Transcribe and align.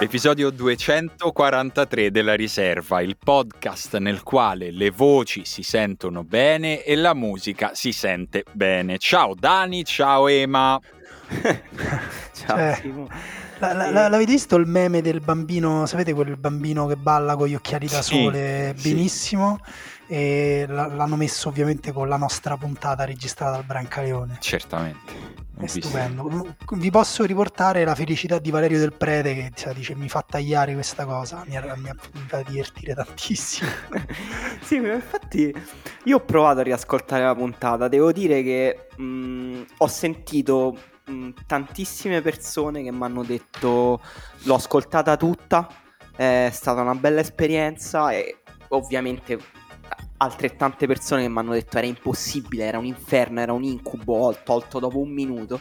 Episodio 0.00 0.50
243 0.50 2.12
della 2.12 2.34
riserva, 2.34 3.00
il 3.00 3.16
podcast 3.18 3.96
nel 3.96 4.22
quale 4.22 4.70
le 4.70 4.90
voci 4.90 5.44
si 5.44 5.64
sentono 5.64 6.22
bene 6.22 6.84
e 6.84 6.94
la 6.94 7.14
musica 7.14 7.72
si 7.74 7.90
sente 7.90 8.44
bene. 8.52 8.98
Ciao 8.98 9.34
Dani, 9.34 9.84
ciao 9.84 10.28
Ema. 10.28 10.78
ciao 12.32 12.56
cioè, 12.56 12.78
Simo. 12.80 13.08
La, 13.58 13.72
la, 13.72 13.90
la, 13.90 14.08
l'avete 14.08 14.30
visto 14.30 14.54
il 14.54 14.66
meme 14.66 15.02
del 15.02 15.18
bambino, 15.18 15.84
sapete 15.86 16.14
quel 16.14 16.36
bambino 16.36 16.86
che 16.86 16.94
balla 16.94 17.34
con 17.34 17.48
gli 17.48 17.56
occhiali 17.56 17.88
da 17.88 18.00
sole 18.00 18.74
sì, 18.76 18.88
benissimo? 18.90 19.58
Sì. 19.64 19.97
E 20.08 20.64
l'hanno 20.66 21.16
messo 21.16 21.48
ovviamente 21.48 21.92
con 21.92 22.08
la 22.08 22.16
nostra 22.16 22.56
puntata 22.56 23.04
registrata 23.04 23.52
dal 23.52 23.64
Brancaleone. 23.64 24.38
Certamente. 24.40 25.36
È 25.58 25.66
stupendo. 25.66 26.54
Vi 26.70 26.90
posso 26.90 27.24
riportare 27.24 27.84
la 27.84 27.96
felicità 27.96 28.38
di 28.38 28.50
Valerio 28.50 28.78
del 28.78 28.92
Prete 28.92 29.34
che 29.34 29.50
cioè, 29.54 29.74
dice 29.74 29.96
mi 29.96 30.08
fa 30.08 30.22
tagliare 30.22 30.72
questa 30.72 31.04
cosa, 31.04 31.44
mi, 31.48 31.58
mi, 31.58 31.90
mi 32.12 32.26
fa 32.28 32.42
divertire 32.42 32.94
tantissimo. 32.94 33.68
sì, 34.62 34.76
infatti 34.76 35.52
io 36.04 36.16
ho 36.16 36.20
provato 36.20 36.60
a 36.60 36.62
riascoltare 36.62 37.24
la 37.24 37.34
puntata, 37.34 37.88
devo 37.88 38.12
dire 38.12 38.42
che 38.44 38.88
mh, 38.96 39.62
ho 39.78 39.86
sentito 39.88 40.78
mh, 41.06 41.30
tantissime 41.46 42.22
persone 42.22 42.84
che 42.84 42.92
mi 42.92 43.02
hanno 43.02 43.24
detto 43.24 44.00
l'ho 44.42 44.54
ascoltata 44.54 45.16
tutta, 45.16 45.66
è 46.14 46.50
stata 46.52 46.82
una 46.82 46.94
bella 46.94 47.20
esperienza 47.20 48.12
e 48.12 48.42
ovviamente 48.68 49.38
altrettante 50.18 50.86
persone 50.86 51.22
che 51.22 51.28
mi 51.28 51.38
hanno 51.38 51.52
detto 51.52 51.78
era 51.78 51.86
impossibile, 51.86 52.64
era 52.64 52.78
un 52.78 52.84
inferno, 52.84 53.40
era 53.40 53.52
un 53.52 53.62
incubo, 53.62 54.36
tolto 54.44 54.78
dopo 54.78 54.98
un 54.98 55.10
minuto. 55.10 55.60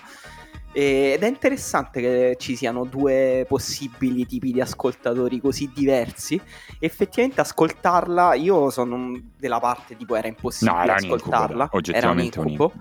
Ed 0.72 1.23
è 1.23 1.27
interessante 1.27 2.02
che 2.02 2.36
ci 2.38 2.55
siano 2.55 2.85
due 2.85 3.45
possibili 3.47 4.28
tipi 4.28 4.52
di 4.52 4.61
ascoltatori 4.61 5.39
così 5.39 5.72
diversi. 5.73 6.39
Effettivamente 6.80 7.41
ascoltarla, 7.41 8.35
io 8.35 8.69
sono 8.69 9.19
della 9.38 9.59
parte 9.59 9.95
tipo 9.95 10.16
era 10.16 10.28
impossibile 10.28 10.78
no, 10.78 10.83
era 10.83 10.94
ascoltarla, 10.95 11.69
un 11.72 11.80
incubo, 11.80 11.97
era 11.97 12.09
un 12.11 12.19
incubo. 12.19 12.41
Un 12.41 12.50
incubo. 12.50 12.73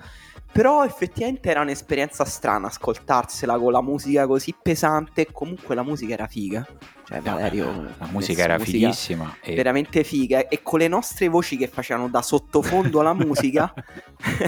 Però 0.57 0.83
effettivamente 0.87 1.51
era 1.51 1.61
un'esperienza 1.61 2.25
strana 2.25 2.69
ascoltarsela 2.69 3.59
con 3.59 3.73
la 3.73 3.83
musica 3.83 4.27
così 4.27 4.55
pesante 4.61 5.31
comunque 5.31 5.75
la 5.75 5.83
musica 5.83 6.15
era 6.15 6.27
figa. 6.27 6.67
Cioè, 7.05 7.21
Valerio, 7.21 7.71
no, 7.71 7.89
la 7.99 8.07
musica 8.07 8.45
era 8.45 8.57
musica 8.57 8.89
fighissima. 8.89 9.37
E... 9.43 9.55
Veramente 9.55 10.03
figa. 10.03 10.49
E 10.49 10.63
con 10.63 10.79
le 10.79 10.89
nostre 10.89 11.29
voci 11.29 11.59
che 11.59 11.69
facevano 11.69 12.09
da 12.09 12.23
sottofondo 12.23 13.01
alla 13.01 13.13
musica, 13.13 13.71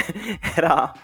era, 0.56 0.94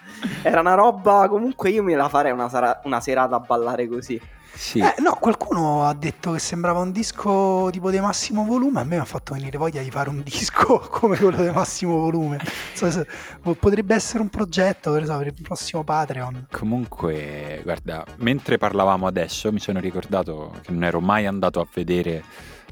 era, 0.41 0.59
una 0.61 0.73
roba. 0.73 1.27
Comunque, 1.29 1.69
io 1.69 1.83
me 1.83 1.93
la 1.93 2.09
farei 2.09 2.31
una, 2.31 2.49
una 2.83 2.99
serata 2.99 3.35
a 3.35 3.39
ballare 3.39 3.87
così. 3.87 4.19
Sì. 4.55 4.79
Eh, 4.79 4.95
no, 4.99 5.17
qualcuno 5.19 5.85
ha 5.85 5.93
detto 5.93 6.31
che 6.31 6.39
sembrava 6.39 6.79
un 6.79 6.91
disco 6.91 7.69
tipo 7.71 7.91
di 7.91 7.99
massimo 7.99 8.45
volume. 8.45 8.79
A 8.79 8.83
me 8.83 8.95
mi 8.95 9.01
ha 9.01 9.05
fatto 9.05 9.33
venire 9.33 9.57
voglia 9.57 9.81
di 9.81 9.91
fare 9.91 10.09
un 10.09 10.21
disco 10.25 10.79
come 10.79 11.17
quello 11.17 11.43
di 11.43 11.49
massimo 11.49 11.97
volume. 11.97 12.39
So, 12.73 12.89
so, 12.89 13.05
potrebbe 13.41 13.93
essere 13.93 14.21
un 14.21 14.29
progetto 14.29 14.91
per, 14.91 15.05
so, 15.05 15.17
per 15.17 15.27
il 15.27 15.41
prossimo 15.41 15.83
Patreon. 15.83 16.47
Comunque, 16.51 17.61
guarda, 17.63 18.05
mentre 18.17 18.57
parlavamo 18.57 19.05
adesso, 19.05 19.51
mi 19.51 19.59
sono 19.59 19.79
ricordato 19.79 20.53
che 20.61 20.71
non 20.71 20.83
ero 20.83 21.01
mai 21.01 21.25
andato 21.25 21.59
a 21.59 21.67
vedere 21.71 22.23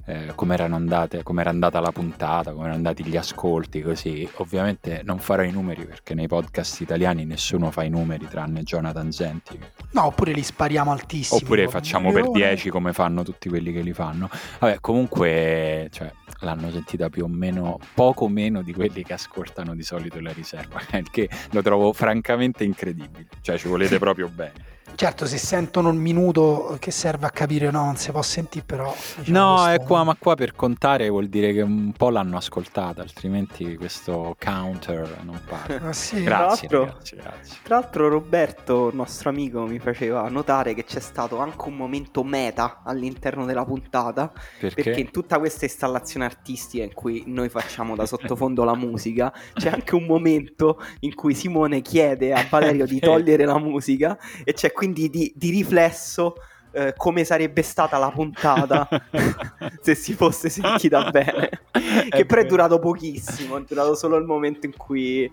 eh, 0.05 0.31
come 0.35 0.53
erano 0.53 0.75
andate, 0.75 1.23
come 1.23 1.41
era 1.41 1.49
andata 1.49 1.79
la 1.79 1.91
puntata, 1.91 2.51
come 2.51 2.63
erano 2.63 2.75
andati 2.75 3.05
gli 3.05 3.15
ascolti, 3.15 3.81
così. 3.81 4.27
Ovviamente 4.35 5.01
non 5.03 5.19
farò 5.19 5.43
i 5.43 5.51
numeri 5.51 5.85
perché 5.85 6.13
nei 6.13 6.27
podcast 6.27 6.81
italiani 6.81 7.25
nessuno 7.25 7.71
fa 7.71 7.83
i 7.83 7.89
numeri 7.89 8.27
tranne 8.27 8.63
Jonathan 8.63 9.11
Zenti. 9.11 9.57
No, 9.91 10.05
oppure 10.05 10.33
li 10.33 10.43
spariamo 10.43 10.91
altissimi. 10.91 11.41
Oppure 11.41 11.67
facciamo 11.69 12.11
per 12.11 12.29
10 12.29 12.69
come 12.69 12.91
fanno 12.91 13.23
tutti 13.23 13.47
quelli 13.47 13.71
che 13.71 13.81
li 13.81 13.93
fanno. 13.93 14.29
Vabbè, 14.59 14.79
comunque, 14.81 15.87
cioè, 15.91 16.11
l'hanno 16.39 16.69
sentita 16.71 17.09
più 17.09 17.23
o 17.23 17.27
meno, 17.27 17.79
poco 17.93 18.27
meno 18.27 18.61
di 18.61 18.73
quelli 18.73 19.03
che 19.03 19.13
ascoltano 19.13 19.73
di 19.73 19.83
solito 19.83 20.19
la 20.19 20.33
riserva, 20.33 20.81
il 20.91 21.09
che 21.09 21.29
lo 21.51 21.61
trovo 21.61 21.93
francamente 21.93 22.63
incredibile. 22.63 23.27
Cioè, 23.41 23.57
ci 23.57 23.67
volete 23.67 23.99
proprio 23.99 24.27
bene. 24.27 24.71
Certo, 24.95 25.25
se 25.25 25.37
sentono 25.37 25.89
il 25.89 25.97
minuto 25.97 26.77
che 26.79 26.91
serve 26.91 27.25
a 27.25 27.29
capire, 27.31 27.71
no, 27.71 27.83
non 27.85 27.95
si 27.95 28.11
può 28.11 28.21
sentire, 28.21 28.63
però. 28.63 28.93
Diciamo, 29.17 29.37
no, 29.37 29.55
questo... 29.55 29.71
è 29.71 29.85
qua, 29.85 30.03
ma 30.03 30.15
qua 30.15 30.35
per 30.35 30.53
contare 30.53 31.09
vuol 31.09 31.27
dire 31.27 31.51
che 31.51 31.61
un 31.61 31.93
po' 31.93 32.09
l'hanno 32.09 32.37
ascoltata, 32.37 33.01
altrimenti 33.01 33.75
questo 33.75 34.35
counter 34.37 35.21
non 35.23 35.41
parte. 35.47 35.75
Ah, 35.83 35.93
sì. 35.93 36.21
Grazie, 36.21 36.67
tra 36.67 36.79
ragazzi, 36.79 37.15
grazie. 37.15 37.57
Tra 37.63 37.79
l'altro, 37.79 38.07
Roberto, 38.07 38.91
nostro 38.93 39.29
amico, 39.29 39.65
mi 39.65 39.79
faceva 39.79 40.27
notare 40.29 40.73
che 40.73 40.83
c'è 40.83 40.99
stato 40.99 41.39
anche 41.39 41.67
un 41.67 41.75
momento 41.75 42.23
meta 42.23 42.81
all'interno 42.83 43.45
della 43.45 43.65
puntata. 43.65 44.31
Perché? 44.59 44.83
Perché 44.83 44.99
in 44.99 45.11
tutta 45.11 45.39
questa 45.39 45.65
installazione 45.65 46.25
artistica 46.25 46.83
in 46.83 46.93
cui 46.93 47.23
noi 47.25 47.49
facciamo 47.49 47.95
da 47.95 48.05
sottofondo 48.05 48.63
la 48.63 48.75
musica, 48.75 49.33
c'è 49.53 49.69
anche 49.69 49.95
un 49.95 50.05
momento 50.05 50.79
in 50.99 51.15
cui 51.15 51.33
Simone 51.33 51.81
chiede 51.81 52.31
a 52.31 52.45
Valerio 52.47 52.85
di 52.85 52.99
togliere 53.01 53.45
la 53.45 53.57
musica 53.57 54.17
e 54.43 54.53
c'è 54.53 54.71
quindi 54.73 55.09
di, 55.09 55.31
di 55.35 55.49
riflesso 55.51 56.35
eh, 56.73 56.93
come 56.97 57.23
sarebbe 57.23 57.61
stata 57.61 57.97
la 57.97 58.09
puntata 58.09 58.87
se 59.79 59.95
si 59.95 60.13
fosse 60.13 60.49
sentita 60.49 61.09
bene. 61.11 61.49
che 62.09 62.25
però 62.25 62.41
è 62.41 62.45
durato 62.45 62.79
pochissimo, 62.79 63.57
è 63.57 63.63
durato 63.67 63.95
solo 63.95 64.17
il 64.17 64.25
momento 64.25 64.65
in 64.65 64.75
cui 64.75 65.31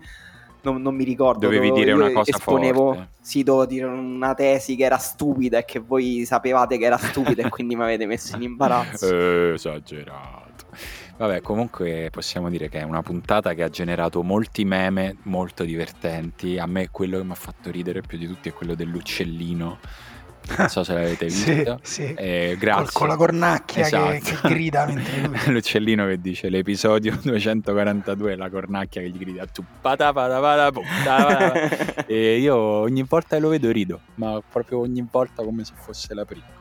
non, 0.61 0.81
non 0.81 0.95
mi 0.95 1.03
ricordo. 1.03 1.39
Dovevi 1.39 1.69
dovevo, 1.69 1.83
dire 1.83 1.91
una 1.93 2.11
cosa 2.11 2.31
esponevo, 2.31 2.93
forte. 2.93 3.09
Sì, 3.19 3.43
dovevo 3.43 3.65
dire 3.65 3.85
una 3.85 4.33
tesi 4.33 4.75
che 4.75 4.83
era 4.83 4.97
stupida 4.97 5.57
e 5.57 5.65
che 5.65 5.79
voi 5.79 6.23
sapevate 6.25 6.77
che 6.77 6.85
era 6.85 6.97
stupida 6.97 7.45
e 7.45 7.49
quindi 7.49 7.75
mi 7.75 7.83
avete 7.83 8.05
messo 8.05 8.35
in 8.35 8.43
imbarazzo. 8.43 9.09
Eh, 9.21 9.53
esagerato. 9.53 10.65
Vabbè, 11.21 11.41
comunque 11.41 12.09
possiamo 12.11 12.49
dire 12.49 12.67
che 12.67 12.79
è 12.79 12.81
una 12.81 13.03
puntata 13.03 13.53
che 13.53 13.61
ha 13.61 13.69
generato 13.69 14.23
molti 14.23 14.65
meme 14.65 15.17
molto 15.25 15.63
divertenti. 15.63 16.57
A 16.57 16.65
me 16.65 16.89
quello 16.89 17.19
che 17.19 17.23
mi 17.23 17.31
ha 17.33 17.35
fatto 17.35 17.69
ridere 17.69 18.01
più 18.01 18.17
di 18.17 18.25
tutti 18.25 18.49
è 18.49 18.53
quello 18.53 18.73
dell'uccellino. 18.73 19.77
Non 20.57 20.67
so 20.69 20.83
se 20.83 20.93
l'avete 20.95 21.25
visto. 21.29 21.79
sì, 21.83 22.07
sì. 22.07 22.13
Eh, 22.15 22.57
grazie. 22.57 22.85
Con, 22.85 22.91
con, 22.93 23.07
la 23.09 23.15
cornacchia 23.17 23.85
esatto. 23.85 24.09
che, 24.13 24.19
che, 24.19 24.49
grida 24.49 24.87
mentre 24.87 25.21
lui... 25.21 25.37
L'uccellino 25.53 26.07
che 26.07 26.19
dice 26.19 26.49
l'episodio 26.49 27.15
242, 27.21 28.35
la 28.35 28.49
cornacchia 28.49 29.01
che 29.01 29.09
gli 29.09 29.19
grida 29.19 29.45
tu 29.45 29.63
E 32.07 32.39
io 32.39 32.55
ogni 32.57 33.03
volta 33.03 33.35
che 33.35 33.41
lo 33.43 33.49
vedo 33.49 33.69
rido, 33.69 33.99
ma 34.15 34.41
proprio 34.51 34.79
ogni 34.79 35.05
volta 35.11 35.43
come 35.43 35.63
se 35.65 35.73
fosse 35.75 36.15
la 36.15 36.25
prima 36.25 36.60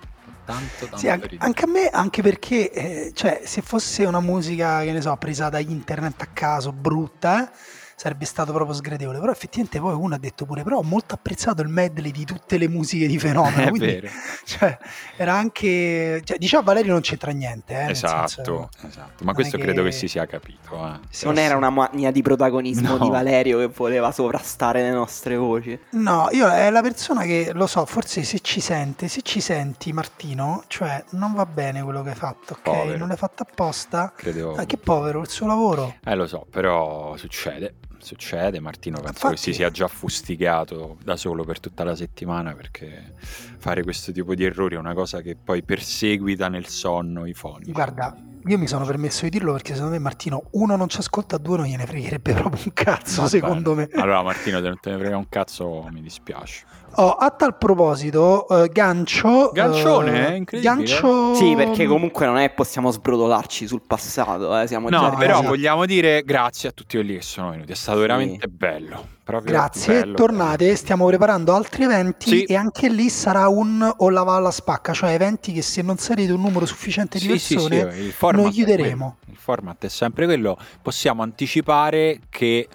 tanto, 0.51 0.85
tanto 0.87 0.97
sì, 0.97 1.09
anche, 1.09 1.37
anche, 1.39 1.65
a 1.65 1.69
me, 1.69 1.89
anche 1.89 2.23
perché 2.23 2.71
eh, 2.71 3.13
cioè, 3.15 3.43
se 3.45 3.63
fosse 3.63 4.05
una 4.05 4.21
musica, 4.21 4.83
che 4.83 4.93
ne 4.93 5.01
so, 5.01 5.15
presa 5.17 5.49
da 5.49 5.59
internet 5.59 6.23
a 6.23 6.27
caso, 6.27 6.73
brutta, 6.73 7.51
eh, 7.51 7.55
sarebbe 8.01 8.25
stato 8.25 8.55
proprio 8.55 8.75
sgradevole. 8.75 9.19
Però 9.19 9.31
effettivamente 9.31 9.79
poi 9.79 9.93
uno 9.93 10.15
ha 10.15 10.19
detto 10.19 10.47
pure, 10.47 10.63
però 10.63 10.79
ho 10.79 10.83
molto 10.83 11.13
apprezzato 11.13 11.61
il 11.61 11.69
medley 11.69 12.11
di 12.11 12.25
tutte 12.25 12.57
le 12.57 12.67
musiche 12.67 13.07
di 13.07 13.19
Fenomeno. 13.19 13.61
È 13.69 13.69
quindi, 13.69 13.87
vero. 13.87 14.09
Cioè, 14.43 14.79
era 15.17 15.35
anche... 15.35 16.23
Cioè, 16.25 16.39
diciamo 16.39 16.63
Valerio 16.63 16.93
non 16.93 17.03
c'entra 17.03 17.31
niente. 17.33 17.75
Eh, 17.75 17.91
esatto, 17.91 18.29
senso, 18.29 18.69
esatto. 18.87 19.23
Ma 19.23 19.35
questo 19.35 19.59
che... 19.59 19.65
credo 19.65 19.83
che 19.83 19.93
si 19.93 20.09
sia 20.09 20.25
capito. 20.25 20.75
Eh. 20.75 20.99
Sì, 21.11 21.27
non 21.27 21.37
sì. 21.37 21.43
era 21.43 21.57
una 21.57 21.69
mania 21.69 22.11
di 22.11 22.23
protagonismo 22.23 22.97
no. 22.97 23.05
di 23.05 23.11
Valerio 23.11 23.59
che 23.59 23.67
voleva 23.67 24.11
sovrastare 24.13 24.81
le 24.81 24.93
nostre 24.93 25.37
voci. 25.37 25.79
No, 25.91 26.29
io 26.33 26.49
è 26.49 26.71
la 26.71 26.81
persona 26.81 27.25
che, 27.25 27.51
lo 27.53 27.67
so, 27.67 27.85
forse 27.85 28.23
se 28.23 28.41
ci 28.41 28.61
sente, 28.61 29.09
se 29.09 29.21
ci 29.21 29.43
senti 29.43 29.93
Martino, 29.93 30.65
cioè 30.69 31.05
non 31.11 31.35
va 31.35 31.45
bene 31.45 31.83
quello 31.83 32.03
che 32.03 32.09
hai 32.09 32.17
fatto, 32.17 32.55
ok? 32.55 32.63
Povero. 32.63 32.97
Non 32.97 33.09
l'hai 33.09 33.19
fatto 33.19 33.43
apposta. 33.43 34.11
Credevo... 34.17 34.55
Ah, 34.55 34.65
che 34.65 34.79
povero, 34.79 35.21
il 35.21 35.29
suo 35.29 35.47
lavoro. 35.47 35.97
Eh 36.03 36.15
lo 36.15 36.27
so, 36.27 36.47
però 36.51 37.15
succede 37.19 37.75
succede. 38.03 38.61
Martino 38.61 38.97
penso 38.97 39.13
Infatti... 39.13 39.35
che 39.35 39.41
si 39.41 39.53
sia 39.55 39.71
già 39.71 39.89
fustigato 39.89 40.99
da 41.03 41.17
solo 41.17 41.45
per 41.45 41.61
tutta 41.61 41.85
la 41.85 41.95
settimana 41.95 42.53
perché 42.53 43.15
fare 43.61 43.83
questo 43.83 44.11
tipo 44.11 44.35
di 44.35 44.45
errori 44.45 44.75
è 44.75 44.79
una 44.79 44.95
cosa 44.95 45.21
che 45.21 45.37
poi 45.37 45.63
perseguita 45.63 46.49
nel 46.49 46.67
sonno 46.67 47.27
i 47.27 47.35
foni. 47.35 47.71
Guarda, 47.71 48.17
io 48.47 48.59
mi 48.59 48.67
sono 48.67 48.87
permesso 48.87 49.25
di 49.25 49.31
dirlo 49.31 49.53
perché 49.53 49.75
secondo 49.75 49.93
me 49.93 50.01
Martino, 50.01 50.45
uno, 50.53 50.75
non 50.75 50.89
ci 50.89 50.99
ascolta, 50.99 51.37
due, 51.37 51.59
non 51.59 51.67
gliene 51.67 51.87
fregherebbe 51.87 52.33
proprio 52.33 52.63
un 52.65 52.73
cazzo, 52.73 53.27
secondo 53.29 53.75
me. 53.75 53.89
Allora 53.93 54.23
Martino, 54.23 54.61
se 54.61 54.67
non 54.67 54.79
te 54.81 54.91
ne 54.91 54.99
frega 54.99 55.17
un 55.17 55.29
cazzo, 55.29 55.87
mi 55.93 56.01
dispiace. 56.01 56.65
Oh, 56.95 57.13
a 57.13 57.31
tal 57.31 57.57
proposito, 57.57 58.47
uh, 58.49 58.67
gancio. 58.67 59.51
Gancione, 59.53 60.27
uh, 60.27 60.35
incredibile. 60.35 60.75
Gancio... 60.75 61.35
Sì, 61.35 61.55
perché 61.55 61.87
comunque 61.87 62.27
non 62.27 62.39
è 62.39 62.49
che 62.49 62.55
possiamo 62.55 62.91
sbrodolarci 62.91 63.67
sul 63.67 63.83
passato. 63.87 64.59
Eh, 64.59 64.67
siamo 64.67 64.89
no, 64.89 65.15
però 65.17 65.35
esatto. 65.35 65.49
vogliamo 65.49 65.87
dire 65.87 66.23
grazie 66.25 66.71
a 66.71 66.73
tutti 66.73 66.97
quelli 66.97 67.15
che 67.15 67.23
sono 67.23 67.51
venuti. 67.51 67.71
È 67.73 67.77
stato 67.77 68.01
veramente 68.01 68.49
sì. 68.49 68.55
bello. 68.57 69.19
Grazie, 69.39 70.01
bello. 70.01 70.17
tornate, 70.17 70.75
stiamo 70.75 71.07
preparando 71.07 71.55
altri 71.55 71.85
eventi 71.85 72.31
sì. 72.31 72.43
e 72.45 72.57
anche 72.57 72.89
lì 72.89 73.09
sarà 73.09 73.49
un 73.49 73.89
o 73.99 74.11
la 74.11 74.23
alla 74.23 74.51
spacca, 74.51 74.93
cioè 74.93 75.13
eventi 75.13 75.53
che 75.53 75.63
se 75.63 75.83
non 75.83 75.97
sarete 75.99 76.33
un 76.33 76.41
numero 76.41 76.67
sufficiente 76.67 77.19
di 77.19 77.39
sì, 77.39 77.55
persone 77.55 77.93
sì, 77.93 78.15
noi 78.33 78.51
chiuderemo. 78.51 79.17
Il 79.27 79.37
format 79.37 79.85
è 79.85 79.89
sempre 79.89 80.27
quello, 80.27 80.59
possiamo 80.83 81.23
anticipare 81.23 82.21
che 82.29 82.69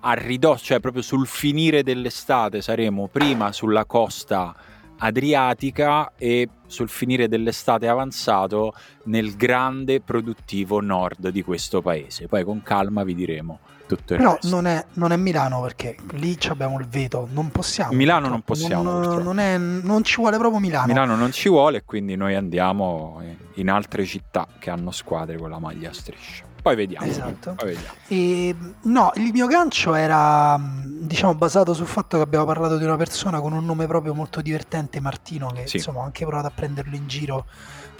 a 0.00 0.12
ridosso, 0.12 0.64
cioè 0.64 0.80
proprio 0.80 1.02
sul 1.02 1.26
finire 1.26 1.82
dell'estate 1.82 2.62
saremo 2.62 3.08
prima 3.08 3.50
sulla 3.52 3.84
costa 3.84 4.54
adriatica 4.98 6.12
e 6.16 6.48
sul 6.66 6.88
finire 6.88 7.28
dell'estate 7.28 7.88
avanzato 7.88 8.74
nel 9.04 9.36
grande 9.36 10.00
produttivo 10.00 10.80
nord 10.80 11.28
di 11.28 11.42
questo 11.42 11.82
paese. 11.82 12.26
Poi 12.28 12.44
con 12.44 12.62
calma 12.62 13.04
vi 13.04 13.14
diremo 13.14 13.60
tutto 13.86 14.14
il 14.14 14.18
Però 14.18 14.32
resto. 14.32 14.48
Non 14.48 14.66
è, 14.66 14.84
non 14.94 15.12
è 15.12 15.16
Milano 15.16 15.60
perché 15.62 15.96
lì 16.12 16.36
abbiamo 16.48 16.78
il 16.78 16.86
veto, 16.86 17.28
non 17.30 17.50
possiamo. 17.50 17.92
Milano 17.92 18.28
non 18.28 18.42
possiamo. 18.42 18.82
Non, 18.82 19.22
non, 19.22 19.38
è, 19.38 19.56
non, 19.58 20.02
ci 20.02 20.16
vuole 20.16 20.38
proprio 20.38 20.60
Milano. 20.60 20.86
Milano 20.86 21.16
non 21.16 21.32
ci 21.32 21.48
vuole, 21.48 21.84
quindi 21.84 22.16
noi 22.16 22.34
andiamo 22.34 23.22
in 23.54 23.70
altre 23.70 24.04
città 24.04 24.46
che 24.58 24.70
hanno 24.70 24.90
squadre 24.90 25.38
con 25.38 25.50
la 25.50 25.58
maglia 25.58 25.90
a 25.90 25.92
striscia. 25.92 26.44
Poi 26.66 26.74
vediamo. 26.74 27.06
Esatto. 27.06 27.54
Poi 27.54 27.74
vediamo. 27.74 27.94
E, 28.08 28.56
no, 28.82 29.12
il 29.14 29.30
mio 29.32 29.46
gancio 29.46 29.94
era 29.94 30.58
diciamo 30.60 31.36
basato 31.36 31.72
sul 31.74 31.86
fatto 31.86 32.16
che 32.16 32.24
abbiamo 32.24 32.44
parlato 32.44 32.76
di 32.76 32.82
una 32.82 32.96
persona 32.96 33.40
con 33.40 33.52
un 33.52 33.64
nome 33.64 33.86
proprio 33.86 34.14
molto 34.14 34.40
divertente, 34.40 34.98
Martino, 34.98 35.46
che 35.54 35.68
sì. 35.68 35.76
insomma 35.76 36.00
ho 36.00 36.02
anche 36.02 36.26
provato 36.26 36.48
a 36.48 36.52
prenderlo 36.52 36.96
in 36.96 37.06
giro 37.06 37.44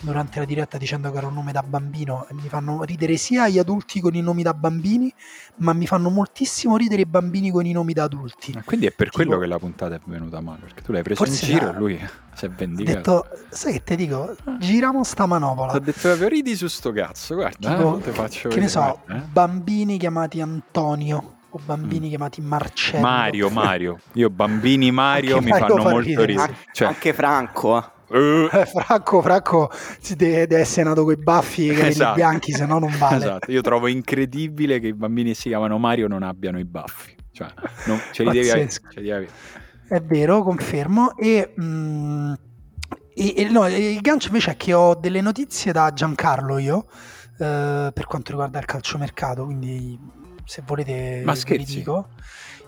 durante 0.00 0.38
la 0.38 0.44
diretta 0.44 0.78
dicendo 0.78 1.10
che 1.10 1.18
era 1.18 1.26
un 1.26 1.34
nome 1.34 1.52
da 1.52 1.62
bambino 1.62 2.26
mi 2.30 2.48
fanno 2.48 2.82
ridere 2.82 3.16
sia 3.16 3.48
gli 3.48 3.58
adulti 3.58 4.00
con 4.00 4.14
i 4.14 4.20
nomi 4.20 4.42
da 4.42 4.54
bambini, 4.54 5.12
ma 5.56 5.72
mi 5.72 5.86
fanno 5.86 6.10
moltissimo 6.10 6.76
ridere 6.76 7.02
i 7.02 7.06
bambini 7.06 7.50
con 7.50 7.66
i 7.66 7.72
nomi 7.72 7.92
da 7.92 8.04
adulti. 8.04 8.54
Ah, 8.56 8.62
quindi 8.64 8.86
è 8.86 8.90
per 8.90 9.10
tipo, 9.10 9.24
quello 9.24 9.38
che 9.40 9.46
la 9.46 9.58
puntata 9.58 9.94
è 9.94 10.00
venuta 10.04 10.40
male, 10.40 10.60
perché 10.60 10.82
tu 10.82 10.92
l'hai 10.92 11.02
preso 11.02 11.24
in 11.24 11.32
giro 11.32 11.70
e 11.70 11.72
lui 11.74 12.08
si 12.34 12.44
è 12.44 12.50
vendicato. 12.50 13.10
Ho 13.10 13.26
detto, 13.28 13.56
sai 13.56 13.72
che 13.74 13.82
ti 13.82 13.96
dico, 13.96 14.36
giriamo 14.58 15.04
sta 15.04 15.26
manopola. 15.26 15.72
Ho 15.72 15.78
detto 15.78 16.00
proprio 16.00 16.28
ridi 16.28 16.56
su 16.56 16.66
sto 16.68 16.92
cazzo, 16.92 17.34
guarda, 17.34 17.74
tipo, 17.74 17.98
eh, 17.98 18.12
faccio 18.12 18.48
che 18.48 18.60
vedere, 18.60 18.60
ne 18.60 18.68
so, 18.68 19.00
eh? 19.08 19.20
bambini 19.30 19.98
chiamati 19.98 20.40
Antonio 20.40 21.34
o 21.50 21.60
bambini 21.64 22.06
mm. 22.06 22.10
chiamati 22.10 22.40
Marcello. 22.40 23.02
Mario, 23.02 23.50
Mario. 23.50 23.98
Io 24.12 24.30
bambini 24.30 24.90
Mario 24.90 25.40
mi 25.40 25.50
Mario 25.50 25.66
fanno 25.66 25.82
molto 25.82 26.00
ridere. 26.00 26.26
ridere. 26.26 26.56
Cioè, 26.72 26.88
anche 26.88 27.12
Franco. 27.12 27.92
Uh. 28.08 28.48
Franco, 28.66 29.20
Franco 29.20 29.70
deve, 30.16 30.46
deve, 30.46 30.60
essere 30.60 30.84
nato 30.84 31.04
con 31.04 31.12
i 31.12 31.16
baffi 31.16 31.68
e 31.68 31.72
i 31.72 31.74
capelli 31.74 31.90
esatto. 31.90 32.14
bianchi, 32.14 32.52
se 32.52 32.66
no 32.66 32.78
non 32.78 32.94
vale. 32.98 33.16
Esatto. 33.16 33.50
Io 33.50 33.60
trovo 33.60 33.86
incredibile 33.88 34.78
che 34.78 34.88
i 34.88 34.94
bambini 34.94 35.30
che 35.30 35.34
si 35.36 35.48
chiamano 35.48 35.78
Mario 35.78 36.06
non 36.08 36.22
abbiano 36.22 36.58
i 36.58 36.64
baffi. 36.64 37.14
Cioè, 37.32 37.48
non, 37.86 38.00
ce, 38.12 38.22
li 38.22 38.30
devi 38.30 38.50
avere, 38.50 38.68
ce 38.68 38.80
li 38.88 38.94
devi 38.94 39.10
avere. 39.10 39.30
È 39.88 40.00
vero, 40.00 40.42
confermo. 40.42 41.16
E, 41.16 41.52
mh, 41.54 41.64
mm, 41.64 42.32
e, 43.14 43.34
e 43.36 43.48
no, 43.48 43.66
il 43.66 44.00
gancio 44.00 44.28
invece 44.28 44.52
è 44.52 44.56
che 44.56 44.72
ho 44.72 44.94
delle 44.94 45.20
notizie 45.20 45.72
da 45.72 45.92
Giancarlo 45.92 46.58
io 46.58 46.86
eh, 47.38 47.90
per 47.92 48.06
quanto 48.06 48.30
riguarda 48.30 48.58
il 48.58 48.64
calciomercato, 48.64 49.44
quindi 49.44 49.98
se 50.44 50.62
volete 50.64 51.22
Ma 51.24 51.32
vi 51.32 51.64
dico 51.64 52.08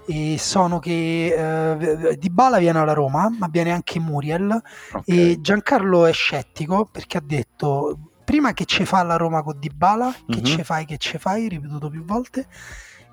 e 0.08 0.37
sono 0.38 0.78
che 0.78 2.08
eh, 2.08 2.16
Di 2.16 2.31
Bala 2.31 2.58
viene 2.58 2.78
alla 2.78 2.94
Roma, 2.94 3.28
ma 3.37 3.46
viene 3.49 3.72
anche 3.72 4.00
Muriel 4.00 4.50
okay. 4.93 5.02
e 5.05 5.40
Giancarlo 5.40 6.06
è 6.06 6.12
scettico 6.12 6.88
perché 6.90 7.19
ha 7.19 7.22
detto 7.22 7.99
prima 8.25 8.55
che 8.55 8.64
ce 8.64 8.87
fa 8.87 9.02
la 9.02 9.16
Roma 9.16 9.43
con 9.43 9.58
Di 9.58 9.70
Bala, 9.70 10.10
che 10.10 10.37
mm-hmm. 10.37 10.44
ce 10.44 10.64
fai, 10.64 10.87
che 10.87 10.96
ce 10.96 11.19
fai, 11.19 11.49
ripetuto 11.49 11.90
più 11.90 12.05
volte 12.05 12.46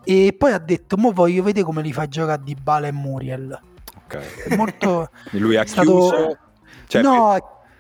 e 0.06 0.36
poi 0.38 0.54
ha 0.54 0.60
detto 0.60 0.98
mo 0.98 1.12
voglio 1.12 1.44
vedere 1.44 1.66
come 1.66 1.82
li 1.82 1.92
fa 1.92 2.08
giocare 2.08 2.42
Di 2.44 2.56
Bala 2.56 2.88
e 2.88 2.92
Muriel. 2.92 3.60
Ok. 4.06 4.56
Molto 4.56 5.10
lui 5.32 5.58
ha 5.58 5.66
stato... 5.66 5.92
chiuso 5.92 6.38
cioè, 6.88 7.02
no, 7.02 7.36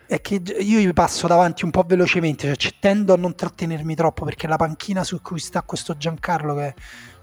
è 0.07 0.21
che 0.21 0.41
io 0.59 0.94
passo 0.94 1.27
davanti 1.27 1.63
un 1.63 1.71
po' 1.71 1.83
velocemente, 1.83 2.56
cioè 2.56 2.73
tendo 2.79 3.13
a 3.13 3.17
non 3.17 3.35
trattenermi 3.35 3.95
troppo 3.95 4.25
perché 4.25 4.47
la 4.47 4.57
panchina 4.57 5.03
su 5.03 5.21
cui 5.21 5.39
sta 5.39 5.62
questo 5.62 5.95
Giancarlo 5.95 6.56
che 6.56 6.67
è 6.67 6.73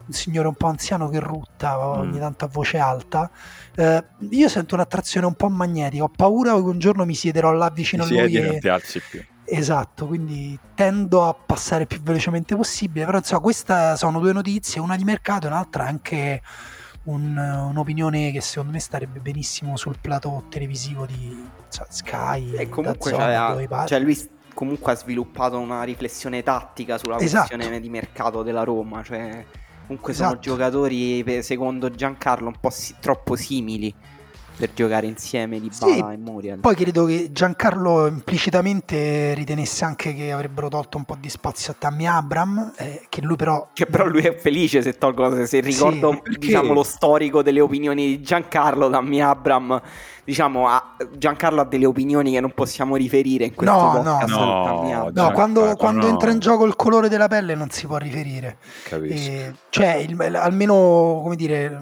un 0.06 0.12
signore 0.12 0.48
un 0.48 0.54
po' 0.54 0.66
anziano 0.66 1.08
che 1.08 1.20
rutta 1.20 1.78
ogni 1.78 2.18
mm. 2.18 2.20
tanto 2.20 2.44
a 2.44 2.48
voce 2.48 2.78
alta. 2.78 3.30
Eh, 3.74 4.04
io 4.30 4.48
sento 4.48 4.74
un'attrazione 4.74 5.26
un 5.26 5.34
po' 5.34 5.48
magnetica. 5.48 6.04
Ho 6.04 6.08
paura 6.08 6.54
che 6.54 6.60
un 6.60 6.78
giorno 6.78 7.04
mi 7.04 7.14
siederò 7.14 7.52
là 7.52 7.70
vicino 7.70 8.04
ti 8.04 8.18
a 8.18 8.22
lui. 8.22 8.34
E 8.36 8.40
non 8.40 8.58
ti 8.58 8.68
alzi 8.68 9.00
più. 9.00 9.24
Esatto, 9.44 10.06
quindi 10.06 10.58
tendo 10.74 11.26
a 11.26 11.34
passare 11.34 11.82
il 11.82 11.88
più 11.88 12.00
velocemente 12.00 12.56
possibile. 12.56 13.04
Però 13.04 13.18
insomma, 13.18 13.40
queste 13.40 13.96
sono 13.96 14.20
due 14.20 14.32
notizie, 14.32 14.80
una 14.80 14.96
di 14.96 15.04
mercato 15.04 15.46
e 15.46 15.50
un'altra 15.50 15.84
anche 15.84 16.40
un, 17.04 17.36
un'opinione 17.36 18.30
che 18.30 18.40
secondo 18.40 18.72
me 18.72 18.78
starebbe 18.78 19.18
benissimo 19.18 19.76
sul 19.76 19.96
plato 20.00 20.44
televisivo 20.48 21.06
di 21.06 21.44
cioè, 21.68 21.86
Sky. 21.88 22.54
E 22.54 22.68
comunque 22.68 23.10
Zone, 23.10 23.66
cioè, 23.68 23.86
cioè 23.86 23.98
lui 23.98 24.30
comunque 24.54 24.92
ha 24.92 24.96
sviluppato 24.96 25.58
una 25.58 25.82
riflessione 25.82 26.42
tattica 26.42 26.98
sulla 26.98 27.18
esatto. 27.18 27.48
questione 27.48 27.80
di 27.80 27.88
mercato 27.88 28.42
della 28.42 28.62
Roma. 28.62 29.02
Cioè 29.02 29.44
Comunque 29.92 30.12
esatto. 30.12 30.28
sono 30.30 30.40
giocatori, 30.40 31.42
secondo 31.42 31.90
Giancarlo, 31.90 32.48
un 32.48 32.56
po' 32.58 32.70
si- 32.70 32.94
troppo 32.98 33.36
simili 33.36 33.94
per 34.56 34.72
giocare 34.74 35.06
insieme 35.06 35.60
di 35.60 35.70
Bala 35.78 35.92
sì, 35.92 35.98
e 35.98 36.16
Muriel. 36.16 36.58
Poi 36.60 36.74
credo 36.74 37.04
che 37.04 37.30
Giancarlo 37.32 38.06
implicitamente 38.06 39.34
ritenesse 39.34 39.84
anche 39.84 40.14
che 40.14 40.32
avrebbero 40.32 40.68
tolto 40.68 40.96
un 40.96 41.04
po' 41.04 41.16
di 41.18 41.28
spazio 41.28 41.72
a 41.72 41.76
Tammy 41.78 42.06
Abram, 42.06 42.72
eh, 42.76 43.06
che 43.08 43.20
lui 43.22 43.36
però... 43.36 43.70
Che 43.72 43.86
però 43.86 44.06
lui 44.06 44.22
è 44.22 44.34
felice 44.34 44.80
se 44.82 44.96
tolgo, 44.96 45.44
se 45.44 45.60
ricordo 45.60 46.22
sì, 46.24 46.38
diciamo, 46.38 46.72
lo 46.72 46.84
storico 46.84 47.42
delle 47.42 47.60
opinioni 47.60 48.06
di 48.06 48.22
Giancarlo, 48.22 48.88
Tammy 48.88 49.20
Abram, 49.20 49.80
diciamo, 50.24 50.68
ha, 50.68 50.96
Giancarlo 51.16 51.60
ha 51.60 51.64
delle 51.64 51.86
opinioni 51.86 52.32
che 52.32 52.40
non 52.40 52.52
possiamo 52.52 52.96
riferire 52.96 53.44
in 53.44 53.54
questo 53.54 53.74
no, 53.74 53.92
podcast. 53.92 54.28
No, 54.28 54.82
no, 54.82 55.10
no 55.12 55.32
quando, 55.32 55.76
quando 55.76 56.06
no. 56.06 56.12
entra 56.12 56.30
in 56.30 56.38
gioco 56.38 56.64
il 56.64 56.76
colore 56.76 57.08
della 57.08 57.28
pelle 57.28 57.54
non 57.54 57.70
si 57.70 57.86
può 57.86 57.96
riferire. 57.96 58.58
Capisco. 58.84 59.30
Eh, 59.30 59.54
cioè, 59.70 59.94
il, 59.94 60.20
almeno, 60.36 61.20
come 61.22 61.36
dire 61.36 61.78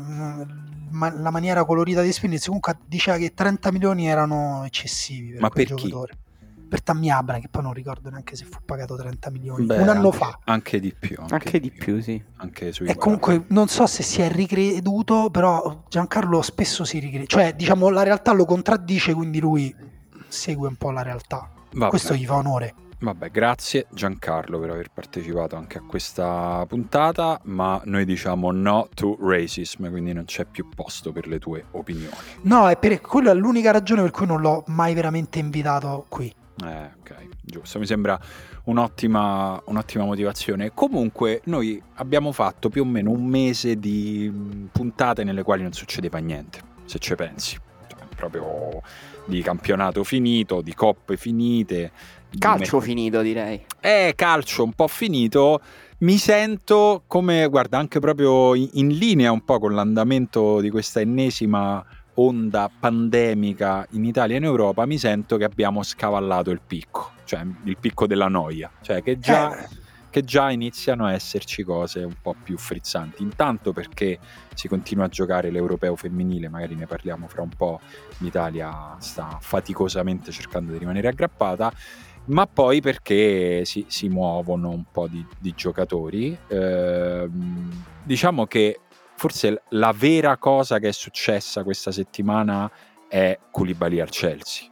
ma- 0.91 1.13
la 1.15 1.31
maniera 1.31 1.65
colorita 1.65 2.03
di 2.03 2.13
Spinizzi 2.13 2.47
comunque 2.47 2.77
diceva 2.87 3.17
che 3.17 3.33
30 3.35 3.73
milioni 3.73 4.09
erano 4.09 4.65
eccessivi 4.65 5.33
per 5.33 5.41
ma 5.41 5.49
per 5.49 5.65
giocatore. 5.67 6.13
Chi? 6.13 6.29
Per 6.71 6.83
Tammy 6.85 7.11
Abra, 7.11 7.41
che 7.41 7.49
poi 7.49 7.63
non 7.65 7.73
ricordo 7.73 8.11
neanche 8.11 8.37
se 8.37 8.45
fu 8.45 8.61
pagato 8.65 8.95
30 8.95 9.31
milioni 9.31 9.67
Beh, 9.67 9.79
un 9.79 9.89
anno 9.89 10.11
anche, 10.11 10.17
fa. 10.17 10.39
Anche 10.45 10.79
di 10.79 10.95
più. 10.97 11.17
Anche, 11.19 11.35
anche 11.35 11.59
di 11.59 11.71
più, 11.73 11.95
più, 11.95 12.01
sì. 12.01 12.23
Anche 12.37 12.71
sui 12.71 12.87
e 12.87 12.95
comunque 12.95 13.47
non 13.49 13.67
so 13.67 13.89
se 13.89 14.05
si 14.05 14.23
è 14.23 14.31
ricreduto, 14.31 15.31
però 15.31 15.83
Giancarlo 15.89 16.41
spesso 16.43 16.85
si 16.85 17.01
ricrede. 17.01 17.27
Cioè, 17.27 17.55
diciamo, 17.57 17.91
la 17.91 18.05
realtà 18.05 18.31
lo 18.31 18.45
contraddice, 18.45 19.15
quindi 19.15 19.41
lui 19.41 19.75
segue 20.29 20.69
un 20.69 20.77
po' 20.77 20.93
la 20.93 21.03
realtà. 21.03 21.51
Vabbè. 21.73 21.91
Questo 21.91 22.15
gli 22.15 22.25
fa 22.25 22.37
onore. 22.37 22.75
Vabbè, 23.03 23.31
grazie 23.31 23.87
Giancarlo 23.91 24.61
per 24.61 24.71
aver 24.71 24.91
partecipato 24.93 25.57
anche 25.57 25.79
a 25.79 25.81
questa 25.81 26.65
puntata, 26.69 27.41
ma 27.45 27.81
noi 27.87 28.05
diciamo 28.05 28.53
no 28.53 28.89
to 28.95 29.17
racism, 29.19 29.89
quindi 29.89 30.13
non 30.13 30.27
c'è 30.27 30.45
più 30.45 30.69
posto 30.69 31.11
per 31.11 31.27
le 31.27 31.39
tue 31.39 31.65
opinioni. 31.73 32.15
No, 32.43 32.69
è 32.69 32.77
per 32.77 33.01
quella 33.01 33.31
è 33.31 33.35
l'unica 33.35 33.71
ragione 33.71 34.03
per 34.03 34.11
cui 34.11 34.27
non 34.27 34.41
l'ho 34.41 34.65
mai 34.67 34.93
veramente 34.93 35.39
invitato 35.39 36.05
qui. 36.09 36.33
Eh, 36.65 36.91
ok, 37.01 37.29
giusto, 37.41 37.79
mi 37.79 37.87
sembra 37.87 38.19
un'ottima, 38.65 39.61
un'ottima 39.67 40.05
motivazione. 40.05 40.73
Comunque 40.75 41.41
noi 41.45 41.83
abbiamo 41.95 42.33
fatto 42.33 42.69
più 42.69 42.83
o 42.83 42.85
meno 42.85 43.11
un 43.11 43.25
mese 43.25 43.79
di 43.79 44.33
puntate 44.71 45.25
nelle 45.25 45.43
quali 45.43 45.63
non 45.63 45.73
succedeva 45.73 46.19
niente, 46.19 46.61
se 46.85 46.99
ci 46.99 47.15
pensi. 47.15 47.59
Cioè, 47.87 48.01
proprio 48.15 48.83
di 49.25 49.43
campionato 49.43 50.05
finito, 50.05 50.61
di 50.61 50.75
coppe 50.75 51.17
finite, 51.17 51.93
Calcio 52.39 52.79
me... 52.79 52.83
finito, 52.85 53.23
direi. 53.23 53.65
Eh, 53.81 54.13
calcio 54.15 54.63
un 54.63 54.73
po' 54.73 54.87
finito. 54.87 55.61
Mi 55.99 56.17
sento 56.17 57.03
come, 57.07 57.47
guarda, 57.49 57.79
anche 57.79 58.01
proprio 58.01 58.55
in, 58.55 58.69
in 58.75 58.89
linea 58.89 59.33
un 59.33 59.45
po' 59.45 59.59
con 59.59 59.75
l'andamento 59.75 60.61
di 60.61 60.71
questa 60.71 61.01
ennesima 61.01 61.85
onda 62.23 62.71
pandemica 62.71 63.87
in 63.91 64.05
Italia 64.05 64.35
e 64.35 64.39
in 64.39 64.45
Europa, 64.45 64.85
mi 64.87 64.99
sento 64.99 65.37
che 65.37 65.45
abbiamo 65.45 65.83
scavallato 65.83 66.51
il 66.51 66.61
picco, 66.65 67.13
cioè 67.25 67.45
il 67.65 67.77
picco 67.79 68.07
della 68.07 68.29
noia. 68.29 68.71
Cioè 68.81 69.03
che 69.03 69.19
già... 69.19 69.57
Eh 69.57 69.89
che 70.11 70.25
già 70.25 70.51
iniziano 70.51 71.07
a 71.07 71.13
esserci 71.13 71.63
cose 71.63 72.03
un 72.03 72.17
po' 72.21 72.35
più 72.43 72.59
frizzanti. 72.59 73.23
Intanto 73.23 73.73
perché 73.73 74.19
si 74.55 74.67
continua 74.67 75.05
a 75.05 75.09
giocare 75.09 75.51
l'europeo 75.51 75.95
femminile, 75.95 76.49
magari 76.49 76.75
ne 76.75 76.87
parliamo 76.87 77.29
fra 77.29 77.43
un 77.43 77.51
po', 77.57 77.81
l'Italia 78.19 78.97
sta 78.99 79.39
faticosamente 79.41 80.33
cercando 80.33 80.73
di 80.73 80.79
rimanere 80.79 81.07
aggrappata, 81.07 81.73
ma 82.27 82.47
poi 82.47 82.81
perché 82.81 83.65
si, 83.65 83.85
si 83.89 84.09
muovono 84.09 84.71
un 84.71 84.85
po' 84.91 85.07
di, 85.07 85.25
di 85.39 85.55
giocatori. 85.57 86.37
Eh, 86.49 87.29
diciamo 88.03 88.47
che 88.47 88.81
forse 89.21 89.65
la 89.69 89.93
vera 89.95 90.39
cosa 90.39 90.79
che 90.79 90.89
è 90.89 90.93
successa 90.93 91.63
questa 91.63 91.93
settimana 91.93 92.71
è 93.07 93.39
Koulibaly 93.51 94.01
al 94.01 94.09
Chelsea. 94.09 94.67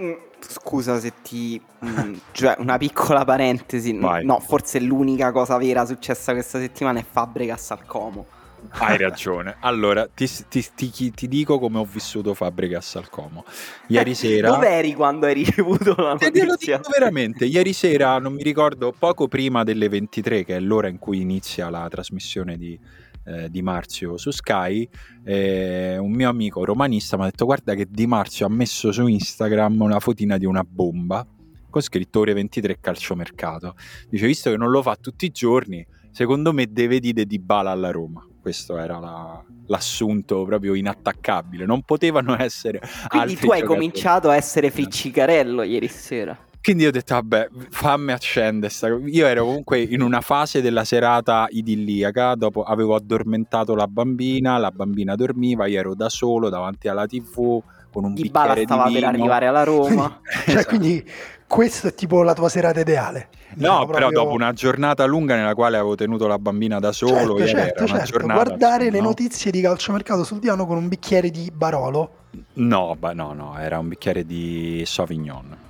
Mm, 0.00 0.14
scusa 0.40 0.98
se 0.98 1.12
ti... 1.22 1.62
Mm, 1.84 2.14
cioè 2.32 2.56
una 2.58 2.78
piccola 2.78 3.24
parentesi, 3.24 3.96
Vai. 3.96 4.24
no, 4.24 4.40
forse 4.40 4.80
l'unica 4.80 5.30
cosa 5.30 5.56
vera 5.56 5.86
successa 5.86 6.32
questa 6.32 6.58
settimana 6.58 6.98
è 6.98 7.04
Fabregas 7.08 7.70
al 7.70 7.86
Como. 7.86 8.26
Hai 8.70 8.96
ragione. 8.98 9.54
Allora, 9.60 10.08
ti, 10.12 10.28
ti, 10.48 10.66
ti, 10.74 11.12
ti, 11.12 11.28
dico 11.28 11.60
come 11.60 11.78
ho 11.78 11.84
vissuto 11.84 12.34
Fabregas 12.34 12.96
al 12.96 13.08
Como. 13.08 13.44
Ieri 13.86 14.16
sera... 14.16 14.50
Dove 14.50 14.68
eri 14.68 14.94
quando 14.94 15.26
hai 15.26 15.34
ricevuto 15.34 15.94
la 15.96 16.14
notizia? 16.14 16.30
Te 16.32 16.44
lo 16.44 16.56
dico 16.58 16.90
veramente. 16.90 17.44
Ieri 17.44 17.72
sera, 17.72 18.18
non 18.18 18.32
mi 18.32 18.42
ricordo, 18.42 18.92
poco 18.98 19.28
prima 19.28 19.62
delle 19.62 19.88
23, 19.88 20.44
che 20.44 20.56
è 20.56 20.60
l'ora 20.60 20.88
in 20.88 20.98
cui 20.98 21.20
inizia 21.20 21.70
la 21.70 21.86
trasmissione 21.88 22.58
di, 22.58 22.76
eh, 23.24 23.50
Di 23.50 23.62
Marzio 23.62 24.16
su 24.16 24.30
Sky, 24.30 24.88
eh, 25.24 25.96
un 25.98 26.12
mio 26.12 26.28
amico 26.28 26.64
romanista 26.64 27.16
mi 27.16 27.22
ha 27.22 27.26
detto 27.26 27.44
guarda 27.44 27.74
che 27.74 27.86
Di 27.88 28.06
Marzio 28.06 28.46
ha 28.46 28.50
messo 28.50 28.92
su 28.92 29.06
Instagram 29.06 29.80
una 29.80 30.00
fotina 30.00 30.36
di 30.38 30.44
una 30.44 30.64
bomba 30.64 31.26
con 31.70 31.80
scritto 31.80 32.20
ore 32.20 32.34
23 32.34 32.78
calciomercato. 32.80 33.74
Dice 34.08 34.26
visto 34.26 34.50
che 34.50 34.56
non 34.56 34.70
lo 34.70 34.82
fa 34.82 34.96
tutti 34.96 35.24
i 35.24 35.30
giorni, 35.30 35.86
secondo 36.10 36.52
me 36.52 36.70
deve 36.70 37.00
dire 37.00 37.24
Di 37.24 37.38
Bala 37.38 37.70
alla 37.70 37.90
Roma 37.90 38.26
questo 38.42 38.76
era 38.76 38.98
la, 38.98 39.40
l'assunto 39.66 40.44
proprio 40.44 40.74
inattaccabile. 40.74 41.64
Non 41.64 41.82
potevano 41.82 42.36
essere. 42.38 42.80
Quindi 43.06 43.36
tu 43.36 43.52
hai 43.52 43.60
giocatori. 43.60 43.66
cominciato 43.66 44.28
a 44.28 44.36
essere 44.36 44.70
friccicarello 44.70 45.62
ieri 45.62 45.86
sera. 45.86 46.36
Quindi 46.62 46.86
ho 46.86 46.92
detto, 46.92 47.14
vabbè, 47.14 47.48
fammi 47.70 48.12
accendere. 48.12 48.72
Io 49.06 49.26
ero 49.26 49.44
comunque 49.44 49.80
in 49.80 50.00
una 50.00 50.20
fase 50.20 50.62
della 50.62 50.84
serata 50.84 51.46
idilliaca, 51.50 52.36
dopo 52.36 52.62
avevo 52.62 52.94
addormentato 52.94 53.74
la 53.74 53.88
bambina, 53.88 54.58
la 54.58 54.70
bambina 54.70 55.16
dormiva, 55.16 55.66
io 55.66 55.80
ero 55.80 55.94
da 55.96 56.08
solo 56.08 56.48
davanti 56.48 56.86
alla 56.86 57.06
tv 57.06 57.60
con 57.92 58.04
un 58.04 58.14
Di 58.14 58.22
bicchiere 58.22 58.54
di 58.60 58.62
stava 58.62 58.88
per 58.90 59.04
arrivare 59.04 59.46
alla 59.46 59.64
Roma. 59.64 60.20
cioè, 60.44 60.54
esatto. 60.54 60.68
quindi 60.68 61.04
questo 61.48 61.88
è 61.88 61.94
tipo 61.94 62.22
la 62.22 62.32
tua 62.32 62.48
serata 62.48 62.78
ideale. 62.78 63.28
No, 63.30 63.56
diciamo 63.56 63.86
però 63.86 63.98
proprio... 63.98 64.22
dopo 64.22 64.34
una 64.34 64.52
giornata 64.52 65.04
lunga 65.04 65.34
nella 65.34 65.54
quale 65.54 65.76
avevo 65.76 65.96
tenuto 65.96 66.28
la 66.28 66.38
bambina 66.38 66.78
da 66.78 66.92
solo, 66.92 67.36
certo, 67.44 67.86
certo, 67.86 68.06
certo. 68.06 68.26
guardare 68.26 68.88
le 68.88 69.00
no? 69.00 69.08
notizie 69.08 69.50
di 69.50 69.60
calciomercato 69.60 70.22
sul 70.22 70.38
divano 70.38 70.64
con 70.64 70.76
un 70.76 70.86
bicchiere 70.86 71.28
di 71.30 71.50
Barolo. 71.52 72.20
No, 72.54 72.96
beh, 72.96 73.14
no, 73.14 73.32
no, 73.32 73.58
era 73.58 73.80
un 73.80 73.88
bicchiere 73.88 74.24
di 74.24 74.84
Sauvignon. 74.86 75.61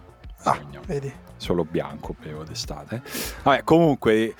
Ah, 0.44 0.58
vedi. 0.86 1.12
Solo 1.36 1.64
bianco 1.64 2.14
bevo 2.20 2.44
d'estate. 2.44 3.02
Vabbè, 3.42 3.64
comunque, 3.64 4.34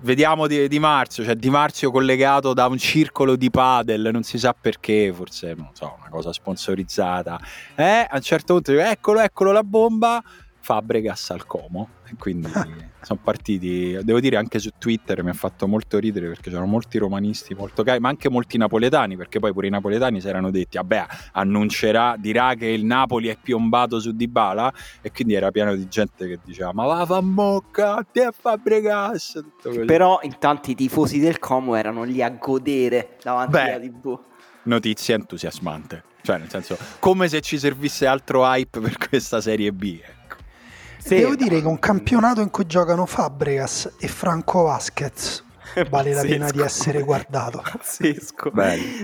vediamo 0.00 0.46
di, 0.46 0.68
di, 0.68 0.78
Marzio, 0.78 1.24
cioè 1.24 1.34
Di 1.34 1.50
Marzio 1.50 1.90
collegato 1.90 2.52
da 2.52 2.66
un 2.66 2.78
circolo 2.78 3.36
di 3.36 3.50
padel, 3.50 4.10
non 4.12 4.22
si 4.22 4.38
sa 4.38 4.54
perché, 4.58 5.12
forse, 5.12 5.54
non 5.54 5.70
so, 5.72 5.96
una 5.98 6.08
cosa 6.08 6.32
sponsorizzata. 6.32 7.40
Eh, 7.74 8.06
a 8.08 8.14
un 8.14 8.22
certo 8.22 8.54
punto, 8.54 8.72
eccolo, 8.72 9.20
eccolo 9.20 9.52
la 9.52 9.62
bomba, 9.62 10.22
Fabregas 10.60 11.30
al 11.30 11.46
Como. 11.46 11.88
E 12.06 12.14
quindi 12.18 12.50
sono 13.08 13.20
partiti, 13.22 13.98
devo 14.02 14.20
dire 14.20 14.36
anche 14.36 14.58
su 14.58 14.68
Twitter 14.76 15.22
mi 15.22 15.30
ha 15.30 15.34
fatto 15.34 15.66
molto 15.66 15.98
ridere 15.98 16.28
perché 16.28 16.50
c'erano 16.50 16.66
molti 16.66 16.98
romanisti 16.98 17.54
molto 17.54 17.82
cari, 17.82 18.00
ma 18.00 18.10
anche 18.10 18.28
molti 18.28 18.58
napoletani, 18.58 19.16
perché 19.16 19.38
poi 19.38 19.52
pure 19.54 19.66
i 19.66 19.70
napoletani 19.70 20.20
si 20.20 20.28
erano 20.28 20.50
detti, 20.50 20.76
vabbè, 20.76 21.06
annuncerà, 21.32 22.16
dirà 22.18 22.54
che 22.54 22.66
il 22.66 22.84
Napoli 22.84 23.28
è 23.28 23.38
piombato 23.40 23.98
su 23.98 24.12
Dybala 24.12 24.70
e 25.00 25.10
quindi 25.10 25.32
era 25.32 25.50
pieno 25.50 25.74
di 25.74 25.88
gente 25.88 26.28
che 26.28 26.38
diceva 26.44 26.72
"Ma 26.74 26.84
va 26.84 27.06
fa 27.06 27.22
mocca, 27.22 28.06
te 28.10 28.28
Fabregas". 28.38 29.42
Però 29.86 30.18
intanto 30.22 30.70
i 30.70 30.74
tifosi 30.74 31.18
del 31.18 31.38
Como 31.38 31.76
erano 31.76 32.02
lì 32.02 32.22
a 32.22 32.28
godere 32.28 33.16
davanti 33.22 33.52
Beh, 33.52 33.72
alla 33.72 33.84
TV. 33.84 34.18
Notizia 34.64 35.14
entusiasmante. 35.14 36.02
Cioè, 36.20 36.36
nel 36.36 36.50
senso, 36.50 36.76
come 36.98 37.26
se 37.28 37.40
ci 37.40 37.58
servisse 37.58 38.06
altro 38.06 38.44
hype 38.44 38.80
per 38.80 38.98
questa 38.98 39.40
Serie 39.40 39.72
B. 39.72 39.98
Sì, 41.08 41.14
Devo 41.14 41.36
dire 41.36 41.62
che 41.62 41.66
un 41.66 41.78
campionato 41.78 42.42
in 42.42 42.50
cui 42.50 42.66
giocano 42.66 43.06
Fabregas 43.06 43.94
e 43.98 44.08
Franco 44.08 44.64
Vasquez 44.64 45.42
vale 45.88 46.12
la 46.12 46.20
pena 46.20 46.50
di 46.50 46.60
essere 46.60 47.00
guardato. 47.02 47.62
Pazzesco. 47.62 48.52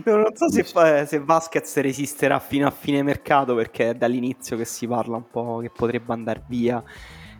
Non 0.04 0.26
so 0.34 0.50
se, 0.50 1.06
se 1.06 1.18
Vasquez 1.20 1.76
resisterà 1.76 2.38
fino 2.40 2.66
a 2.66 2.70
fine 2.70 3.02
mercato 3.02 3.54
perché 3.54 3.88
è 3.88 3.94
dall'inizio 3.94 4.58
che 4.58 4.66
si 4.66 4.86
parla 4.86 5.16
un 5.16 5.30
po' 5.30 5.60
che 5.62 5.70
potrebbe 5.70 6.12
andare 6.12 6.42
via 6.46 6.84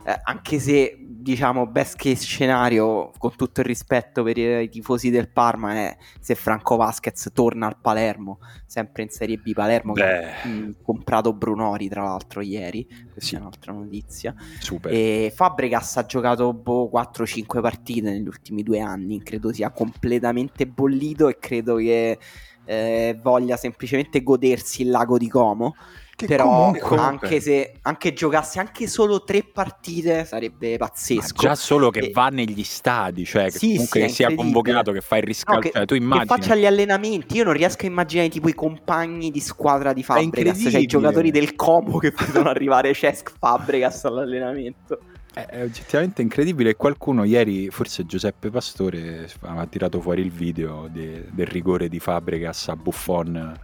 eh, 0.04 0.20
anche 0.22 0.58
se 0.58 0.96
diciamo 1.00 1.66
best 1.66 1.96
case 1.96 2.22
scenario 2.22 3.10
con 3.16 3.34
tutto 3.34 3.60
il 3.60 3.66
rispetto 3.66 4.22
per 4.22 4.36
i, 4.36 4.64
i, 4.64 4.68
tifosi 4.68 5.08
del 5.08 5.30
Parma 5.30 5.74
è 5.74 5.96
se 6.20 6.34
Franco 6.34 6.76
Vasquez 6.76 7.30
torna 7.32 7.66
al 7.66 7.78
Palermo 7.80 8.38
sempre 8.66 9.04
in 9.04 9.08
Serie 9.08 9.38
B 9.38 9.54
Palermo 9.54 9.94
Beh. 9.94 10.02
che 10.02 10.06
ha 10.06 10.46
mh, 10.46 10.74
comprato 10.82 11.32
Brunori 11.32 11.88
tra 11.88 12.02
l'altro 12.02 12.42
ieri 12.42 12.86
questa 12.86 13.20
sì. 13.20 13.34
è 13.36 13.38
un'altra 13.38 13.72
notizia 13.72 14.34
Super. 14.58 14.92
e 14.92 15.32
Fabregas 15.34 15.96
ha 15.96 16.04
giocato 16.04 16.52
boh, 16.52 16.90
4-5 16.92 17.62
partite 17.62 18.10
negli 18.10 18.28
ultimi 18.28 18.62
due 18.62 18.80
anni 18.80 19.22
credo 19.22 19.52
sia 19.52 19.70
completamente 19.70 20.66
bollito 20.66 21.28
e 21.28 21.38
credo 21.38 21.76
che 21.76 22.18
eh, 22.66 23.18
voglia 23.22 23.56
semplicemente 23.56 24.22
godersi 24.22 24.82
il 24.82 24.90
lago 24.90 25.16
di 25.16 25.28
Como 25.28 25.74
che 26.16 26.26
però 26.26 26.44
comunque, 26.44 26.96
anche 26.96 27.40
se 27.40 27.78
anche 27.82 28.12
giocassi 28.12 28.58
anche 28.58 28.86
solo 28.86 29.24
tre 29.24 29.42
partite 29.42 30.24
sarebbe 30.24 30.76
pazzesco. 30.76 31.42
Ma 31.42 31.48
già 31.48 31.54
solo 31.54 31.90
che 31.90 32.00
e... 32.00 32.10
va 32.12 32.28
negli 32.28 32.62
stadi, 32.62 33.24
cioè 33.24 33.44
che 33.44 33.58
sì, 33.58 33.72
comunque 33.72 34.00
sì, 34.00 34.06
che 34.06 34.12
sia 34.12 34.34
convocato, 34.34 34.92
che 34.92 35.00
fa 35.00 35.16
il 35.16 35.24
riscaldo, 35.24 35.66
no, 35.66 35.70
cioè, 35.72 35.84
tu 35.86 35.94
immagini. 35.94 36.26
Che 36.26 36.34
faccia 36.34 36.54
gli 36.54 36.66
allenamenti, 36.66 37.36
io 37.36 37.44
non 37.44 37.52
riesco 37.52 37.84
a 37.84 37.88
immaginare 37.88 38.28
tipo 38.28 38.48
i 38.48 38.54
compagni 38.54 39.30
di 39.30 39.40
squadra 39.40 39.92
di 39.92 40.02
Fabregas, 40.02 40.68
cioè 40.70 40.80
i 40.80 40.86
giocatori 40.86 41.30
del 41.30 41.54
Como 41.56 41.98
che 41.98 42.12
vedono 42.16 42.48
arrivare 42.48 42.92
Cesc 42.94 43.32
Fabregas 43.38 44.04
all'allenamento. 44.04 44.98
È 45.34 45.62
oggettivamente 45.64 46.22
incredibile. 46.22 46.76
Qualcuno 46.76 47.24
ieri, 47.24 47.68
forse 47.68 48.06
Giuseppe 48.06 48.50
Pastore, 48.50 49.28
ha 49.40 49.66
tirato 49.66 50.00
fuori 50.00 50.20
il 50.20 50.30
video 50.30 50.88
de, 50.88 51.26
del 51.32 51.46
rigore 51.46 51.88
di 51.88 51.98
Fabregas 51.98 52.68
a 52.68 52.76
Buffon 52.76 53.58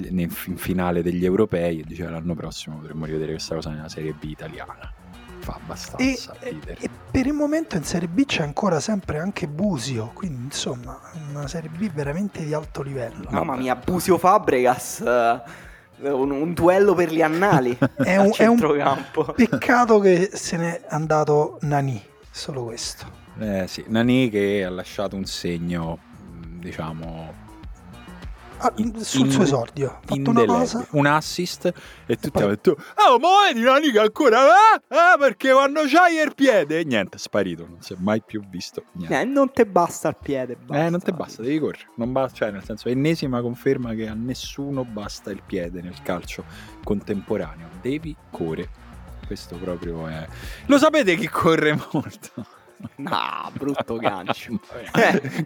del, 0.00 0.18
in 0.18 0.56
finale 0.56 1.02
degli 1.02 1.24
europei 1.24 1.80
e 1.80 1.84
diceva 1.84 2.10
l'anno 2.10 2.34
prossimo 2.34 2.76
potremmo 2.78 3.04
rivedere 3.04 3.32
questa 3.32 3.54
cosa 3.54 3.70
nella 3.70 3.88
Serie 3.88 4.12
B 4.12 4.24
italiana. 4.24 4.92
Fa 5.40 5.58
abbastanza 5.60 6.34
e, 6.40 6.50
ridere. 6.50 6.76
E, 6.80 6.88
per 7.10 7.26
il 7.26 7.32
momento 7.32 7.76
in 7.76 7.84
Serie 7.84 8.08
B 8.08 8.24
c'è 8.24 8.42
ancora 8.42 8.80
sempre 8.80 9.18
anche 9.18 9.48
Busio, 9.48 10.10
quindi 10.14 10.44
insomma 10.44 11.00
una 11.30 11.48
Serie 11.48 11.70
B 11.70 11.90
veramente 11.92 12.44
di 12.44 12.54
alto 12.54 12.82
livello. 12.82 13.28
Mamma 13.30 13.56
mia, 13.56 13.76
Busio 13.76 14.18
Fabregas... 14.18 15.02
Uh 15.04 15.70
un, 16.10 16.32
un, 16.32 16.52
duello 16.52 16.94
per 16.94 17.12
gli 17.12 17.22
annali 17.22 17.76
è 17.96 18.16
un, 18.16 18.32
è 18.36 18.46
un 18.46 18.58
peccato 19.36 20.00
che 20.00 20.30
se 20.32 20.56
n'è 20.56 20.82
andato 20.88 21.58
Nani 21.60 22.02
solo 22.28 22.64
questo 22.64 23.06
eh 23.38 23.66
sì, 23.68 23.84
Nani 23.86 24.28
che 24.28 24.64
ha 24.64 24.70
lasciato 24.70 25.14
un 25.14 25.24
segno 25.26 25.98
diciamo 26.58 27.41
ah, 28.62 28.72
sul 28.98 29.26
in, 29.26 29.30
suo 29.30 29.42
esordio. 29.42 30.00
un 30.90 31.06
assist 31.06 31.72
e 32.06 32.16
tutti 32.16 32.38
hanno 32.38 32.48
detto 32.50 32.76
oh 33.06 33.18
ma 33.18 33.28
vedi 33.46 33.62
una 33.64 33.78
liga 33.78 34.02
ancora 34.02 34.40
ah, 34.40 34.82
ah, 34.88 35.16
perché 35.18 35.52
quando 35.52 35.82
c'hai 35.86 36.16
il 36.16 36.34
piede 36.34 36.80
e 36.80 36.84
niente 36.84 37.16
è 37.16 37.18
sparito 37.18 37.66
non 37.68 37.80
si 37.80 37.92
è 37.92 37.96
mai 37.98 38.22
più 38.24 38.42
visto 38.48 38.84
niente. 38.92 39.20
Eh, 39.20 39.24
non 39.24 39.50
te 39.52 39.66
basta 39.66 40.08
il 40.08 40.16
piede 40.22 40.56
basta. 40.56 40.86
eh 40.86 40.90
non 40.90 41.00
te 41.00 41.12
basta 41.12 41.42
devi 41.42 41.58
correre 41.58 41.88
non 41.96 42.12
basta, 42.12 42.36
cioè 42.36 42.50
nel 42.50 42.64
senso 42.64 42.88
ennesima 42.88 43.40
conferma 43.40 43.94
che 43.94 44.08
a 44.08 44.14
nessuno 44.14 44.84
basta 44.84 45.30
il 45.30 45.42
piede 45.44 45.82
nel 45.82 46.00
calcio 46.02 46.44
contemporaneo 46.84 47.68
devi 47.80 48.14
correre 48.30 48.80
questo 49.26 49.56
proprio 49.56 50.06
è 50.08 50.26
lo 50.66 50.78
sapete 50.78 51.16
chi 51.16 51.28
corre 51.28 51.78
molto 51.92 52.60
No, 52.96 53.48
brutto 53.52 53.94
gancio. 53.98 54.58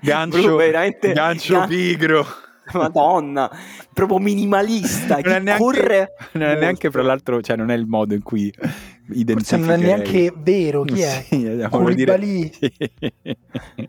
gancio, 0.01 0.57
veramente, 0.57 1.13
gancio 1.13 1.59
gan- 1.59 1.69
pigro. 1.69 2.27
Madonna, 2.75 3.51
proprio 3.93 4.19
minimalista. 4.19 5.19
Non 5.23 5.33
è 5.33 5.41
neanche, 5.41 5.63
corre 5.63 6.13
non 6.33 6.49
è 6.49 6.59
neanche, 6.59 6.91
fra 6.91 7.03
l'altro, 7.03 7.41
cioè, 7.41 7.57
non 7.57 7.71
è 7.71 7.75
il 7.75 7.87
modo 7.87 8.15
in 8.15 8.23
cui 8.23 8.53
Forse 9.09 9.57
non 9.57 9.71
è 9.71 9.77
neanche 9.77 10.33
vero 10.37 10.83
chi 10.83 11.01
è? 11.01 11.25
Sì, 11.29 11.67
Koulibaly. 11.71 12.51
Dire... 12.59 13.89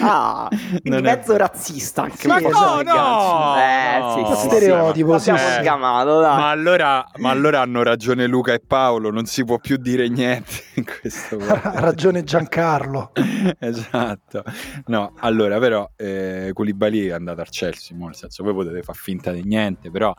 Ah, 0.00 0.48
non 0.84 1.02
mezzo 1.02 1.34
è... 1.34 1.38
razzista 1.38 2.02
anche 2.02 2.28
ma 2.28 2.38
no, 2.38 2.82
no, 2.82 3.56
eh, 3.56 4.34
sì, 4.36 4.46
stereotipo, 4.46 5.18
sì, 5.18 5.32
sì. 5.36 5.62
Scamato, 5.62 6.20
dai. 6.20 6.36
Ma, 6.36 6.50
allora, 6.50 7.04
ma 7.16 7.30
allora 7.30 7.60
hanno 7.62 7.82
ragione 7.82 8.26
Luca 8.26 8.52
e 8.52 8.60
Paolo, 8.64 9.10
non 9.10 9.24
si 9.26 9.44
può 9.44 9.58
più 9.58 9.76
dire 9.78 10.08
niente 10.08 10.52
in 10.74 10.84
questo 10.84 11.36
Ha 11.38 11.80
ragione 11.80 12.22
Giancarlo. 12.22 13.10
esatto. 13.58 14.44
No, 14.86 15.14
allora 15.18 15.58
però 15.58 15.90
eh, 15.96 16.50
Koulibaly 16.52 17.08
è 17.08 17.12
andato 17.12 17.40
al 17.40 17.48
Chelsea, 17.48 17.96
nel 17.96 18.14
senso 18.14 18.44
voi 18.44 18.54
potete 18.54 18.82
far 18.82 18.96
finta 18.96 19.32
di 19.32 19.42
niente, 19.42 19.90
però 19.90 20.14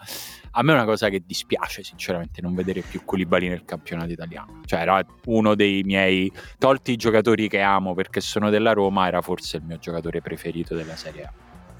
a 0.55 0.61
me 0.61 0.71
è 0.71 0.75
una 0.75 0.85
cosa 0.85 1.09
che 1.09 1.23
dispiace 1.25 1.83
sinceramente 1.83 2.41
non 2.41 2.53
vedere 2.53 2.81
più 2.81 3.03
Koulibaly 3.03 3.47
nel 3.47 3.65
campionato 3.65 4.11
italiano. 4.11 4.61
Cioè 4.65 4.81
era 4.81 5.03
uno 5.25 5.55
dei 5.55 5.83
miei, 5.83 6.31
tolti 6.57 6.95
giocatori 6.95 7.47
che 7.47 7.61
amo 7.61 7.93
perché 7.93 8.21
sono 8.21 8.49
della 8.49 8.73
Roma, 8.73 9.07
era 9.07 9.21
forse 9.21 9.57
il 9.57 9.63
mio 9.63 9.77
giocatore 9.77 10.21
preferito 10.21 10.75
della 10.75 10.95
Serie 10.95 11.23
A. 11.23 11.31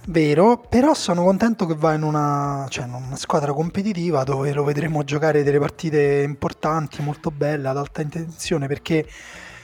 Vero, 0.08 0.58
però 0.58 0.94
sono 0.94 1.24
contento 1.24 1.66
che 1.66 1.76
va 1.76 1.94
in 1.94 2.04
una, 2.04 2.66
cioè 2.68 2.86
in 2.86 2.94
una, 2.94 3.16
squadra 3.16 3.54
competitiva 3.54 4.24
dove 4.24 4.52
lo 4.52 4.66
vedremo 4.66 5.04
giocare 5.06 5.44
delle 5.44 5.60
partite 5.60 6.24
importanti, 6.24 7.02
molto 7.02 7.32
belle, 7.32 7.70
ad 7.70 7.78
alta 7.78 8.02
intenzione, 8.02 8.68
perché 8.68 9.08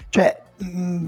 cioè, 0.08 0.42
mh, 0.56 1.06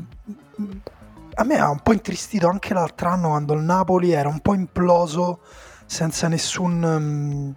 a 1.35 1.43
me 1.45 1.57
ha 1.57 1.69
un 1.69 1.79
po' 1.79 1.93
intristito 1.93 2.49
anche 2.49 2.73
l'altro 2.73 3.07
anno 3.07 3.29
quando 3.29 3.53
il 3.53 3.61
Napoli 3.61 4.11
era 4.11 4.27
un 4.27 4.41
po' 4.41 4.53
imploso 4.53 5.39
senza 5.85 6.27
nessun, 6.27 6.79
mh, 6.79 7.55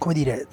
come 0.00 0.14
dire, 0.14 0.46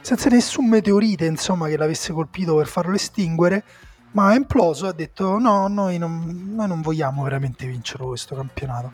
senza 0.00 0.28
nessun 0.30 0.68
meteorite 0.68 1.26
insomma, 1.26 1.66
che 1.66 1.76
l'avesse 1.76 2.12
colpito 2.12 2.56
per 2.56 2.68
farlo 2.68 2.94
estinguere 2.94 3.64
ma 4.12 4.32
è 4.32 4.36
imploso 4.36 4.86
e 4.86 4.88
ha 4.90 4.92
detto 4.92 5.38
no, 5.38 5.68
noi 5.68 5.98
non, 5.98 6.52
noi 6.54 6.68
non, 6.68 6.80
vogliamo 6.80 7.22
veramente 7.22 7.66
vincere 7.66 8.04
questo 8.04 8.34
campionato. 8.34 8.92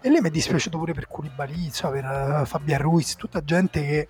E 0.00 0.10
lì 0.10 0.20
mi 0.20 0.28
è 0.28 0.30
dispiaciuto 0.30 0.78
pure 0.78 0.92
per 0.92 1.06
Koulibaly, 1.06 1.70
per 1.90 2.40
uh, 2.40 2.44
Fabian 2.46 2.80
Ruiz, 2.80 3.16
tutta 3.16 3.42
gente 3.44 3.82
che 3.82 4.08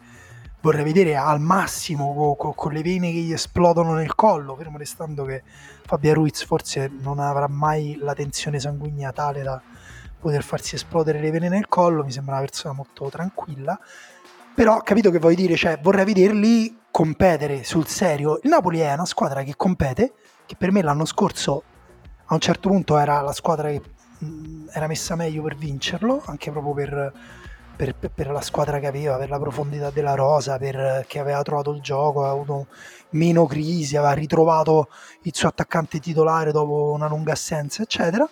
vorrei 0.60 0.84
vedere 0.84 1.16
al 1.16 1.40
massimo 1.40 2.14
co- 2.14 2.34
co- 2.36 2.52
con 2.52 2.72
le 2.72 2.82
vene 2.82 3.12
che 3.12 3.18
gli 3.18 3.32
esplodono 3.32 3.94
nel 3.94 4.14
collo, 4.14 4.56
fermo 4.56 4.78
restando 4.78 5.24
che 5.24 5.42
Fabian 5.84 6.14
Ruiz 6.14 6.44
forse 6.44 6.88
non 6.88 7.18
avrà 7.18 7.48
mai 7.48 7.96
la 8.00 8.14
tensione 8.14 8.58
sanguigna 8.58 9.12
tale 9.12 9.42
da 9.42 9.60
poter 10.18 10.42
farsi 10.42 10.76
esplodere 10.76 11.20
le 11.20 11.30
vene 11.30 11.48
nel 11.48 11.68
collo, 11.68 12.02
mi 12.02 12.10
sembra 12.10 12.36
una 12.36 12.44
persona 12.44 12.72
molto 12.72 13.08
tranquilla, 13.10 13.78
però 14.54 14.80
capito 14.82 15.10
che 15.10 15.18
vuoi 15.18 15.34
dire, 15.34 15.56
cioè 15.56 15.78
vorrei 15.80 16.04
vederli 16.04 16.82
competere 16.90 17.64
sul 17.64 17.86
serio. 17.86 18.38
Il 18.42 18.50
Napoli 18.50 18.78
è 18.78 18.92
una 18.92 19.04
squadra 19.04 19.42
che 19.42 19.54
compete, 19.56 20.12
che 20.46 20.54
per 20.56 20.70
me 20.70 20.80
l'anno 20.80 21.04
scorso 21.04 21.62
a 22.26 22.34
un 22.34 22.40
certo 22.40 22.68
punto 22.68 22.96
era 22.96 23.20
la 23.20 23.32
squadra 23.32 23.68
che 23.68 23.82
mh, 24.18 24.68
era 24.72 24.86
messa 24.86 25.16
meglio 25.16 25.42
per 25.42 25.56
vincerlo, 25.56 26.22
anche 26.26 26.52
proprio 26.52 26.72
per, 26.72 27.12
per, 27.76 28.10
per, 28.14 28.30
la 28.30 28.40
squadra 28.40 28.78
che 28.78 28.86
aveva, 28.86 29.16
per 29.16 29.28
la 29.28 29.38
profondità 29.38 29.90
della 29.90 30.14
rosa, 30.14 30.56
perché 30.56 31.18
aveva 31.18 31.42
trovato 31.42 31.72
il 31.72 31.80
gioco, 31.80 32.20
aveva 32.20 32.34
avuto 32.34 32.66
meno 33.10 33.46
crisi, 33.46 33.96
aveva 33.96 34.12
ritrovato 34.12 34.88
il 35.22 35.34
suo 35.34 35.48
attaccante 35.48 35.98
titolare 35.98 36.52
dopo 36.52 36.92
una 36.92 37.08
lunga 37.08 37.32
assenza, 37.32 37.82
eccetera. 37.82 38.28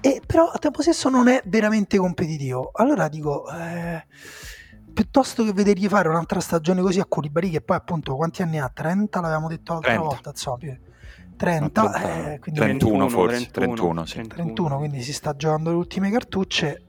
E 0.00 0.20
però 0.26 0.48
a 0.48 0.58
tempo 0.58 0.82
stesso 0.82 1.08
non 1.08 1.28
è 1.28 1.42
veramente 1.44 1.96
competitivo. 1.96 2.70
Allora 2.74 3.08
dico, 3.08 3.48
eh, 3.50 4.04
piuttosto 4.92 5.44
che 5.44 5.52
vedergli 5.52 5.88
fare 5.88 6.08
un'altra 6.08 6.40
stagione 6.40 6.80
così 6.80 7.00
a 7.00 7.04
Koulibaly 7.04 7.50
che 7.50 7.60
poi 7.60 7.76
appunto 7.76 8.16
quanti 8.16 8.42
anni 8.42 8.58
ha? 8.58 8.70
30 8.72 9.20
l'avevamo 9.20 9.48
detto 9.48 9.72
l'altra 9.72 9.92
30. 9.92 10.08
volta 10.08 10.30
insomma 10.30 10.58
30, 11.36 11.82
no, 11.82 11.90
30 11.90 12.32
eh, 12.32 12.38
31 12.38 13.08
forse 13.08 13.50
31, 13.50 14.04
31, 14.04 14.06
sì. 14.06 14.26
31, 14.26 14.78
quindi 14.78 15.02
si 15.02 15.12
sta 15.12 15.34
giocando 15.34 15.70
le 15.70 15.76
ultime 15.76 16.10
cartucce 16.10 16.84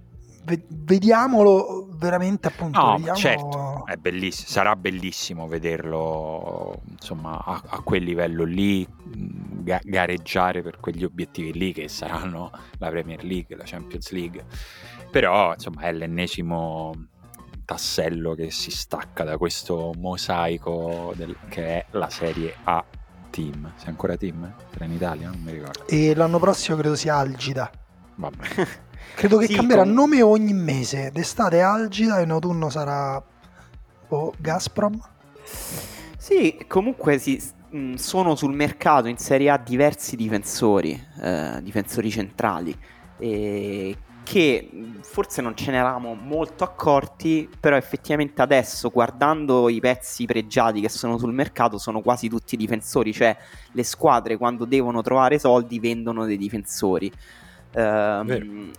vediamolo 0.68 1.88
veramente 1.92 2.50
appunto 2.50 2.80
no, 2.80 2.98
vediamo... 2.98 3.18
certo 3.18 3.86
è 3.86 3.96
bellissimo 3.96 4.50
sarà 4.50 4.76
bellissimo 4.76 5.48
vederlo 5.48 6.82
insomma 6.90 7.42
a, 7.44 7.62
a 7.66 7.82
quel 7.82 8.04
livello 8.04 8.44
lì 8.44 8.86
ga- 9.06 9.80
gareggiare 9.82 10.62
per 10.62 10.80
quegli 10.82 11.06
obiettivi 11.06 11.54
lì 11.54 11.72
che 11.72 11.88
saranno 11.88 12.52
la 12.78 12.90
Premier 12.90 13.24
League 13.24 13.56
la 13.56 13.64
Champions 13.66 14.12
League 14.12 14.44
però 15.10 15.54
insomma 15.54 15.84
è 15.84 15.94
l'ennesimo 15.94 16.94
tassello 17.66 18.36
che 18.36 18.52
si 18.52 18.72
stacca 18.72 19.24
da 19.24 19.38
questo 19.38 19.94
mosaico 19.98 21.14
del, 21.16 21.36
che 21.50 21.66
è 21.66 21.86
la 21.92 22.10
Serie 22.10 22.56
A 22.64 22.84
Team. 23.30 23.74
Sei 23.76 23.90
ancora 23.90 24.16
Team? 24.16 24.54
Era 24.74 24.86
in 24.86 24.92
Italia? 24.92 25.30
Non 25.30 25.42
mi 25.42 25.52
ricordo. 25.52 25.88
E 25.88 26.14
l'anno 26.14 26.40
prossimo 26.40 26.78
credo 26.78 26.96
sia 26.96 27.16
Algida. 27.16 27.72
Vabbè. 28.16 28.68
credo 29.16 29.38
che 29.38 29.48
sì, 29.48 29.56
cambierà 29.56 29.84
com... 29.84 29.92
nome 29.92 30.22
ogni 30.22 30.54
mese. 30.54 31.12
D'estate 31.12 31.62
Algida 31.62 32.20
e 32.20 32.24
in 32.24 32.32
autunno 32.32 32.70
sarà 32.70 33.22
oh, 34.10 34.34
Gazprom. 34.38 35.00
Sì, 36.18 36.66
comunque 36.68 37.18
sì, 37.18 37.42
mm, 37.76 37.96
sono 37.96 38.36
sul 38.36 38.54
mercato 38.54 39.08
in 39.08 39.18
Serie 39.18 39.50
A 39.50 39.58
diversi 39.58 40.16
difensori, 40.16 41.08
eh, 41.22 41.60
difensori 41.62 42.10
centrali. 42.10 42.78
E 43.18 43.98
che 44.24 44.70
forse 45.02 45.42
non 45.42 45.56
ce 45.56 45.72
ne 45.72 45.78
eravamo 45.78 46.16
molto 46.16 46.64
accorti, 46.64 47.50
però 47.60 47.76
effettivamente 47.76 48.42
adesso 48.42 48.90
guardando 48.90 49.70
i 49.70 49.80
pezzi 49.80 50.26
pregiati 50.26 50.82
che 50.82 50.90
sono 50.90 51.18
sul 51.18 51.34
mercato 51.34 51.78
sono 51.78 52.02
quasi 52.02 52.30
tutti 52.30 52.58
difensori, 52.58 53.14
cioè 53.14 53.36
le 53.72 53.84
squadre 53.84 54.38
quando 54.38 54.66
devono 54.66 55.02
trovare 55.02 55.38
soldi 55.40 55.80
vendono 55.80 56.26
dei 56.26 56.38
difensori. 56.38 57.12
Uh, 57.76 58.72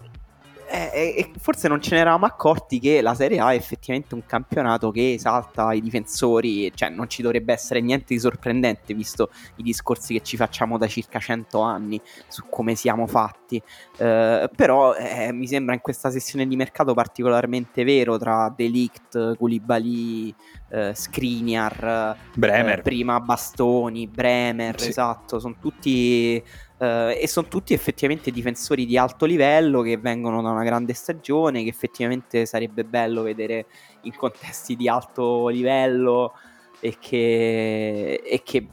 eh, 0.92 1.30
forse 1.38 1.68
non 1.68 1.80
ce 1.80 1.94
ne 1.94 2.00
eravamo 2.00 2.26
accorti 2.26 2.78
che 2.78 3.00
la 3.00 3.14
Serie 3.14 3.38
A 3.38 3.52
è 3.52 3.56
effettivamente 3.56 4.14
un 4.14 4.24
campionato 4.26 4.90
che 4.90 5.14
esalta 5.14 5.72
i 5.72 5.80
difensori, 5.80 6.72
cioè 6.74 6.88
non 6.88 7.08
ci 7.08 7.22
dovrebbe 7.22 7.52
essere 7.52 7.80
niente 7.80 8.14
di 8.14 8.18
sorprendente 8.18 8.94
visto 8.94 9.30
i 9.56 9.62
discorsi 9.62 10.14
che 10.14 10.22
ci 10.22 10.36
facciamo 10.36 10.78
da 10.78 10.86
circa 10.86 11.18
100 11.18 11.60
anni 11.60 12.00
su 12.28 12.44
come 12.48 12.74
siamo 12.74 13.06
fatti. 13.06 13.62
Eh, 13.96 14.50
però 14.54 14.94
eh, 14.94 15.32
mi 15.32 15.46
sembra 15.46 15.74
in 15.74 15.80
questa 15.80 16.10
sessione 16.10 16.46
di 16.46 16.56
mercato 16.56 16.94
particolarmente 16.94 17.84
vero 17.84 18.18
tra 18.18 18.52
Delict, 18.54 19.36
Koulibaly, 19.36 20.34
eh, 20.70 20.92
Skriniar, 20.94 22.16
Bremer. 22.34 22.78
Eh, 22.78 22.82
prima 22.82 23.20
Bastoni, 23.20 24.08
Bremer, 24.08 24.80
sì. 24.80 24.88
esatto, 24.88 25.38
sono 25.38 25.56
tutti 25.60 26.42
Uh, 26.76 27.14
e 27.16 27.28
sono 27.28 27.46
tutti 27.46 27.72
effettivamente 27.72 28.32
difensori 28.32 28.84
di 28.84 28.98
alto 28.98 29.26
livello 29.26 29.80
che 29.80 29.96
vengono 29.96 30.42
da 30.42 30.50
una 30.50 30.64
grande 30.64 30.92
stagione, 30.92 31.62
che 31.62 31.68
effettivamente 31.68 32.46
sarebbe 32.46 32.84
bello 32.84 33.22
vedere 33.22 33.66
in 34.02 34.16
contesti 34.16 34.74
di 34.74 34.88
alto 34.88 35.46
livello 35.48 36.32
e 36.80 36.96
che, 36.98 38.20
e 38.24 38.42
che 38.42 38.66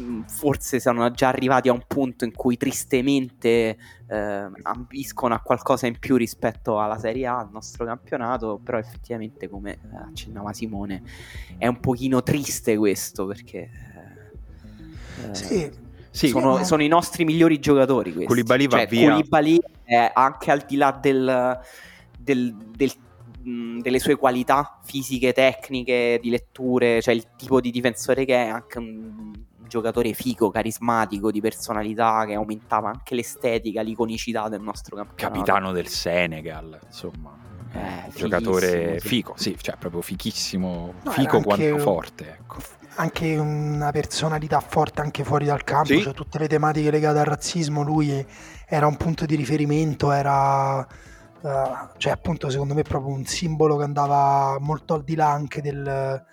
mm, 0.00 0.22
forse 0.22 0.80
sono 0.80 1.08
già 1.12 1.28
arrivati 1.28 1.68
a 1.68 1.72
un 1.72 1.84
punto 1.86 2.24
in 2.24 2.32
cui 2.32 2.56
tristemente 2.56 3.78
eh, 4.08 4.50
ambiscono 4.62 5.34
a 5.34 5.38
qualcosa 5.38 5.86
in 5.86 5.96
più 6.00 6.16
rispetto 6.16 6.80
alla 6.80 6.98
Serie 6.98 7.26
A, 7.26 7.38
al 7.38 7.50
nostro 7.52 7.84
campionato, 7.84 8.60
però 8.62 8.78
effettivamente 8.78 9.48
come 9.48 9.78
accennava 10.08 10.52
Simone 10.52 11.02
è 11.56 11.68
un 11.68 11.78
pochino 11.78 12.20
triste 12.24 12.76
questo 12.76 13.26
perché... 13.26 13.70
Eh, 15.30 15.34
sì 15.34 15.83
sì, 16.14 16.28
sono, 16.28 16.62
sono, 16.62 16.82
i 16.82 16.88
nostri 16.88 17.24
migliori 17.24 17.58
giocatori. 17.58 18.12
Questi. 18.12 18.26
Koulibaly 18.26 18.66
va 18.68 18.76
cioè, 18.78 18.86
via. 18.86 19.10
Koulibaly 19.10 19.58
è 19.82 20.10
anche 20.14 20.50
al 20.52 20.64
di 20.66 20.76
là 20.76 20.92
del, 20.92 21.58
del, 22.16 22.54
del, 22.54 22.92
mh, 23.42 23.80
delle 23.80 23.98
sue 23.98 24.14
qualità 24.14 24.78
fisiche, 24.84 25.32
tecniche, 25.32 26.20
di 26.22 26.30
letture, 26.30 27.02
cioè 27.02 27.14
il 27.14 27.26
tipo 27.36 27.60
di 27.60 27.72
difensore 27.72 28.24
che 28.24 28.44
è, 28.44 28.48
anche 28.48 28.78
un 28.78 29.32
giocatore 29.66 30.12
figo, 30.12 30.50
carismatico, 30.50 31.32
di 31.32 31.40
personalità 31.40 32.24
che 32.26 32.34
aumentava 32.34 32.90
anche 32.90 33.16
l'estetica, 33.16 33.82
l'iconicità 33.82 34.48
del 34.48 34.60
nostro 34.60 34.94
campionato. 34.94 35.34
Capitano 35.34 35.72
del 35.72 35.88
Senegal, 35.88 36.78
insomma. 36.86 37.36
Eh, 37.74 38.10
giocatore 38.14 39.00
sì. 39.00 39.08
fico, 39.08 39.34
sì, 39.36 39.56
cioè 39.60 39.76
proprio 39.76 40.00
fichissimo, 40.00 40.94
no, 41.02 41.10
fico 41.10 41.40
quanto 41.42 41.78
forte. 41.78 42.38
Ecco 42.40 42.62
anche 42.96 43.36
una 43.36 43.90
personalità 43.90 44.60
forte 44.60 45.00
anche 45.00 45.24
fuori 45.24 45.46
dal 45.46 45.64
campo, 45.64 45.88
sì. 45.88 46.00
cioè 46.00 46.12
tutte 46.12 46.38
le 46.38 46.46
tematiche 46.46 46.90
legate 46.90 47.18
al 47.18 47.24
razzismo, 47.24 47.82
lui 47.82 48.24
era 48.66 48.86
un 48.86 48.96
punto 48.96 49.26
di 49.26 49.34
riferimento, 49.34 50.12
era 50.12 50.78
uh, 50.78 51.88
cioè 51.96 52.12
appunto 52.12 52.50
secondo 52.50 52.74
me 52.74 52.82
proprio 52.82 53.12
un 53.12 53.24
simbolo 53.24 53.76
che 53.76 53.84
andava 53.84 54.58
molto 54.60 54.94
al 54.94 55.02
di 55.02 55.16
là 55.16 55.30
anche 55.30 55.60
del, 55.60 56.24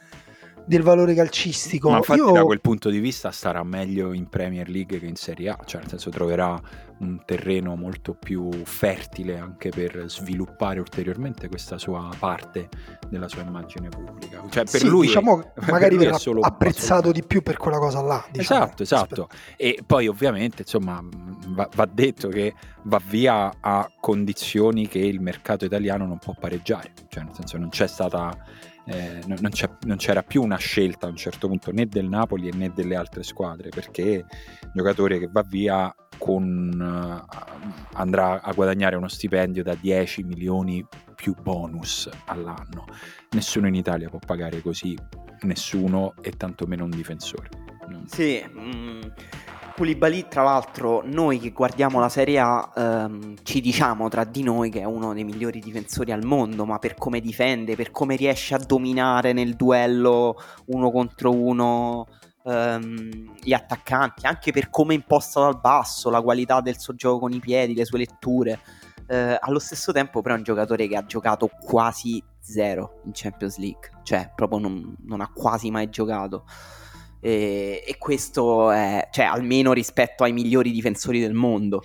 del 0.71 0.83
valore 0.83 1.13
calcistico. 1.13 1.89
Ma 1.89 1.97
infatti 1.97 2.19
Io... 2.19 2.31
da 2.31 2.43
quel 2.43 2.61
punto 2.61 2.89
di 2.89 2.99
vista 2.99 3.29
starà 3.31 3.61
meglio 3.61 4.13
in 4.13 4.29
Premier 4.29 4.69
League 4.69 4.99
che 4.99 5.05
in 5.05 5.17
Serie 5.17 5.49
A, 5.49 5.59
cioè 5.65 5.81
nel 5.81 5.89
senso 5.89 6.09
troverà 6.09 6.57
un 6.99 7.21
terreno 7.25 7.75
molto 7.75 8.13
più 8.13 8.49
fertile 8.63 9.37
anche 9.37 9.69
per 9.69 10.05
sviluppare 10.07 10.79
ulteriormente 10.79 11.49
questa 11.49 11.77
sua 11.77 12.09
parte 12.17 12.69
della 13.09 13.27
sua 13.27 13.41
immagine 13.41 13.89
pubblica. 13.89 14.45
Cioè 14.49 14.63
per 14.63 14.79
sì, 14.79 14.87
lui 14.87 15.07
diciamo 15.07 15.51
è, 15.59 15.69
magari 15.71 15.97
verrà 15.97 16.17
solo, 16.17 16.39
apprezzato 16.39 17.01
solo... 17.01 17.11
di 17.11 17.23
più 17.23 17.41
per 17.41 17.57
quella 17.57 17.77
cosa 17.77 18.01
là. 18.01 18.23
Diciamo. 18.31 18.63
Esatto, 18.63 18.83
esatto. 18.83 19.27
E 19.57 19.83
poi 19.85 20.07
ovviamente 20.07 20.61
insomma 20.61 21.03
va, 21.47 21.67
va 21.75 21.89
detto 21.91 22.29
che 22.29 22.53
va 22.83 23.01
via 23.05 23.51
a 23.59 23.91
condizioni 23.99 24.87
che 24.87 24.99
il 24.99 25.19
mercato 25.19 25.65
italiano 25.65 26.05
non 26.05 26.17
può 26.17 26.33
pareggiare, 26.39 26.93
cioè 27.09 27.23
nel 27.23 27.33
senso 27.33 27.57
non 27.57 27.67
c'è 27.67 27.87
stata 27.87 28.37
eh, 28.85 29.21
non, 29.27 29.37
non, 29.81 29.97
c'era 29.97 30.23
più 30.23 30.41
una 30.41 30.57
scelta 30.57 31.05
a 31.05 31.09
un 31.09 31.15
certo 31.15 31.47
punto 31.47 31.71
né 31.71 31.85
del 31.85 32.09
Napoli 32.09 32.51
né 32.51 32.71
delle 32.73 32.95
altre 32.95 33.23
squadre 33.23 33.69
perché 33.69 34.25
un 34.63 34.71
giocatore 34.73 35.19
che 35.19 35.29
va 35.31 35.43
via 35.43 35.93
con, 36.17 36.71
uh, 36.79 37.35
andrà 37.93 38.41
a 38.41 38.51
guadagnare 38.53 38.95
uno 38.95 39.07
stipendio 39.07 39.63
da 39.63 39.73
10 39.73 40.23
milioni 40.23 40.85
più 41.15 41.33
bonus 41.33 42.09
all'anno. 42.25 42.85
Nessuno 43.31 43.67
in 43.67 43.73
Italia 43.73 44.07
può 44.07 44.19
pagare 44.19 44.61
così, 44.61 44.95
nessuno 45.41 46.13
e 46.21 46.31
tantomeno 46.31 46.83
un 46.83 46.91
difensore. 46.91 47.49
Sì, 48.05 48.43
mh, 48.43 48.59
mm, 48.59 49.01
Koulibaly, 49.75 50.27
tra 50.27 50.43
l'altro, 50.43 51.01
noi 51.05 51.39
che 51.39 51.51
guardiamo 51.51 51.99
la 51.99 52.09
Serie 52.09 52.39
A 52.39 52.71
ehm, 52.75 53.35
ci 53.43 53.61
diciamo 53.61 54.09
tra 54.09 54.23
di 54.23 54.43
noi 54.43 54.69
che 54.69 54.81
è 54.81 54.83
uno 54.83 55.13
dei 55.13 55.23
migliori 55.23 55.59
difensori 55.59 56.11
al 56.11 56.23
mondo, 56.25 56.65
ma 56.65 56.77
per 56.77 56.95
come 56.95 57.19
difende, 57.19 57.75
per 57.75 57.91
come 57.91 58.15
riesce 58.15 58.53
a 58.53 58.59
dominare 58.59 59.33
nel 59.33 59.55
duello 59.55 60.35
uno 60.67 60.91
contro 60.91 61.31
uno 61.31 62.07
ehm, 62.43 63.35
gli 63.41 63.53
attaccanti, 63.53 64.25
anche 64.25 64.51
per 64.51 64.69
come 64.69 64.93
imposta 64.93 65.41
dal 65.41 65.59
basso, 65.59 66.09
la 66.09 66.21
qualità 66.21 66.61
del 66.61 66.79
suo 66.79 66.93
gioco 66.95 67.19
con 67.19 67.33
i 67.33 67.39
piedi, 67.39 67.73
le 67.73 67.85
sue 67.85 67.99
letture. 67.99 68.59
Eh, 69.07 69.37
allo 69.39 69.59
stesso 69.59 69.91
tempo, 69.91 70.21
però, 70.21 70.35
è 70.35 70.37
un 70.37 70.43
giocatore 70.43 70.87
che 70.87 70.95
ha 70.95 71.05
giocato 71.05 71.49
quasi 71.61 72.23
zero 72.39 73.01
in 73.05 73.11
Champions 73.13 73.57
League, 73.57 73.89
cioè 74.03 74.31
proprio 74.35 74.59
non, 74.59 74.95
non 75.05 75.21
ha 75.21 75.31
quasi 75.33 75.71
mai 75.71 75.89
giocato. 75.89 76.45
E, 77.21 77.83
e 77.85 77.97
questo 77.97 78.71
è, 78.71 79.07
cioè, 79.11 79.25
almeno 79.25 79.71
rispetto 79.71 80.23
ai 80.23 80.33
migliori 80.33 80.71
difensori 80.71 81.19
del 81.19 81.33
mondo. 81.33 81.83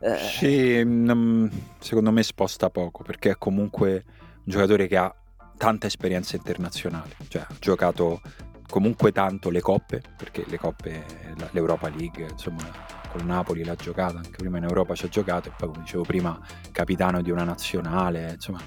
Eh... 0.00 0.16
Sì, 0.16 0.82
non, 0.84 1.50
secondo 1.78 2.10
me 2.10 2.22
sposta 2.22 2.70
poco 2.70 3.02
perché 3.02 3.30
è 3.30 3.36
comunque 3.36 4.04
un 4.16 4.42
giocatore 4.44 4.86
che 4.86 4.96
ha 4.96 5.14
tanta 5.56 5.86
esperienza 5.86 6.36
internazionale, 6.36 7.16
cioè 7.28 7.42
ha 7.42 7.54
giocato 7.58 8.20
comunque 8.68 9.12
tanto 9.12 9.50
le 9.50 9.60
coppe, 9.60 10.02
perché 10.16 10.44
le 10.46 10.58
coppe, 10.58 11.04
l'Europa 11.50 11.88
League, 11.88 12.28
insomma, 12.30 12.62
col 13.10 13.24
Napoli 13.24 13.64
l'ha 13.64 13.74
giocata, 13.74 14.18
anche 14.18 14.36
prima 14.36 14.58
in 14.58 14.64
Europa 14.64 14.94
ci 14.94 15.06
ha 15.06 15.08
giocato 15.08 15.48
e 15.48 15.52
poi 15.56 15.68
come 15.68 15.82
dicevo 15.82 16.04
prima 16.04 16.38
capitano 16.70 17.20
di 17.22 17.30
una 17.30 17.44
nazionale, 17.44 18.32
insomma 18.34 18.60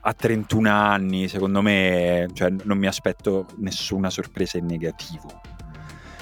a 0.00 0.12
31 0.12 0.70
anni, 0.70 1.28
secondo 1.28 1.62
me, 1.62 2.28
cioè, 2.32 2.52
non 2.64 2.78
mi 2.78 2.86
aspetto 2.86 3.46
nessuna 3.56 4.10
sorpresa 4.10 4.58
in 4.58 4.66
negativo. 4.66 5.40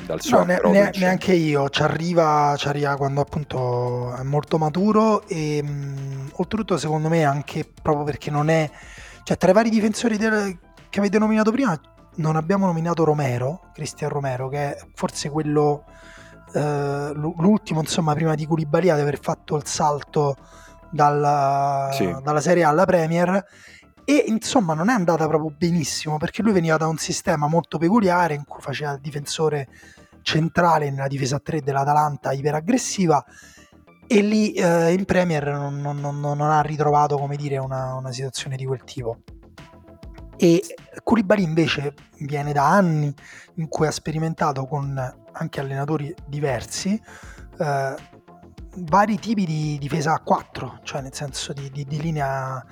Dal 0.05 0.21
suo 0.21 0.39
no, 0.39 0.45
ne, 0.45 0.61
ne, 0.63 0.91
neanche 0.95 1.33
io, 1.33 1.69
ci 1.69 1.83
arriva, 1.83 2.55
ci 2.57 2.69
arriva, 2.69 2.97
quando 2.97 3.21
appunto 3.21 4.15
è 4.15 4.23
molto 4.23 4.57
maturo 4.57 5.27
e 5.27 5.63
mh, 5.63 6.31
oltretutto 6.35 6.77
secondo 6.77 7.09
me 7.09 7.25
anche 7.25 7.69
proprio 7.83 8.05
perché 8.05 8.31
non 8.31 8.49
è, 8.49 8.71
cioè 9.25 9.37
tra 9.37 9.51
i 9.51 9.53
vari 9.53 9.69
difensori 9.69 10.17
del, 10.17 10.57
che 10.89 10.99
avete 11.01 11.19
nominato 11.19 11.51
prima 11.51 11.77
non 12.17 12.37
abbiamo 12.37 12.67
nominato 12.67 13.05
Romero, 13.05 13.63
Cristian 13.73 14.11
Romero, 14.11 14.49
che 14.49 14.77
è 14.77 14.87
forse 14.95 15.29
quello, 15.29 15.85
eh, 16.53 17.11
l'ultimo 17.15 17.81
insomma 17.81 18.15
prima 18.15 18.35
di 18.35 18.47
Koulibaly 18.47 18.89
ad 18.89 19.01
aver 19.01 19.19
fatto 19.21 19.57
il 19.57 19.67
salto 19.67 20.37
dalla, 20.91 21.91
sì. 21.93 22.15
dalla 22.23 22.41
Serie 22.41 22.65
A 22.65 22.69
alla 22.69 22.85
Premier 22.85 23.45
e 24.05 24.25
insomma 24.29 24.75
non 24.75 24.89
è 24.89 24.93
andata 24.93 25.27
proprio 25.27 25.53
benissimo 25.57 26.17
perché 26.17 26.43
lui 26.43 26.53
veniva 26.53 26.77
da 26.77 26.87
un 26.87 26.97
sistema 26.97 27.49
molto 27.49 27.77
peculiare 27.77 28.35
in 28.35 28.45
cui 28.45 28.63
faceva 28.63 28.93
il 28.93 29.01
difensore 29.01 29.69
centrale 30.23 30.91
nella 30.91 31.09
difesa 31.09 31.41
3 31.41 31.61
dell'Atalanta 31.61 32.33
iperaggressiva 32.33 33.25
e 34.07 34.21
lì 34.21 34.53
eh, 34.53 34.93
in 34.93 35.05
Premier 35.05 35.45
non, 35.51 35.81
non, 35.81 36.21
non, 36.21 36.41
ha 36.41 36.61
ritrovato 36.61 37.17
come 37.17 37.35
dire 37.35 37.59
una, 37.59 37.95
una, 37.95 38.13
situazione 38.13 38.55
di 38.55 38.65
quel 38.65 38.85
tipo 38.85 39.19
e 40.37 40.63
Koulibaly 41.03 41.43
invece 41.43 41.95
viene 42.19 42.53
da 42.53 42.69
anni 42.69 43.13
in 43.55 43.69
cui 43.69 43.89
ha 43.89 43.91
sperimentato 43.91 44.67
con 44.67 44.97
anche 45.33 45.61
allenatori 45.61 46.15
diversi 46.27 47.01
eh, 47.59 47.95
vari 48.79 49.19
tipi 49.19 49.45
di 49.45 49.79
difesa 49.79 50.15
a 50.15 50.21
4, 50.21 50.81
cioè 50.83 51.01
nel 51.01 51.15
senso 51.15 51.53
di, 51.53 51.71
di, 51.71 51.85
di 51.85 52.01
linea 52.01 52.65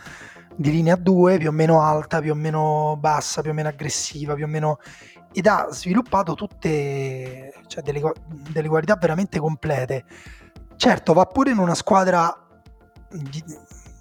di 0.57 0.71
linea 0.71 0.97
2 0.97 1.38
più 1.38 1.49
o 1.49 1.53
meno 1.53 1.83
alta, 1.83 2.21
più 2.21 2.33
o 2.33 2.35
meno 2.35 2.97
bassa, 2.99 3.43
più 3.43 3.51
o 3.51 3.55
meno 3.55 3.69
aggressiva, 3.69 4.35
più 4.35 4.45
o 4.45 4.49
meno 4.49 4.79
ed 5.33 5.47
ha 5.49 5.67
sviluppato 5.71 6.35
tutte 6.35 7.53
cioè 7.67 7.83
delle, 7.83 8.01
delle 8.51 8.69
qualità 8.69 8.95
veramente 8.95 9.40
complete. 9.40 10.05
Certo, 10.77 11.12
va 11.12 11.25
pure 11.25 11.51
in 11.51 11.59
una 11.59 11.75
squadra 11.75 12.33
di, 13.11 13.43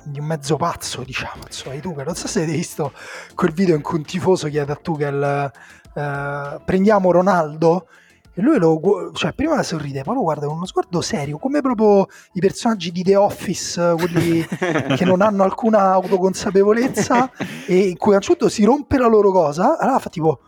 di 0.04 0.20
un 0.20 0.26
mezzo 0.26 0.58
pazzo, 0.58 1.04
diciamo, 1.04 1.44
insomma, 1.48 1.76
Tuchel. 1.80 2.06
Non 2.06 2.16
so 2.16 2.28
se 2.28 2.44
avete 2.44 2.56
visto 2.56 2.94
quel 3.34 3.52
video 3.52 3.76
in 3.76 3.82
cui 3.82 3.98
un 3.98 4.06
tifoso 4.06 4.48
chiede 4.48 4.72
a 4.72 4.76
Tuchel 4.76 5.52
eh, 5.96 6.62
prendiamo 6.63 7.12
Ronaldo 7.12 7.88
e 8.36 8.41
lui 8.41 8.58
lo, 8.58 9.12
cioè, 9.13 9.32
prima 9.34 9.62
sorride, 9.62 10.02
poi 10.02 10.15
lo 10.15 10.22
guarda 10.22 10.48
con 10.48 10.56
uno 10.56 10.65
sguardo 10.65 11.02
serio, 11.02 11.38
come 11.38 11.62
proprio 11.62 12.08
i 12.34 12.39
personaggi 12.39 12.91
di 12.91 13.04
The 13.04 13.15
Office, 13.15 13.93
quelli 13.96 14.43
che 14.98 15.06
non 15.06 15.22
hanno 15.22 15.43
alcuna 15.43 15.91
autoconsapevolezza 15.91 17.30
e 17.67 17.89
in 17.89 17.98
cui 17.98 18.13
a 18.13 18.15
un 18.15 18.22
certo 18.22 18.50
si 18.50 18.63
rompe 18.63 18.98
la 18.98 19.08
loro 19.08 19.32
cosa. 19.32 19.78
Allora 19.78 20.00
fa 20.00 20.10
tipo, 20.10 20.39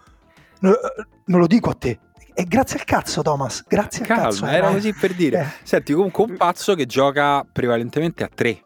non 0.60 1.39
lo 1.39 1.45
dico 1.45 1.69
a 1.69 1.76
te, 1.76 2.00
e 2.34 2.43
grazie 2.45 2.80
al 2.80 2.86
cazzo, 2.86 3.21
Thomas. 3.21 3.63
Grazie 3.67 4.02
al 4.02 4.08
Calma, 4.08 4.24
cazzo. 4.24 4.45
Era 4.48 4.71
così 4.71 4.91
per 4.91 5.13
dire. 5.13 5.41
Eh. 5.41 5.45
Senti, 5.63 5.93
comunque 5.93 6.24
un 6.24 6.38
pazzo 6.38 6.74
che 6.74 6.88
gioca 6.88 7.45
prevalentemente 7.50 8.24
a 8.24 8.30
tre. 8.34 8.63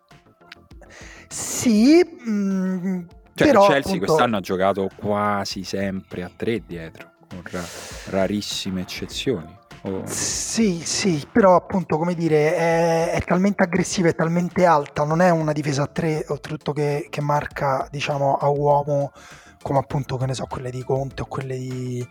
Sì, 1.28 2.02
mh, 2.04 2.32
mm, 2.32 3.00
cioè, 3.36 3.48
però, 3.48 3.68
Chelsea 3.68 3.94
appunto... 3.94 4.06
quest'anno 4.06 4.38
ha 4.38 4.40
giocato 4.40 4.90
quasi 4.96 5.64
sempre 5.64 6.24
a 6.24 6.32
tre 6.36 6.64
dietro 6.66 7.18
con 7.30 7.42
ra- 7.52 7.66
rarissime 8.10 8.82
eccezioni. 8.82 9.58
Oh. 9.84 10.04
Sì, 10.06 10.82
sì, 10.84 11.26
però 11.32 11.56
appunto 11.56 11.98
come 11.98 12.14
dire 12.14 12.54
è, 12.54 13.12
è, 13.12 13.22
talmente 13.22 13.64
aggressiva 13.64 14.10
e 14.10 14.14
talmente 14.14 14.66
alta, 14.66 15.06
non 15.06 15.22
è 15.22 15.30
una 15.30 15.54
difesa 15.54 15.84
a 15.84 15.88
tre, 15.88 16.26
oltretutto 16.28 16.74
che, 16.74 17.08
che, 17.10 17.22
marca 17.22 17.88
diciamo 17.90 18.36
a 18.36 18.50
uomo 18.50 19.14
come 19.62 19.80
appunto 19.80 20.18
che 20.18 20.26
ne 20.26 20.34
so 20.34 20.46
quelle 20.50 20.70
di 20.70 20.84
Conte 20.84 21.22
o 21.22 21.26
quelle 21.28 21.58
di, 21.58 22.06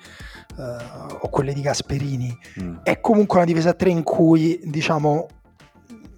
uh, 0.57 0.63
o 1.21 1.29
quelle 1.29 1.53
di 1.53 1.61
Gasperini. 1.61 2.39
Mm. 2.63 2.77
È 2.83 3.01
comunque 3.01 3.37
una 3.37 3.47
difesa 3.47 3.71
a 3.71 3.75
tre 3.75 3.91
in 3.91 4.03
cui 4.03 4.61
diciamo 4.65 5.27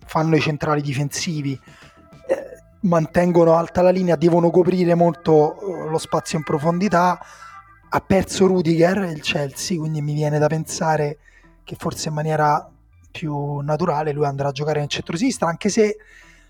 fanno 0.06 0.36
i 0.36 0.40
centrali 0.40 0.82
difensivi, 0.82 1.58
eh, 2.28 2.62
mantengono 2.82 3.56
alta 3.56 3.82
la 3.82 3.90
linea, 3.90 4.14
devono 4.14 4.50
coprire 4.50 4.94
molto 4.94 5.56
uh, 5.60 5.88
lo 5.88 5.98
spazio 5.98 6.38
in 6.38 6.44
profondità 6.44 7.18
ha 7.92 8.00
perso 8.00 8.46
Rudiger 8.46 8.98
il 9.12 9.20
Chelsea, 9.20 9.78
quindi 9.78 10.00
mi 10.00 10.14
viene 10.14 10.38
da 10.38 10.46
pensare 10.46 11.18
che 11.64 11.76
forse 11.76 12.08
in 12.08 12.14
maniera 12.14 12.68
più 13.10 13.58
naturale 13.58 14.12
lui 14.12 14.24
andrà 14.24 14.48
a 14.48 14.52
giocare 14.52 14.80
nel 14.80 14.88
centro-sinistra, 14.88 15.48
anche 15.48 15.68
se 15.68 15.96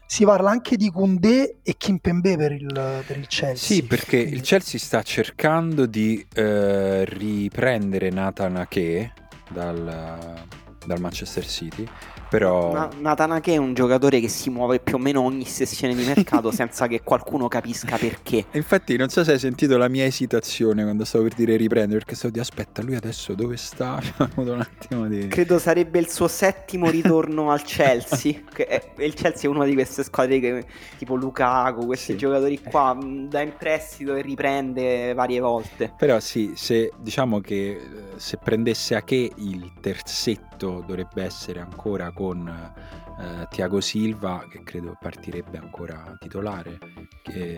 si 0.06 0.24
parla 0.24 0.50
anche 0.50 0.76
di 0.76 0.90
Koundé 0.90 1.58
e 1.62 1.76
Kimpembe 1.76 2.36
per 2.36 2.52
il, 2.52 3.02
per 3.06 3.16
il 3.16 3.26
Chelsea. 3.26 3.76
Sì, 3.76 3.84
perché 3.84 4.18
quindi... 4.18 4.34
il 4.34 4.42
Chelsea 4.42 4.78
sta 4.78 5.02
cercando 5.02 5.86
di 5.86 6.26
eh, 6.34 7.04
riprendere 7.04 8.10
Nathan 8.10 8.56
Ake 8.56 9.12
dal, 9.48 10.44
dal 10.84 11.00
Manchester 11.00 11.46
City 11.46 11.88
però... 12.30 12.72
Na- 12.72 12.90
Natanake 12.96 13.54
è 13.54 13.56
un 13.56 13.74
giocatore 13.74 14.20
che 14.20 14.28
si 14.28 14.50
muove 14.50 14.78
più 14.78 14.94
o 14.94 14.98
meno 14.98 15.20
ogni 15.20 15.44
sessione 15.44 15.96
di 15.96 16.04
mercato 16.04 16.50
senza 16.52 16.86
che 16.86 17.02
qualcuno 17.02 17.48
capisca 17.48 17.96
perché. 17.98 18.46
Infatti, 18.52 18.96
non 18.96 19.08
so 19.08 19.24
se 19.24 19.32
hai 19.32 19.38
sentito 19.38 19.76
la 19.76 19.88
mia 19.88 20.04
esitazione 20.04 20.84
quando 20.84 21.04
stavo 21.04 21.24
per 21.24 21.34
dire 21.34 21.56
riprendere, 21.56 21.98
perché 21.98 22.14
stavo 22.14 22.32
di 22.32 22.38
aspetta, 22.38 22.82
lui 22.82 22.94
adesso 22.94 23.34
dove 23.34 23.56
sta? 23.56 24.00
un 24.36 24.60
attimo 24.60 25.08
di... 25.08 25.26
Credo 25.26 25.58
sarebbe 25.58 25.98
il 25.98 26.08
suo 26.08 26.28
settimo 26.28 26.88
ritorno 26.88 27.50
al 27.50 27.62
Chelsea. 27.62 28.40
È, 28.60 28.92
il 28.98 29.14
Chelsea 29.14 29.50
è 29.50 29.52
una 29.52 29.64
di 29.64 29.72
queste 29.72 30.04
squadre 30.04 30.38
che, 30.38 30.64
tipo 30.98 31.16
Lukaku, 31.16 31.86
questi 31.86 32.12
sì. 32.12 32.18
giocatori 32.18 32.60
qua, 32.62 32.96
da 33.02 33.40
in 33.40 33.54
prestito 33.58 34.14
e 34.14 34.22
riprende 34.22 35.12
varie 35.14 35.40
volte. 35.40 35.92
Però 35.96 36.20
sì, 36.20 36.52
se 36.54 36.92
diciamo 36.98 37.40
che 37.40 37.70
eh, 37.70 37.80
se 38.16 38.36
prendesse 38.36 38.94
a 38.94 39.02
che 39.02 39.32
il 39.34 39.72
terzetto 39.80 40.49
momento 40.60 40.84
dovrebbe 40.86 41.22
essere 41.22 41.60
ancora 41.60 42.10
con 42.12 42.46
eh, 42.48 43.46
Tiago 43.50 43.80
Silva, 43.80 44.46
che 44.48 44.62
credo 44.62 44.96
partirebbe 45.00 45.58
ancora 45.58 46.16
titolare, 46.18 46.78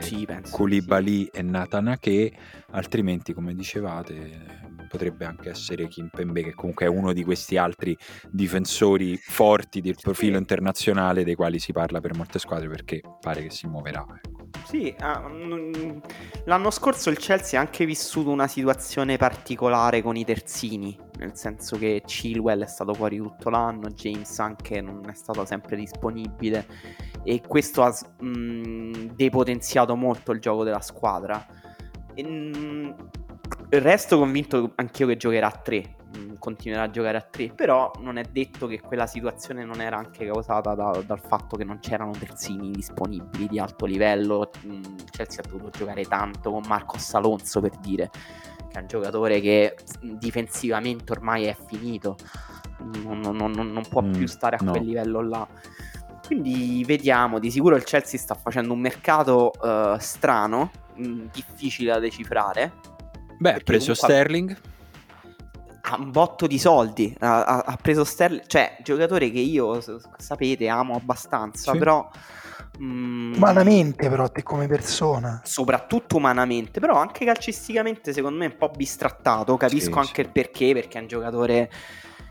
sì, 0.00 0.26
Koulibaly 0.50 1.24
sì. 1.24 1.30
e 1.32 1.42
Nathan 1.42 1.96
che 1.98 2.32
altrimenti, 2.70 3.32
come 3.32 3.54
dicevate, 3.54 4.70
potrebbe 4.92 5.24
anche 5.24 5.48
essere 5.48 5.88
Kimpembe, 5.88 6.42
che 6.42 6.54
comunque 6.54 6.84
è 6.84 6.88
uno 6.88 7.14
di 7.14 7.24
questi 7.24 7.56
altri 7.56 7.96
difensori 8.30 9.16
forti 9.16 9.80
del 9.80 9.96
profilo 9.98 10.36
internazionale 10.36 11.24
dei 11.24 11.34
quali 11.34 11.58
si 11.58 11.72
parla 11.72 12.00
per 12.00 12.14
molte 12.14 12.38
squadre 12.38 12.68
perché 12.68 13.00
pare 13.20 13.42
che 13.42 13.50
si 13.50 13.66
muoverà. 13.66 14.04
Ecco. 14.22 14.48
Sì, 14.64 14.94
ah, 14.98 15.28
l'anno 16.44 16.70
scorso 16.70 17.08
il 17.08 17.16
Chelsea 17.16 17.58
ha 17.58 17.62
anche 17.62 17.86
vissuto 17.86 18.30
una 18.30 18.46
situazione 18.46 19.16
particolare 19.16 20.02
con 20.02 20.14
i 20.14 20.26
terzini, 20.26 20.96
nel 21.18 21.34
senso 21.34 21.78
che 21.78 22.02
Chilwell 22.04 22.62
è 22.62 22.66
stato 22.66 22.92
fuori 22.92 23.16
tutto 23.16 23.48
l'anno, 23.48 23.88
James 23.88 24.38
anche 24.38 24.82
non 24.82 25.08
è 25.08 25.14
stato 25.14 25.46
sempre 25.46 25.76
disponibile 25.76 26.66
e 27.24 27.40
questo 27.40 27.82
ha 27.82 27.92
mh, 28.18 29.14
depotenziato 29.14 29.96
molto 29.96 30.32
il 30.32 30.40
gioco 30.40 30.64
della 30.64 30.80
squadra. 30.80 31.44
E, 32.14 32.22
mh, 32.22 32.94
resto 33.80 34.18
convinto 34.18 34.72
anch'io 34.74 35.06
che 35.06 35.16
giocherà 35.16 35.46
a 35.46 35.50
3 35.50 35.96
mm, 36.14 36.34
continuerà 36.38 36.82
a 36.84 36.90
giocare 36.90 37.16
a 37.16 37.22
3 37.22 37.52
però 37.54 37.90
non 38.00 38.18
è 38.18 38.22
detto 38.30 38.66
che 38.66 38.80
quella 38.80 39.06
situazione 39.06 39.64
non 39.64 39.80
era 39.80 39.96
anche 39.96 40.26
causata 40.26 40.74
da, 40.74 41.02
dal 41.06 41.20
fatto 41.20 41.56
che 41.56 41.64
non 41.64 41.78
c'erano 41.78 42.12
terzini 42.12 42.70
disponibili 42.70 43.48
di 43.48 43.58
alto 43.58 43.86
livello. 43.86 44.50
Mm, 44.66 44.82
Chelsea 45.10 45.42
ha 45.42 45.48
dovuto 45.48 45.70
giocare 45.70 46.04
tanto 46.04 46.50
con 46.50 46.62
Marcos 46.66 47.14
Alonso 47.14 47.60
per 47.60 47.78
dire 47.78 48.10
che 48.68 48.78
è 48.78 48.80
un 48.80 48.86
giocatore 48.88 49.40
che 49.40 49.74
mm, 50.04 50.16
difensivamente 50.16 51.10
ormai 51.12 51.44
è 51.44 51.56
finito. 51.66 52.16
Non, 53.04 53.20
non, 53.20 53.36
non, 53.36 53.72
non 53.72 53.82
può 53.88 54.02
mm, 54.02 54.12
più 54.12 54.26
stare 54.26 54.56
a 54.56 54.64
no. 54.64 54.72
quel 54.72 54.84
livello 54.84 55.22
là. 55.22 55.48
Quindi 56.26 56.84
vediamo. 56.86 57.38
Di 57.38 57.50
sicuro 57.50 57.76
il 57.76 57.84
Chelsea 57.84 58.18
sta 58.18 58.34
facendo 58.34 58.74
un 58.74 58.80
mercato 58.80 59.52
uh, 59.60 59.96
strano 59.98 60.70
difficile 60.94 61.92
da 61.92 61.98
decifrare 61.98 62.72
Beh, 63.42 63.54
ha 63.54 63.60
preso 63.64 63.92
Sterling. 63.92 64.56
Ha 65.80 65.96
un 65.98 66.12
botto 66.12 66.46
di 66.46 66.60
soldi. 66.60 67.12
Ha, 67.18 67.44
ha, 67.44 67.58
ha, 67.66 67.76
preso 67.76 68.04
Sterling. 68.04 68.46
Cioè, 68.46 68.78
giocatore 68.84 69.32
che 69.32 69.40
io, 69.40 69.82
sapete, 70.16 70.68
amo 70.68 70.94
abbastanza. 70.94 71.72
Sì. 71.72 71.78
Però. 71.78 72.08
Mm, 72.80 73.34
umanamente, 73.34 74.08
però, 74.08 74.28
te 74.28 74.44
come 74.44 74.68
persona. 74.68 75.40
Soprattutto 75.42 76.18
umanamente. 76.18 76.78
Però 76.78 76.94
anche 76.94 77.24
calcisticamente, 77.24 78.12
secondo 78.12 78.38
me, 78.38 78.44
è 78.44 78.50
un 78.52 78.56
po' 78.56 78.68
bistrattato. 78.68 79.56
Capisco 79.56 79.92
sì, 79.92 79.98
anche 79.98 80.14
sì. 80.14 80.20
il 80.20 80.30
perché. 80.30 80.72
Perché 80.72 80.98
è 80.98 81.00
un 81.00 81.08
giocatore 81.08 81.70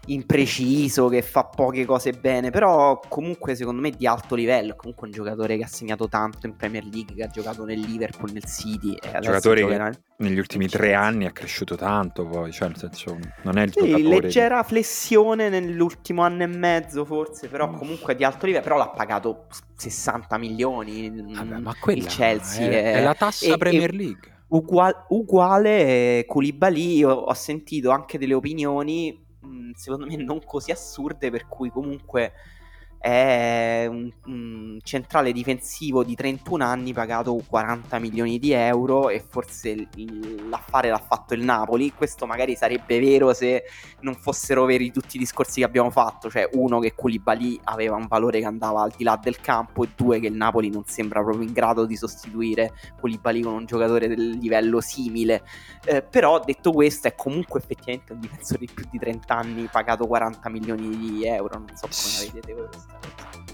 impreciso, 0.08 1.08
che 1.08 1.22
fa 1.22 1.44
poche 1.44 1.86
cose 1.86 2.12
bene, 2.12 2.50
però 2.50 3.00
comunque 3.08 3.56
secondo 3.56 3.82
me 3.82 3.92
di 3.92 4.08
alto 4.08 4.36
livello, 4.36 4.76
comunque 4.76 5.08
un 5.08 5.14
giocatore 5.14 5.58
che 5.58 5.64
ha 5.64 5.68
segnato 5.68 6.08
tanto 6.08 6.48
in 6.48 6.56
Premier 6.56 6.84
League, 6.84 7.14
che 7.16 7.24
ha 7.24 7.28
giocato 7.28 7.66
nel 7.66 7.80
Liverpool, 7.80 8.32
nel 8.32 8.46
City. 8.46 8.96
E 8.96 9.20
giocatore 9.20 9.66
che 9.66 10.00
negli 10.18 10.38
ultimi 10.38 10.68
tre 10.68 10.94
anni 10.94 11.26
è 11.26 11.32
cresciuto 11.32 11.76
tanto 11.76 12.26
poi, 12.26 12.52
cioè 12.52 12.70
nel 12.70 12.78
senso 12.78 13.18
non 13.44 13.58
è 13.58 13.64
il 13.64 13.72
sì, 13.72 13.80
giocatore... 13.80 14.22
leggera 14.22 14.64
flessione 14.64 15.50
nell'ultimo 15.50 16.24
anno 16.24 16.44
e 16.44 16.48
mezzo 16.48 17.06
forse, 17.06 17.48
però 17.48 17.70
mm. 17.70 17.76
comunque 17.76 18.16
di 18.16 18.24
alto 18.24 18.46
livello, 18.46 18.64
però 18.64 18.78
l'ha 18.78 18.90
pagato 18.90 19.48
60 19.76 20.38
milioni 20.38 21.10
Vabbè, 21.34 21.58
ma 21.60 21.74
il 21.88 22.06
Chelsea. 22.06 22.70
È, 22.70 22.84
è, 22.84 22.94
è 22.96 23.04
la 23.04 23.14
tassa 23.14 23.54
e, 23.54 23.58
Premier 23.58 23.94
League. 23.94 24.30
Uguale, 24.48 25.06
uguale 25.10 26.26
Koulibaly, 26.28 27.04
ho 27.04 27.34
sentito 27.34 27.92
anche 27.92 28.18
delle 28.18 28.34
opinioni 28.34 29.21
secondo 29.76 30.06
me 30.06 30.16
non 30.16 30.44
così 30.44 30.72
assurde 30.72 31.30
per 31.30 31.48
cui 31.48 31.70
comunque 31.70 32.34
è 33.02 33.88
un, 33.90 34.12
un, 34.26 34.80
centrale 34.84 35.32
difensivo 35.32 36.04
di 36.04 36.14
31 36.14 36.64
anni 36.64 36.94
pagato 36.94 37.36
40 37.48 37.98
milioni 37.98 38.38
di 38.38 38.52
euro 38.52 39.10
e 39.10 39.24
forse 39.28 39.88
l'affare 40.48 40.90
l'ha 40.90 41.00
fatto 41.04 41.34
il 41.34 41.42
Napoli. 41.42 41.92
Questo 41.94 42.28
magari 42.28 42.56
sarebbe 42.56 43.00
vero 43.00 43.34
se 43.34 43.64
non 44.02 44.14
fossero 44.14 44.66
veri 44.66 44.92
tutti 44.92 45.16
i 45.16 45.20
discorsi 45.20 45.62
che 45.62 45.66
abbiamo 45.66 45.90
fatto, 45.90 46.30
cioè 46.30 46.48
uno 46.54 46.80
che 46.80 46.94
Koulibaly 46.94 47.62
aveva 47.64 47.96
un 47.96 48.06
valore 48.06 48.40
che 48.40 48.46
andava 48.46 48.84
al 48.84 48.94
di 48.96 49.04
là 49.04 49.20
del 49.20 49.40
campo 49.42 49.84
e 49.84 49.90
due 49.96 50.20
che 50.20 50.28
il 50.28 50.36
Napoli 50.36 50.70
non 50.70 50.84
sembra 50.86 51.24
proprio 51.24 51.48
in 51.48 51.54
grado 51.54 51.86
di 51.86 51.96
sostituire 51.96 52.72
Koulibaly 53.00 53.42
con 53.42 53.54
un 53.54 53.66
giocatore 53.66 54.08
del 54.08 54.38
livello 54.38 54.80
simile. 54.80 55.44
Eh, 55.86 56.04
però 56.04 56.40
detto 56.40 56.72
questo 56.72 57.08
è 57.08 57.16
comunque 57.16 57.60
effettivamente 57.60 58.14
un 58.14 58.20
difensore 58.20 58.60
di 58.60 58.70
più 58.72 58.86
di 58.92 59.00
30 59.00 59.36
anni 59.36 59.68
pagato 59.72 60.06
40 60.06 60.50
milioni 60.50 60.96
di 60.96 61.26
euro, 61.26 61.58
non 61.58 61.76
so 61.76 61.88
come 61.88 62.26
la 62.26 62.32
vedete 62.32 62.54
voi 62.54 62.91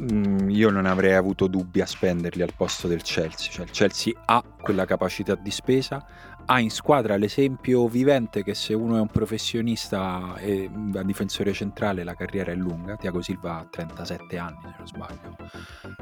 Mm, 0.02 0.50
io 0.50 0.69
non 0.69 0.86
avrei 0.86 1.13
avuto 1.13 1.47
dubbi 1.47 1.82
a 1.82 1.86
spenderli 1.86 2.41
al 2.41 2.54
posto 2.56 2.88
del 2.88 3.02
Chelsea. 3.02 3.52
Cioè, 3.52 3.65
il 3.65 3.71
Chelsea 3.71 4.13
ha 4.26 4.43
quella 4.62 4.86
capacità 4.86 5.34
di 5.34 5.50
spesa, 5.50 6.06
ha 6.45 6.60
in 6.60 6.69
squadra 6.69 7.17
l'esempio 7.17 7.88
vivente 7.88 8.43
che 8.43 8.54
se 8.54 8.73
uno 8.73 8.97
è 8.97 9.00
un 9.00 9.08
professionista 9.08 10.36
e 10.38 10.69
da 10.71 11.02
difensore 11.04 11.52
centrale 11.52 12.04
la 12.04 12.13
carriera 12.13 12.52
è 12.52 12.56
lunga. 12.56 12.95
Tiago 12.95 13.21
Silva 13.21 13.58
ha 13.58 13.67
37 13.69 14.38
anni, 14.38 14.60
se 14.62 14.76
non 14.78 14.88
sbaglio. 14.88 15.36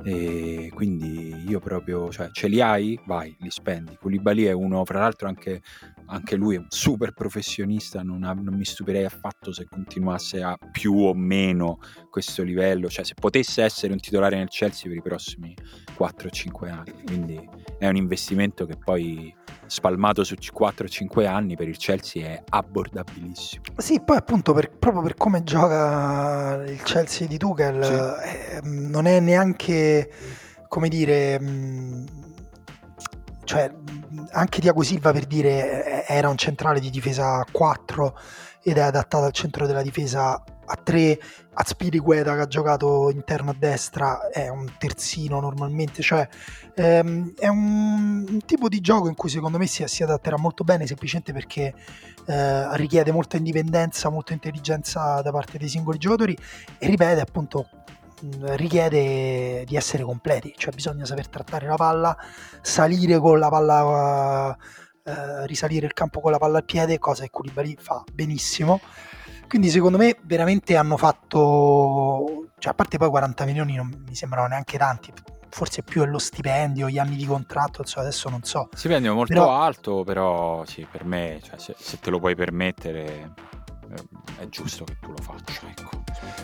E 0.04 0.72
quindi 0.74 1.46
io 1.48 1.60
proprio, 1.60 2.12
cioè, 2.12 2.30
ce 2.32 2.48
li 2.48 2.60
hai? 2.60 3.00
Vai, 3.06 3.36
li 3.40 3.50
spendi. 3.50 3.96
Koulibaly 3.98 4.44
è 4.44 4.52
uno, 4.52 4.84
fra 4.84 5.00
l'altro, 5.00 5.30
anche 5.30 5.62
anche 6.08 6.36
lui 6.36 6.56
è 6.56 6.60
un 6.60 6.68
super 6.70 7.12
professionista, 7.14 8.02
non, 8.04 8.24
ha, 8.24 8.34
non, 8.34 8.56
mi 8.56 8.66
stupirei 8.66 9.06
affatto 9.06 9.52
se 9.52 9.66
continuasse 9.66 10.42
a 10.42 10.58
più 10.72 10.94
o 10.96 11.14
meno 11.14 11.80
questo 12.10 12.44
livello, 12.44 12.90
cioè 12.90 13.04
se 13.04 13.14
potesse 13.14 13.64
essere 13.64 13.94
un 13.94 14.00
titolare 14.00 14.38
nel 14.38 14.50
Chelsea 14.50 14.88
per 14.88 14.98
i 14.98 15.02
prossimi 15.02 15.56
4-5 15.98 16.70
anni, 16.70 17.04
quindi 17.06 17.50
è 17.80 17.88
un 17.88 17.96
investimento 17.96 18.66
che 18.66 18.78
poi 18.78 19.34
spalmato 19.68 20.24
su 20.24 20.36
4-5 20.36 21.26
anni 21.26 21.56
per 21.56 21.68
il 21.68 21.78
Chelsea 21.78 22.28
è 22.28 22.44
abbordabilissimo. 22.50 23.64
Sì, 23.78 24.02
poi 24.02 24.18
appunto 24.18 24.54
per, 24.54 24.70
proprio 24.70 25.02
per 25.02 25.16
come 25.16 25.44
gioca 25.44 26.64
il 26.66 26.82
Chelsea 26.84 27.28
di 27.28 27.38
Tuchel 27.38 27.84
sì. 27.84 28.58
eh, 28.58 28.60
non 28.64 29.06
è 29.06 29.20
neanche, 29.20 30.12
come 30.68 30.90
dire... 30.90 31.40
Mh, 31.40 32.25
cioè 33.46 33.72
anche 34.32 34.60
Diago 34.60 34.84
Silva 34.84 35.12
per 35.12 35.26
dire 35.26 36.06
era 36.06 36.30
un 36.30 36.38
centrale 36.38 36.80
di 36.80 36.90
difesa 36.90 37.38
a 37.38 37.46
4 37.50 38.20
ed 38.62 38.78
è 38.78 38.82
adattato 38.82 39.24
al 39.24 39.32
centro 39.32 39.66
della 39.68 39.82
difesa 39.82 40.44
a 40.66 40.76
3 40.76 41.20
Azpiriqueta 41.58 42.36
che 42.36 42.42
ha 42.42 42.48
giocato 42.48 43.10
interno 43.12 43.52
a 43.52 43.56
destra 43.58 44.30
è 44.30 44.50
un 44.50 44.70
terzino 44.78 45.40
normalmente. 45.40 46.02
Cioè 46.02 46.28
ehm, 46.74 47.34
è 47.38 47.48
un, 47.48 48.26
un, 48.28 48.40
tipo 48.46 48.68
di 48.68 48.82
gioco 48.82 49.08
in 49.08 49.16
cui 49.16 49.30
secondo 49.30 49.58
me 49.58 49.68
si, 49.68 49.84
si 49.88 50.04
adatterà 50.04 50.38
molto 50.38 50.64
bene 50.64 50.86
semplicemente 50.86 51.32
perché 51.32 51.74
eh, 52.26 52.78
richiede 52.78 53.12
molta 53.12 53.38
indipendenza 53.38 54.10
molta 54.10 54.34
intelligenza 54.34 55.22
da 55.22 55.32
parte 55.32 55.58
dei 55.58 55.70
singoli 55.70 55.98
giocatori 55.98 56.38
e 56.78 56.88
ripete 56.88 57.22
appunto 57.22 57.70
richiede 58.56 59.64
di 59.66 59.76
essere 59.76 60.04
completi, 60.04 60.54
cioè 60.58 60.74
bisogna 60.74 61.06
saper 61.06 61.28
trattare 61.28 61.68
la 61.68 61.76
palla, 61.76 62.18
salire 62.62 63.20
con 63.20 63.40
la 63.40 63.50
palla, 63.50 64.58
eh, 65.04 65.48
risalire 65.48 65.86
il 65.86 65.94
campo 65.94 66.20
con 66.22 66.32
la 66.32 66.38
palla 66.38 66.58
al 66.60 66.66
piede, 66.66 67.00
cosa 67.00 67.24
che 67.24 67.30
Koulibaly 67.30 67.76
fa 67.80 68.04
benissimo. 68.14 68.80
Quindi 69.48 69.70
secondo 69.70 69.98
me 69.98 70.18
veramente 70.24 70.76
hanno 70.76 70.98
fatto, 70.98 72.50
cioè 72.58 72.72
a 72.72 72.76
parte 72.76 72.98
poi 72.98 73.10
40 73.10 73.46
milioni 73.46 73.76
non 73.76 74.04
mi 74.08 74.16
sembrano 74.16 74.48
neanche 74.48 74.78
tanti, 74.78 75.14
forse 75.50 75.84
più 75.84 76.02
è 76.02 76.06
lo 76.06 76.18
stipendio, 76.18 76.90
gli 76.90 76.98
anni 76.98 77.16
di 77.16 77.26
contratto, 77.26 77.84
adesso 77.96 78.30
non 78.30 78.44
so. 78.44 78.70
Stipendio 78.74 79.14
molto 79.14 79.34
però... 79.34 79.52
alto, 79.52 80.04
però 80.04 80.66
sì, 80.66 80.86
per 80.90 81.06
me, 81.06 81.40
cioè, 81.44 81.58
se, 81.58 81.76
se, 81.78 82.00
te 82.00 82.10
lo 82.10 82.20
puoi 82.20 82.36
permettere, 82.36 83.06
eh, 83.06 83.30
è 84.38 84.48
giusto 84.50 84.84
che 84.84 84.98
tu 85.00 85.12
lo 85.12 85.22
faccia, 85.22 85.62
ecco. 85.68 86.04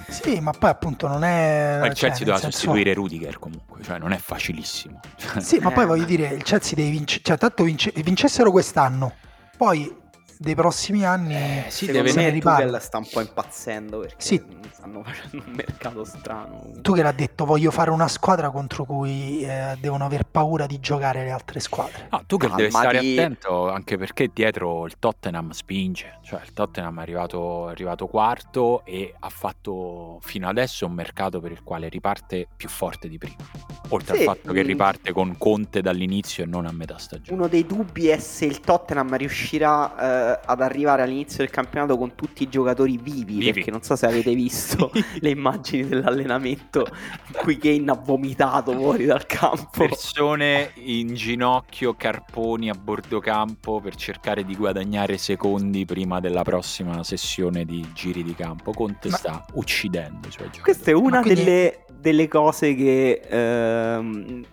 Sì, 0.09 0.39
ma 0.39 0.51
poi 0.51 0.69
appunto 0.69 1.07
non 1.07 1.23
è... 1.23 1.77
Ma 1.79 1.87
il 1.87 1.93
cioè, 1.93 2.09
Chelsea 2.09 2.25
doveva 2.25 2.39
senso... 2.39 2.57
sostituire 2.57 2.93
Rudiger 2.93 3.39
comunque, 3.39 3.81
cioè 3.83 3.97
non 3.99 4.11
è 4.11 4.17
facilissimo. 4.17 4.99
Sì, 5.39 5.59
ma 5.59 5.71
poi 5.71 5.85
voglio 5.85 6.05
dire, 6.05 6.27
il 6.27 6.43
Chelsea 6.43 6.73
deve 6.75 6.89
vincere, 6.89 7.21
cioè 7.23 7.37
tanto 7.37 7.63
vince... 7.63 7.91
vincessero 7.95 8.51
quest'anno, 8.51 9.13
poi 9.57 10.00
dei 10.41 10.55
prossimi 10.55 11.05
anni 11.05 11.35
eh, 11.35 11.65
sì, 11.67 11.85
deve 11.85 12.13
me 12.13 12.39
Tuchel 12.39 12.81
sta 12.81 12.97
un 12.97 13.07
po' 13.07 13.21
impazzendo 13.21 13.99
perché 13.99 14.15
sì. 14.17 14.43
stanno 14.71 15.03
facendo 15.03 15.43
un 15.45 15.53
mercato 15.53 16.03
strano. 16.03 16.71
Tu 16.81 16.95
che 16.95 17.03
l'ha 17.03 17.11
detto 17.11 17.45
voglio 17.45 17.69
fare 17.69 17.91
una 17.91 18.07
squadra 18.07 18.49
contro 18.49 18.83
cui 18.83 19.43
eh, 19.43 19.77
devono 19.79 20.03
aver 20.03 20.23
paura 20.23 20.65
di 20.65 20.79
giocare 20.79 21.23
le 21.23 21.29
altre 21.29 21.59
squadre. 21.59 22.07
No, 22.09 22.23
tu 22.25 22.37
che 22.37 22.49
devi 22.55 22.71
stare 22.71 22.97
attento 22.97 23.69
anche 23.69 23.99
perché 23.99 24.31
dietro 24.33 24.87
il 24.87 24.95
Tottenham 24.97 25.51
spinge. 25.51 26.17
Cioè 26.23 26.41
il 26.43 26.53
Tottenham 26.53 26.97
è 26.97 27.01
arrivato, 27.03 27.67
è 27.67 27.71
arrivato 27.71 28.07
quarto 28.07 28.83
e 28.83 29.13
ha 29.19 29.29
fatto 29.29 30.17
fino 30.21 30.49
adesso 30.49 30.87
un 30.87 30.93
mercato 30.93 31.39
per 31.39 31.51
il 31.51 31.61
quale 31.61 31.87
riparte 31.87 32.47
più 32.55 32.67
forte 32.67 33.07
di 33.07 33.19
prima. 33.19 33.45
Oltre 33.89 34.15
sì, 34.15 34.25
al 34.25 34.35
fatto 34.35 34.53
che 34.53 34.63
riparte 34.63 35.11
con 35.11 35.37
Conte 35.37 35.81
dall'inizio 35.81 36.45
e 36.45 36.47
non 36.47 36.65
a 36.65 36.71
metà 36.71 36.97
stagione. 36.97 37.37
Uno 37.37 37.47
dei 37.47 37.65
dubbi 37.65 38.07
è 38.07 38.17
se 38.17 38.45
il 38.45 38.59
Tottenham 38.61 39.15
riuscirà 39.17 40.30
eh, 40.30 40.30
ad 40.31 40.61
arrivare 40.61 41.01
all'inizio 41.01 41.39
del 41.39 41.49
campionato 41.49 41.97
con 41.97 42.15
tutti 42.15 42.43
i 42.43 42.49
giocatori 42.49 42.97
vivi, 42.97 43.35
vivi. 43.35 43.53
perché 43.53 43.71
non 43.71 43.81
so 43.81 43.95
se 43.95 44.05
avete 44.05 44.33
visto 44.33 44.91
le 45.19 45.29
immagini 45.29 45.87
dell'allenamento 45.87 46.85
in 47.27 47.33
cui 47.37 47.57
Kane 47.57 47.91
ha 47.91 47.95
vomitato 47.95 48.73
fuori 48.73 49.05
dal 49.05 49.25
campo. 49.25 49.69
Persone 49.71 50.71
in 50.75 51.13
ginocchio, 51.13 51.93
carponi 51.95 52.69
a 52.69 52.73
bordo 52.73 53.19
campo 53.19 53.79
per 53.79 53.95
cercare 53.95 54.43
di 54.43 54.55
guadagnare 54.55 55.17
secondi 55.17 55.85
prima 55.85 56.19
della 56.19 56.43
prossima 56.43 57.03
sessione 57.03 57.65
di 57.65 57.85
giri 57.93 58.23
di 58.23 58.35
campo. 58.35 58.71
Conte 58.71 59.09
Ma... 59.09 59.17
sta 59.17 59.45
uccidendo 59.53 60.27
i 60.27 60.31
suoi 60.31 60.49
giocatori. 60.51 60.63
Questa 60.63 60.91
è 60.91 60.93
una 60.93 61.21
quindi... 61.21 61.43
delle, 61.43 61.85
delle, 61.99 62.27
cose 62.27 62.75
che... 62.75 63.21
Ehm 63.29 64.45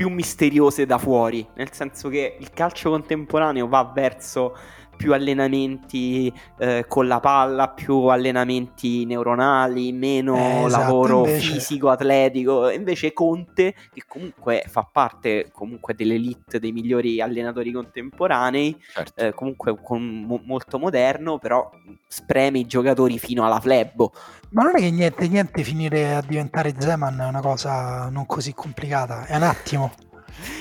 più 0.00 0.08
misteriose 0.08 0.86
da 0.86 0.96
fuori, 0.96 1.46
nel 1.56 1.72
senso 1.72 2.08
che 2.08 2.38
il 2.40 2.52
calcio 2.52 2.88
contemporaneo 2.88 3.68
va 3.68 3.92
verso 3.94 4.56
più 5.00 5.14
allenamenti 5.14 6.30
eh, 6.58 6.84
con 6.86 7.08
la 7.08 7.20
palla, 7.20 7.70
più 7.70 8.00
allenamenti 8.04 9.06
neuronali, 9.06 9.92
meno 9.92 10.36
eh, 10.36 10.64
esatto, 10.66 10.82
lavoro 10.82 11.18
invece... 11.20 11.52
fisico-atletico. 11.52 12.68
Invece 12.68 13.14
Conte, 13.14 13.74
che 13.94 14.02
comunque 14.06 14.62
fa 14.68 14.86
parte 14.92 15.48
comunque 15.52 15.94
dell'elite 15.94 16.58
dei 16.58 16.72
migliori 16.72 17.22
allenatori 17.22 17.72
contemporanei, 17.72 18.78
certo. 18.92 19.24
eh, 19.24 19.32
comunque 19.32 19.80
con, 19.82 20.02
mo- 20.02 20.42
molto 20.44 20.78
moderno, 20.78 21.38
però 21.38 21.70
spreme 22.06 22.58
i 22.58 22.66
giocatori 22.66 23.18
fino 23.18 23.46
alla 23.46 23.58
flebbo. 23.58 24.12
Ma 24.50 24.64
non 24.64 24.76
è 24.76 24.80
che 24.80 24.90
niente, 24.90 25.28
niente 25.28 25.62
finire 25.62 26.14
a 26.14 26.20
diventare 26.20 26.74
Zeman 26.76 27.20
è 27.20 27.26
una 27.26 27.40
cosa 27.40 28.10
non 28.10 28.26
così 28.26 28.52
complicata, 28.52 29.24
è 29.24 29.36
un 29.36 29.44
attimo. 29.44 29.92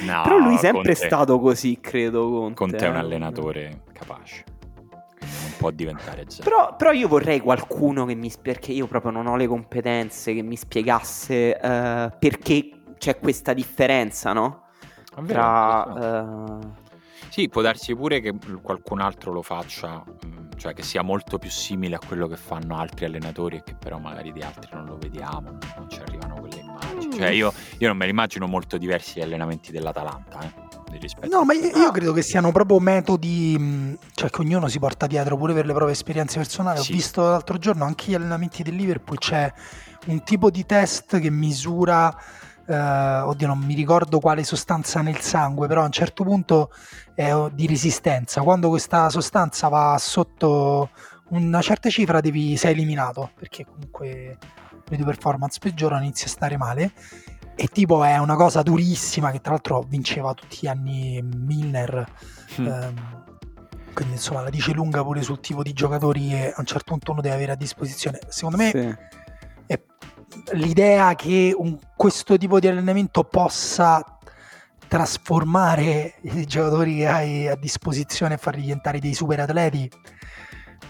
No, 0.06 0.22
Però 0.24 0.38
lui 0.38 0.56
è 0.56 0.60
sempre 0.60 0.94
Conte... 0.94 0.96
stato 0.96 1.40
così, 1.42 1.80
credo. 1.82 2.30
Conte, 2.30 2.54
Conte 2.54 2.86
è 2.86 2.90
un 2.90 2.96
eh. 2.96 3.00
allenatore 3.00 3.82
capace. 4.00 4.44
Non 5.20 5.54
può 5.58 5.72
diventare 5.72 6.26
zero. 6.28 6.44
Però, 6.44 6.76
però, 6.76 6.92
io 6.92 7.08
vorrei 7.08 7.40
qualcuno 7.40 8.06
che 8.06 8.16
mi 8.16 8.32
perché 8.42 8.72
io 8.72 8.88
proprio 8.88 9.12
non 9.12 9.28
ho 9.28 9.36
le 9.36 9.48
competenze 9.48 10.34
che 10.34 10.42
mi 10.42 10.56
spiegasse 10.56 11.58
uh, 11.62 12.18
perché 12.18 12.82
c'è 12.98 13.20
questa 13.20 13.54
differenza, 13.54 14.34
no? 14.34 14.68
Vero, 15.16 15.26
Tra 15.26 15.84
uh... 15.84 16.88
Sì, 17.30 17.48
può 17.48 17.62
darsi 17.62 17.96
pure 17.96 18.22
che 18.22 18.34
qualcun 18.62 19.02
altro 19.02 19.32
lo 19.32 19.42
faccia, 19.42 20.04
mm, 20.04 20.52
cioè 20.58 20.74
che 20.74 20.82
sia 20.82 21.04
molto 21.04 21.38
più 21.38 21.50
simile 21.50 21.96
a 21.96 22.00
quello 22.06 22.28
che 22.28 22.38
fanno 22.38 22.78
altri 22.78 23.06
allenatori 23.06 23.58
e 23.58 23.64
che 23.64 23.76
però 23.76 24.00
magari 24.00 24.32
di 24.32 24.42
altri 24.42 24.72
non 24.74 24.86
lo 24.86 24.98
vediamo, 24.98 25.58
non 25.78 25.90
ci 25.90 26.00
arrivano 26.00 26.40
quelle 26.40 26.60
immagini. 26.60 27.16
Cioè 27.16 27.30
io, 27.30 27.54
io 27.78 27.88
non 27.88 27.98
me 27.98 28.06
li 28.06 28.12
immagino 28.12 28.48
molto 28.48 28.78
diversi 28.78 29.20
gli 29.20 29.24
allenamenti 29.24 29.72
dell'Atalanta, 29.72 30.40
eh. 30.42 30.69
No, 31.28 31.44
ma 31.44 31.54
io, 31.54 31.68
io, 31.76 31.92
credo 31.92 32.14
che 32.14 32.22
siano 32.22 32.52
proprio 32.52 32.80
metodi, 32.80 33.56
mm, 33.58 33.94
cioè 34.14 34.30
che 34.30 34.42
ognuno 34.42 34.68
si 34.68 34.80
porta 34.80 35.08
dietro 35.08 35.38
pure 35.38 35.54
per 35.54 35.66
le 35.66 35.74
proprie 35.74 35.94
esperienze 35.94 36.38
personali. 36.38 36.82
Sì. 36.82 36.92
Ho 36.92 36.96
visto 36.96 37.22
l'altro 37.22 37.58
giorno 37.58 37.86
anche 37.86 38.12
gli 38.12 38.16
allenamenti 38.16 38.64
del 38.64 38.76
Liverpool, 38.76 39.18
c'è 39.18 39.52
un 40.08 40.24
tipo 40.24 40.50
di 40.50 40.66
test 40.66 41.20
che 41.20 41.30
misura 41.30 42.16
Uh, 42.70 43.26
oddio 43.28 43.48
non 43.48 43.58
mi 43.58 43.74
ricordo 43.74 44.20
quale 44.20 44.44
sostanza 44.44 45.02
nel 45.02 45.18
sangue, 45.22 45.66
però 45.66 45.82
a 45.82 45.86
un 45.86 45.92
certo 45.92 46.24
punto 46.24 46.70
è 47.16 47.34
di 47.52 47.66
resistenza. 47.66 48.42
Quando 48.44 48.70
questa 48.70 49.10
sostanza 49.10 49.70
va 49.70 49.98
sotto 49.98 50.92
una 51.30 51.64
certa 51.64 51.90
cifra 51.90 52.22
devi, 52.22 52.56
sei 52.58 52.74
eliminato, 52.74 53.32
perché 53.34 53.66
comunque 53.66 54.38
le 54.88 54.96
tue 54.96 55.06
performance 55.06 55.58
peggiorano, 55.60 56.04
inizi 56.04 56.26
a 56.26 56.28
stare 56.28 56.58
male. 56.58 56.92
E 57.62 57.68
tipo 57.68 58.06
è 58.06 58.18
una 58.18 58.38
cosa 58.38 58.62
durissima 58.62 59.32
che 59.32 59.42
tra 59.42 59.52
l'altro 59.52 59.82
vinceva 59.82 60.34
tutti 60.34 60.60
gli 60.62 60.68
anni 60.68 61.22
Milner. 61.22 62.10
Mm. 62.58 62.66
Ehm, 62.66 63.24
quindi 63.92 64.14
insomma 64.14 64.42
la 64.42 64.50
dice 64.50 64.72
lunga 64.72 65.04
pure 65.04 65.22
sul 65.24 65.42
tipo 65.42 65.62
di 65.62 65.74
giocatori 65.74 66.30
che 66.30 66.54
a 66.56 66.60
un 66.60 66.66
certo 66.66 66.86
punto 66.86 67.12
uno 67.12 67.20
deve 67.20 67.36
avere 67.36 67.52
a 67.52 67.56
disposizione. 67.56 68.20
Secondo 68.30 68.56
me 68.56 68.70
sì. 68.70 68.96
è 69.66 69.82
l'idea 70.54 71.16
che 71.16 71.54
un, 71.54 71.78
questo 71.98 72.38
tipo 72.38 72.62
di 72.62 72.70
allenamento 72.70 73.26
possa 73.26 74.06
trasformare 74.88 76.14
i 76.22 76.46
giocatori 76.46 77.00
che 77.00 77.08
hai 77.08 77.48
a 77.50 77.56
disposizione 77.56 78.36
e 78.36 78.38
farli 78.38 78.62
diventare 78.62 79.00
dei 79.00 79.14
super 79.14 79.42
atleti 79.42 79.92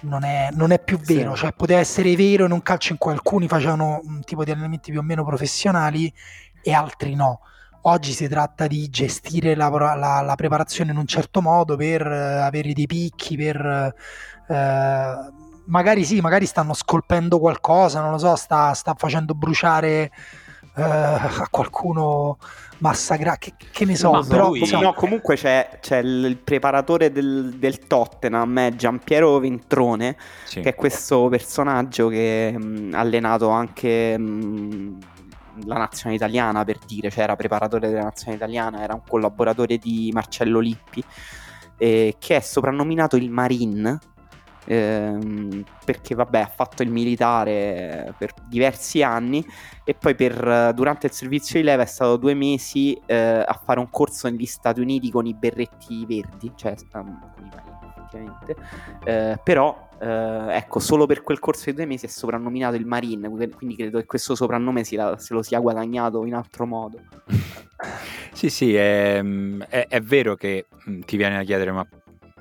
non 0.01 0.23
è, 0.23 0.49
non 0.51 0.71
è 0.71 0.79
più 0.79 0.97
vero, 0.99 1.33
sì. 1.33 1.41
cioè 1.41 1.53
poteva 1.53 1.79
essere 1.79 2.15
vero 2.15 2.45
in 2.45 2.51
un 2.51 2.61
calcio 2.61 2.91
in 2.93 2.97
cui 2.97 3.11
alcuni 3.11 3.47
facevano 3.47 3.99
un 4.03 4.21
tipo 4.21 4.43
di 4.43 4.51
allenamenti 4.51 4.91
più 4.91 4.99
o 4.99 5.03
meno 5.03 5.25
professionali 5.25 6.13
e 6.61 6.73
altri 6.73 7.15
no. 7.15 7.41
Oggi 7.83 8.11
si 8.11 8.27
tratta 8.27 8.67
di 8.67 8.89
gestire 8.89 9.55
la, 9.55 9.69
la, 9.69 10.21
la 10.21 10.35
preparazione 10.35 10.91
in 10.91 10.97
un 10.97 11.05
certo 11.05 11.41
modo 11.41 11.77
per 11.77 12.05
uh, 12.05 12.43
avere 12.43 12.73
dei 12.73 12.87
picchi, 12.87 13.37
per 13.37 13.93
uh, 14.47 14.53
magari 15.65 16.03
sì, 16.03 16.19
magari 16.19 16.45
stanno 16.45 16.73
scolpendo 16.73 17.39
qualcosa, 17.39 18.01
non 18.01 18.11
lo 18.11 18.17
so, 18.17 18.35
sta, 18.35 18.73
sta 18.73 18.95
facendo 18.97 19.33
bruciare 19.33 20.11
uh, 20.75 20.81
a 20.81 21.47
qualcuno 21.49 22.37
massacrare, 22.79 23.37
che, 23.39 23.53
che, 23.71 23.85
ne 23.85 23.95
so, 23.95 24.25
però 24.27 24.49
lui, 24.49 24.67
no, 24.71 24.93
comunque 24.93 25.35
c'è, 25.35 25.79
c'è, 25.81 25.97
il 25.97 26.37
preparatore 26.37 27.11
del, 27.11 27.55
del 27.57 27.87
Tottenham, 27.87 28.59
è 28.59 28.75
Giampiero 28.75 29.37
Ventrone, 29.39 30.17
sì. 30.45 30.61
che 30.61 30.69
è 30.69 30.75
questo 30.75 31.27
personaggio 31.29 32.07
che 32.07 32.57
ha 32.91 32.99
allenato 32.99 33.49
anche 33.49 34.17
mh, 34.17 34.97
la 35.65 35.77
nazionale 35.77 36.17
italiana, 36.17 36.63
per 36.63 36.79
dire, 36.85 37.09
cioè 37.09 37.23
era 37.23 37.35
preparatore 37.35 37.87
della 37.89 38.03
nazionale 38.03 38.37
italiana, 38.37 38.81
era 38.81 38.93
un 38.93 39.01
collaboratore 39.07 39.77
di 39.77 40.09
Marcello 40.13 40.59
Lippi, 40.59 41.03
eh, 41.77 42.15
che 42.19 42.35
è 42.35 42.39
soprannominato 42.39 43.15
il 43.15 43.29
Marine 43.29 43.99
ehm, 44.65 45.63
perché 45.83 46.15
vabbè 46.15 46.39
ha 46.39 46.51
fatto 46.53 46.83
il 46.83 46.91
militare 46.91 48.13
per 48.17 48.33
diversi 48.47 49.01
anni 49.01 49.45
e 49.83 49.95
poi 49.95 50.15
per, 50.15 50.73
durante 50.73 51.07
il 51.07 51.13
servizio 51.13 51.59
di 51.59 51.65
leva 51.65 51.83
è 51.83 51.87
stato 51.87 52.17
due 52.17 52.35
mesi 52.35 52.99
eh, 53.05 53.15
a 53.15 53.61
fare 53.63 53.79
un 53.79 53.89
corso 53.89 54.29
negli 54.29 54.45
Stati 54.45 54.79
Uniti 54.79 55.09
con 55.09 55.25
i 55.25 55.33
berretti 55.33 56.05
verdi, 56.05 56.51
cioè 56.55 56.75
um, 56.93 57.19
con 57.33 57.45
i 57.45 57.49
marini 57.49 57.78
effettivamente, 58.09 58.55
eh, 59.03 59.39
però 59.43 59.87
eh, 59.99 60.55
ecco 60.55 60.79
solo 60.79 61.05
per 61.05 61.21
quel 61.21 61.39
corso 61.39 61.65
di 61.65 61.75
due 61.75 61.85
mesi 61.85 62.05
è 62.05 62.09
soprannominato 62.09 62.75
il 62.75 62.85
Marine, 62.85 63.29
quindi 63.29 63.75
credo 63.75 63.99
che 63.99 64.05
questo 64.05 64.35
soprannome 64.35 64.83
la, 64.91 65.17
se 65.17 65.33
lo 65.33 65.41
sia 65.43 65.59
guadagnato 65.59 66.25
in 66.25 66.33
altro 66.33 66.65
modo. 66.65 66.99
sì, 68.33 68.49
sì, 68.49 68.75
è, 68.75 69.21
è, 69.21 69.87
è, 69.87 70.01
vero 70.01 70.35
che 70.35 70.67
mm, 70.89 71.01
ti 71.01 71.17
viene 71.17 71.37
a 71.37 71.43
chiedere 71.43 71.71
ma 71.71 71.87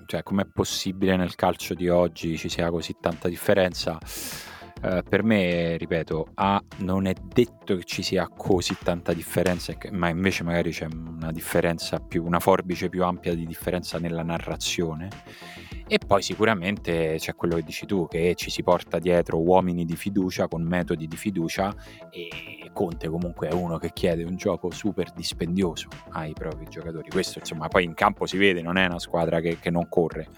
cioè 0.07 0.22
com'è 0.22 0.46
possibile 0.46 1.16
nel 1.16 1.35
calcio 1.35 1.74
di 1.74 1.88
oggi 1.88 2.38
ci 2.38 2.48
sia 2.48 2.70
così 2.70 2.96
tanta 2.98 3.28
differenza? 3.28 3.98
Uh, 4.80 5.02
per 5.08 5.24
me, 5.24 5.76
ripeto, 5.76 6.28
A, 6.34 6.62
non 6.78 7.06
è 7.06 7.14
detto 7.22 7.76
che 7.76 7.84
ci 7.84 8.02
sia 8.02 8.28
così 8.28 8.76
tanta 8.82 9.12
differenza, 9.12 9.76
ma 9.90 10.08
invece 10.08 10.44
magari 10.44 10.70
c'è 10.70 10.86
una 10.92 11.32
differenza 11.32 11.98
più, 11.98 12.24
una 12.24 12.38
forbice 12.38 12.88
più 12.88 13.04
ampia 13.04 13.34
di 13.34 13.44
differenza 13.44 13.98
nella 13.98 14.22
narrazione. 14.22 15.08
E 15.90 15.98
poi 16.06 16.22
sicuramente 16.22 17.16
c'è 17.18 17.34
quello 17.34 17.56
che 17.56 17.62
dici 17.62 17.86
tu, 17.86 18.06
che 18.08 18.34
ci 18.36 18.50
si 18.50 18.62
porta 18.62 18.98
dietro 18.98 19.40
uomini 19.40 19.86
di 19.86 19.96
fiducia 19.96 20.46
con 20.46 20.62
metodi 20.62 21.08
di 21.08 21.16
fiducia 21.16 21.74
e 22.10 22.28
Conte 22.78 23.08
comunque 23.08 23.48
è 23.48 23.52
uno 23.52 23.76
che 23.76 23.90
chiede 23.92 24.22
un 24.22 24.36
gioco 24.36 24.70
super 24.70 25.10
dispendioso 25.10 25.88
ai 26.10 26.32
propri 26.32 26.68
giocatori. 26.68 27.10
Questo 27.10 27.40
insomma 27.40 27.66
poi 27.66 27.82
in 27.82 27.92
campo 27.92 28.24
si 28.24 28.36
vede, 28.36 28.62
non 28.62 28.76
è 28.76 28.86
una 28.86 29.00
squadra 29.00 29.40
che, 29.40 29.58
che 29.58 29.68
non 29.68 29.88
corre, 29.88 30.28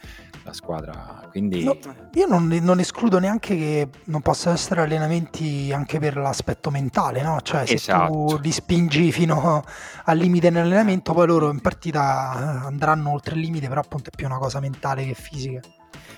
la 0.45 0.55
squadra 0.55 1.29
quindi... 1.29 1.65
No, 1.65 1.77
io 2.15 2.27
non, 2.27 2.47
non, 2.47 2.81
escludo 2.81 3.19
neanche 3.19 3.55
che 3.59 3.89
non 4.05 4.23
possano 4.23 4.55
essere 4.55 4.81
allenamenti 4.81 5.71
anche 5.71 5.99
per 5.99 6.17
l'aspetto 6.17 6.71
mentale, 6.71 7.21
no? 7.21 7.43
Cioè 7.43 7.67
se 7.67 7.75
esatto. 7.75 8.11
tu 8.11 8.39
li 8.41 8.53
spingi 8.53 9.13
fino 9.13 9.63
al 10.05 10.17
limite 10.17 10.49
nell'allenamento, 10.49 11.13
poi 11.13 11.27
loro 11.27 11.51
in 11.51 11.61
partita 11.61 12.63
andranno 12.65 13.11
oltre 13.11 13.35
il 13.35 13.43
limite, 13.43 13.69
però 13.69 13.83
appunto 13.83 14.09
è 14.09 14.17
più 14.17 14.25
una 14.25 14.39
cosa 14.39 14.61
mentale 14.61 15.05
che 15.05 15.13
fisica. 15.13 15.61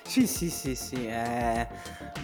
Sì, 0.05 0.29
sì, 0.29 0.51
sì, 0.51 0.77
sì. 0.77 1.05
Eh... 1.05 1.67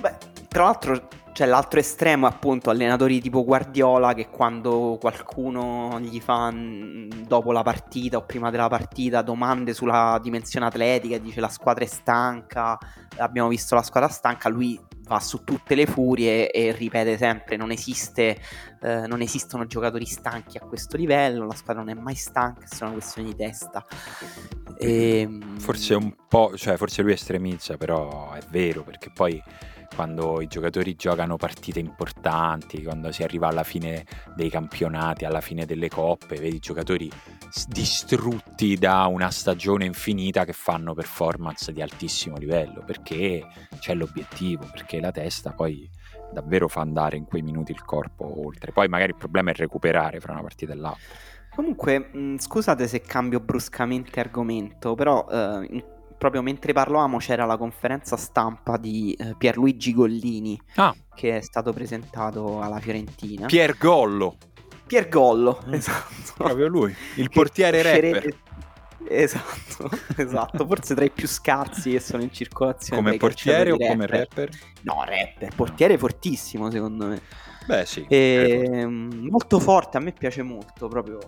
Beh, 0.00 0.16
tra 0.58 0.66
l'altro 0.66 1.08
c'è 1.32 1.46
l'altro 1.46 1.78
estremo, 1.78 2.26
appunto, 2.26 2.68
allenatori 2.68 3.20
tipo 3.20 3.44
Guardiola 3.44 4.12
che 4.12 4.28
quando 4.28 4.98
qualcuno 5.00 6.00
gli 6.00 6.18
fa 6.18 6.52
dopo 6.52 7.52
la 7.52 7.62
partita 7.62 8.16
o 8.16 8.24
prima 8.24 8.50
della 8.50 8.66
partita 8.66 9.22
domande 9.22 9.72
sulla 9.72 10.18
dimensione 10.20 10.66
atletica 10.66 11.16
dice 11.18 11.38
la 11.38 11.48
squadra 11.48 11.84
è 11.84 11.86
stanca, 11.86 12.76
abbiamo 13.18 13.46
visto 13.46 13.76
la 13.76 13.82
squadra 13.82 14.08
stanca, 14.08 14.48
lui 14.48 14.76
va 15.06 15.20
su 15.20 15.44
tutte 15.44 15.76
le 15.76 15.86
furie 15.86 16.50
e 16.50 16.72
ripete 16.72 17.16
sempre 17.16 17.56
non 17.56 17.70
esiste 17.70 18.38
eh, 18.82 19.06
non 19.06 19.22
esistono 19.22 19.64
giocatori 19.64 20.04
stanchi 20.04 20.58
a 20.58 20.60
questo 20.60 20.98
livello 20.98 21.46
la 21.46 21.54
squadra 21.54 21.82
non 21.82 21.96
è 21.96 21.98
mai 21.98 22.14
stanca 22.14 22.64
è 22.64 22.66
solo 22.66 22.90
una 22.90 22.98
questione 22.98 23.28
di 23.28 23.36
testa. 23.36 23.86
E... 24.76 25.20
Ehm, 25.20 25.58
forse 25.60 25.94
un 25.94 26.14
po' 26.28 26.56
cioè 26.56 26.76
forse 26.76 27.00
lui 27.02 27.12
estremizza 27.12 27.76
però 27.76 28.32
è 28.32 28.42
vero 28.50 28.82
perché 28.82 29.10
poi 29.10 29.42
quando 29.94 30.40
i 30.40 30.46
giocatori 30.46 30.94
giocano 30.94 31.36
partite 31.36 31.78
importanti, 31.78 32.82
quando 32.82 33.10
si 33.12 33.22
arriva 33.22 33.48
alla 33.48 33.64
fine 33.64 34.04
dei 34.34 34.50
campionati, 34.50 35.24
alla 35.24 35.40
fine 35.40 35.66
delle 35.66 35.88
coppe, 35.88 36.36
vedi 36.36 36.58
giocatori 36.58 37.10
distrutti 37.68 38.76
da 38.76 39.06
una 39.06 39.30
stagione 39.30 39.84
infinita 39.84 40.44
che 40.44 40.52
fanno 40.52 40.94
performance 40.94 41.72
di 41.72 41.82
altissimo 41.82 42.36
livello, 42.36 42.82
perché 42.84 43.46
c'è 43.78 43.94
l'obiettivo, 43.94 44.68
perché 44.70 45.00
la 45.00 45.10
testa 45.10 45.52
poi 45.52 45.88
davvero 46.32 46.68
fa 46.68 46.80
andare 46.80 47.16
in 47.16 47.24
quei 47.24 47.42
minuti 47.42 47.72
il 47.72 47.82
corpo 47.82 48.46
oltre. 48.46 48.72
Poi 48.72 48.88
magari 48.88 49.10
il 49.10 49.16
problema 49.16 49.50
è 49.50 49.54
recuperare 49.54 50.20
fra 50.20 50.32
una 50.32 50.42
partita 50.42 50.72
e 50.72 50.76
l'altra. 50.76 51.16
Comunque, 51.54 52.10
scusate 52.38 52.86
se 52.86 53.00
cambio 53.00 53.40
bruscamente 53.40 54.20
argomento, 54.20 54.94
però 54.94 55.26
eh, 55.28 55.66
in, 55.70 55.82
proprio 56.18 56.42
mentre 56.42 56.72
parlavamo 56.72 57.18
c'era 57.18 57.46
la 57.46 57.56
conferenza 57.56 58.16
stampa 58.16 58.76
di 58.76 59.16
eh, 59.18 59.34
Pierluigi 59.38 59.94
Gollini 59.94 60.60
ah. 60.74 60.94
che 61.14 61.38
è 61.38 61.40
stato 61.40 61.72
presentato 61.72 62.60
alla 62.60 62.80
Fiorentina. 62.80 63.46
Piergollo. 63.46 64.36
Piergollo, 64.86 65.62
mm. 65.66 65.72
esatto. 65.74 66.32
Proprio 66.36 66.66
lui, 66.66 66.94
il 67.16 67.30
portiere 67.30 67.82
rapper. 67.82 68.36
Esatto, 69.10 69.88
esatto, 70.16 70.66
forse 70.66 70.94
tra 70.94 71.04
i 71.04 71.10
più 71.10 71.26
scarsi 71.26 71.92
che 71.92 72.00
sono 72.00 72.22
in 72.22 72.32
circolazione. 72.32 73.00
Come 73.02 73.16
portiere 73.16 73.70
o 73.70 73.76
come 73.76 74.06
rapper? 74.06 74.50
No, 74.82 75.04
rapper, 75.04 75.54
portiere 75.54 75.96
fortissimo 75.96 76.70
secondo 76.70 77.06
me. 77.06 77.20
Beh 77.66 77.84
sì. 77.86 78.04
E, 78.08 78.64
ehm, 78.66 79.28
molto 79.30 79.60
forte, 79.60 79.98
a 79.98 80.00
me 80.00 80.12
piace 80.12 80.42
molto, 80.42 80.88
proprio 80.88 81.18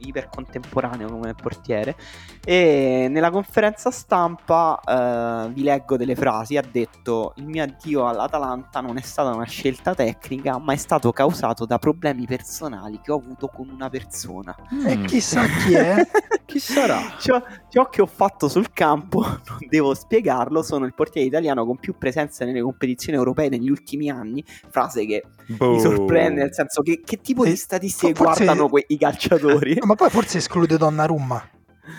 ipercontemporaneo 0.00 1.08
come 1.08 1.34
portiere 1.34 1.96
e 2.44 3.06
nella 3.10 3.30
conferenza 3.30 3.90
stampa 3.90 4.80
eh, 4.84 5.52
vi 5.52 5.62
leggo 5.62 5.96
delle 5.96 6.14
frasi 6.14 6.56
ha 6.56 6.64
detto 6.68 7.32
il 7.36 7.46
mio 7.46 7.62
addio 7.62 8.08
all'Atalanta 8.08 8.80
non 8.80 8.96
è 8.96 9.02
stata 9.02 9.30
una 9.34 9.44
scelta 9.44 9.94
tecnica 9.94 10.58
ma 10.58 10.72
è 10.72 10.76
stato 10.76 11.12
causato 11.12 11.66
da 11.66 11.78
problemi 11.78 12.26
personali 12.26 13.00
che 13.02 13.12
ho 13.12 13.16
avuto 13.16 13.48
con 13.48 13.68
una 13.68 13.88
persona 13.88 14.54
mm. 14.74 14.86
e 14.86 15.04
chissà 15.04 15.44
chi 15.46 15.74
è 15.74 15.96
chi 16.50 16.58
sarà 16.58 17.14
ciò, 17.18 17.40
ciò, 17.68 17.88
che 17.88 18.02
ho 18.02 18.06
fatto 18.06 18.48
sul 18.48 18.72
campo 18.72 19.20
non 19.22 19.58
devo 19.68 19.94
spiegarlo 19.94 20.62
sono 20.62 20.84
il 20.84 20.94
portiere 20.94 21.26
italiano 21.26 21.64
con 21.64 21.78
più 21.78 21.96
presenze 21.96 22.44
nelle 22.44 22.60
competizioni 22.60 23.16
europee 23.16 23.48
negli 23.48 23.70
ultimi 23.70 24.10
anni 24.10 24.44
frase 24.70 25.06
che 25.06 25.24
boh. 25.46 25.72
mi 25.72 25.80
sorprende 25.80 26.42
nel 26.42 26.54
senso 26.54 26.82
che, 26.82 27.02
che 27.04 27.20
tipo 27.20 27.44
di 27.44 27.56
statistiche 27.56 28.14
forse... 28.14 28.44
guardano 28.44 28.68
quei, 28.68 28.84
i 28.88 28.98
calciatori 28.98 29.78
ma 29.90 29.96
poi 29.96 30.08
forse 30.08 30.38
esclude 30.38 30.76
Donnarumma. 30.76 31.50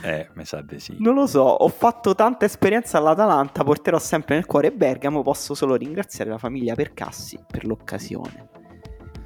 Eh, 0.02 0.30
mi 0.36 0.46
sa 0.46 0.62
di 0.62 0.80
sì. 0.80 0.96
Non 1.00 1.14
lo 1.14 1.28
so, 1.28 1.42
ho 1.42 1.68
fatto 1.68 2.16
tanta 2.16 2.46
esperienza 2.46 2.98
all'Atalanta, 2.98 3.66
porterò 3.66 4.00
sempre 4.00 4.36
nel 4.36 4.46
cuore 4.46 4.72
Bergamo, 4.72 5.22
posso 5.22 5.54
solo 5.54 5.76
ringraziare 5.76 6.30
la 6.30 6.38
famiglia 6.38 6.74
Percassi 6.74 7.38
per 7.46 7.66
l'occasione. 7.66 8.61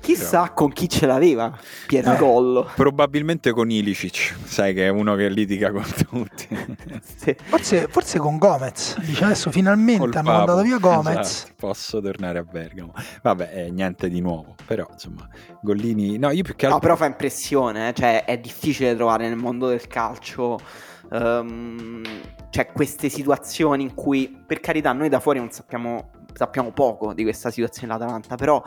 Chissà 0.06 0.41
Però... 0.41 0.53
con 0.53 0.72
chi 0.72 0.88
ce 0.88 1.08
l'aveva 1.08 1.58
Piergollo. 1.88 2.68
Eh, 2.68 2.72
probabilmente 2.76 3.51
con 3.51 3.72
Ilicic, 3.72 4.36
sai 4.43 4.76
che 4.76 4.86
è 4.86 4.89
uno 4.89 5.16
che 5.16 5.30
litiga 5.30 5.72
con 5.72 5.84
tutti. 6.08 6.47
sì. 7.18 7.36
forse, 7.39 7.88
forse, 7.89 8.20
con 8.20 8.38
Gomez. 8.38 8.99
Dice 8.99 9.24
adesso 9.24 9.49
finalmente 9.49 10.20
hanno 10.20 10.32
mandato 10.32 10.62
via 10.62 10.78
Gomez. 10.78 11.18
Esatto, 11.18 11.53
posso 11.56 11.99
tornare 12.01 12.38
a 12.38 12.43
Bergamo. 12.43 12.93
Vabbè, 13.24 13.51
eh, 13.51 13.72
niente 13.72 14.08
di 14.08 14.22
nuovo. 14.22 14.53
Però 14.68 14.88
insomma, 14.91 15.28
Gollini. 15.60 16.20
No, 16.20 16.30
io 16.30 16.43
più 16.43 16.56
che 16.56 16.68
altro. 16.68 16.80
No, 16.80 16.80
però 16.80 16.95
fa 16.95 17.08
impressione. 17.08 17.89
Eh? 17.89 17.93
Cioè, 17.93 18.26
è 18.26 18.38
difficile 18.38 18.95
trovare 18.95 19.28
nel 19.28 19.38
mondo 19.38 19.70
del 19.70 19.88
calcio. 19.88 20.60
Um, 21.10 22.03
cioè, 22.51 22.68
queste 22.72 23.10
situazioni 23.10 23.82
in 23.82 23.95
cui, 23.95 24.43
per 24.45 24.60
carità, 24.60 24.93
noi 24.93 25.10
da 25.10 25.20
fuori 25.20 25.39
non 25.39 25.49
sappiamo, 25.49 26.12
sappiamo 26.32 26.72
poco 26.72 27.16
di 27.16 27.24
questa 27.24 27.49
situazione 27.49 27.91
dell'Atalanta, 27.91 28.36
però 28.36 28.62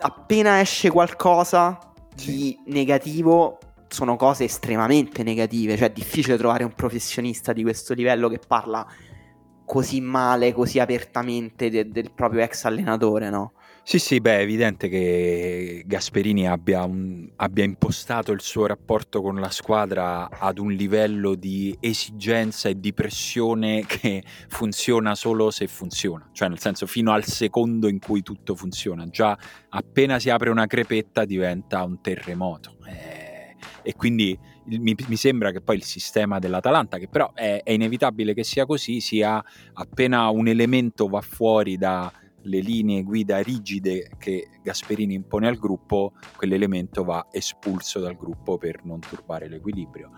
appena 0.00 0.60
esce 0.60 0.90
qualcosa 0.90 1.78
di 2.14 2.58
negativo 2.66 3.58
sono 3.88 4.16
cose 4.16 4.44
estremamente 4.44 5.22
negative, 5.22 5.76
cioè 5.76 5.88
è 5.88 5.92
difficile 5.92 6.36
trovare 6.36 6.64
un 6.64 6.72
professionista 6.72 7.52
di 7.52 7.62
questo 7.62 7.94
livello 7.94 8.28
che 8.28 8.38
parla 8.44 8.86
così 9.64 10.00
male, 10.00 10.52
così 10.52 10.78
apertamente 10.78 11.70
de- 11.70 11.88
del 11.88 12.10
proprio 12.12 12.42
ex 12.42 12.64
allenatore, 12.64 13.30
no? 13.30 13.52
Sì, 13.88 13.98
sì, 13.98 14.20
beh, 14.20 14.40
è 14.40 14.42
evidente 14.42 14.90
che 14.90 15.82
Gasperini 15.86 16.46
abbia, 16.46 16.84
un, 16.84 17.26
abbia, 17.36 17.64
impostato 17.64 18.32
il 18.32 18.42
suo 18.42 18.66
rapporto 18.66 19.22
con 19.22 19.36
la 19.36 19.48
squadra 19.48 20.28
ad 20.28 20.58
un 20.58 20.72
livello 20.72 21.34
di 21.34 21.74
esigenza 21.80 22.68
e 22.68 22.78
di 22.78 22.92
pressione 22.92 23.86
che 23.86 24.22
funziona 24.48 25.14
solo 25.14 25.50
se 25.50 25.68
funziona, 25.68 26.28
cioè 26.32 26.48
nel 26.48 26.58
senso 26.58 26.84
fino 26.84 27.12
al 27.12 27.24
secondo 27.24 27.88
in 27.88 27.98
cui 27.98 28.20
tutto 28.20 28.54
funziona, 28.54 29.06
già 29.06 29.34
appena 29.70 30.18
si 30.18 30.28
apre 30.28 30.50
una 30.50 30.66
crepetta 30.66 31.24
diventa 31.24 31.82
un 31.82 32.02
terremoto. 32.02 32.76
Eh, 32.86 33.56
e 33.80 33.94
quindi 33.94 34.38
mi, 34.64 34.94
mi, 35.06 35.16
sembra 35.16 35.50
che 35.50 35.62
poi 35.62 35.76
il 35.76 35.84
sistema 35.84 36.38
dell'Atalanta, 36.38 36.98
che 36.98 37.08
però 37.08 37.32
è, 37.32 37.62
è 37.64 37.70
inevitabile 37.70 38.34
che 38.34 38.44
sia 38.44 38.66
così, 38.66 39.00
sia 39.00 39.42
appena 39.72 40.28
un 40.28 40.46
elemento 40.46 41.08
va 41.08 41.22
fuori 41.22 41.78
da 41.78 42.12
le 42.48 42.60
linee 42.60 43.02
guida 43.02 43.38
rigide 43.40 44.10
che 44.18 44.48
Gasperini 44.62 45.14
impone 45.14 45.48
al 45.48 45.56
gruppo, 45.56 46.14
quell'elemento 46.36 47.04
va 47.04 47.28
espulso 47.30 48.00
dal 48.00 48.16
gruppo 48.16 48.56
per 48.56 48.84
non 48.84 49.00
turbare 49.00 49.48
l'equilibrio. 49.48 50.10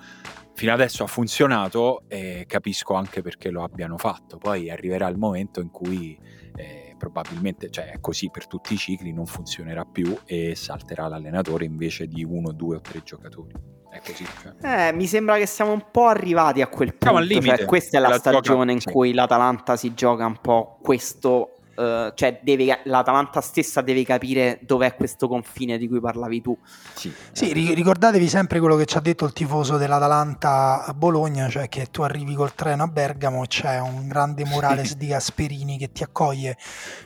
Fino 0.55 0.73
adesso 0.73 1.03
ha 1.03 1.07
funzionato 1.07 2.05
e 2.09 2.45
capisco 2.47 2.95
anche 2.95 3.23
perché 3.23 3.51
lo 3.51 3.63
abbiano 3.63 3.97
fatto, 3.99 4.39
poi 4.39 4.71
arriverà 4.71 5.09
il 5.09 5.17
momento 5.17 5.61
in 5.61 5.71
cui 5.71 6.19
eh, 6.55 6.95
probabilmente, 6.99 7.71
cioè 7.71 7.93
è 7.93 8.01
così 8.01 8.31
per 8.31 8.47
tutti 8.47 8.75
i 8.75 8.77
cicli, 8.77 9.13
non 9.13 9.27
funzionerà 9.27 9.85
più 9.85 10.17
e 10.25 10.55
salterà 10.55 11.09
l'allenatore 11.09 11.65
invece 11.65 12.07
di 12.07 12.25
uno, 12.25 12.53
due 12.53 12.77
o 12.77 12.81
tre 12.81 13.03
giocatori. 13.03 13.55
È 13.91 14.01
così. 14.05 14.25
Cioè. 14.25 14.89
Eh, 14.89 14.93
mi 14.93 15.07
sembra 15.07 15.37
che 15.37 15.47
siamo 15.47 15.73
un 15.73 15.87
po' 15.91 16.07
arrivati 16.07 16.63
a 16.63 16.69
quel 16.69 16.95
punto. 16.95 17.41
Cioè, 17.41 17.65
questa 17.65 17.99
è 17.99 18.01
la, 18.01 18.11
la 18.11 18.19
stagione 18.19 18.75
gioca, 18.75 18.89
in 18.89 18.95
cui 18.95 19.13
l'Atalanta 19.13 19.77
si 19.77 19.95
gioca 19.95 20.27
un 20.27 20.39
po' 20.41 20.79
questo 20.81 21.55
Uh, 21.81 22.13
cioè 22.15 22.41
deve, 22.43 22.81
l'Atalanta 22.85 23.41
stessa 23.41 23.81
deve 23.81 24.05
capire 24.05 24.59
dov'è 24.61 24.95
questo 24.97 25.29
confine 25.29 25.79
di 25.79 25.89
cui 25.89 25.99
parlavi 25.99 26.43
tu. 26.43 26.55
Sì, 26.93 27.11
sì 27.33 27.53
ricordatevi 27.53 28.29
sempre 28.29 28.59
quello 28.59 28.77
che 28.77 28.85
ci 28.85 28.99
ha 28.99 29.01
detto 29.01 29.25
il 29.25 29.33
tifoso 29.33 29.79
dell'Atalanta 29.79 30.85
a 30.85 30.93
Bologna, 30.93 31.49
cioè 31.49 31.71
che 31.71 31.87
tu 31.91 32.03
arrivi 32.03 32.35
col 32.35 32.55
treno 32.55 32.83
a 32.83 32.87
Bergamo 32.87 33.43
e 33.45 33.47
c'è 33.47 33.81
un 33.81 34.09
grande 34.09 34.45
murales 34.45 34.89
sì. 34.93 34.97
di 34.99 35.07
Gasperini 35.07 35.79
che 35.79 35.91
ti 35.91 36.03
accoglie. 36.03 36.59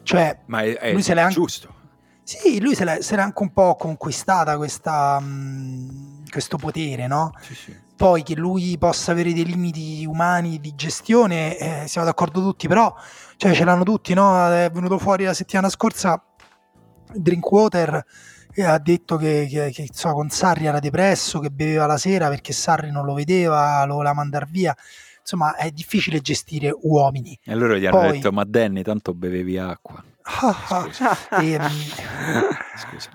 Cioè, 0.02 0.40
Ma 0.46 0.62
è, 0.62 0.76
è, 0.76 0.92
lui 0.92 1.02
se 1.02 1.14
l'è 1.14 1.20
anche... 1.20 1.34
giusto. 1.34 1.82
Sì, 2.24 2.58
lui 2.58 2.74
se 2.74 2.84
l'è, 2.84 3.00
se 3.02 3.16
l'è, 3.16 3.22
anche 3.22 3.42
un 3.42 3.52
po' 3.52 3.76
conquistata 3.76 4.56
questa, 4.56 5.20
mh, 5.20 5.26
mm, 5.26 6.13
questo 6.34 6.56
potere, 6.56 7.06
no? 7.06 7.32
Sì, 7.40 7.54
sì. 7.54 7.76
Poi 7.96 8.24
che 8.24 8.34
lui 8.34 8.76
possa 8.76 9.12
avere 9.12 9.32
dei 9.32 9.44
limiti 9.44 10.04
umani 10.04 10.58
di 10.58 10.74
gestione, 10.74 11.56
eh, 11.56 11.86
siamo 11.86 12.06
d'accordo 12.06 12.40
tutti, 12.40 12.66
però 12.66 12.92
cioè, 13.36 13.54
ce 13.54 13.64
l'hanno 13.64 13.84
tutti, 13.84 14.14
no? 14.14 14.52
È 14.52 14.68
venuto 14.72 14.98
fuori 14.98 15.24
la 15.24 15.32
settimana 15.32 15.68
scorsa 15.68 16.20
Drinkwater 17.12 18.04
e 18.52 18.64
ha 18.64 18.78
detto 18.78 19.16
che, 19.16 19.46
che, 19.48 19.70
che 19.70 19.82
insomma, 19.82 20.14
con 20.14 20.28
Sarri 20.28 20.66
era 20.66 20.80
depresso, 20.80 21.38
che 21.38 21.50
beveva 21.50 21.86
la 21.86 21.96
sera 21.96 22.28
perché 22.28 22.52
Sarri 22.52 22.90
non 22.90 23.04
lo 23.04 23.14
vedeva, 23.14 23.84
lo 23.84 23.94
voleva 23.94 24.14
mandare 24.14 24.46
via. 24.50 24.74
Insomma, 25.20 25.54
è 25.56 25.70
difficile 25.70 26.20
gestire 26.20 26.74
uomini. 26.82 27.38
E 27.44 27.54
loro 27.54 27.76
gli 27.76 27.88
Poi... 27.88 28.00
hanno 28.00 28.12
detto: 28.12 28.32
Ma 28.32 28.44
Danny, 28.44 28.82
tanto 28.82 29.14
bevevi 29.14 29.56
acqua. 29.56 30.04
Ah, 30.26 30.56
ah, 30.70 31.42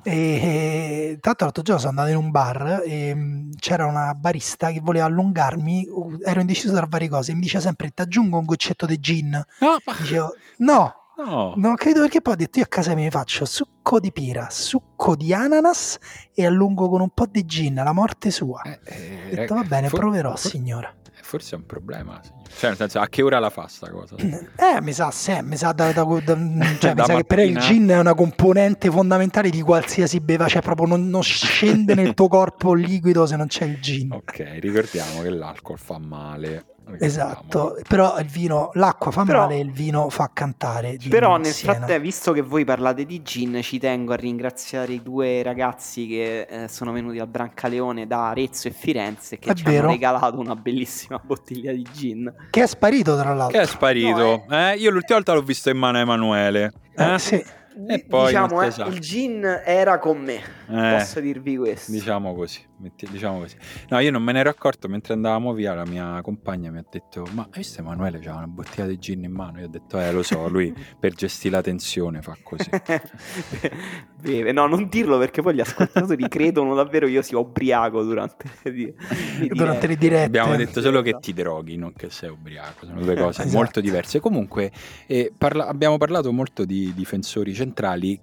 e, 0.04 0.14
e, 0.14 1.18
tanto 1.20 1.44
l'altro 1.44 1.64
giorno 1.64 1.82
sono 1.82 1.90
andato 2.00 2.10
in 2.10 2.24
un 2.24 2.30
bar 2.30 2.84
e 2.86 3.16
mm, 3.16 3.52
c'era 3.58 3.88
una 3.88 4.14
barista 4.14 4.70
che 4.70 4.80
voleva 4.80 5.06
allungarmi 5.06 5.88
ero 6.24 6.40
indeciso 6.40 6.72
tra 6.72 6.86
varie 6.88 7.10
cose 7.10 7.34
mi 7.34 7.40
dice 7.40 7.60
sempre 7.60 7.90
ti 7.90 8.04
aggiungo 8.04 8.38
un 8.38 8.46
goccetto 8.46 8.86
di 8.86 9.00
gin 9.00 9.44
no, 9.60 9.78
dicevo 10.00 10.36
no 10.58 10.94
No. 11.20 11.54
Non 11.58 11.76
credo 11.76 12.00
perché 12.00 12.22
poi 12.22 12.32
ho 12.32 12.38
detto 12.38 12.60
io 12.60 12.64
a 12.64 12.70
casa 12.70 12.96
mi 12.96 13.10
faccio 13.10 13.44
succo 13.44 14.00
di 14.00 14.10
pera, 14.10 14.48
succo 14.50 15.18
di 15.18 15.34
ananas 15.34 15.98
e 16.34 16.46
allungo 16.46 16.88
con 16.88 17.02
un 17.02 17.10
po' 17.10 17.26
di 17.26 17.46
gin, 17.46 17.74
la 17.76 17.92
morte 17.92 18.32
sua. 18.32 18.62
Eh, 18.64 18.80
eh, 18.86 19.26
ho 19.26 19.36
detto 19.36 19.56
va 19.56 19.64
bene, 19.64 19.90
for- 19.90 20.00
proverò 20.00 20.30
for- 20.38 20.50
signora 20.50 20.90
forse 21.30 21.56
è 21.56 21.60
un 21.60 21.66
problema. 21.68 22.20
Cioè, 22.58 22.70
nel 22.70 22.78
senso, 22.78 23.00
a 23.00 23.08
che 23.08 23.22
ora 23.22 23.38
la 23.38 23.52
fa 23.52 23.68
sta 23.68 23.90
cosa? 23.92 24.16
Eh, 24.58 24.82
mi 24.82 24.94
sa, 24.94 25.12
sì, 25.12 25.38
mi 25.44 25.58
sa, 25.58 25.72
da, 25.72 25.92
da, 25.92 26.04
da, 26.04 26.38
cioè, 26.80 26.94
mi 26.96 27.04
sa 27.06 27.16
che 27.16 27.24
per 27.24 27.40
il 27.40 27.58
gin 27.60 27.88
è 27.88 28.00
una 28.00 28.16
componente 28.16 28.90
fondamentale 28.90 29.50
di 29.50 29.62
qualsiasi 29.62 30.20
beva, 30.20 30.48
cioè 30.48 30.62
proprio 30.62 30.88
non, 30.88 31.08
non 31.08 31.22
scende 31.22 31.94
nel 31.94 32.14
tuo 32.16 32.28
corpo 32.28 32.74
liquido 32.74 33.28
se 33.28 33.36
non 33.36 33.48
c'è 33.48 33.66
il 33.66 33.80
gin. 33.80 34.12
Ok, 34.12 34.58
ricordiamo 34.60 35.22
che 35.22 35.30
l'alcol 35.30 35.78
fa 35.78 36.00
male 36.00 36.69
Esatto, 36.98 37.78
però 37.88 38.18
il 38.20 38.28
vino, 38.28 38.72
l'acqua 38.74 39.12
fa 39.12 39.24
però, 39.24 39.42
male 39.42 39.56
e 39.56 39.60
il 39.60 39.72
vino 39.72 40.10
fa 40.10 40.30
cantare. 40.34 40.98
Però 41.10 41.38
nel 41.38 41.54
frattempo, 41.54 42.02
visto 42.02 42.32
che 42.32 42.42
voi 42.42 42.66
parlate 42.66 43.06
di 43.06 43.22
gin, 43.22 43.60
ci 43.62 43.80
tengo 43.80 44.14
a 44.14 44.16
ringraziare 44.16 44.94
i 44.94 45.02
due 45.02 45.44
ragazzi 45.44 46.08
che 46.08 46.42
eh, 46.42 46.68
sono 46.68 46.92
venuti 46.92 47.20
al 47.20 47.28
Brancaleone 47.28 48.08
da 48.08 48.30
Arezzo 48.30 48.68
e 48.68 48.72
Firenze 48.72 49.38
che 49.40 49.52
è 49.52 49.54
ci 49.54 49.64
vero. 49.64 49.84
hanno 49.84 49.92
regalato 49.92 50.40
una 50.40 50.56
bellissima 50.56 51.20
bottiglia 51.24 51.72
di 51.72 51.86
gin. 51.92 52.34
Che 52.50 52.64
è 52.64 52.68
sparito 52.68 53.18
tra 53.18 53.34
l'altro. 53.34 53.58
Che 53.58 53.64
è 53.64 53.68
sparito. 53.68 54.46
No, 54.48 54.56
eh. 54.56 54.72
Eh, 54.72 54.76
io 54.76 54.92
l'ultima 54.92 55.16
volta 55.16 55.34
l'ho 55.34 55.42
visto 55.42 55.70
in 55.70 55.78
mano 55.78 55.98
a 55.98 56.02
Emanuele. 56.02 56.72
Eh, 56.96 57.20
sì. 57.20 57.44
E 57.88 58.04
poi 58.04 58.28
diciamo, 58.28 58.62
eh, 58.62 58.68
il 58.88 59.00
gin 59.00 59.62
era 59.64 60.00
con 60.00 60.20
me, 60.20 60.42
eh, 60.70 60.98
posso 60.98 61.22
dirvi 61.22 61.56
questo. 61.56 61.92
Diciamo 61.92 62.36
così, 62.36 62.62
diciamo 63.10 63.40
così. 63.40 63.56
No, 63.88 64.00
io 64.00 64.12
non 64.12 64.22
me 64.22 64.34
ne 64.34 64.40
ero 64.40 64.50
accorto 64.50 64.90
mentre 64.90 65.14
andavamo 65.14 65.54
via, 65.54 65.74
la 65.74 65.86
mia 65.86 66.20
compagna 66.22 66.72
mi 66.72 66.80
ha 66.80 66.86
detto, 66.90 67.26
ma 67.32 67.44
hai 67.44 67.60
visto 67.60 67.80
Emanuele 67.80 68.20
c'ha 68.20 68.36
una 68.36 68.48
bottiglia 68.48 68.86
di 68.86 68.98
gin 69.00 69.24
in 69.24 69.32
mano? 69.32 69.60
Io 69.60 69.68
ho 69.68 69.70
detto, 69.70 69.98
eh 69.98 70.12
lo 70.12 70.24
so, 70.24 70.50
lui 70.50 70.74
per 71.00 71.14
gestire 71.14 71.56
la 71.56 71.62
tensione 71.62 72.22
fa 72.22 72.36
così. 72.44 72.70
Beve, 74.20 74.52
no, 74.52 74.68
non 74.68 74.90
dirlo 74.90 75.18
perché 75.18 75.42
poi 75.42 75.56
gli 75.56 75.62
ascoltatori 75.62 76.28
credono 76.28 76.76
davvero 76.76 77.08
io 77.08 77.22
sia 77.22 77.38
ubriaco 77.38 78.04
durante, 78.04 78.50
di, 78.64 78.94
di 79.40 79.48
durante 79.48 79.88
le 79.88 79.96
dirette. 79.96 80.26
Abbiamo 80.26 80.58
detto 80.58 80.82
solo 80.82 81.02
che 81.02 81.18
ti 81.22 81.32
droghi, 81.32 81.78
non 81.78 81.94
che 81.94 82.10
sei 82.10 82.30
ubriaco, 82.30 82.86
sono 82.86 83.00
due 83.00 83.16
cose 83.16 83.44
esatto. 83.44 83.56
molto 83.56 83.80
diverse. 83.80 84.20
Comunque 84.20 84.70
eh, 85.08 85.32
parla- 85.38 85.68
abbiamo 85.68 85.98
parlato 85.98 86.34
molto 86.34 86.66
di 86.66 86.94
difensori 86.94 87.54
centrali 87.54 87.68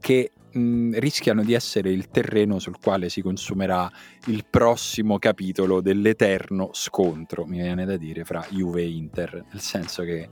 che 0.01 0.32
mh, 0.53 0.99
rischiano 0.99 1.42
di 1.42 1.53
essere 1.53 1.90
il 1.90 2.09
terreno 2.09 2.59
sul 2.59 2.78
quale 2.80 3.09
si 3.09 3.22
consumerà 3.22 3.90
il 4.26 4.44
prossimo 4.49 5.18
capitolo 5.18 5.80
dell'eterno 5.80 6.70
scontro, 6.72 7.44
mi 7.47 7.59
viene 7.59 7.84
da 7.84 7.97
dire, 7.97 8.24
fra 8.24 8.44
Juve 8.51 8.82
e 8.82 8.88
Inter, 8.88 9.44
nel 9.51 9.61
senso 9.61 10.03
che 10.03 10.28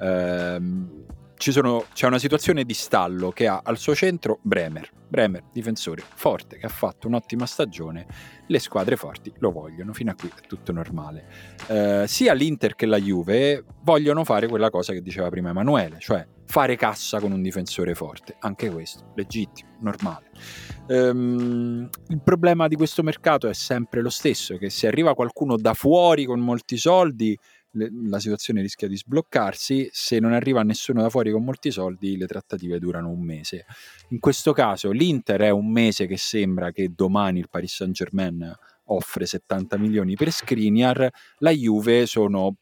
ehm, 0.00 1.04
sono, 1.50 1.86
c'è 1.92 2.06
una 2.06 2.18
situazione 2.18 2.64
di 2.64 2.74
stallo 2.74 3.30
che 3.32 3.48
ha 3.48 3.62
al 3.64 3.78
suo 3.78 3.94
centro 3.94 4.38
Bremer. 4.42 4.88
Bremer, 5.08 5.42
difensore 5.52 6.02
forte, 6.14 6.56
che 6.56 6.66
ha 6.66 6.70
fatto 6.70 7.08
un'ottima 7.08 7.44
stagione. 7.46 8.06
Le 8.46 8.58
squadre 8.58 8.96
forti 8.96 9.32
lo 9.38 9.50
vogliono, 9.50 9.92
fino 9.92 10.10
a 10.12 10.14
qui 10.14 10.28
è 10.28 10.46
tutto 10.46 10.72
normale. 10.72 11.26
Eh, 11.66 12.04
sia 12.06 12.32
l'Inter 12.32 12.76
che 12.76 12.86
la 12.86 12.98
Juve 12.98 13.64
vogliono 13.82 14.24
fare 14.24 14.46
quella 14.46 14.70
cosa 14.70 14.92
che 14.92 15.02
diceva 15.02 15.28
prima 15.28 15.50
Emanuele, 15.50 15.98
cioè 15.98 16.24
fare 16.52 16.76
cassa 16.76 17.18
con 17.18 17.32
un 17.32 17.40
difensore 17.40 17.94
forte. 17.94 18.36
Anche 18.40 18.68
questo, 18.68 19.12
legittimo, 19.14 19.70
normale. 19.80 20.30
Um, 20.88 21.88
il 22.08 22.20
problema 22.22 22.68
di 22.68 22.76
questo 22.76 23.02
mercato 23.02 23.48
è 23.48 23.54
sempre 23.54 24.02
lo 24.02 24.10
stesso, 24.10 24.58
che 24.58 24.68
se 24.68 24.86
arriva 24.86 25.14
qualcuno 25.14 25.56
da 25.56 25.72
fuori 25.72 26.26
con 26.26 26.40
molti 26.40 26.76
soldi, 26.76 27.34
le, 27.70 27.88
la 28.04 28.18
situazione 28.18 28.60
rischia 28.60 28.86
di 28.86 28.98
sbloccarsi, 28.98 29.88
se 29.92 30.18
non 30.18 30.34
arriva 30.34 30.62
nessuno 30.62 31.00
da 31.00 31.08
fuori 31.08 31.30
con 31.30 31.42
molti 31.42 31.70
soldi 31.70 32.18
le 32.18 32.26
trattative 32.26 32.78
durano 32.78 33.08
un 33.08 33.22
mese. 33.22 33.64
In 34.08 34.18
questo 34.18 34.52
caso 34.52 34.90
l'Inter 34.90 35.40
è 35.40 35.50
un 35.50 35.72
mese 35.72 36.06
che 36.06 36.18
sembra 36.18 36.70
che 36.70 36.92
domani 36.94 37.38
il 37.38 37.48
Paris 37.48 37.76
Saint 37.76 37.94
Germain 37.94 38.54
offre 38.88 39.24
70 39.24 39.78
milioni 39.78 40.16
per 40.16 40.30
Skriniar, 40.30 41.08
la 41.38 41.50
Juve 41.50 42.04
sono 42.04 42.56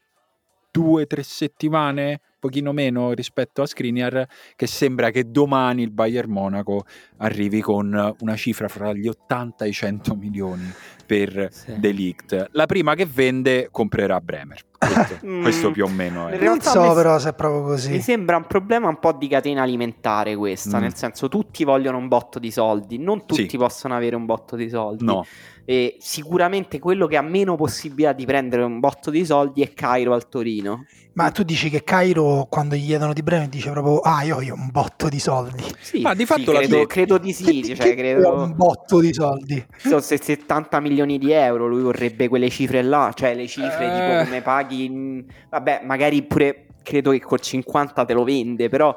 due 0.71 1.01
o 1.01 1.07
tre 1.07 1.23
settimane 1.23 2.21
pochino 2.41 2.73
meno 2.73 3.11
rispetto 3.13 3.61
a 3.61 3.67
Skriniar 3.67 4.27
che 4.55 4.65
sembra 4.65 5.11
che 5.11 5.29
domani 5.29 5.83
il 5.83 5.91
Bayern 5.91 6.31
Monaco 6.31 6.85
arrivi 7.17 7.61
con 7.61 8.15
una 8.19 8.35
cifra 8.35 8.67
fra 8.67 8.91
gli 8.93 9.07
80 9.07 9.65
e 9.65 9.67
i 9.67 9.71
100 9.71 10.15
milioni 10.15 10.73
per 11.11 11.49
sì. 11.51 11.77
Delict. 11.77 12.51
La 12.53 12.65
prima 12.65 12.95
che 12.95 13.05
vende 13.05 13.67
comprerà 13.69 14.21
Bremer. 14.21 14.61
Questo, 14.77 15.19
mm. 15.27 15.41
questo 15.41 15.71
più 15.71 15.83
o 15.83 15.89
meno 15.89 16.29
è. 16.29 16.41
Non 16.41 16.61
so 16.61 16.93
però 16.93 17.19
se 17.19 17.29
è 17.29 17.33
proprio 17.33 17.63
così. 17.63 17.91
Mi 17.91 17.99
sembra 17.99 18.37
un 18.37 18.47
problema 18.47 18.87
un 18.87 18.97
po' 18.97 19.11
di 19.11 19.27
catena 19.27 19.61
alimentare 19.61 20.37
questa, 20.37 20.77
mm. 20.77 20.81
nel 20.81 20.95
senso 20.95 21.27
tutti 21.27 21.65
vogliono 21.65 21.97
un 21.97 22.07
botto 22.07 22.39
di 22.39 22.49
soldi, 22.49 22.97
non 22.97 23.25
tutti 23.25 23.49
sì. 23.49 23.57
possono 23.57 23.93
avere 23.93 24.15
un 24.15 24.25
botto 24.25 24.55
di 24.55 24.69
soldi. 24.69 25.03
No. 25.03 25.25
E 25.65 25.97
sicuramente 25.99 26.79
quello 26.79 27.07
che 27.07 27.17
ha 27.17 27.21
meno 27.21 27.55
possibilità 27.55 28.13
di 28.13 28.25
prendere 28.25 28.63
un 28.63 28.79
botto 28.79 29.11
di 29.11 29.25
soldi 29.25 29.61
è 29.61 29.73
Cairo 29.73 30.13
al 30.13 30.29
Torino. 30.29 30.85
Ma 31.13 31.29
tu 31.29 31.43
dici 31.43 31.69
che 31.69 31.83
Cairo 31.83 32.47
quando 32.49 32.75
gli 32.75 32.85
chiedono 32.85 33.11
di 33.11 33.21
Bremen 33.21 33.49
dice 33.49 33.69
proprio 33.69 33.99
ah 33.99 34.23
io 34.23 34.37
ho 34.37 34.53
un 34.53 34.69
botto 34.71 35.09
di 35.09 35.19
soldi. 35.19 35.63
Sì, 35.79 35.99
ma 35.99 36.13
di 36.13 36.25
fatto 36.25 36.51
sì, 36.51 36.57
credo, 36.57 36.85
credo, 36.85 37.17
di 37.17 37.33
sì, 37.33 37.61
che, 37.61 37.75
cioè, 37.75 37.95
credo... 37.95 38.33
un 38.33 38.55
botto 38.55 38.99
di 39.01 39.13
soldi. 39.13 39.63
Sono 39.77 39.99
70 39.99 40.79
milioni 40.79 41.00
di 41.05 41.31
euro, 41.31 41.67
lui 41.67 41.81
vorrebbe 41.81 42.27
quelle 42.27 42.49
cifre 42.49 42.81
là, 42.81 43.11
cioè 43.13 43.35
le 43.35 43.47
cifre 43.47 43.85
eh... 43.85 43.89
tipo 43.89 44.25
come 44.25 44.41
paghi 44.41 45.25
vabbè, 45.49 45.81
magari 45.83 46.23
pure 46.23 46.67
credo 46.83 47.11
che 47.11 47.19
col 47.19 47.39
50 47.39 48.05
te 48.05 48.13
lo 48.13 48.23
vende, 48.23 48.69
però 48.69 48.95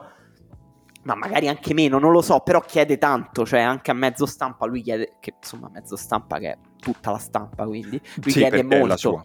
ma 1.03 1.15
magari 1.15 1.49
anche 1.49 1.75
meno, 1.75 1.99
non 1.99 2.13
lo 2.13 2.23
so, 2.23 2.41
però 2.41 2.61
chiede 2.61 2.97
tanto, 2.99 3.45
cioè 3.45 3.61
anche 3.61 3.91
a 3.91 3.95
mezzo 3.95 4.27
stampa 4.27 4.67
lui 4.67 4.83
chiede, 4.83 5.17
che 5.21 5.35
insomma 5.37 5.69
mezzo 5.73 5.97
stampa 5.97 6.39
che 6.39 6.51
è 6.51 6.59
tutta 6.81 7.11
la 7.11 7.19
stampa, 7.19 7.67
quindi 7.67 8.01
lui 8.23 8.31
sì, 8.31 8.39
chiede 8.39 8.63
molto. 8.63 8.85
È 8.85 8.89
la 8.89 8.97
sua. 8.97 9.25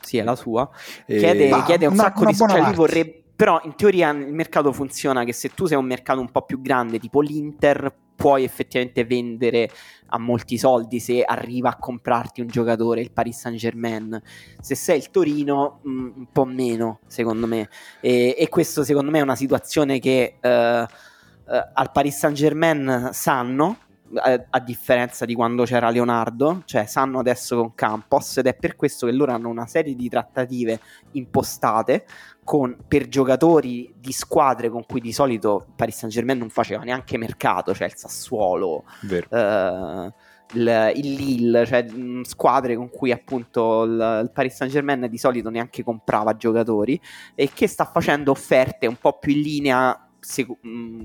Sì, 0.00 0.18
è 0.18 0.22
la 0.22 0.34
sua. 0.34 0.68
E... 1.06 1.18
Chiede, 1.18 1.48
ma, 1.48 1.62
chiede 1.62 1.86
un 1.86 1.92
una, 1.92 2.02
sacco 2.02 2.22
una 2.22 2.30
di 2.30 2.36
cioè 2.36 2.60
lui 2.60 2.74
vorrebbe 2.74 3.20
però 3.40 3.58
in 3.64 3.74
teoria 3.74 4.10
il 4.10 4.34
mercato 4.34 4.70
funziona 4.70 5.24
che 5.24 5.32
se 5.32 5.54
tu 5.54 5.64
sei 5.64 5.78
un 5.78 5.86
mercato 5.86 6.20
un 6.20 6.30
po' 6.30 6.42
più 6.42 6.60
grande, 6.60 6.98
tipo 6.98 7.22
l'Inter, 7.22 7.90
puoi 8.20 8.44
effettivamente 8.44 9.06
vendere 9.06 9.70
a 10.08 10.18
molti 10.18 10.58
soldi 10.58 11.00
se 11.00 11.22
arriva 11.22 11.70
a 11.70 11.76
comprarti 11.76 12.42
un 12.42 12.48
giocatore, 12.48 13.00
il 13.00 13.12
Paris 13.12 13.38
Saint 13.38 13.56
Germain. 13.56 14.20
Se 14.60 14.74
sei 14.74 14.98
il 14.98 15.10
Torino, 15.10 15.80
mh, 15.82 15.90
mm, 15.90 16.10
un 16.16 16.26
po' 16.30 16.44
meno, 16.44 17.00
secondo 17.06 17.46
me. 17.46 17.70
E, 17.98 18.34
e 18.36 18.48
questo 18.50 18.84
secondo 18.84 19.10
me 19.10 19.20
è 19.20 19.22
una 19.22 19.36
situazione 19.36 19.98
che 20.00 20.36
eh, 20.38 20.48
eh, 20.48 21.68
al 21.72 21.90
Paris 21.92 22.18
Saint 22.18 22.36
Germain 22.36 23.08
sanno, 23.12 23.78
a, 24.14 24.44
a, 24.50 24.60
differenza 24.60 25.24
di 25.24 25.34
quando 25.34 25.64
c'era 25.64 25.90
Leonardo, 25.90 26.62
cioè 26.64 26.86
sanno 26.86 27.18
adesso 27.18 27.56
con 27.56 27.74
Campos 27.74 28.38
ed 28.38 28.46
è 28.46 28.54
per 28.54 28.76
questo 28.76 29.06
che 29.06 29.12
loro 29.12 29.32
hanno 29.32 29.48
una 29.48 29.66
serie 29.66 29.94
di 29.94 30.08
trattative 30.08 30.80
impostate 31.12 32.04
con, 32.44 32.76
per 32.86 33.08
giocatori 33.08 33.92
di 33.96 34.12
squadre 34.12 34.68
con 34.70 34.84
cui 34.84 35.00
di 35.00 35.12
solito 35.12 35.66
Paris 35.76 35.96
Saint 35.98 36.12
Germain 36.12 36.38
non 36.38 36.50
faceva 36.50 36.82
neanche 36.82 37.16
mercato, 37.18 37.74
cioè 37.74 37.86
il 37.86 37.96
Sassuolo, 37.96 38.84
eh, 39.08 40.12
il, 40.54 40.92
il, 40.96 41.12
Lille, 41.12 41.66
cioè 41.66 41.84
mh, 41.84 42.22
squadre 42.22 42.74
con 42.74 42.90
cui 42.90 43.12
appunto 43.12 43.84
il, 43.84 44.22
il, 44.24 44.30
Paris 44.32 44.54
Saint 44.54 44.72
Germain 44.72 45.06
di 45.08 45.18
solito 45.18 45.50
neanche 45.50 45.84
comprava 45.84 46.36
giocatori 46.36 47.00
e 47.34 47.50
che 47.52 47.66
sta 47.68 47.84
facendo 47.84 48.32
offerte 48.32 48.86
un 48.86 48.96
po' 48.96 49.18
più 49.18 49.32
in 49.32 49.40
linea 49.40 50.04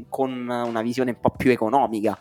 con 0.10 0.50
una 0.50 0.82
visione 0.82 1.12
un 1.12 1.20
po' 1.20 1.32
più 1.32 1.52
economica. 1.52 2.18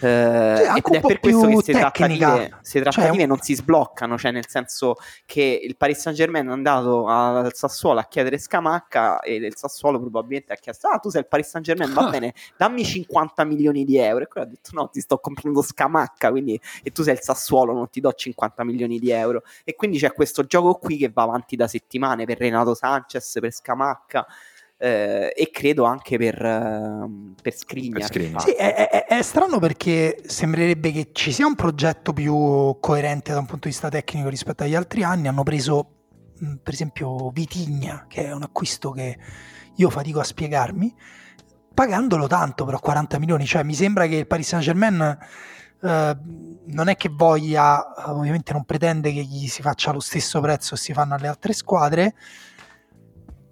Eh, 0.00 0.62
cioè, 0.64 0.76
ed 0.76 0.94
è 0.94 1.00
per 1.00 1.18
questo 1.18 1.46
che 1.48 1.62
se 1.62 1.72
trattative, 1.72 2.58
se 2.62 2.80
trattative 2.80 3.16
cioè, 3.16 3.26
non 3.26 3.40
si 3.40 3.54
sbloccano, 3.54 4.16
cioè 4.16 4.30
nel 4.30 4.46
senso 4.48 4.96
che 5.26 5.60
il 5.62 5.76
Paris 5.76 5.98
Saint 5.98 6.16
Germain 6.16 6.46
è 6.46 6.50
andato 6.50 7.06
al 7.06 7.52
Sassuolo 7.52 7.98
a 7.98 8.04
chiedere 8.04 8.38
Scamacca 8.38 9.20
e 9.20 9.34
il 9.34 9.56
Sassuolo 9.56 9.98
probabilmente 9.98 10.52
ha 10.52 10.56
chiesto 10.56 10.88
ah 10.88 10.98
tu 10.98 11.10
sei 11.10 11.22
il 11.22 11.26
Paris 11.26 11.48
Saint 11.48 11.66
Germain, 11.66 11.92
va 11.92 12.04
bene, 12.10 12.32
dammi 12.56 12.84
50 12.84 13.44
milioni 13.44 13.84
di 13.84 13.96
euro. 13.96 14.24
E 14.24 14.26
quello 14.28 14.46
ha 14.46 14.50
detto 14.50 14.70
no 14.72 14.88
ti 14.88 15.00
sto 15.00 15.18
comprando 15.18 15.62
Scamacca 15.62 16.30
quindi, 16.30 16.60
e 16.82 16.90
tu 16.90 17.02
sei 17.02 17.14
il 17.14 17.20
Sassuolo 17.20 17.72
non 17.72 17.90
ti 17.90 18.00
do 18.00 18.12
50 18.12 18.64
milioni 18.64 18.98
di 18.98 19.10
euro. 19.10 19.42
E 19.64 19.74
quindi 19.74 19.98
c'è 19.98 20.12
questo 20.12 20.44
gioco 20.44 20.74
qui 20.74 20.96
che 20.96 21.10
va 21.12 21.22
avanti 21.22 21.56
da 21.56 21.66
settimane 21.66 22.24
per 22.24 22.38
Renato 22.38 22.74
Sanchez, 22.74 23.38
per 23.40 23.52
Scamacca 23.52 24.26
eh, 24.80 25.32
e 25.34 25.50
credo 25.50 25.84
anche 25.84 26.16
per, 26.16 26.40
uh, 26.40 27.34
per 27.42 27.54
Skriniar. 27.54 28.40
Sì, 28.40 28.52
è, 28.52 28.88
è, 28.88 29.06
è, 29.06 29.22
strano 29.22 29.58
perché 29.58 30.22
sembrerebbe 30.24 30.92
che 30.92 31.10
ci 31.12 31.32
sia 31.32 31.46
un 31.46 31.56
progetto 31.56 32.12
più 32.12 32.78
coerente 32.80 33.32
da 33.32 33.40
un 33.40 33.46
punto 33.46 33.66
di 33.66 33.70
vista 33.70 33.88
tecnico 33.88 34.28
rispetto 34.28 34.62
agli 34.62 34.76
altri 34.76 35.02
anni. 35.02 35.26
Hanno 35.26 35.42
preso, 35.42 36.06
mh, 36.38 36.54
per 36.62 36.74
esempio, 36.74 37.30
Vitigna, 37.30 38.06
che 38.08 38.26
è 38.26 38.32
un 38.32 38.44
acquisto 38.44 38.92
che 38.92 39.18
io 39.74 39.90
fatico 39.90 40.20
a 40.20 40.24
spiegarmi, 40.24 40.94
pagandolo 41.74 42.28
tanto 42.28 42.64
però 42.64 42.78
40 42.78 43.18
milioni. 43.18 43.46
Cioè 43.46 43.64
mi 43.64 43.74
sembra 43.74 44.06
che 44.06 44.14
il 44.14 44.26
Paris 44.26 44.46
Saint 44.46 44.64
Germain... 44.64 45.18
Uh, 45.80 46.56
non 46.70 46.88
è 46.88 46.96
che 46.96 47.08
voglia, 47.08 48.10
ovviamente 48.10 48.52
non 48.52 48.64
pretende 48.64 49.12
che 49.12 49.22
gli 49.22 49.46
si 49.46 49.62
faccia 49.62 49.92
lo 49.92 50.00
stesso 50.00 50.40
prezzo 50.40 50.74
che 50.74 50.80
si 50.80 50.92
fanno 50.92 51.14
alle 51.14 51.28
altre 51.28 51.52
squadre, 51.52 52.14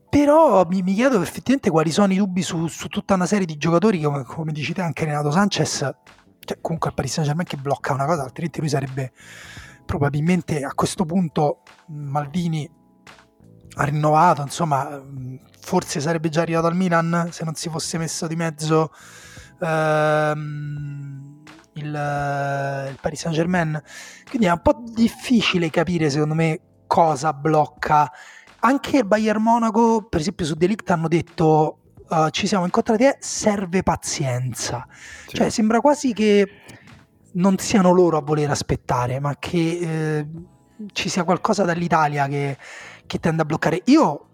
però 0.08 0.64
mi, 0.66 0.82
mi, 0.82 0.94
chiedo 0.94 1.20
effettivamente 1.20 1.70
quali 1.70 1.90
sono 1.90 2.12
i 2.12 2.16
dubbi 2.16 2.42
su, 2.42 2.66
su 2.68 2.88
tutta 2.88 3.14
una 3.14 3.26
serie 3.26 3.46
di 3.46 3.56
giocatori 3.56 4.00
come, 4.00 4.24
come 4.24 4.52
dici 4.52 4.72
te 4.72 4.80
anche 4.80 5.04
Renato 5.04 5.30
Sanchez 5.30 5.78
cioè, 6.46 6.58
comunque 6.60 6.90
il 6.90 6.94
Paris 6.94 7.12
Saint 7.12 7.28
Germain 7.28 7.46
che 7.46 7.56
blocca 7.56 7.92
una 7.92 8.06
cosa 8.06 8.22
altrimenti 8.22 8.60
lui 8.60 8.68
sarebbe 8.68 9.12
probabilmente 9.84 10.62
a 10.62 10.72
questo 10.74 11.04
punto 11.04 11.62
Maldini 11.86 12.70
ha 13.78 13.84
rinnovato 13.84 14.42
insomma 14.42 15.02
forse 15.60 16.00
sarebbe 16.00 16.28
già 16.28 16.42
arrivato 16.42 16.66
al 16.66 16.76
Milan 16.76 17.28
se 17.30 17.44
non 17.44 17.54
si 17.54 17.68
fosse 17.68 17.98
messo 17.98 18.26
di 18.26 18.36
mezzo 18.36 18.92
ehm, 19.60 21.42
il, 21.74 21.84
il 21.84 22.98
Paris 23.00 23.20
Saint 23.20 23.36
Germain 23.36 23.82
quindi 24.28 24.46
è 24.46 24.50
un 24.50 24.62
po' 24.62 24.82
difficile 24.84 25.68
capire 25.68 26.10
secondo 26.10 26.34
me 26.34 26.60
cosa 26.86 27.32
blocca 27.32 28.10
anche 28.66 28.98
il 28.98 29.06
Bayern 29.06 29.40
Monaco, 29.40 30.02
per 30.02 30.20
esempio 30.20 30.44
su 30.44 30.54
Delict 30.54 30.90
hanno 30.90 31.06
detto 31.06 31.78
uh, 32.08 32.28
ci 32.30 32.46
siamo 32.48 32.64
incontrati 32.64 33.04
e 33.04 33.16
serve 33.20 33.82
pazienza. 33.82 34.86
Sì. 35.26 35.36
Cioè 35.36 35.50
sembra 35.50 35.80
quasi 35.80 36.12
che 36.12 36.48
non 37.34 37.58
siano 37.58 37.92
loro 37.92 38.16
a 38.16 38.22
voler 38.22 38.50
aspettare, 38.50 39.20
ma 39.20 39.36
che 39.38 39.78
eh, 39.80 40.26
ci 40.92 41.08
sia 41.08 41.22
qualcosa 41.22 41.64
dall'Italia 41.64 42.26
che, 42.26 42.58
che, 43.06 43.18
tende 43.20 43.42
a 43.42 43.44
bloccare. 43.44 43.82
Io 43.84 44.26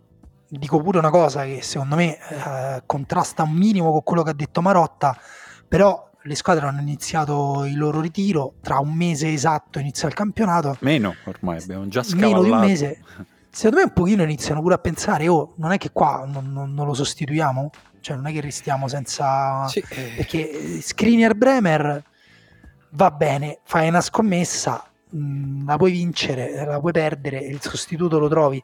dico 0.48 0.80
pure 0.80 0.98
una 0.98 1.10
cosa 1.10 1.44
che 1.44 1.60
secondo 1.62 1.96
me 1.96 2.16
eh, 2.16 2.82
contrasta 2.86 3.42
un 3.42 3.52
minimo 3.52 3.90
con 3.90 4.02
quello 4.02 4.22
che 4.22 4.30
ha 4.30 4.34
detto 4.34 4.62
Marotta, 4.62 5.14
però 5.68 6.10
le 6.24 6.34
squadre 6.36 6.66
hanno 6.66 6.80
iniziato 6.80 7.64
il 7.64 7.76
loro 7.76 8.00
ritiro, 8.00 8.54
tra 8.62 8.78
un 8.78 8.94
mese 8.94 9.32
esatto 9.32 9.78
inizia 9.78 10.08
il 10.08 10.14
campionato. 10.14 10.76
Meno 10.80 11.16
ormai, 11.24 11.60
abbiamo 11.60 11.88
già 11.88 12.02
scavallato. 12.02 12.42
Meno 12.42 12.44
di 12.44 12.50
un 12.50 12.58
mese. 12.60 13.02
Secondo 13.54 13.76
me 13.76 13.82
un 13.82 13.92
pochino 13.92 14.22
iniziano 14.22 14.62
pure 14.62 14.74
a 14.74 14.78
pensare, 14.78 15.28
oh, 15.28 15.52
non 15.56 15.72
è 15.72 15.76
che 15.76 15.90
qua 15.92 16.24
non, 16.26 16.50
non, 16.52 16.72
non 16.72 16.86
lo 16.86 16.94
sostituiamo? 16.94 17.70
Cioè 18.00 18.16
non 18.16 18.26
è 18.26 18.32
che 18.32 18.40
restiamo 18.40 18.88
senza... 18.88 19.68
Sì. 19.68 19.84
Eh. 19.90 20.12
Perché 20.16 20.80
Skriniar 20.80 21.34
Bremer 21.34 22.02
va 22.92 23.10
bene, 23.10 23.60
fai 23.64 23.88
una 23.88 24.00
scommessa, 24.00 24.82
mh, 25.10 25.18
mm, 25.18 25.66
la 25.66 25.76
puoi 25.76 25.92
vincere, 25.92 26.64
la 26.64 26.80
puoi 26.80 26.92
perdere, 26.92 27.40
il 27.40 27.60
sostituto 27.60 28.18
lo 28.18 28.28
trovi. 28.28 28.62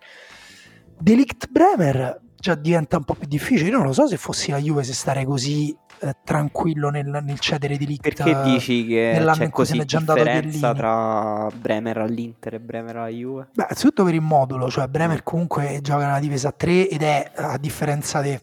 Delict 0.99 1.51
Bremer 1.51 2.19
già 2.35 2.55
diventa 2.55 2.97
un 2.97 3.05
po' 3.05 3.15
più 3.15 3.29
difficile. 3.29 3.69
Io 3.69 3.77
non 3.77 3.87
lo 3.87 3.93
so 3.93 4.07
se 4.07 4.17
fossi 4.17 4.51
la 4.51 4.59
Juve 4.59 4.85
se 4.85 4.95
stare 4.95 5.27
così 5.27 5.77
eh, 6.01 6.17
tranquillo 6.25 6.91
nel, 6.91 7.07
nel, 7.07 7.39
cedere 7.39 7.77
Delict. 7.77 8.03
Perché 8.03 8.43
dici 8.43 8.87
che 8.87 9.25
c'è 9.33 9.51
così 9.51 9.79
differenza 9.79 10.75
tra 10.75 11.49
Bremer 11.55 11.99
all'Inter 11.99 12.55
e 12.55 12.61
Bremer 12.61 12.97
alla 12.97 13.09
Juve? 13.09 13.49
Beh, 13.55 13.65
innanzitutto 13.65 14.05
per 14.05 14.15
il 14.15 14.21
modulo, 14.21 14.71
cioè 14.71 14.87
Bremer 14.87 15.23
comunque 15.23 15.81
gioca 15.83 16.07
nella 16.07 16.21
difesa 16.21 16.49
a 16.49 16.53
3 16.53 16.89
ed 16.89 17.03
è 17.03 17.33
a 17.35 17.59
differenza 17.59 18.21
di 18.21 18.39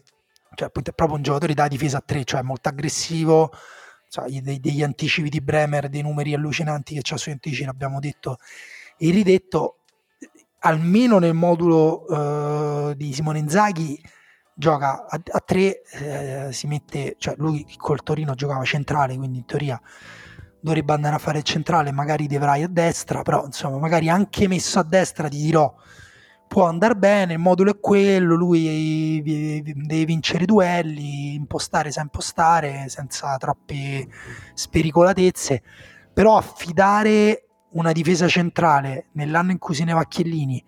cioè 0.56 0.68
appunto 0.68 0.90
è 0.90 0.94
proprio 0.94 1.18
un 1.18 1.22
giocatore 1.22 1.52
da 1.52 1.68
difesa 1.68 1.98
a 1.98 2.02
3, 2.04 2.24
cioè 2.24 2.42
molto 2.42 2.70
aggressivo, 2.70 3.52
cioè, 4.08 4.28
dei, 4.40 4.58
degli 4.58 4.82
anticipi 4.82 5.28
di 5.28 5.42
Bremer, 5.42 5.88
dei 5.88 6.02
numeri 6.02 6.32
allucinanti 6.32 6.94
che 6.94 7.00
c'ha 7.02 7.18
sui 7.18 7.32
anticipi, 7.32 7.66
l'abbiamo 7.66 8.00
detto 8.00 8.38
e 8.96 9.10
ridetto, 9.10 9.80
almeno 10.60 11.18
nel 11.18 11.34
modulo 11.34 12.04
uh, 12.08 12.94
di 12.94 13.12
Simone 13.12 13.38
Inzaghi 13.38 14.00
gioca 14.58 15.06
a, 15.06 15.20
a 15.22 15.40
tre, 15.40 15.82
eh, 15.82 16.48
si 16.52 16.66
mette, 16.66 17.16
cioè 17.18 17.34
lui 17.36 17.66
col 17.76 18.02
Torino 18.02 18.34
giocava 18.34 18.64
centrale, 18.64 19.16
quindi 19.16 19.38
in 19.38 19.44
teoria 19.44 19.80
dovrebbe 20.58 20.94
andare 20.94 21.14
a 21.14 21.18
fare 21.18 21.38
il 21.38 21.44
centrale, 21.44 21.92
magari 21.92 22.26
De 22.26 22.38
Vrij 22.38 22.64
a 22.64 22.68
destra, 22.68 23.22
però 23.22 23.44
insomma 23.44 23.78
magari 23.78 24.08
anche 24.08 24.48
messo 24.48 24.78
a 24.78 24.82
destra 24.82 25.28
ti 25.28 25.36
dirò 25.36 25.72
può 26.46 26.64
andare 26.64 26.94
bene, 26.94 27.34
il 27.34 27.38
modulo 27.38 27.72
è 27.72 27.80
quello, 27.80 28.34
lui 28.34 29.20
deve 29.22 30.04
vincere 30.04 30.44
i 30.44 30.46
duelli, 30.46 31.34
impostare 31.34 31.90
sa 31.90 32.00
impostare 32.00 32.88
senza 32.88 33.36
troppe 33.36 34.06
spericolatezze, 34.54 35.62
però 36.12 36.36
affidare 36.36 37.46
una 37.70 37.92
difesa 37.92 38.28
centrale 38.28 39.08
nell'anno 39.12 39.50
in 39.50 39.58
cui 39.58 39.74
se 39.74 39.84
ne 39.84 39.92
va 39.92 40.04
Chiellini 40.04 40.62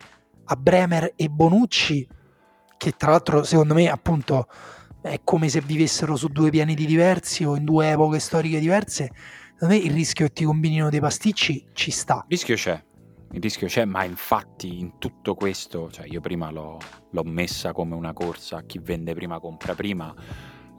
a 0.47 0.57
Bremer 0.57 1.13
e 1.17 1.29
Bonucci, 1.29 2.07
che 2.79 2.93
tra 2.93 3.11
l'altro 3.11 3.43
secondo 3.43 3.75
me 3.75 3.91
appunto 3.91 4.47
è 5.03 5.21
come 5.23 5.51
se 5.51 5.61
vivessero 5.61 6.17
su 6.17 6.29
due 6.29 6.49
pianeti 6.51 6.87
diversi 6.87 7.45
o 7.45 7.57
in 7.57 7.65
due 7.65 7.91
epoche 7.91 8.19
storiche 8.19 8.59
diverse, 8.59 9.11
secondo 9.53 9.75
me 9.75 9.77
il 9.77 9.93
rischio 9.93 10.27
che 10.27 10.33
ti 10.33 10.45
combinino 10.45 10.89
dei 10.89 11.01
pasticci 11.01 11.69
ci 11.75 11.91
sta. 11.91 12.25
Il 12.29 12.31
rischio 12.31 12.55
c'è, 12.55 12.83
il 13.33 13.41
rischio 13.43 13.67
c'è, 13.67 13.85
ma 13.85 14.05
infatti 14.05 14.79
in 14.79 14.99
tutto 14.99 15.35
questo, 15.35 15.91
cioè 15.91 16.07
io 16.07 16.21
prima 16.21 16.51
l'ho, 16.51 16.79
l'ho 17.11 17.23
messa 17.25 17.73
come 17.73 17.95
una 17.95 18.13
corsa, 18.13 18.63
chi 18.63 18.79
vende 18.79 19.15
prima 19.15 19.39
compra 19.39 19.75
prima, 19.75 20.15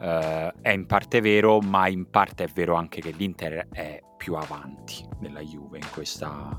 eh, 0.02 0.54
è 0.62 0.72
in 0.72 0.86
parte 0.86 1.22
vero, 1.22 1.60
ma 1.60 1.88
in 1.88 2.10
parte 2.10 2.46
è 2.46 2.48
vero 2.48 2.76
anche 2.76 3.02
che 3.02 3.12
l'Inter 3.12 3.68
è 3.72 4.02
più 4.18 4.36
avanti 4.36 5.06
della 5.20 5.42
Juve 5.42 5.78
in 5.78 5.88
questa, 5.94 6.58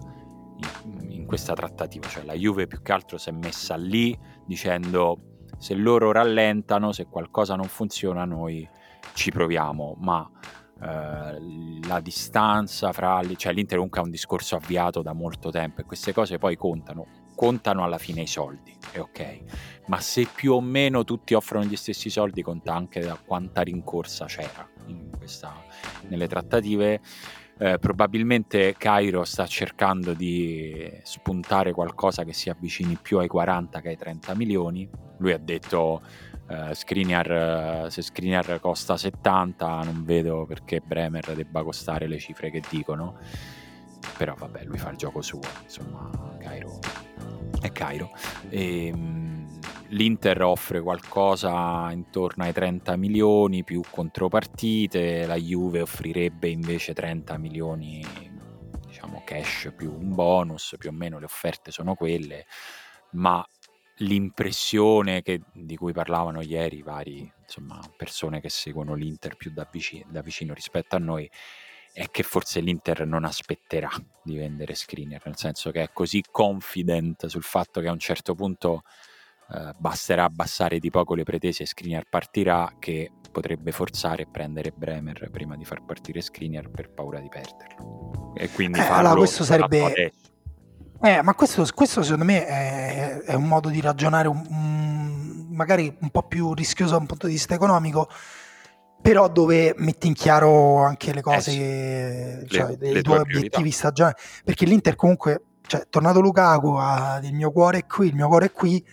in, 1.09 1.27
questa 1.27 1.55
trattativa, 1.55 2.09
cioè 2.09 2.25
la 2.25 2.35
Juve 2.35 2.67
più 2.67 2.83
che 2.83 2.93
altro 2.93 3.17
si 3.17 3.29
è 3.29 3.33
messa 3.33 3.77
lì 3.77 4.19
dicendo 4.45 5.47
se 5.59 5.75
loro 5.75 6.11
rallentano, 6.11 6.91
se 6.93 7.07
qualcosa 7.07 7.55
non 7.55 7.67
funziona 7.67 8.25
noi 8.25 8.69
ci 9.13 9.31
proviamo, 9.31 9.97
ma 10.01 10.29
eh, 10.83 11.81
la 11.87 12.01
distanza 12.01 12.93
fra 12.93 13.21
cioè 13.37 13.53
l'Inter 13.53 13.77
comunque 13.77 14.01
ha 14.01 14.05
un 14.05 14.11
discorso 14.11 14.57
avviato 14.57 15.03
da 15.03 15.13
molto 15.13 15.51
tempo 15.51 15.81
e 15.81 15.85
queste 15.85 16.13
cose 16.13 16.39
poi 16.39 16.57
contano 16.57 17.07
contano 17.37 17.85
alla 17.85 17.97
fine 17.97 18.23
i 18.23 18.27
soldi 18.27 18.77
è 18.93 18.99
ok. 18.99 19.41
Ma 19.87 19.99
se 20.01 20.27
più 20.27 20.53
o 20.53 20.61
meno 20.61 21.05
tutti 21.05 21.33
offrono 21.33 21.65
gli 21.65 21.77
stessi 21.77 22.11
soldi 22.11 22.43
conta 22.43 22.75
anche 22.75 23.01
da 23.01 23.17
quanta 23.25 23.63
rincorsa 23.63 24.27
c'era 24.27 24.69
questa, 25.17 25.55
nelle 26.09 26.27
trattative 26.27 27.01
eh, 27.61 27.79
probabilmente 27.79 28.75
Cairo 28.79 29.25
sta 29.25 29.47
cercando 29.47 30.15
di 30.15 30.91
spuntare 31.03 31.73
qualcosa 31.73 32.25
che 32.25 32.33
si 32.33 32.49
avvicini 32.49 32.97
più 33.01 33.19
ai 33.19 33.29
40 33.29 33.81
che 33.83 33.89
ai 33.89 33.99
30 33.99 34.35
milioni. 34.35 34.89
Lui 35.19 35.33
ha 35.33 35.39
detto 35.39 36.03
Uh, 36.51 36.73
Skriniar, 36.73 37.93
se 37.93 38.03
Skriniar 38.03 38.59
costa 38.59 38.97
70 38.97 39.83
non 39.85 40.03
vedo 40.05 40.47
perché 40.47 40.81
Bremer 40.81 41.33
debba 41.37 41.63
costare 41.63 42.09
le 42.09 42.19
cifre 42.19 42.51
che 42.51 42.61
dicono. 42.69 43.19
Però 44.19 44.35
vabbè 44.35 44.65
lui 44.65 44.77
fa 44.77 44.91
il 44.91 44.97
gioco 44.97 45.23
suo 45.23 45.39
insomma 45.63 46.11
Cairo 46.41 46.81
è 47.61 47.71
Cairo. 47.71 48.11
E, 48.49 48.87
ehm, 48.89 49.40
l'Inter 49.91 50.43
offre 50.43 50.81
qualcosa 50.81 51.91
intorno 51.91 52.45
ai 52.45 52.53
30 52.53 52.97
milioni 52.97 53.65
più 53.65 53.83
contropartite 53.89 55.27
la 55.27 55.37
Juve 55.37 55.81
offrirebbe 55.83 56.49
invece 56.49 56.93
30 56.93 57.39
milioni 57.39 58.05
diciamo 58.87 59.23
cash 59.25 59.73
più 59.77 59.93
un 59.93 60.15
bonus 60.15 60.75
più 60.79 60.91
o 60.91 60.93
meno 60.93 61.19
le 61.19 61.25
offerte 61.25 61.71
sono 61.71 61.95
quelle 61.95 62.47
ma 63.13 63.45
l'impressione 64.01 65.23
che, 65.23 65.41
di 65.53 65.77
cui 65.77 65.93
parlavano 65.93 66.41
ieri 66.41 66.83
vari 66.83 67.31
insomma, 67.43 67.81
persone 67.97 68.41
che 68.41 68.49
seguono 68.49 68.95
l'Inter 68.95 69.37
più 69.37 69.53
da 69.53 69.69
vicino, 69.71 70.07
da 70.11 70.23
vicino, 70.23 70.55
rispetto 70.55 70.97
a 70.97 70.99
noi 70.99 71.31
è 71.93 72.09
che 72.11 72.23
forse 72.23 72.61
l'Inter 72.61 73.05
non 73.05 73.25
aspetterà 73.25 73.91
di 74.23 74.37
vendere 74.37 74.75
screener, 74.75 75.21
nel 75.25 75.37
senso 75.37 75.71
che 75.71 75.83
è 75.83 75.91
così 75.93 76.23
confident 76.31 77.27
sul 77.27 77.43
fatto 77.43 77.81
che 77.81 77.89
a 77.89 77.93
un 77.93 77.99
certo 77.99 78.35
punto 78.35 78.85
eh, 79.53 79.73
basterà 79.77 80.25
abbassare 80.25 80.79
di 80.79 80.91
poco 80.91 81.15
le 81.15 81.25
pretese 81.25 81.65
e 81.65 81.67
screener 81.67 82.07
partirà 82.09 82.75
che 82.79 83.11
potrebbe 83.31 83.73
forzare 83.73 84.25
a 84.25 84.27
prendere 84.31 84.73
Bremer 84.75 85.29
prima 85.31 85.57
di 85.57 85.65
far 85.65 85.85
partire 85.85 86.21
screener 86.21 86.69
per 86.69 86.91
paura 86.91 87.21
di 87.21 87.29
perderlo. 87.29 88.33
E 88.37 88.51
quindi 88.51 88.79
eh, 88.79 88.83
allora 88.83 89.15
questo 89.15 89.45
sarebbe 89.45 90.13
eh, 91.03 91.23
ma 91.23 91.35
questo, 91.35 91.67
questo, 91.75 92.03
secondo 92.03 92.27
me 92.27 92.47
è, 92.47 93.21
è, 93.23 93.35
un 93.35 93.49
modo 93.49 93.71
di 93.71 93.81
ragionare 93.81 94.29
un, 94.29 94.45
un, 94.51 95.47
magari 95.51 95.97
un 95.99 96.11
po' 96.11 96.25
più 96.25 96.53
rischioso 96.53 96.93
da 96.93 96.99
un 96.99 97.07
punto 97.07 97.27
di 97.27 97.33
vista 97.33 97.55
economico, 97.55 98.07
però 99.01 99.29
dove 99.29 99.73
metti 99.79 100.09
in 100.09 100.13
chiaro 100.13 100.85
anche 100.85 101.15
le 101.15 101.23
cose, 101.23 101.51
eh 101.53 102.39
sì. 102.43 102.49
cioè, 102.49 102.77
le, 102.79 102.99
i 102.99 103.03
tuoi 103.03 103.21
obiettivi 103.21 103.71
stagionali. 103.71 104.17
Perché 104.45 104.67
l'Inter 104.67 104.95
comunque, 104.95 105.43
cioè, 105.67 105.87
tornato 105.89 106.21
Lukaku, 106.21 106.75
ha, 106.79 107.19
il 107.23 107.33
mio 107.33 107.51
cuore 107.51 107.79
è 107.79 107.87
qui, 107.87 108.09
il 108.09 108.15
mio 108.15 108.29
cuore 108.29 108.47
è 108.47 108.53
qui, 108.53 108.85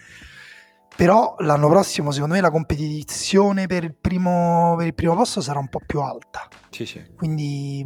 però 0.98 1.36
l'anno 1.42 1.70
prossimo 1.70 2.10
secondo 2.10 2.34
me 2.34 2.42
la 2.42 2.50
competizione 2.50 3.68
per 3.68 3.84
il 3.84 3.94
primo, 3.94 4.74
per 4.76 4.88
il 4.88 4.96
primo 4.96 5.14
posto 5.14 5.42
sarà 5.42 5.60
un 5.60 5.68
po' 5.68 5.80
più 5.86 6.02
alta. 6.02 6.48
Sì, 6.72 6.88
sì. 6.88 7.14
Quindi 7.16 7.86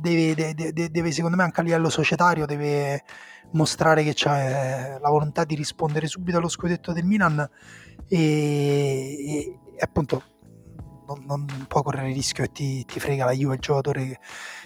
deve, 0.00 0.34
deve, 0.34 0.90
deve, 0.90 1.12
secondo 1.12 1.36
me 1.36 1.44
anche 1.44 1.60
a 1.60 1.62
livello 1.62 1.88
societario 1.88 2.46
deve 2.46 3.04
mostrare 3.52 4.02
che 4.02 4.12
c'è 4.12 4.98
la 5.00 5.08
volontà 5.08 5.44
di 5.44 5.54
rispondere 5.54 6.08
subito 6.08 6.38
allo 6.38 6.48
scudetto 6.48 6.92
del 6.92 7.04
Milan 7.04 7.48
e, 8.08 8.18
e, 8.18 9.58
e 9.76 9.78
appunto 9.78 10.20
non, 11.06 11.22
non, 11.26 11.46
può 11.68 11.82
correre 11.82 12.08
il 12.08 12.14
rischio 12.14 12.42
che 12.42 12.50
ti, 12.50 12.84
ti, 12.84 12.98
frega 12.98 13.24
la 13.24 13.30
Juve 13.30 13.54
il 13.54 13.60
giocatore 13.60 14.18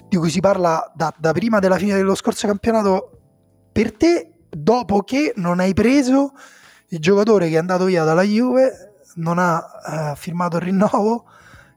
di 0.09 0.17
cui 0.17 0.31
si 0.31 0.41
parla 0.41 0.91
da, 0.95 1.13
da 1.19 1.33
prima 1.33 1.59
della 1.59 1.77
fine 1.77 1.95
dello 1.95 2.15
scorso 2.15 2.47
campionato 2.47 3.11
per 3.71 3.95
te 3.95 4.33
dopo 4.49 5.03
che 5.03 5.35
non 5.37 5.61
hai 5.61 5.75
preso 5.75 6.33
il 6.89 6.99
giocatore 6.99 7.49
che 7.49 7.55
è 7.55 7.59
andato 7.59 7.85
via 7.85 8.05
dalla 8.05 8.23
Juve 8.23 8.95
non 9.17 9.39
ha 9.39 10.13
uh, 10.13 10.17
firmato 10.17 10.57
il 10.57 10.63
rinnovo 10.63 11.25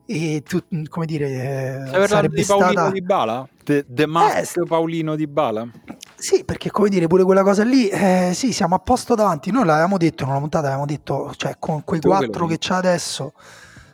e 0.05 0.43
tu, 0.45 0.62
come 0.89 1.05
dire 1.05 1.86
Stai 1.88 2.07
sarebbe 2.07 2.36
di 2.36 2.43
Paolino 2.43 2.72
stata... 2.72 2.91
Di 2.91 3.01
Bala? 3.01 3.47
The, 3.64 3.86
the 3.88 4.05
Mask 4.05 4.57
eh, 4.57 4.66
Paolino 4.66 5.16
Di 5.16 5.28
Bala? 5.28 5.68
Sì, 6.16 6.43
perché 6.43 6.70
come 6.70 6.89
dire 6.89 7.07
pure 7.07 7.24
quella 7.24 7.43
cosa 7.43 7.64
lì 7.64 7.88
eh, 7.88 8.32
sì, 8.34 8.51
siamo 8.53 8.76
a 8.76 8.80
posto 8.80 9.16
davanti. 9.16 9.51
Noi 9.51 9.66
l'avevamo 9.66 9.97
detto 9.97 10.24
in 10.24 10.30
una 10.30 10.39
puntata, 10.39 10.66
avevamo 10.66 10.86
detto 10.86 11.34
cioè 11.36 11.55
con 11.57 11.84
quei 11.84 11.99
tu 11.99 12.09
quattro 12.09 12.45
che, 12.45 12.57
che 12.57 12.68
c'ha 12.68 12.78
adesso 12.78 13.34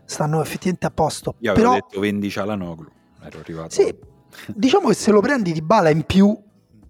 stanno 0.05 0.41
effettivamente 0.41 0.87
a 0.87 0.91
posto. 0.91 1.35
Io 1.39 1.51
avevo 1.51 1.71
Però, 1.71 1.81
detto 1.81 1.99
vendi 1.99 2.29
Cialanoglu 2.29 2.89
ero 3.23 3.39
arrivato. 3.39 3.69
Sì, 3.69 3.93
diciamo 4.47 4.89
che 4.89 4.95
se 4.95 5.11
lo 5.11 5.21
prendi 5.21 5.51
Di 5.51 5.61
Bala 5.61 5.89
in 5.89 6.03
più 6.03 6.37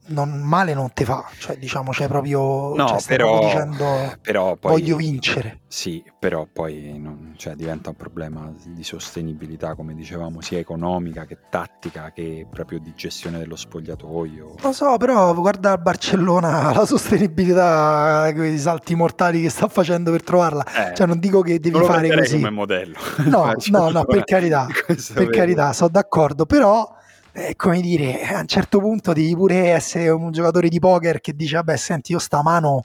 non, 0.07 0.41
male 0.41 0.73
non 0.73 0.91
te 0.93 1.05
fa, 1.05 1.25
cioè 1.37 1.57
diciamo 1.57 1.91
c'è 1.91 2.07
proprio, 2.07 2.75
no, 2.75 2.87
cioè, 2.87 3.03
però, 3.05 3.39
dicendo 3.39 4.15
però 4.21 4.55
poi, 4.55 4.71
voglio 4.71 4.95
vincere. 4.95 5.61
Sì, 5.67 6.03
però 6.17 6.47
poi 6.51 6.97
non, 6.97 7.33
cioè, 7.37 7.55
diventa 7.55 7.89
un 7.89 7.95
problema 7.95 8.51
di 8.65 8.83
sostenibilità, 8.83 9.75
come 9.75 9.93
dicevamo, 9.93 10.41
sia 10.41 10.59
economica 10.59 11.25
che 11.25 11.39
tattica 11.49 12.11
che 12.13 12.47
proprio 12.49 12.79
di 12.79 12.93
gestione 12.95 13.37
dello 13.37 13.55
spogliatoio. 13.55 14.55
Lo 14.61 14.71
so, 14.71 14.97
però 14.97 15.33
guarda 15.33 15.73
il 15.73 15.81
Barcellona, 15.81 16.71
la 16.73 16.85
sostenibilità, 16.85 18.31
quei 18.33 18.57
salti 18.57 18.95
mortali 18.95 19.41
che 19.41 19.49
sta 19.49 19.67
facendo 19.67 20.11
per 20.11 20.23
trovarla. 20.23 20.65
Eh, 20.91 20.95
cioè 20.95 21.07
non 21.07 21.19
dico 21.19 21.41
che 21.41 21.59
devi 21.59 21.79
fare 21.83 22.09
così. 22.15 22.35
come 22.35 22.49
modello. 22.49 22.97
No, 23.25 23.53
no, 23.69 23.89
no, 23.89 24.05
per 24.05 24.23
carità, 24.25 24.67
per 25.13 25.29
carità, 25.29 25.73
sono 25.73 25.89
d'accordo, 25.89 26.45
però 26.45 26.95
è 27.37 27.55
come 27.55 27.81
dire, 27.81 28.23
a 28.23 28.39
un 28.39 28.47
certo 28.47 28.79
punto 28.79 29.13
devi 29.13 29.35
pure 29.35 29.69
essere 29.69 30.09
un 30.09 30.31
giocatore 30.31 30.69
di 30.69 30.79
poker 30.79 31.21
che 31.21 31.35
dice, 31.35 31.55
vabbè, 31.55 31.77
senti, 31.77 32.13
io 32.13 32.19
sta 32.19 32.41
mano 32.41 32.83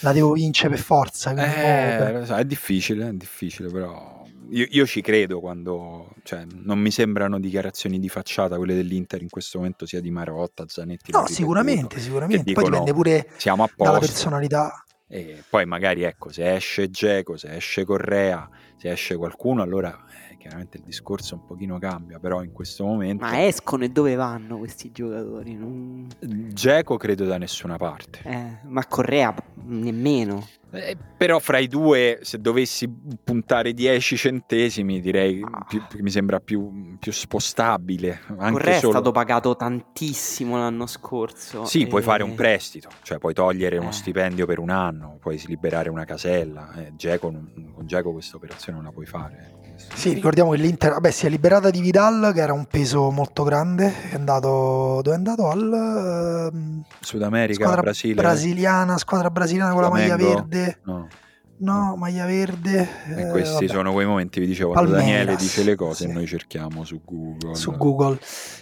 la 0.00 0.12
devo 0.12 0.32
vincere 0.32 0.68
per 0.68 0.78
forza. 0.78 1.32
Eh, 1.32 2.26
so, 2.26 2.34
è 2.34 2.44
difficile, 2.44 3.08
è 3.08 3.12
difficile, 3.12 3.70
però 3.70 4.22
io, 4.50 4.66
io, 4.68 4.86
ci 4.86 5.00
credo 5.00 5.40
quando, 5.40 6.10
cioè, 6.22 6.44
non 6.52 6.78
mi 6.78 6.90
sembrano 6.90 7.40
dichiarazioni 7.40 7.98
di 7.98 8.10
facciata 8.10 8.58
quelle 8.58 8.74
dell'Inter 8.74 9.22
in 9.22 9.30
questo 9.30 9.58
momento, 9.58 9.86
sia 9.86 10.02
di 10.02 10.10
Marotta, 10.10 10.64
Zanetti. 10.68 11.10
No, 11.10 11.26
sicuramente, 11.26 11.98
sicuramente. 11.98 12.52
Poi 12.52 12.64
dipende 12.64 12.92
pure 12.92 13.30
siamo 13.38 13.62
a 13.62 13.66
posto. 13.66 13.84
dalla 13.84 13.98
personalità. 13.98 14.84
E 15.08 15.42
poi 15.48 15.64
magari, 15.64 16.02
ecco, 16.02 16.30
se 16.30 16.54
esce 16.54 16.90
Geco, 16.90 17.38
se 17.38 17.56
esce 17.56 17.84
Correa, 17.84 18.46
se 18.76 18.90
esce 18.90 19.16
qualcuno, 19.16 19.62
allora 19.62 19.98
chiaramente 20.44 20.76
il 20.76 20.82
discorso 20.84 21.36
un 21.36 21.46
pochino 21.46 21.78
cambia, 21.78 22.18
però 22.18 22.42
in 22.42 22.52
questo 22.52 22.84
momento... 22.84 23.24
Ma 23.24 23.46
escono 23.46 23.84
e 23.84 23.88
dove 23.88 24.14
vanno 24.14 24.58
questi 24.58 24.92
giocatori? 24.92 25.54
Non... 25.54 26.06
Geco 26.52 26.98
credo 26.98 27.24
da 27.24 27.38
nessuna 27.38 27.78
parte. 27.78 28.20
Eh, 28.24 28.58
ma 28.68 28.84
Correa 28.86 29.34
nemmeno. 29.62 30.46
Eh, 30.70 30.98
però 31.16 31.38
fra 31.38 31.56
i 31.56 31.66
due, 31.66 32.18
se 32.20 32.42
dovessi 32.42 32.92
puntare 33.22 33.72
10 33.72 34.16
centesimi, 34.18 35.00
direi 35.00 35.40
ah. 35.42 35.64
più, 35.66 35.82
mi 36.00 36.10
sembra 36.10 36.40
più, 36.40 36.98
più 36.98 37.10
spostabile. 37.10 38.20
Anche 38.36 38.52
Correa 38.52 38.78
solo... 38.80 38.92
è 38.92 38.94
stato 38.96 39.12
pagato 39.12 39.56
tantissimo 39.56 40.58
l'anno 40.58 40.86
scorso. 40.86 41.64
Sì, 41.64 41.82
e... 41.82 41.86
puoi 41.86 42.02
fare 42.02 42.22
un 42.22 42.34
prestito, 42.34 42.90
cioè 43.02 43.16
puoi 43.16 43.32
togliere 43.32 43.76
eh. 43.76 43.78
uno 43.78 43.92
stipendio 43.92 44.44
per 44.44 44.58
un 44.58 44.68
anno, 44.68 45.16
puoi 45.20 45.42
liberare 45.46 45.88
una 45.88 46.04
casella. 46.04 46.70
Eh, 46.74 46.92
Geco, 46.96 47.30
con 47.30 47.86
Geco 47.86 48.12
questa 48.12 48.36
operazione 48.36 48.76
non 48.76 48.86
la 48.86 48.92
puoi 48.92 49.06
fare. 49.06 49.63
Sì, 49.94 50.12
ricordiamo 50.12 50.50
che 50.50 50.58
l'Inter 50.58 50.92
vabbè, 50.92 51.10
si 51.10 51.26
è 51.26 51.28
liberata 51.28 51.70
di 51.70 51.80
Vidal, 51.80 52.32
che 52.34 52.40
era 52.40 52.52
un 52.52 52.66
peso 52.66 53.10
molto 53.10 53.42
grande. 53.42 54.10
È 54.10 54.14
andato, 54.14 55.00
dove 55.02 55.12
è 55.12 55.14
andato? 55.14 55.48
Al 55.48 56.52
uh, 56.52 56.84
Sud 57.00 57.22
America, 57.22 57.62
squadra 57.62 57.82
Brasile. 57.82 58.14
brasiliana, 58.14 58.98
squadra 58.98 59.30
brasiliana 59.30 59.72
con 59.72 59.84
Flamengo. 59.84 60.16
la 60.16 60.16
maglia 60.16 60.34
verde. 60.34 60.78
No. 60.84 61.08
No, 61.56 61.94
maglia 61.96 62.26
verde. 62.26 62.88
E 63.16 63.30
questi 63.30 63.64
eh, 63.64 63.68
sono 63.68 63.92
quei 63.92 64.06
momenti, 64.06 64.40
vi 64.40 64.46
dicevo, 64.46 64.72
quando 64.72 64.90
Palmeiras, 64.90 65.18
Daniele 65.24 65.36
dice 65.40 65.62
le 65.62 65.76
cose 65.76 66.04
sì. 66.04 66.10
e 66.10 66.12
noi 66.12 66.26
cerchiamo 66.26 66.84
su 66.84 67.00
Google. 67.04 67.54
Su 67.54 67.76
Google. 67.76 68.18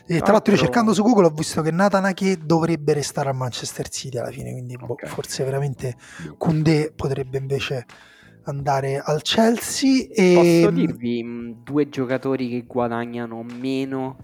E 0.07 0.21
tra 0.21 0.33
l'altro 0.33 0.53
io 0.53 0.59
cercando 0.59 0.93
su 0.93 1.03
Google 1.03 1.27
ho 1.27 1.31
visto 1.31 1.63
che 1.63 1.71
Nathan 1.71 2.05
Ake 2.05 2.39
dovrebbe 2.45 2.93
restare 2.93 3.31
a 3.31 3.33
Manchester 3.33 3.89
City 3.89 4.19
alla 4.19 4.31
fine, 4.31 4.53
quindi 4.53 4.77
boh, 4.77 4.93
okay. 4.93 5.09
boh, 5.09 5.15
forse 5.15 5.43
veramente 5.43 5.97
Kunde 6.37 6.93
potrebbe 6.95 7.39
invece 7.39 7.87
andare 8.45 8.99
al 8.99 9.23
Chelsea. 9.23 10.07
E... 10.11 10.35
Posso 10.35 10.71
dirvi 10.71 11.57
due 11.63 11.89
giocatori 11.89 12.49
che 12.49 12.65
guadagnano 12.67 13.43
meno 13.43 14.17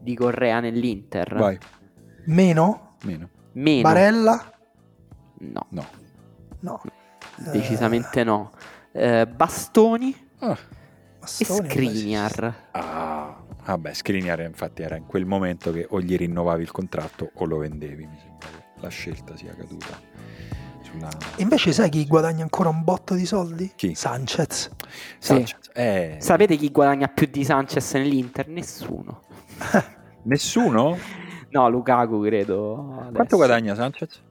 di 0.00 0.14
Correa 0.14 0.60
nell'Inter? 0.60 1.34
Vai. 1.34 1.58
Meno? 2.26 2.96
Meno. 3.02 3.28
Meno. 3.52 3.82
Barella? 3.82 4.52
No. 5.38 5.66
No. 5.70 5.86
No. 6.60 6.82
Decisamente 7.52 8.20
uh... 8.20 8.24
no. 8.24 8.52
Uh, 8.92 9.26
Bastoni? 9.26 10.14
Ah. 10.38 10.58
Bastoni 11.18 11.66
e 11.66 11.70
Skriniar. 11.70 12.68
Ah. 12.72 13.42
Vabbè, 13.64 13.94
Skriniar 13.94 14.40
infatti 14.40 14.82
era 14.82 14.96
in 14.96 15.06
quel 15.06 15.24
momento 15.24 15.72
che 15.72 15.86
o 15.88 16.00
gli 16.00 16.16
rinnovavi 16.16 16.62
il 16.62 16.70
contratto 16.70 17.30
o 17.32 17.44
lo 17.46 17.56
vendevi, 17.56 18.06
mi 18.06 18.18
sembra 18.20 18.48
che 18.48 18.80
la 18.80 18.88
scelta 18.88 19.34
sia 19.36 19.54
caduta 19.54 19.98
sulla... 20.94 21.08
Invece 21.36 21.72
sai 21.72 21.88
chi 21.88 22.06
guadagna 22.06 22.42
ancora 22.42 22.68
un 22.68 22.82
botto 22.82 23.14
di 23.14 23.26
soldi? 23.26 23.72
Chi? 23.74 23.94
Sanchez. 23.94 24.70
Sanchez. 25.18 25.58
Sì. 25.60 25.70
Eh... 25.74 26.16
Sapete 26.20 26.56
chi 26.56 26.70
guadagna 26.70 27.08
più 27.08 27.28
di 27.30 27.44
Sanchez 27.44 27.94
nell'Inter? 27.94 28.48
Nessuno. 28.48 29.22
Nessuno? 30.24 30.96
No, 31.50 31.68
Lukaku 31.68 32.20
credo. 32.22 32.96
Adesso. 32.98 33.12
Quanto 33.12 33.36
guadagna 33.36 33.74
Sanchez? 33.74 34.22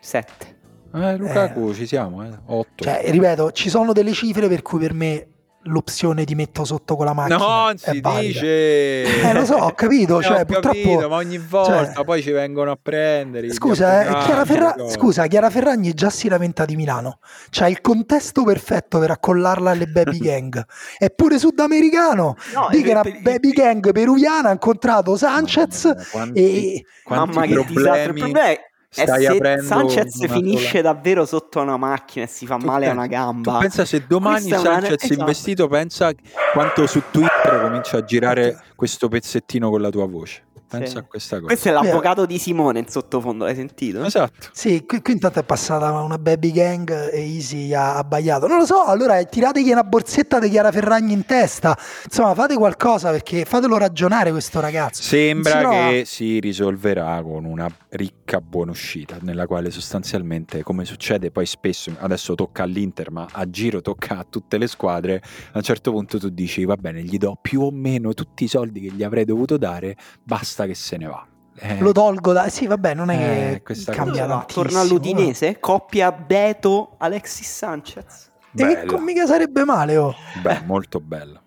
7. 0.00 0.58
Eh, 0.92 1.16
Lukaku 1.16 1.70
eh. 1.70 1.74
ci 1.74 1.86
siamo, 1.86 2.24
eh. 2.24 2.30
8. 2.46 2.66
Cioè, 2.76 3.02
ripeto, 3.10 3.52
ci 3.52 3.68
sono 3.68 3.92
delle 3.92 4.12
cifre 4.12 4.48
per 4.48 4.62
cui 4.62 4.80
per 4.80 4.92
me 4.92 5.28
l'opzione 5.64 6.24
ti 6.24 6.34
metto 6.34 6.64
sotto 6.64 6.96
con 6.96 7.04
la 7.04 7.12
macchina. 7.12 7.36
Non 7.36 7.76
si 7.76 8.00
dice. 8.00 9.02
Eh, 9.02 9.32
lo 9.32 9.44
so, 9.44 9.56
ho 9.56 9.72
capito. 9.72 10.22
cioè, 10.22 10.46
ho 10.48 10.60
capito, 10.60 11.08
ma 11.08 11.16
ogni 11.16 11.38
volta 11.38 11.92
cioè... 11.92 12.04
poi 12.04 12.22
ci 12.22 12.30
vengono 12.30 12.70
a 12.70 12.78
prendere. 12.80 13.52
Scusa, 13.52 14.02
eh, 14.02 14.24
Chiara, 14.24 14.44
Ferra... 14.44 14.74
Scusa, 14.88 15.26
Chiara 15.26 15.50
Ferragni 15.50 15.92
già 15.92 16.10
si 16.10 16.28
lamenta 16.28 16.64
di 16.64 16.76
Milano. 16.76 17.18
C'ha 17.50 17.68
il 17.68 17.80
contesto 17.80 18.44
perfetto 18.44 18.98
per 18.98 19.10
accollarla 19.10 19.70
alle 19.70 19.86
baby 19.86 20.18
gang. 20.22 20.64
Eppure 20.98 21.38
sudamericano. 21.38 22.36
No, 22.54 22.68
di 22.70 22.82
che 22.82 22.90
era 22.90 23.02
baby 23.02 23.50
gang 23.50 23.92
peruviana 23.92 24.48
ha 24.48 24.52
incontrato 24.52 25.16
Sanchez 25.16 26.08
quanti, 26.10 26.38
e... 26.38 26.84
Quanti 27.02 27.36
Mamma 27.36 27.46
problemi. 27.46 27.64
che 27.64 27.74
disastro. 27.74 28.12
Il 28.12 28.18
problema 28.18 28.48
è 28.48 28.69
Stai 28.92 29.22
se 29.24 29.62
Sanchez 29.62 30.26
finisce 30.26 30.78
sola. 30.78 30.82
davvero 30.82 31.24
sotto 31.24 31.60
una 31.60 31.76
macchina 31.76 32.24
e 32.24 32.28
si 32.28 32.44
fa 32.44 32.56
tu 32.56 32.66
male 32.66 32.88
a 32.88 32.92
una 32.92 33.06
gamba. 33.06 33.58
Pensa 33.58 33.84
se 33.84 34.04
domani 34.04 34.48
Questa 34.48 34.58
Sanchez 34.58 34.88
una... 34.88 34.96
esatto. 34.96 35.20
investito, 35.20 35.68
pensa 35.68 36.10
quanto 36.52 36.86
su 36.88 37.00
Twitter 37.12 37.60
comincia 37.60 37.98
a 37.98 38.04
girare 38.04 38.60
questo 38.74 39.06
pezzettino 39.06 39.70
con 39.70 39.80
la 39.80 39.90
tua 39.90 40.06
voce. 40.06 40.42
Pensa 40.78 40.92
sì. 40.92 40.98
a 40.98 41.02
questa 41.02 41.36
cosa. 41.36 41.46
Questo 41.46 41.68
è 41.68 41.72
l'avvocato 41.72 42.26
di 42.26 42.38
Simone 42.38 42.78
in 42.78 42.88
sottofondo, 42.88 43.44
l'hai 43.44 43.54
sentito? 43.54 44.04
Esatto. 44.04 44.48
Sì, 44.52 44.84
qui, 44.86 45.02
qui 45.02 45.14
intanto 45.14 45.40
è 45.40 45.42
passata 45.42 45.90
una 46.00 46.18
baby 46.18 46.52
gang 46.52 47.10
e 47.10 47.20
Easy 47.20 47.74
ha 47.74 47.96
abbaiato. 47.96 48.46
Non 48.46 48.58
lo 48.58 48.66
so, 48.66 48.84
allora 48.84 49.22
tirategli 49.24 49.70
una 49.70 49.84
borsetta 49.84 50.38
di 50.38 50.48
Chiara 50.48 50.70
Ferragni 50.70 51.12
in 51.12 51.26
testa. 51.26 51.76
Insomma, 52.04 52.34
fate 52.34 52.56
qualcosa 52.56 53.10
perché 53.10 53.44
fatelo 53.44 53.76
ragionare 53.78 54.30
questo 54.30 54.60
ragazzo. 54.60 55.02
Sembra 55.02 55.68
che 55.68 56.04
si 56.06 56.38
risolverà 56.38 57.20
con 57.22 57.44
una 57.44 57.68
ricca 57.90 58.40
buona 58.40 58.70
uscita, 58.70 59.16
nella 59.22 59.46
quale 59.46 59.70
sostanzialmente, 59.70 60.62
come 60.62 60.84
succede 60.84 61.30
poi 61.30 61.46
spesso, 61.46 61.92
adesso 61.98 62.34
tocca 62.34 62.62
all'Inter, 62.62 63.10
ma 63.10 63.26
a 63.30 63.50
giro 63.50 63.80
tocca 63.80 64.18
a 64.18 64.26
tutte 64.28 64.56
le 64.58 64.68
squadre, 64.68 65.22
a 65.52 65.58
un 65.58 65.62
certo 65.62 65.90
punto 65.90 66.18
tu 66.18 66.28
dici, 66.28 66.64
va 66.64 66.76
bene, 66.76 67.02
gli 67.02 67.18
do 67.18 67.36
più 67.40 67.62
o 67.62 67.70
meno 67.70 68.14
tutti 68.14 68.44
i 68.44 68.48
soldi 68.48 68.80
che 68.80 68.92
gli 68.92 69.02
avrei 69.02 69.24
dovuto 69.24 69.56
dare, 69.56 69.96
basta 70.22 70.59
basta 70.60 70.66
che 70.66 70.74
se 70.74 70.96
ne 70.96 71.06
va. 71.06 71.26
Eh, 71.58 71.78
lo 71.80 71.92
tolgo 71.92 72.32
da... 72.32 72.48
Sì, 72.48 72.66
vabbè, 72.66 72.94
non 72.94 73.10
è 73.10 73.52
eh, 73.54 73.62
che 73.62 73.74
cambia 73.84 74.26
cosa. 74.26 74.44
Torna 74.46 74.80
all'Udinese, 74.80 75.58
coppia 75.60 76.12
Beto 76.12 76.94
Alexis 76.98 77.48
Sanchez. 77.48 78.30
Bella. 78.50 78.82
E 78.82 78.86
che 78.86 78.98
mica 78.98 79.26
sarebbe 79.26 79.64
male, 79.64 79.96
oh. 79.96 80.14
Beh, 80.42 80.62
molto 80.64 81.00
bello. 81.00 81.42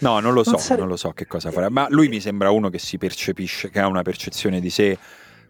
No, 0.00 0.18
non 0.20 0.32
lo 0.32 0.42
so, 0.42 0.52
non, 0.52 0.60
sare... 0.60 0.80
non 0.80 0.88
lo 0.88 0.96
so 0.96 1.12
che 1.12 1.26
cosa 1.26 1.50
farà, 1.50 1.68
ma 1.68 1.86
lui 1.90 2.08
mi 2.08 2.20
sembra 2.20 2.50
uno 2.50 2.68
che 2.68 2.78
si 2.78 2.98
percepisce, 2.98 3.70
che 3.70 3.80
ha 3.80 3.86
una 3.86 4.02
percezione 4.02 4.60
di 4.60 4.70
sé 4.70 4.98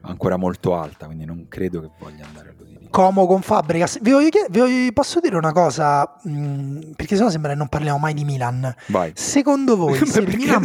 ancora 0.03 0.37
molto 0.37 0.77
alta, 0.77 1.07
quindi 1.07 1.25
non 1.25 1.47
credo 1.49 1.81
che 1.81 1.91
voglia 1.99 2.27
andare 2.27 2.51
all'Udinese. 2.51 2.91
Como 2.91 3.27
con 3.27 3.43
Fabregas. 3.43 4.01
Vi, 4.01 4.11
voglio, 4.11 4.29
vi 4.51 4.59
voglio, 4.59 4.93
posso 4.93 5.21
dire 5.21 5.37
una 5.37 5.53
cosa, 5.53 6.19
mh, 6.23 6.31
mm, 6.31 6.81
perché 6.95 7.17
sennò 7.17 7.31
sembra 7.31 7.53
che 7.53 7.57
non 7.57 7.69
parliamo 7.69 7.99
mai 7.99 8.13
di 8.13 8.25
Milan. 8.25 8.73
Vai. 8.89 9.13
Secondo 9.15 9.77
voi, 9.77 9.99
se 10.05 10.21
il 10.21 10.37
Milan... 10.37 10.63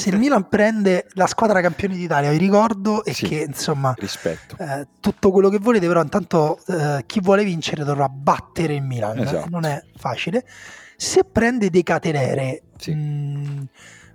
se 0.00 0.10
il 0.10 0.18
Milan 0.18 0.48
prende 0.48 1.06
la 1.14 1.26
squadra 1.26 1.60
campione 1.60 1.96
d'Italia, 1.96 2.30
vi 2.30 2.36
ricordo, 2.36 3.04
e 3.04 3.12
sì, 3.12 3.26
che 3.26 3.44
insomma, 3.46 3.94
eh, 3.94 4.86
tutto 5.00 5.30
quello 5.30 5.48
che 5.48 5.58
volete, 5.58 5.86
però 5.86 6.02
intanto 6.02 6.58
eh, 6.66 7.04
chi 7.06 7.20
vuole 7.20 7.44
vincere 7.44 7.84
dovrà 7.84 8.08
battere 8.08 8.74
il 8.74 8.82
Milan, 8.82 9.18
esatto. 9.18 9.48
non 9.50 9.64
è 9.64 9.82
facile. 9.96 10.44
Se 10.96 11.24
prende 11.24 11.68
dei 11.70 11.82
catenere, 11.82 12.62
sì. 12.78 12.94
mh, 12.94 13.68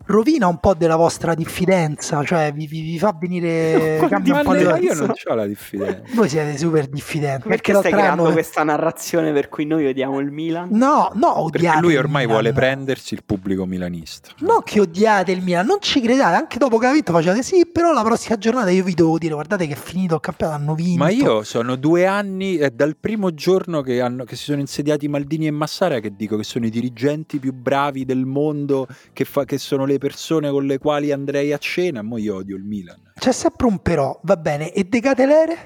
rovina 0.06 0.48
un 0.48 0.58
po' 0.58 0.74
della 0.74 0.96
vostra 0.96 1.34
diffidenza, 1.34 2.24
cioè 2.24 2.52
vi, 2.54 2.68
vi, 2.68 2.82
vi 2.82 3.00
fa 3.00 3.16
venire 3.18 4.00
no, 4.02 4.08
cambia 4.08 4.36
un 4.36 4.44
po' 4.44 4.54
le 4.54 4.80
Io 4.80 4.94
non 4.94 5.12
ho 5.12 5.34
la 5.34 5.46
diffidenza. 5.46 6.02
Voi 6.14 6.30
siete 6.30 6.58
super 6.58 6.88
diffidenti. 6.88 7.48
Perché, 7.48 7.72
perché 7.72 7.88
stai 7.88 8.00
creando 8.00 8.24
anno... 8.24 8.34
questa 8.34 8.64
narrazione 8.64 9.32
per 9.32 9.50
cui 9.50 9.66
noi 9.66 9.88
odiamo 9.88 10.20
il 10.20 10.32
Milan? 10.32 10.70
No, 10.72 11.12
no, 11.14 11.42
odiate 11.42 11.68
Perché 11.68 11.82
lui 11.82 11.96
ormai 11.98 12.26
vuole 12.26 12.54
prendersi 12.54 13.14
il 13.14 13.24
pubblico 13.26 13.66
milanista. 13.66 14.30
No 14.40 14.62
che 14.62 14.80
odiate 14.80 15.32
il 15.32 15.42
Milan, 15.42 15.66
non 15.66 15.78
ci 15.80 16.02
credate, 16.02 16.36
anche 16.36 16.58
dopo 16.58 16.78
che 16.78 16.88
ha 16.88 16.92
vinto 16.92 17.12
facciate 17.12 17.44
sì, 17.44 17.68
però 17.72 17.94
la 17.94 18.04
prossima 18.04 18.38
giornata 18.38 18.70
io 18.70 18.84
vi 18.84 18.94
devo 18.94 19.18
dire, 19.18 19.34
guardate 19.34 19.68
che 19.68 19.74
è 19.74 19.78
finito 19.78 20.16
il 20.16 20.22
campionato, 20.22 20.58
hanno 20.58 20.76
vinto. 20.76 21.04
Ma 21.04 21.10
io 21.10 21.44
sono 21.44 21.76
due 21.76 22.06
anni, 22.06 22.58
è 22.58 22.70
dal 22.70 22.96
primo 23.00 23.34
giorno 23.34 23.82
che, 23.82 24.02
hanno, 24.02 24.24
che 24.24 24.36
si 24.36 24.46
sono 24.46 24.60
insediati 24.60 25.08
Maldini 25.08 25.48
e 25.48 25.52
Massara 25.52 26.00
che 26.00 26.16
dico 26.16 26.38
che 26.38 26.44
sono 26.44 26.66
i 26.66 26.70
dirigenti 26.70 27.40
più 27.40 27.54
bravi 27.54 28.06
del 28.06 28.26
mondo, 28.26 28.88
che, 29.14 29.26
fa, 29.26 29.46
che 29.46 29.58
sono 29.58 29.86
le 29.92 29.98
persone 29.98 30.50
con 30.50 30.66
le 30.66 30.78
quali 30.78 31.12
andrei 31.12 31.52
a 31.54 31.58
cena, 31.58 32.02
mo 32.02 32.18
io 32.18 32.36
odio 32.36 32.56
il 32.56 32.64
Milan. 32.64 33.12
C'è 33.16 33.32
sempre 33.32 33.68
un 33.68 33.80
però, 33.80 34.20
va 34.24 34.38
bene, 34.38 34.72
e 34.72 34.84
De 34.84 35.00
Catelere? 35.00 35.58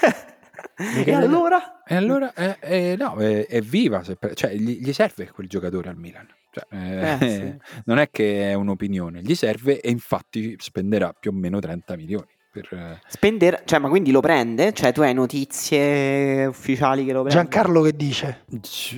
e 1.04 1.12
allora? 1.12 1.82
E 1.84 1.94
allora, 1.94 2.32
eh, 2.34 2.56
eh, 2.60 2.96
no, 2.96 3.16
è, 3.16 3.46
è 3.46 3.60
viva, 3.60 4.02
cioè, 4.34 4.54
gli, 4.54 4.78
gli, 4.80 4.92
serve 4.92 5.30
quel 5.30 5.48
giocatore 5.48 5.88
al 5.88 5.96
Milan. 5.96 6.26
Cioè, 6.50 6.66
eh, 6.70 7.18
sì. 7.28 7.80
Non 7.84 7.98
è 7.98 8.10
che 8.10 8.50
è 8.50 8.54
un'opinione, 8.54 9.22
gli 9.22 9.34
serve 9.34 9.80
e 9.80 9.90
infatti 9.90 10.56
spenderà 10.58 11.14
più 11.18 11.30
o 11.30 11.34
meno 11.34 11.60
30 11.60 11.96
milioni. 11.96 12.36
Per... 12.60 12.78
Eh, 12.78 13.00
Spendere, 13.06 13.62
cioè, 13.64 13.78
ma 13.78 13.88
quindi 13.88 14.10
lo 14.10 14.20
prende? 14.20 14.72
Cioè, 14.72 14.92
tu 14.92 15.02
hai 15.02 15.14
notizie 15.14 16.46
ufficiali 16.46 17.04
che 17.04 17.12
lo 17.12 17.22
prende? 17.22 17.40
Giancarlo 17.40 17.82
che 17.82 17.94
dice? 17.94 18.44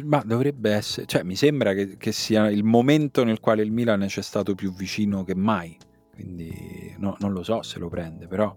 Ma 0.05 0.23
dovrebbe 0.25 0.73
essere, 0.73 1.07
cioè, 1.07 1.23
mi 1.23 1.37
sembra 1.37 1.75
che, 1.75 1.97
che 1.97 2.13
sia 2.13 2.49
il 2.49 2.65
momento 2.65 3.25
nel 3.25 3.41
quale 3.41 3.63
il 3.63 3.73
Milan 3.73 4.05
c'è 4.07 4.23
stato 4.23 4.55
più 4.55 4.73
vicino 4.73 5.25
che 5.25 5.35
mai 5.35 5.77
quindi 6.21 6.95
no, 6.99 7.17
non 7.21 7.33
lo 7.33 7.43
so 7.43 7.63
se 7.63 7.79
lo 7.79 7.89
prende, 7.89 8.27
però 8.27 8.55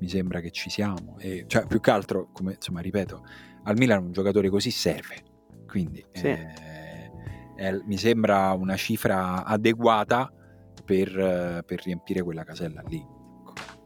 mi 0.00 0.08
sembra 0.08 0.40
che 0.40 0.50
ci 0.50 0.68
siamo. 0.68 1.16
E, 1.18 1.44
cioè, 1.46 1.66
più 1.66 1.80
che 1.80 1.90
altro, 1.90 2.28
come 2.30 2.54
insomma, 2.54 2.80
ripeto, 2.80 3.24
al 3.64 3.76
Milan 3.78 4.04
un 4.04 4.12
giocatore 4.12 4.50
così 4.50 4.70
serve, 4.70 5.22
quindi 5.66 6.04
sì. 6.12 6.26
eh, 6.26 7.10
è, 7.56 7.72
mi 7.86 7.96
sembra 7.96 8.52
una 8.52 8.76
cifra 8.76 9.44
adeguata 9.44 10.30
per, 10.84 11.62
per 11.64 11.82
riempire 11.84 12.22
quella 12.22 12.44
casella 12.44 12.82
lì. 12.86 13.15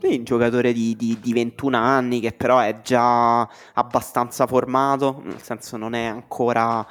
Sì, 0.03 0.16
un 0.16 0.24
giocatore 0.24 0.72
di, 0.72 0.96
di, 0.96 1.18
di, 1.20 1.32
21 1.34 1.76
anni 1.76 2.20
che 2.20 2.32
però 2.32 2.59
è 2.59 2.80
già 2.80 3.42
abbastanza 3.74 4.46
formato, 4.46 5.20
nel 5.24 5.42
senso 5.42 5.76
non 5.76 5.92
è 5.92 6.07
ancora 6.07 6.86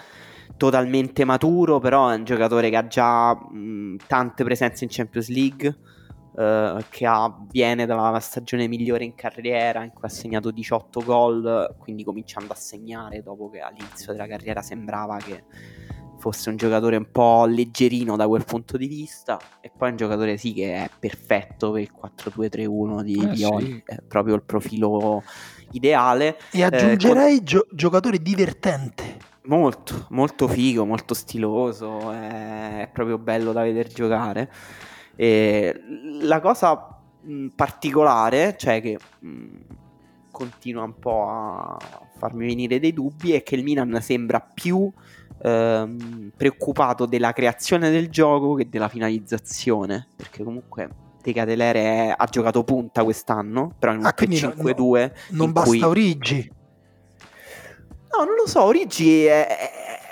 totalmente 0.58 1.26
maturo, 1.26 1.80
però 1.80 2.10
è 2.10 2.16
un 2.16 2.24
giocatore 2.24 2.70
che 2.70 2.76
ha 2.76 2.86
già 2.86 3.34
mh, 3.34 3.96
tante 4.06 4.44
presenze 4.44 4.84
in 4.84 4.90
Champions 4.92 5.30
League, 5.30 5.78
Uh, 6.32 6.82
che 6.90 7.06
ha, 7.06 7.36
viene 7.50 7.86
dalla 7.86 8.18
stagione 8.22 8.68
migliore 8.68 9.04
in 9.04 9.14
carriera, 9.14 9.84
in 9.84 9.90
cui 9.90 10.04
ha 10.04 10.10
segnato 10.10 10.52
18 10.52 11.02
gol, 11.04 11.76
quindi 11.78 12.06
cominciando 12.06 12.54
a 12.54 12.56
segnare 12.56 13.22
dopo 13.22 13.50
che 13.50 13.60
all'inizio 13.60 14.14
della 14.14 14.28
carriera 14.28 14.62
sembrava 14.62 15.18
che 15.18 15.44
fosse 16.20 16.50
un 16.50 16.58
giocatore 16.58 16.98
un 16.98 17.10
po' 17.12 17.46
leggerino 17.46 18.16
da 18.16 18.28
quel 18.28 18.44
punto 18.46 18.78
di 18.78 18.88
vista 18.88 19.40
e 19.62 19.72
poi 19.76 19.92
un 19.92 19.96
giocatore 19.96 20.38
sì 20.38 20.54
che 20.54 20.76
è 20.76 20.90
perfetto 21.00 21.72
per 21.72 21.82
il 21.82 21.92
4-2-3-1 21.94 23.02
di, 23.02 23.16
eh, 23.16 23.28
di 23.30 23.36
sì. 23.38 23.84
è 23.86 23.98
proprio 24.08 24.36
il 24.36 24.44
profilo 24.44 25.24
ideale. 25.72 26.38
E 26.52 26.64
aggiungerei 26.64 27.34
eh, 27.34 27.38
con... 27.38 27.46
gio- 27.46 27.68
giocatore 27.72 28.22
divertente. 28.22 29.18
Molto, 29.44 30.06
molto 30.10 30.48
figo, 30.48 30.86
molto 30.86 31.14
stiloso, 31.14 32.12
è 32.12 32.88
proprio 32.92 33.18
bello 33.18 33.52
da 33.52 33.64
vedere 33.64 33.90
giocare. 33.90 34.52
E 35.16 35.82
la 36.22 36.40
cosa 36.40 37.02
mh, 37.22 37.48
particolare, 37.56 38.56
cioè 38.58 38.80
che 38.82 39.00
mh, 39.20 39.48
continua 40.30 40.84
un 40.84 41.00
po' 41.00 41.28
a 41.28 41.78
farmi 42.18 42.46
venire 42.46 42.80
dei 42.80 42.94
dubbi, 42.94 43.32
è 43.32 43.42
che 43.42 43.56
il 43.56 43.64
Milan 43.64 43.98
sembra 44.02 44.40
più 44.40 44.92
ehm, 45.42 46.32
preoccupato 46.36 47.06
della 47.06 47.34
creazione 47.34 47.90
del 47.90 48.10
gioco 48.10 48.56
che 48.56 48.70
della 48.70 48.88
finalizzazione, 48.88 50.08
perché 50.16 50.44
comunque 50.44 50.90
De 51.22 51.34
Catelere 51.34 52.14
ha 52.16 52.26
giocato 52.26 52.64
punta 52.64 53.04
quest'anno, 53.04 53.74
però 53.78 53.94
in 53.94 54.00
un 54.00 54.06
ah, 54.06 54.14
3-5-2 54.16 54.78
no, 54.80 55.12
non 55.30 55.52
basta 55.52 55.70
cui... 55.70 55.82
Origi. 55.82 56.52
No, 58.12 58.24
non 58.24 58.36
lo 58.36 58.48
so, 58.48 58.64
Origi 58.64 59.26
è, 59.26 59.48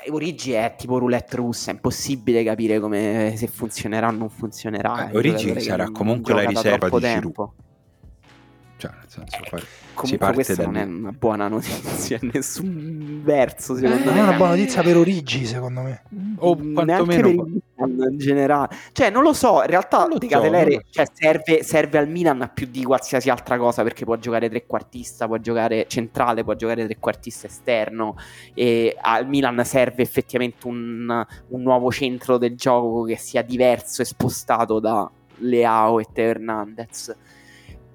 Origi 0.10 0.52
è 0.52 0.76
tipo 0.78 0.98
roulette 0.98 1.36
russa, 1.38 1.72
è 1.72 1.74
impossibile 1.74 2.44
capire 2.44 2.80
come 2.80 3.34
se 3.36 3.48
funzionerà 3.48 4.08
o 4.08 4.12
non 4.12 4.30
funzionerà. 4.30 5.10
Eh, 5.10 5.18
Origi 5.18 5.60
sarà 5.60 5.90
comunque 5.92 6.34
la 6.34 6.44
riserva 6.44 6.90
di 6.90 7.00
tempo. 7.00 7.54
Giroud. 7.56 7.66
Cioè, 8.78 8.92
nel 8.92 9.10
senso, 9.10 9.56
eh, 9.56 9.64
comunque 9.96 10.34
questa 10.34 10.64
non 10.64 10.78
è 10.78 10.84
una 10.84 11.12
buona 11.12 11.48
notizia 11.48 12.20
in 12.22 12.30
nessun 12.34 13.22
verso, 13.24 13.76
secondo 13.76 14.12
eh, 14.12 14.14
me. 14.14 14.20
è 14.20 14.22
una 14.22 14.38
buona 14.38 14.52
notizia 14.52 14.84
per 14.84 14.98
Origi, 14.98 15.48
secondo 15.48 15.82
me. 15.82 16.04
O 16.38 16.56
quantomeno... 16.56 17.30
in 17.30 18.18
generale. 18.18 18.76
Cioè, 18.92 19.10
non 19.10 19.24
lo 19.24 19.34
so, 19.34 19.62
in 19.62 19.68
realtà 19.68 20.08
Di 20.16 20.28
Catelere 20.28 20.86
cioè, 20.92 21.08
serve, 21.12 21.64
serve, 21.64 21.98
al 21.98 22.08
Milan 22.08 22.52
più 22.54 22.68
di 22.68 22.84
qualsiasi 22.84 23.32
altra 23.32 23.58
cosa 23.58 23.82
perché 23.82 24.06
può 24.06 24.16
giocare 24.18 24.48
trequartista, 24.48 25.26
può 25.26 25.38
giocare 25.38 25.88
centrale, 25.88 26.44
può 26.44 26.54
giocare 26.54 26.86
trequartista 26.86 27.48
esterno 27.48 28.16
e 28.54 28.96
al 29.02 29.28
Milan 29.28 29.60
serve 29.66 30.04
effettivamente 30.04 30.68
un, 30.68 31.26
un 31.48 31.62
nuovo 31.64 31.92
centro 31.92 32.38
del 32.38 32.56
gioco 32.56 33.02
che 33.06 33.18
sia 33.18 33.42
diverso 33.42 34.04
e 34.04 34.06
spostato 34.06 34.80
da 34.80 35.10
Leao 35.40 36.00
e 36.00 36.06
Teo 36.14 36.30
Hernandez 36.30 37.16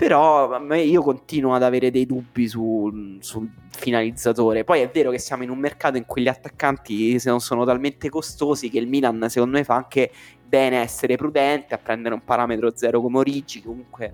però 0.03 0.61
io 0.75 1.01
continuo 1.01 1.55
ad 1.55 1.63
avere 1.63 1.93
dei 1.93 2.07
dubbi 2.07 2.49
sul, 2.49 3.19
sul, 3.21 3.49
finalizzatore. 3.71 4.65
Poi 4.65 4.81
è 4.81 4.91
vero 4.93 5.13
che 5.13 5.21
siamo 5.21 5.45
in 5.45 5.51
un 5.51 5.59
mercato 5.59 5.97
in 5.97 6.07
cui 6.07 6.23
gli 6.23 6.29
attaccanti 6.29 7.21
sono 7.21 7.65
talmente 7.65 8.09
costosi 8.09 8.69
che 8.69 8.81
il 8.81 8.89
Milan, 8.89 9.25
secondo 9.29 9.59
me, 9.59 9.63
fa 9.63 9.77
anche 9.77 10.11
bene 10.45 10.79
essere 10.79 11.15
prudente, 11.15 11.75
a 11.75 11.79
prendere 11.79 12.15
un 12.15 12.25
parametro 12.25 12.73
zero 12.75 13.01
come 13.01 13.19
Origi, 13.19 13.63
comunque 13.63 14.13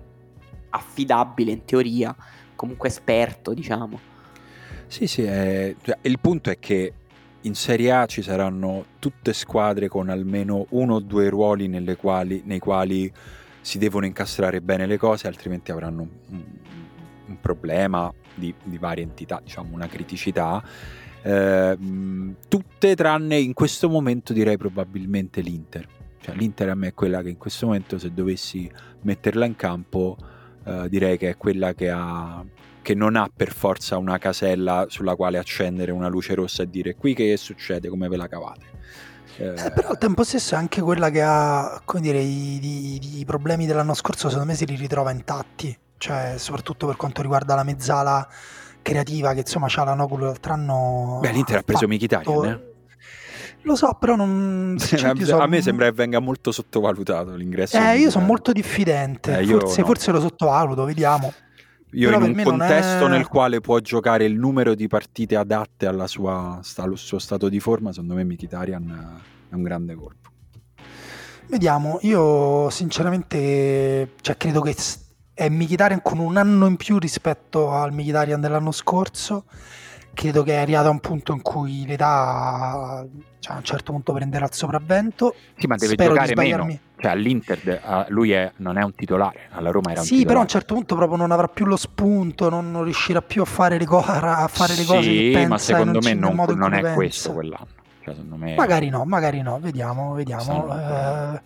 affidabile 0.69 1.53
in 1.53 1.65
teoria, 1.65 2.15
comunque 2.53 2.89
esperto, 2.89 3.55
diciamo. 3.55 3.99
Sì, 4.85 5.07
sì, 5.07 5.23
è... 5.23 5.73
Cioè, 5.81 5.97
il 6.03 6.19
punto 6.19 6.51
è 6.51 6.59
che 6.59 6.93
in 7.41 7.55
Serie 7.55 7.91
A 7.93 8.05
ci 8.05 8.21
saranno 8.21 8.85
tutte 8.99 9.33
squadre 9.33 9.87
con 9.87 10.09
almeno 10.09 10.67
uno 10.69 10.93
o 10.93 10.99
due 10.99 11.29
ruoli 11.29 11.67
quali, 11.97 12.43
nei 12.45 12.59
quali 12.59 13.11
si 13.69 13.77
devono 13.77 14.07
incastrare 14.07 14.61
bene 14.61 14.87
le 14.87 14.97
cose, 14.97 15.27
altrimenti 15.27 15.69
avranno 15.69 16.01
un, 16.01 16.43
un 17.27 17.39
problema 17.39 18.11
di, 18.33 18.51
di, 18.63 18.79
varie 18.79 19.03
entità, 19.03 19.39
diciamo 19.43 19.75
una 19.75 19.85
criticità. 19.85 20.63
Eh, 21.21 21.77
tutte 22.47 22.95
tranne 22.95 23.37
in 23.37 23.53
questo 23.53 23.87
momento 23.87 24.33
direi 24.33 24.57
probabilmente 24.57 25.41
l'Inter. 25.41 25.87
Cioè, 26.19 26.33
L'Inter 26.33 26.69
a 26.69 26.73
me 26.73 26.87
è 26.87 26.93
quella 26.95 27.21
che 27.21 27.29
in 27.29 27.37
questo 27.37 27.67
momento 27.67 27.99
se 27.99 28.11
dovessi 28.11 28.67
metterla 29.01 29.45
in 29.45 29.55
campo 29.55 30.17
eh, 30.65 30.89
direi 30.89 31.19
che 31.19 31.29
è 31.29 31.37
quella 31.37 31.75
che, 31.75 31.91
ha, 31.91 32.43
che 32.81 32.95
non 32.95 33.15
ha 33.15 33.29
per 33.31 33.51
forza 33.53 33.99
una 33.99 34.17
casella 34.17 34.87
sulla 34.89 35.15
quale 35.15 35.37
accendere 35.37 35.91
una 35.91 36.07
luce 36.07 36.33
rossa 36.33 36.63
e 36.63 36.69
dire 36.71 36.95
qui 36.95 37.13
che 37.13 37.37
succede, 37.37 37.87
come 37.87 38.07
ve 38.07 38.17
la 38.17 38.27
cavate. 38.27 38.65
Eh, 39.39 39.71
però 39.71 39.89
al 39.89 39.97
tempo 39.97 40.23
stesso 40.23 40.55
è 40.55 40.57
anche 40.57 40.81
quella 40.81 41.09
che 41.09 41.21
ha, 41.21 41.81
come 41.85 42.01
dire, 42.01 42.19
i, 42.19 42.59
i, 42.61 43.19
i, 43.19 43.25
problemi 43.25 43.65
dell'anno 43.65 43.93
scorso, 43.93 44.27
secondo 44.27 44.51
me 44.51 44.57
si 44.57 44.65
li 44.65 44.75
ritrova 44.75 45.11
intatti, 45.11 45.75
cioè 45.97 46.33
soprattutto 46.37 46.87
per 46.87 46.97
quanto 46.97 47.21
riguarda 47.21 47.55
la 47.55 47.63
mezzala 47.63 48.27
creativa 48.81 49.33
che 49.33 49.39
insomma 49.39 49.67
c'ha 49.69 49.85
la 49.85 49.93
Nocul 49.93 50.21
l'altro 50.21 50.53
anno. 50.53 51.19
Beh, 51.21 51.31
l'Inter 51.31 51.57
ha 51.57 51.63
preso 51.63 51.87
Mkhitaryan, 51.87 52.45
eh? 52.45 52.67
Lo 53.63 53.75
so, 53.75 53.95
però 53.99 54.15
non... 54.15 54.75
Cioè, 54.79 55.13
a, 55.31 55.47
me 55.47 55.61
sembra 55.61 55.85
che 55.85 55.91
venga 55.91 56.19
molto 56.19 56.51
sottovalutato 56.51 57.35
l'ingresso. 57.35 57.77
Eh, 57.77 57.97
io 57.97 58.09
sono 58.09 58.25
molto 58.25 58.51
diffidente. 58.51 59.37
Eh, 59.37 59.45
forse, 59.45 59.81
no. 59.81 59.87
forse, 59.87 60.11
lo 60.11 60.19
sottovaluto, 60.21 60.85
vediamo. 60.85 61.33
Io 61.93 62.09
però 62.09 62.23
in 62.23 62.37
un 62.37 62.43
contesto 62.43 63.07
è... 63.07 63.09
nel 63.09 63.27
quale 63.27 63.61
può 63.61 63.79
giocare 63.79 64.25
il 64.25 64.37
numero 64.37 64.75
di 64.75 64.87
partite 64.87 65.35
adatte 65.35 65.87
sua, 66.07 66.59
al 66.77 66.97
suo 66.97 67.19
stato 67.19 67.49
di 67.49 67.59
forma, 67.59 67.91
secondo 67.91 68.13
me 68.13 68.23
Mkhitaryan 68.23 69.21
è 69.49 69.53
un 69.55 69.63
grande 69.63 69.95
colpo. 69.95 70.29
Vediamo, 71.47 71.97
io 72.01 72.69
sinceramente 72.69 74.11
cioè, 74.21 74.37
credo 74.37 74.61
che 74.61 74.75
è 75.33 75.49
Mkhitaryan 75.49 76.01
con 76.03 76.19
un 76.19 76.37
anno 76.37 76.67
in 76.67 76.75
più 76.75 76.99
rispetto 76.99 77.71
al 77.71 77.91
Mkhitaryan 77.91 78.39
dell'anno 78.39 78.71
scorso. 78.71 79.45
Credo 80.19 80.43
che 80.43 80.51
è 80.51 80.57
arrivato 80.57 80.89
a 80.89 80.91
un 80.91 80.99
punto 80.99 81.31
in 81.31 81.41
cui 81.41 81.85
l'età 81.87 83.07
cioè, 83.39 83.53
a 83.53 83.57
un 83.57 83.63
certo 83.63 83.93
punto 83.93 84.11
prenderà 84.11 84.43
il 84.47 84.53
sopravvento. 84.53 85.33
Sì, 85.55 85.65
ma 85.65 85.77
deve 85.77 85.93
Spero 85.93 86.09
giocare 86.13 86.35
meno. 86.35 86.77
Cioè 86.97 87.11
all'Inter 87.11 88.05
lui 88.09 88.33
è, 88.33 88.51
non 88.57 88.77
è 88.77 88.83
un 88.83 88.93
titolare, 88.93 89.47
alla 89.51 89.71
Roma 89.71 89.91
era 89.91 90.01
un 90.01 90.05
sì, 90.05 90.17
titolare. 90.17 90.27
però 90.27 90.39
a 90.39 90.41
un 90.41 90.49
certo 90.49 90.73
punto 90.73 90.95
proprio 90.95 91.17
non 91.17 91.31
avrà 91.31 91.47
più 91.47 91.65
lo 91.65 91.77
spunto, 91.77 92.49
non, 92.49 92.69
non 92.69 92.83
riuscirà 92.83 93.21
più 93.21 93.43
a 93.43 93.45
fare 93.45 93.77
le, 93.77 93.85
co- 93.85 94.03
a 94.03 94.49
fare 94.49 94.75
le 94.75 94.83
cose 94.83 95.03
sì, 95.03 95.31
che 95.33 95.47
ma 95.47 95.57
secondo 95.57 95.99
me 96.01 96.13
non, 96.13 96.35
non 96.35 96.73
è 96.73 96.93
questo 96.93 97.31
quell'anno. 97.31 97.67
Cioè, 98.03 98.15
me... 98.35 98.55
Magari 98.55 98.89
no, 98.89 99.05
magari 99.05 99.41
no, 99.41 99.57
vediamo, 99.61 100.13
vediamo. 100.13 100.67
Eh, 100.75 101.41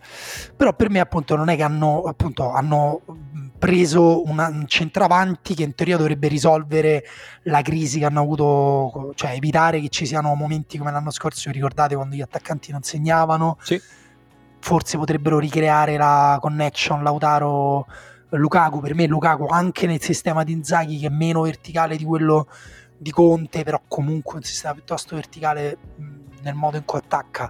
però 0.55 0.73
per 0.73 0.89
me 0.89 0.99
appunto 0.99 1.35
non 1.35 1.49
è 1.49 1.55
che 1.55 1.63
hanno, 1.63 2.01
appunto, 2.01 2.51
hanno 2.51 3.01
preso 3.63 4.27
una, 4.27 4.49
un 4.49 4.67
centravanti 4.67 5.55
che 5.55 5.63
in 5.63 5.73
teoria 5.73 5.95
dovrebbe 5.95 6.27
risolvere 6.27 7.05
la 7.43 7.61
crisi 7.61 7.99
che 7.99 8.03
hanno 8.03 8.19
avuto, 8.19 9.13
cioè 9.15 9.31
evitare 9.31 9.79
che 9.79 9.87
ci 9.87 10.05
siano 10.05 10.35
momenti 10.35 10.77
come 10.77 10.91
l'anno 10.91 11.11
scorso, 11.11 11.49
ricordate 11.49 11.95
quando 11.95 12.13
gli 12.13 12.21
attaccanti 12.21 12.73
non 12.73 12.83
segnavano? 12.83 13.57
Sì. 13.61 13.81
Forse 14.59 14.97
potrebbero 14.97 15.39
ricreare 15.39 15.95
la 15.95 16.37
connection 16.41 17.03
Lautaro 17.03 17.87
Lukaku, 18.31 18.81
per 18.81 18.95
me 18.95 19.07
Lukaku 19.07 19.45
anche 19.45 19.87
nel 19.87 20.01
sistema 20.01 20.43
di 20.43 20.51
Inzaghi 20.51 20.99
che 20.99 21.07
è 21.07 21.09
meno 21.09 21.43
verticale 21.43 21.95
di 21.95 22.03
quello 22.03 22.49
di 22.97 23.11
Conte, 23.11 23.63
però 23.63 23.81
comunque 23.87 24.35
un 24.35 24.43
sistema 24.43 24.73
piuttosto 24.73 25.15
verticale 25.15 25.77
nel 26.41 26.53
modo 26.53 26.75
in 26.75 26.83
cui 26.83 26.99
attacca 26.99 27.49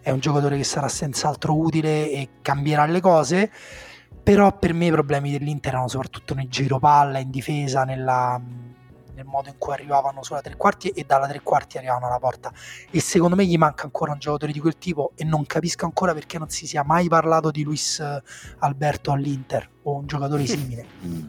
è 0.00 0.10
un 0.10 0.18
giocatore 0.18 0.56
che 0.56 0.64
sarà 0.64 0.88
senz'altro 0.88 1.56
utile 1.56 2.10
e 2.10 2.28
cambierà 2.42 2.86
le 2.86 3.00
cose, 3.00 3.52
però 4.24 4.56
per 4.56 4.72
me 4.72 4.86
i 4.86 4.90
problemi 4.90 5.30
dell'Inter 5.30 5.72
erano 5.74 5.86
soprattutto 5.86 6.32
nel 6.34 6.48
giro 6.48 6.78
palla, 6.78 7.18
in 7.18 7.30
difesa, 7.30 7.84
nella, 7.84 8.40
nel 9.14 9.24
modo 9.26 9.50
in 9.50 9.56
cui 9.58 9.74
arrivavano 9.74 10.22
sulla 10.22 10.40
tre 10.40 10.56
quarti 10.56 10.88
e 10.88 11.04
dalla 11.06 11.28
tre 11.28 11.42
quarti 11.42 11.76
arrivavano 11.76 12.06
alla 12.06 12.18
porta 12.18 12.50
e 12.90 13.00
secondo 13.00 13.36
me 13.36 13.44
gli 13.44 13.58
manca 13.58 13.84
ancora 13.84 14.12
un 14.12 14.18
giocatore 14.18 14.52
di 14.52 14.60
quel 14.60 14.78
tipo 14.78 15.12
e 15.14 15.24
non 15.24 15.44
capisco 15.44 15.84
ancora 15.84 16.14
perché 16.14 16.38
non 16.38 16.48
si 16.48 16.66
sia 16.66 16.82
mai 16.82 17.06
parlato 17.06 17.50
di 17.50 17.62
Luis 17.62 18.02
Alberto 18.60 19.12
all'Inter 19.12 19.68
o 19.82 19.96
un 19.96 20.06
giocatore 20.06 20.46
simile. 20.46 20.86
Mm. 21.04 21.26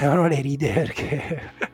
Eh, 0.00 0.06
non 0.06 0.28
le 0.28 0.40
ride 0.40 0.72
perché 0.72 1.72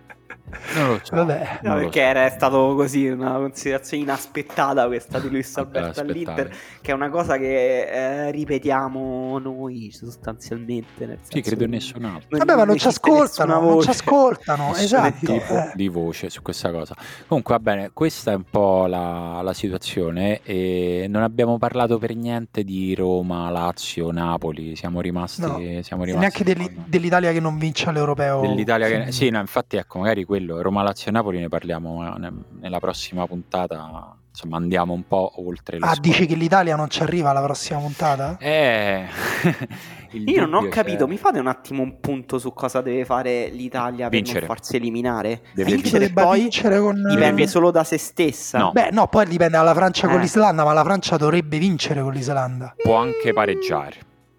non 0.75 0.89
lo 0.89 1.01
so. 1.03 1.17
Vabbè. 1.17 1.61
No, 1.63 1.75
perché 1.75 2.01
so. 2.01 2.07
era 2.07 2.29
stato 2.29 2.75
così 2.75 3.09
una 3.09 3.33
considerazione 3.33 4.03
inaspettata 4.03 4.87
questa 4.87 5.19
di 5.19 5.29
Luis 5.29 5.57
Alberto 5.57 6.01
all'Inter, 6.01 6.51
che 6.81 6.91
è 6.91 6.95
una 6.95 7.11
cosa 7.11 7.37
che 7.37 8.27
eh, 8.27 8.31
ripetiamo 8.31 9.39
noi 9.39 9.91
sostanzialmente. 9.93 11.07
Nel 11.07 11.19
sì, 11.23 11.41
credo 11.41 11.67
nessun 11.67 12.05
altro. 12.05 12.39
Vabbè, 12.39 12.57
ma 12.57 12.65
non 12.65 12.77
ci 12.77 12.89
ascoltano, 12.89 13.61
non 13.61 13.83
ci 13.83 13.91
ascoltano, 13.91 14.75
esatto. 14.75 15.33
Tipo 15.33 15.55
eh. 15.55 15.73
di 15.75 15.89
voce 15.89 16.31
su 16.31 16.43
questa 16.43 16.71
cosa. 16.71 16.95
Comunque, 17.27 17.55
va 17.55 17.61
bene, 17.61 17.91
questa 17.93 18.33
è 18.33 18.35
un 18.35 18.45
po' 18.49 18.87
la, 18.87 19.41
la 19.43 19.53
situazione 19.53 20.41
e 20.43 21.07
non 21.09 21.23
abbiamo 21.23 21.59
parlato 21.59 21.99
per 21.99 22.15
niente 22.15 22.65
di 22.65 22.95
Roma, 22.95 23.51
Lazio, 23.51 24.11
Napoli, 24.11 24.77
siamo 24.77 25.01
rimasti... 25.01 25.41
No. 25.41 25.59
Siamo 25.83 26.05
rimasti 26.05 26.45
neanche 26.45 26.83
dell'Italia 26.89 27.33
che 27.33 27.41
non 27.41 27.59
vince 27.59 27.91
l'Europeo. 27.93 28.41
Dell'Italia 28.41 28.89
che... 28.89 29.13
Sì, 29.13 29.29
no, 29.31 29.41
infatti, 29.41 29.77
ecco, 29.77 29.99
magari 29.99 30.25
quello 30.25 30.40
Roma 30.49 30.83
Lazio 30.83 31.11
Napoli 31.11 31.39
ne 31.39 31.49
parliamo 31.49 32.17
eh, 32.17 32.33
nella 32.61 32.79
prossima 32.79 33.27
puntata. 33.27 34.15
Insomma, 34.31 34.59
andiamo 34.59 34.93
un 34.93 35.07
po' 35.09 35.33
oltre 35.45 35.77
Ah, 35.81 35.95
scuole. 35.95 36.01
dici 36.01 36.27
che 36.27 36.35
l'Italia 36.37 36.77
non 36.77 36.89
ci 36.89 37.03
arriva 37.03 37.31
alla 37.31 37.43
prossima 37.43 37.81
puntata? 37.81 38.37
Eh. 38.39 39.05
Io 40.13 40.47
non 40.47 40.55
ho 40.65 40.69
capito, 40.69 41.05
c'è. 41.05 41.11
mi 41.11 41.17
fate 41.17 41.39
un 41.39 41.47
attimo 41.47 41.83
un 41.83 41.99
punto 42.01 42.39
su 42.39 42.53
cosa 42.53 42.81
deve 42.81 43.05
fare 43.05 43.49
l'Italia 43.49 44.09
per 44.09 44.19
vincere. 44.19 44.41
non 44.41 44.49
farsi 44.49 44.77
eliminare? 44.77 45.43
Deve 45.53 45.73
vincere 45.75 46.11
poi 46.11 46.41
vincere 46.43 46.81
con... 46.81 47.03
dipende 47.09 47.47
solo 47.47 47.71
da 47.71 47.85
se 47.85 47.99
stessa. 47.99 48.59
No. 48.59 48.73
Beh, 48.73 48.91
no, 48.93 49.07
poi 49.09 49.27
dipende 49.27 49.57
dalla 49.57 49.75
Francia 49.75 50.07
eh. 50.07 50.11
con 50.11 50.21
l'Islanda, 50.21 50.65
ma 50.65 50.73
la 50.73 50.83
Francia 50.85 51.17
dovrebbe 51.17 51.59
vincere 51.59 52.01
con 52.03 52.13
l'Islanda. 52.13 52.75
Può 52.77 52.97
anche 52.97 53.33
pareggiare. 53.33 53.95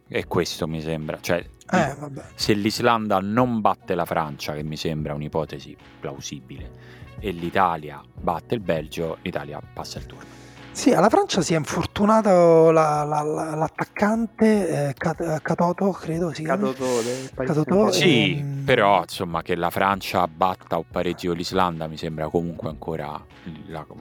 E 0.07 0.25
questo 0.27 0.67
mi 0.67 0.81
sembra, 0.81 1.19
cioè 1.21 1.45
eh, 1.71 1.95
se 2.35 2.53
l'Islanda 2.53 3.19
non 3.19 3.61
batte 3.61 3.95
la 3.95 4.05
Francia, 4.05 4.53
che 4.53 4.63
mi 4.63 4.77
sembra 4.77 5.13
un'ipotesi 5.13 5.75
plausibile, 5.99 6.71
e 7.19 7.31
l'Italia 7.31 8.01
batte 8.13 8.55
il 8.55 8.61
Belgio, 8.61 9.17
l'Italia 9.21 9.61
passa 9.73 9.99
il 9.99 10.05
turno. 10.05 10.39
Sì, 10.73 10.93
alla 10.93 11.09
Francia 11.09 11.41
si 11.41 11.53
è 11.53 11.57
infortunato 11.57 12.71
la, 12.71 13.03
la, 13.03 13.21
la, 13.21 13.55
l'attaccante 13.55 14.87
eh, 14.87 14.93
Catoto, 14.93 15.91
credo 15.91 16.33
si 16.33 16.43
chiama. 16.43 16.71
Catoto, 17.35 17.91
sì, 17.91 18.37
ehm... 18.37 18.63
però 18.63 19.01
insomma 19.01 19.41
che 19.41 19.55
la 19.55 19.69
Francia 19.69 20.25
batta 20.27 20.77
o 20.77 20.85
pareggi 20.89 21.27
con 21.27 21.35
l'Islanda 21.35 21.87
mi 21.87 21.97
sembra 21.97 22.29
comunque 22.29 22.69
ancora 22.69 23.21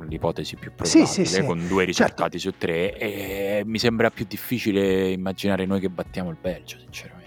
l'ipotesi 0.07 0.55
più 0.55 0.71
probabile, 0.73 1.07
sì, 1.07 1.25
sì, 1.25 1.45
con 1.45 1.67
due 1.67 1.87
certo. 1.87 2.03
risultati 2.05 2.39
certo. 2.39 2.57
su 2.57 2.65
tre 2.65 2.97
e 2.97 3.63
mi 3.67 3.79
sembra 3.81 4.11
più 4.11 4.25
difficile 4.29 5.11
immaginare 5.11 5.67
noi 5.67 5.81
che 5.81 5.89
battiamo 5.89 6.31
il 6.31 6.37
Belgio, 6.41 6.79
sinceramente. 6.79 7.20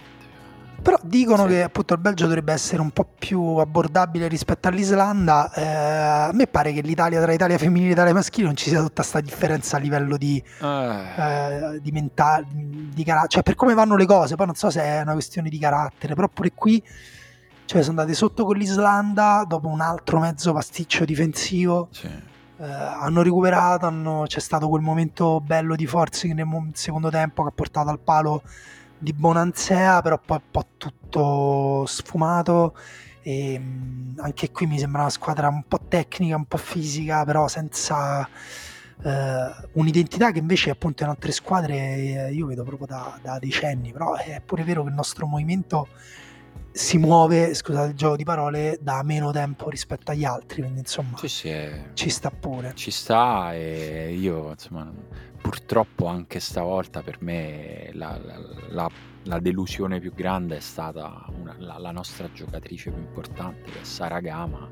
Però 0.84 0.98
dicono 1.02 1.44
sì. 1.44 1.54
che 1.54 1.62
appunto 1.62 1.94
il 1.94 2.00
Belgio 2.00 2.26
dovrebbe 2.26 2.52
essere 2.52 2.82
un 2.82 2.90
po' 2.90 3.06
più 3.18 3.40
abbordabile 3.56 4.28
rispetto 4.28 4.68
all'Islanda. 4.68 5.50
Eh, 5.54 5.64
a 5.64 6.30
me 6.34 6.46
pare 6.46 6.74
che 6.74 6.82
l'Italia 6.82 7.22
tra 7.22 7.32
Italia 7.32 7.56
femminile 7.56 7.88
e 7.88 7.92
Italia 7.92 8.12
maschile 8.12 8.48
non 8.48 8.54
ci 8.54 8.68
sia 8.68 8.80
tutta 8.80 8.96
questa 8.96 9.22
differenza 9.22 9.78
a 9.78 9.80
livello 9.80 10.18
di, 10.18 10.44
eh. 10.60 10.66
Eh, 11.16 11.80
di 11.80 11.90
mentale, 11.90 12.44
di 12.50 13.02
carattere, 13.02 13.30
cioè 13.30 13.42
per 13.42 13.54
come 13.54 13.72
vanno 13.72 13.96
le 13.96 14.04
cose. 14.04 14.36
Poi 14.36 14.44
non 14.44 14.56
so 14.56 14.68
se 14.68 14.82
è 14.82 15.00
una 15.00 15.14
questione 15.14 15.48
di 15.48 15.58
carattere, 15.58 16.14
però 16.14 16.28
pure 16.28 16.52
qui 16.54 16.82
cioè, 17.64 17.80
sono 17.80 18.00
andate 18.00 18.14
sotto 18.14 18.44
con 18.44 18.58
l'Islanda 18.58 19.42
dopo 19.48 19.68
un 19.68 19.80
altro 19.80 20.20
mezzo 20.20 20.52
pasticcio 20.52 21.06
difensivo. 21.06 21.88
Sì. 21.92 22.08
Eh, 22.58 22.62
hanno 22.62 23.22
recuperato, 23.22 23.86
hanno, 23.86 24.24
c'è 24.26 24.40
stato 24.40 24.68
quel 24.68 24.82
momento 24.82 25.40
bello 25.40 25.76
di 25.76 25.86
forza 25.86 26.28
nel 26.28 26.46
secondo 26.74 27.08
tempo 27.08 27.42
che 27.42 27.48
ha 27.48 27.52
portato 27.52 27.88
al 27.88 28.00
palo 28.00 28.42
di 28.98 29.12
Bonanzea, 29.12 30.00
però 30.02 30.18
poi 30.18 30.38
un 30.38 30.50
po' 30.50 30.66
tutto 30.76 31.84
sfumato. 31.86 32.76
E 33.22 33.60
anche 34.18 34.50
qui 34.50 34.66
mi 34.66 34.78
sembra 34.78 35.02
una 35.02 35.10
squadra 35.10 35.48
un 35.48 35.64
po' 35.66 35.80
tecnica, 35.88 36.36
un 36.36 36.44
po' 36.44 36.58
fisica, 36.58 37.24
però 37.24 37.48
senza 37.48 38.28
eh, 39.02 39.68
un'identità 39.72 40.30
che 40.30 40.38
invece 40.38 40.70
appunto 40.70 41.02
in 41.02 41.08
altre 41.08 41.32
squadre 41.32 41.76
eh, 41.76 42.32
io 42.32 42.46
vedo 42.46 42.64
proprio 42.64 42.86
da, 42.86 43.18
da, 43.22 43.38
decenni. 43.38 43.92
Però 43.92 44.14
è 44.14 44.42
pure 44.44 44.62
vero 44.62 44.82
che 44.82 44.88
il 44.88 44.94
nostro 44.94 45.26
movimento 45.26 45.88
si 46.70 46.98
muove, 46.98 47.54
scusate 47.54 47.90
il 47.90 47.94
gioco 47.94 48.16
di 48.16 48.24
parole, 48.24 48.78
da 48.80 49.02
meno 49.04 49.30
tempo 49.30 49.70
rispetto 49.70 50.10
agli 50.10 50.24
altri, 50.24 50.62
quindi 50.62 50.80
insomma 50.80 51.16
sì, 51.16 51.28
sì, 51.28 51.54
ci 51.94 52.10
sta 52.10 52.30
pure. 52.30 52.72
Ci 52.74 52.90
sta 52.90 53.54
e 53.54 54.12
io 54.18 54.50
insomma 54.50 54.92
purtroppo 55.44 56.06
anche 56.06 56.40
stavolta 56.40 57.02
per 57.02 57.18
me 57.20 57.90
la, 57.92 58.18
la, 58.18 58.40
la, 58.70 58.90
la 59.24 59.38
delusione 59.40 60.00
più 60.00 60.14
grande 60.14 60.56
è 60.56 60.60
stata 60.60 61.26
una, 61.38 61.54
la, 61.58 61.90
nostra 61.90 62.32
giocatrice 62.32 62.90
più 62.90 63.02
importante 63.02 63.70
che 63.70 63.82
è 63.82 63.84
Sara 63.84 64.20
Gama 64.20 64.66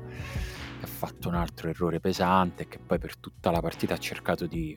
che 0.79 0.83
ha 0.83 0.87
fatto 0.87 1.27
un 1.27 1.35
altro 1.35 1.69
errore 1.69 1.99
pesante 1.99 2.63
e 2.63 2.67
che 2.67 2.79
poi 2.79 2.97
per 2.97 3.17
tutta 3.17 3.51
la 3.51 3.61
partita 3.61 3.93
ha 3.93 3.99
cercato 3.99 4.47
di 4.47 4.75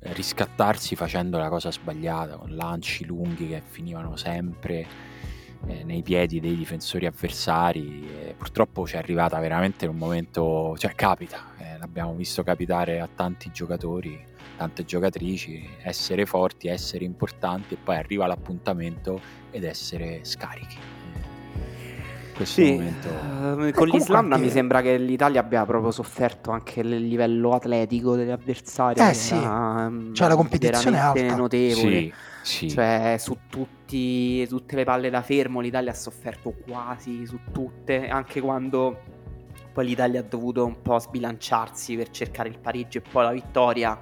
riscattarsi 0.00 0.96
facendo 0.96 1.38
la 1.38 1.48
cosa 1.48 1.70
sbagliata 1.70 2.38
con 2.38 2.56
lanci 2.56 3.04
lunghi 3.04 3.46
che 3.46 3.62
finivano 3.64 4.16
sempre 4.16 4.84
eh, 5.68 5.84
nei 5.84 6.02
piedi 6.02 6.40
dei 6.40 6.56
difensori 6.56 7.06
avversari. 7.06 8.34
Purtroppo 8.36 8.84
ci 8.84 8.96
è 8.96 8.98
arrivata 8.98 9.38
veramente 9.38 9.84
in 9.84 9.92
un 9.92 9.96
momento, 9.96 10.74
cioè 10.76 10.92
capita, 10.96 11.54
eh, 11.58 11.78
l'abbiamo 11.78 12.14
visto 12.14 12.42
capitare 12.42 12.98
a 12.98 13.08
tanti 13.12 13.52
giocatori, 13.52 14.34
tante 14.56 14.84
giocatrici, 14.84 15.68
essere 15.82 16.26
forti, 16.26 16.68
essere 16.68 17.04
importanti 17.04 17.74
e 17.74 17.78
poi 17.82 17.96
arriva 17.96 18.26
l'appuntamento 18.26 19.20
ed 19.50 19.64
essere 19.64 20.20
scarichi. 20.22 20.78
Sì, 22.44 22.72
momento... 22.72 23.08
uh, 23.08 23.70
con 23.72 23.88
l'Islanda 23.88 24.34
anche... 24.34 24.46
mi 24.46 24.52
sembra 24.52 24.82
che 24.82 24.98
l'Italia 24.98 25.40
abbia 25.40 25.64
proprio 25.64 25.90
sofferto 25.90 26.50
anche 26.50 26.80
il 26.80 27.06
livello 27.06 27.54
atletico 27.54 28.14
degli 28.14 28.30
avversari. 28.30 29.00
Eh 29.00 29.14
sì, 29.14 29.34
era, 29.34 29.90
cioè 30.12 30.28
la 30.28 30.36
competizione 30.36 30.96
è 30.96 31.00
alta. 31.00 31.34
notevole. 31.34 32.12
Sì, 32.42 32.68
sì. 32.68 32.70
Cioè 32.70 33.16
su 33.18 33.38
tutti, 33.48 34.46
tutte 34.48 34.76
le 34.76 34.84
palle 34.84 35.08
da 35.08 35.22
fermo 35.22 35.60
l'Italia 35.60 35.92
ha 35.92 35.94
sofferto 35.94 36.54
quasi 36.66 37.24
su 37.24 37.38
tutte, 37.52 38.06
anche 38.08 38.40
quando 38.42 39.00
poi 39.72 39.86
l'Italia 39.86 40.20
ha 40.20 40.24
dovuto 40.24 40.64
un 40.64 40.80
po' 40.80 40.98
sbilanciarsi 40.98 41.96
per 41.96 42.10
cercare 42.10 42.48
il 42.48 42.58
pareggio 42.58 42.98
e 42.98 43.02
poi 43.02 43.24
la 43.24 43.32
vittoria 43.32 43.98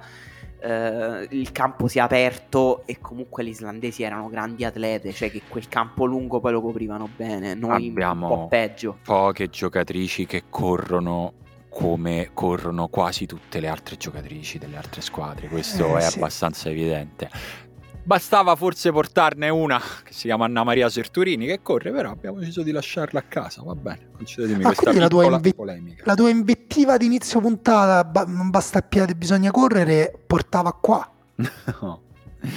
eh, 0.59 1.27
il 1.31 1.51
campo 1.51 1.87
si 1.87 1.97
è 1.97 2.01
aperto 2.01 2.83
e 2.85 2.99
comunque 2.99 3.43
gli 3.43 3.49
islandesi 3.49 4.03
erano 4.03 4.29
grandi 4.29 4.63
atlete, 4.63 5.11
cioè 5.11 5.29
che 5.31 5.41
quel 5.47 5.67
campo 5.67 6.05
lungo 6.05 6.39
poi 6.39 6.51
lo 6.51 6.61
coprivano 6.61 7.09
bene, 7.15 7.53
noi 7.53 7.89
abbiamo 7.89 8.31
un 8.31 8.39
po' 8.41 8.47
peggio. 8.47 8.97
Poche 9.03 9.49
giocatrici 9.49 10.25
che 10.25 10.43
corrono 10.49 11.33
come 11.69 12.29
corrono 12.33 12.87
quasi 12.87 13.25
tutte 13.25 13.59
le 13.59 13.67
altre 13.67 13.97
giocatrici 13.97 14.57
delle 14.57 14.77
altre 14.77 15.01
squadre, 15.01 15.49
questo 15.49 15.97
eh, 15.97 15.99
è 15.99 16.01
sì. 16.09 16.17
abbastanza 16.17 16.69
evidente. 16.69 17.29
Bastava 18.05 18.55
forse 18.55 18.91
portarne 18.91 19.49
una 19.49 19.81
che 20.03 20.13
si 20.13 20.27
chiama 20.27 20.45
Anna 20.45 20.63
Maria 20.63 20.89
Serturini 20.89 21.47
che 21.47 21.61
corre, 21.63 21.91
però 21.91 22.11
abbiamo 22.11 22.37
deciso 22.37 22.61
di 22.61 22.69
lasciarla 22.69 23.19
a 23.19 23.23
casa. 23.23 23.63
Va 23.63 23.73
bene, 23.73 24.09
concedetemi 24.15 24.63
ah, 24.63 24.67
questa 24.67 24.93
la 24.93 25.07
tua, 25.07 25.25
inve- 25.25 25.55
polemica. 25.55 26.03
La 26.05 26.13
tua 26.13 26.29
invettiva 26.29 26.97
di 26.97 27.05
inizio 27.05 27.41
puntata, 27.41 28.03
ba- 28.03 28.25
non 28.27 28.51
basta 28.51 28.77
a 28.77 28.81
piede, 28.83 29.15
bisogna 29.15 29.49
correre, 29.49 30.13
portava 30.27 30.71
qua. 30.73 31.11
no. 31.81 32.01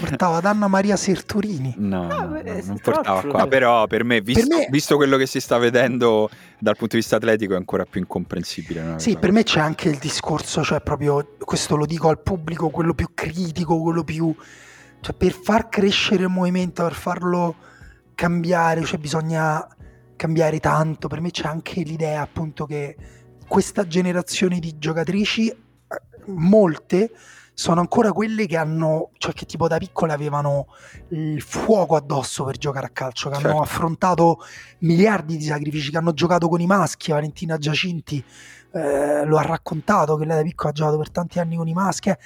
Portava 0.00 0.36
ad 0.36 0.44
Anna 0.44 0.68
Maria 0.68 0.96
Serturini. 0.96 1.72
No, 1.78 2.08
ah, 2.08 2.24
no, 2.24 2.42
no 2.42 2.62
non 2.64 2.78
portava 2.78 3.22
qua. 3.22 3.46
Però 3.46 3.86
per 3.86 4.04
me 4.04 4.20
visto, 4.20 4.46
per 4.46 4.54
me, 4.54 4.66
visto, 4.68 4.96
quello 4.96 5.16
che 5.16 5.24
si 5.24 5.40
sta 5.40 5.56
vedendo 5.56 6.28
dal 6.58 6.76
punto 6.76 6.96
di 6.96 7.00
vista 7.00 7.16
atletico, 7.16 7.54
è 7.54 7.56
ancora 7.56 7.86
più 7.86 8.00
incomprensibile. 8.00 8.98
Sì, 8.98 9.16
per 9.16 9.32
me 9.32 9.44
c'è 9.44 9.60
anche 9.60 9.88
il 9.88 9.96
discorso, 9.96 10.62
cioè 10.62 10.82
proprio 10.82 11.36
questo 11.38 11.74
lo 11.74 11.86
dico 11.86 12.10
al 12.10 12.20
pubblico, 12.20 12.68
quello 12.68 12.92
più 12.92 13.08
critico, 13.14 13.80
quello 13.80 14.04
più 14.04 14.34
cioè, 15.00 15.14
per 15.14 15.32
far 15.32 15.68
crescere 15.68 16.24
il 16.24 16.28
movimento, 16.28 16.82
per 16.82 16.94
farlo 16.94 17.54
cambiare, 18.14 18.84
cioè 18.84 18.98
bisogna 18.98 19.66
cambiare 20.16 20.58
tanto. 20.60 21.08
Per 21.08 21.20
me 21.20 21.30
c'è 21.30 21.46
anche 21.46 21.82
l'idea 21.82 22.22
appunto 22.22 22.66
che 22.66 22.96
questa 23.46 23.86
generazione 23.86 24.58
di 24.58 24.76
giocatrici, 24.78 25.54
molte, 26.26 27.10
sono 27.54 27.80
ancora 27.80 28.12
quelle 28.12 28.46
che 28.46 28.56
hanno, 28.56 29.10
cioè 29.18 29.32
che 29.32 29.44
tipo 29.44 29.66
da 29.66 29.78
piccole 29.78 30.12
avevano 30.12 30.66
il 31.08 31.40
fuoco 31.40 31.96
addosso 31.96 32.44
per 32.44 32.56
giocare 32.56 32.86
a 32.86 32.90
calcio, 32.90 33.30
che 33.30 33.36
certo. 33.36 33.50
hanno 33.50 33.62
affrontato 33.62 34.38
miliardi 34.80 35.36
di 35.36 35.44
sacrifici, 35.44 35.90
che 35.90 35.96
hanno 35.96 36.12
giocato 36.12 36.48
con 36.48 36.60
i 36.60 36.66
maschi, 36.66 37.10
Valentina 37.10 37.56
Giacinti 37.56 38.24
eh, 38.72 39.24
lo 39.24 39.38
ha 39.38 39.42
raccontato, 39.42 40.16
che 40.16 40.24
lei 40.24 40.36
da 40.36 40.42
piccola 40.42 40.70
ha 40.70 40.72
giocato 40.72 40.98
per 40.98 41.10
tanti 41.10 41.40
anni 41.40 41.56
con 41.56 41.66
i 41.66 41.72
maschi. 41.72 42.10
E 42.10 42.18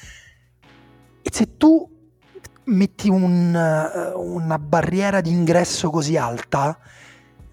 se 1.31 1.57
tu 1.57 1.92
metti 2.65 3.09
un, 3.09 3.55
eh, 3.55 4.13
una 4.15 4.59
barriera 4.59 5.21
di 5.21 5.31
ingresso 5.31 5.91
così 5.91 6.17
alta, 6.17 6.79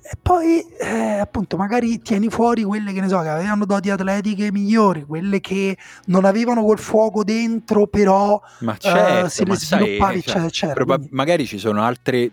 e 0.01 0.17
poi 0.19 0.65
eh, 0.79 1.19
appunto 1.19 1.55
magari 1.55 1.99
tieni 1.99 2.29
fuori 2.29 2.63
quelle 2.63 2.93
che 2.93 3.01
ne 3.01 3.07
so 3.07 3.19
che 3.21 3.27
avevano 3.27 3.65
doti 3.65 3.91
atletiche 3.91 4.51
migliori, 4.51 5.05
quelle 5.05 5.39
che 5.39 5.77
non 6.05 6.25
avevano 6.25 6.63
quel 6.63 6.79
fuoco 6.79 7.23
dentro, 7.23 7.85
però 7.85 8.41
ma 8.61 8.75
certo, 8.77 9.25
uh, 9.25 9.29
se 9.29 9.45
le 9.45 9.55
sviluppavi, 9.55 9.97
sai, 9.99 10.17
eccetera, 10.17 10.45
eccetera. 10.45 10.73
Probab- 10.73 10.99
quindi... 10.99 11.15
Magari 11.15 11.45
ci 11.45 11.59
sono 11.59 11.83
altre 11.83 12.31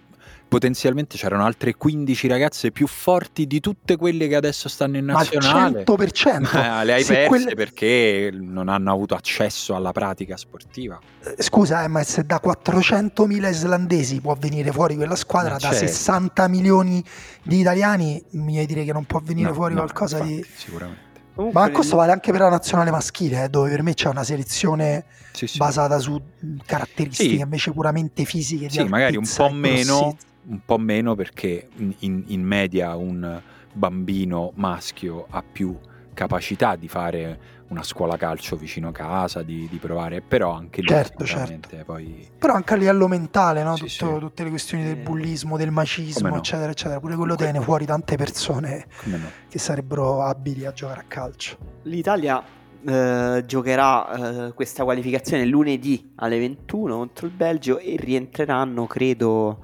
potenzialmente 0.49 1.17
c'erano 1.17 1.45
altre 1.45 1.75
15 1.75 2.29
ragazze 2.29 2.71
più 2.71 2.87
forti 2.87 3.47
di 3.47 3.61
tutte 3.61 3.97
quelle 3.97 4.29
che 4.29 4.37
adesso 4.37 4.69
stanno 4.69 4.97
in 4.97 5.07
nazionale. 5.07 5.85
Ma 5.87 5.95
100%. 5.95 6.53
Ma 6.53 6.83
le 6.83 6.93
hai 6.93 7.03
se 7.03 7.13
perse 7.15 7.29
quelle... 7.29 7.55
perché 7.55 8.31
non 8.33 8.69
hanno 8.69 8.93
avuto 8.93 9.15
accesso 9.15 9.75
alla 9.75 9.93
pratica 9.93 10.37
sportiva. 10.37 10.99
Eh, 11.23 11.43
scusa, 11.43 11.85
eh, 11.85 11.89
ma 11.89 12.03
se 12.03 12.25
da 12.25 12.41
400.000 12.43 13.51
islandesi 13.51 14.21
può 14.21 14.37
venire 14.39 14.73
fuori 14.73 14.97
quella 14.97 15.17
squadra, 15.17 15.53
ma 15.53 15.59
da 15.59 15.71
certo. 15.71 15.87
60 15.87 16.49
milioni 16.49 17.05
di 17.43 17.61
italiani, 17.61 18.23
mi 18.31 18.55
vuoi 18.55 18.67
dire 18.67 18.85
che 18.85 18.93
non 18.93 19.05
può 19.05 19.21
venire 19.23 19.49
no, 19.49 19.55
fuori 19.55 19.75
no, 19.75 19.81
qualcosa 19.81 20.19
infatti, 20.19 20.35
di... 20.35 20.47
Sicuramente. 20.55 21.05
Comunque 21.37 21.61
ma 21.61 21.71
questo 21.71 21.97
vale 21.97 22.13
anche 22.13 22.33
per 22.33 22.41
la 22.41 22.49
nazionale 22.49 22.91
maschile, 22.91 23.45
eh, 23.45 23.49
dove 23.51 23.69
per 23.69 23.83
me 23.83 23.93
c'è 23.93 24.09
una 24.09 24.25
selezione 24.25 25.05
sì, 25.33 25.47
sì. 25.47 25.59
basata 25.59 25.99
su 25.99 26.19
caratteristiche 26.65 27.35
sì. 27.35 27.41
invece 27.41 27.73
puramente 27.73 28.25
fisiche. 28.25 28.71
Sì, 28.71 28.83
magari 28.85 29.19
un 29.19 29.29
po' 29.37 29.51
meno, 29.51 30.17
un 30.49 30.61
po' 30.65 30.79
meno 30.79 31.15
perché 31.15 31.69
in, 31.77 32.25
in, 32.27 32.43
media 32.43 32.95
un 32.97 33.41
bambino 33.73 34.53
maschio 34.55 35.27
ha 35.31 35.43
più 35.43 35.77
capacità 36.15 36.77
di 36.77 36.89
fare 36.89 37.55
una 37.69 37.83
scuola 37.83 38.17
calcio 38.17 38.57
vicino 38.57 38.89
a 38.89 38.93
casa, 38.93 39.43
di, 39.43 39.67
di 39.69 39.79
provare, 39.79 40.21
però 40.21 40.53
anche 40.53 40.81
lì 40.81 40.87
certo, 40.87 41.25
certo. 41.25 41.77
poi... 41.85 42.29
Però 42.39 42.55
anche 42.55 42.75
a 42.75 42.77
livello 42.77 43.09
mentale, 43.09 43.63
no? 43.63 43.77
sì, 43.77 43.87
Tutto, 43.87 44.15
sì. 44.15 44.21
tutte 44.21 44.45
le 44.45 44.51
questioni 44.51 44.85
del 44.85 44.97
bullismo, 44.97 45.57
del 45.57 45.73
macismo, 45.73 46.29
no? 46.29 46.37
eccetera, 46.37 46.71
eccetera, 46.71 47.01
pure 47.01 47.17
quello 47.17 47.35
tiene 47.35 47.61
fuori 47.61 47.85
tante 47.85 48.17
persone 48.17 48.87
no? 49.05 49.19
che 49.49 49.59
sarebbero 49.59 50.23
abili 50.23 50.65
a 50.65 50.73
giocare 50.73 51.01
a 51.01 51.05
calcio. 51.09 51.57
L'Italia 51.83 52.43
eh, 52.85 53.43
giocherà 53.45 54.47
eh, 54.47 54.53
questa 54.53 54.85
qualificazione 54.85 55.45
lunedì 55.45 56.13
alle 56.17 56.39
21 56.39 56.97
contro 56.97 57.27
il 57.27 57.33
Belgio 57.33 57.79
e 57.79 57.97
rientreranno, 57.99 58.87
credo 58.87 59.59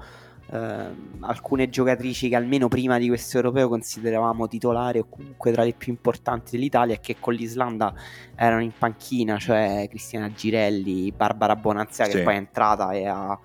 eh, 0.51 0.85
alcune 1.21 1.69
giocatrici 1.69 2.29
che 2.29 2.35
almeno 2.35 2.67
prima 2.67 2.97
di 2.97 3.07
questo 3.07 3.37
europeo 3.37 3.67
consideravamo 3.69 4.47
titolari 4.47 4.99
o 4.99 5.05
comunque 5.09 5.51
tra 5.51 5.63
le 5.63 5.73
più 5.73 5.91
importanti 5.91 6.51
dell'Italia 6.57 6.95
e 6.95 6.99
che 6.99 7.17
con 7.19 7.33
l'Islanda 7.33 7.93
erano 8.35 8.61
in 8.61 8.71
panchina, 8.77 9.37
cioè 9.37 9.87
Cristina 9.89 10.31
Girelli, 10.31 11.11
Barbara 11.11 11.55
Bonanzia 11.55 12.07
che 12.07 12.21
poi 12.21 12.33
è 12.33 12.37
entrata 12.37 12.91
e 12.91 13.07
ha 13.07 13.39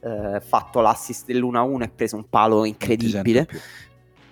eh, 0.00 0.40
fatto 0.40 0.80
l'assist 0.80 1.26
dell'1-1 1.26 1.82
e 1.82 1.88
preso 1.88 2.16
un 2.16 2.28
palo 2.28 2.64
incredibile. 2.64 3.48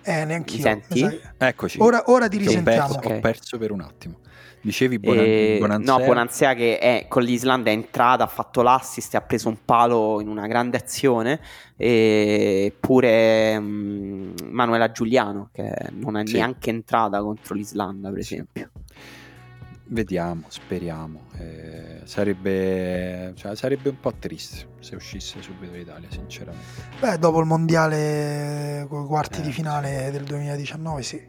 Eh, 0.03 0.25
neanche 0.25 0.55
io. 0.55 0.61
Senti? 0.61 1.21
Eccoci. 1.37 1.77
Ora, 1.79 2.03
ora 2.07 2.27
ti 2.27 2.37
risentiamo. 2.37 2.93
Ho 2.93 2.99
perso, 2.99 3.15
ho 3.15 3.19
perso 3.19 3.57
per 3.57 3.71
un 3.71 3.81
attimo. 3.81 4.19
Dicevi 4.63 4.97
Bonan- 4.97 5.25
e... 5.25 5.57
Bonanzea? 5.59 5.97
No, 5.97 6.05
Bonanzea 6.05 6.53
che 6.53 6.79
è, 6.79 7.05
con 7.09 7.21
l'Islanda 7.21 7.69
è 7.69 7.73
entrata, 7.73 8.23
ha 8.23 8.27
fatto 8.27 8.61
l'assist 8.61 9.13
e 9.13 9.17
ha 9.17 9.21
preso 9.21 9.49
un 9.49 9.57
palo 9.65 10.21
in 10.21 10.29
una 10.29 10.47
grande 10.47 10.77
azione. 10.77 11.41
Eppure 11.75 13.57
um, 13.57 14.33
Manuela 14.51 14.89
Giuliano 14.91 15.49
che 15.51 15.69
non 15.91 16.15
è 16.15 16.25
sì. 16.25 16.35
neanche 16.35 16.69
entrata 16.69 17.21
contro 17.21 17.55
l'Islanda, 17.55 18.09
per 18.09 18.19
esempio. 18.19 18.69
Vediamo, 19.85 20.43
speriamo. 20.47 21.25
Eh, 21.37 21.99
sarebbe, 22.05 23.33
cioè, 23.35 23.57
sarebbe 23.57 23.89
un 23.89 23.99
po' 23.99 24.13
triste 24.17 24.67
se 24.79 24.95
uscisse 24.95 25.41
subito 25.41 25.73
l'Italia, 25.73 26.07
sinceramente. 26.09 26.83
Beh, 27.01 27.19
dopo 27.19 27.41
il 27.41 27.45
mondiale 27.45 28.85
con 28.87 29.03
i 29.03 29.07
quarti 29.07 29.41
eh, 29.41 29.43
di 29.43 29.51
finale 29.51 30.09
del 30.09 30.23
2019, 30.23 31.03
sì. 31.03 31.21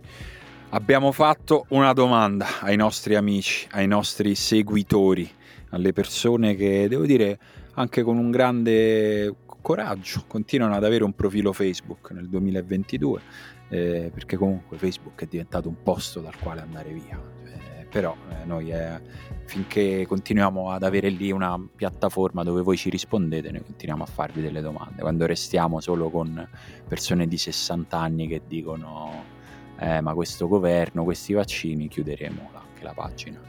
Abbiamo 0.75 1.13
fatto 1.13 1.67
una 1.69 1.93
domanda 1.93 2.59
ai 2.63 2.75
nostri 2.75 3.15
amici, 3.15 3.69
ai 3.71 3.87
nostri 3.87 4.35
seguitori, 4.35 5.31
alle 5.71 5.93
persone 5.93 6.57
che, 6.57 6.89
devo 6.89 7.07
dire, 7.07 7.39
anche 7.75 8.03
con 8.03 8.19
un 8.19 8.33
grande 8.33 9.33
coraggio 9.63 10.25
continuano 10.27 10.75
ad 10.75 10.83
avere 10.83 11.05
un 11.05 11.13
profilo 11.15 11.53
Facebook 11.53 12.11
nel 12.11 12.29
2022, 12.29 13.21
eh, 13.69 14.11
perché 14.13 14.37
comunque 14.37 14.77
Facebook 14.77 15.23
è 15.23 15.27
diventato 15.27 15.69
un 15.69 15.81
posto 15.81 16.19
dal 16.19 16.37
quale 16.41 16.63
andare 16.63 16.91
via. 16.91 17.23
Eh, 17.45 17.85
però 17.85 18.17
eh, 18.31 18.45
noi 18.45 18.73
eh, 18.73 19.01
finché 19.45 20.05
continuiamo 20.09 20.73
ad 20.73 20.83
avere 20.83 21.09
lì 21.09 21.31
una 21.31 21.57
piattaforma 21.73 22.43
dove 22.43 22.63
voi 22.63 22.77
ci 22.77 22.91
rispondete, 22.91 23.53
noi 23.53 23.63
continuiamo 23.63 24.03
a 24.03 24.07
farvi 24.07 24.43
delle 24.43 24.61
domande. 24.61 25.03
Quando 25.03 25.25
restiamo 25.25 25.79
solo 25.79 26.11
con 26.11 26.49
persone 26.89 27.29
di 27.29 27.39
60 27.39 27.97
anni 27.97 28.27
che 28.27 28.43
dicono 28.49 29.34
eh, 29.79 30.01
ma 30.01 30.15
questo 30.15 30.49
governo, 30.49 31.05
questi 31.05 31.33
vaccini, 31.33 31.89
chiuderemo 31.89 32.51
anche 32.53 32.85
la 32.85 32.93
pagina. 32.93 33.41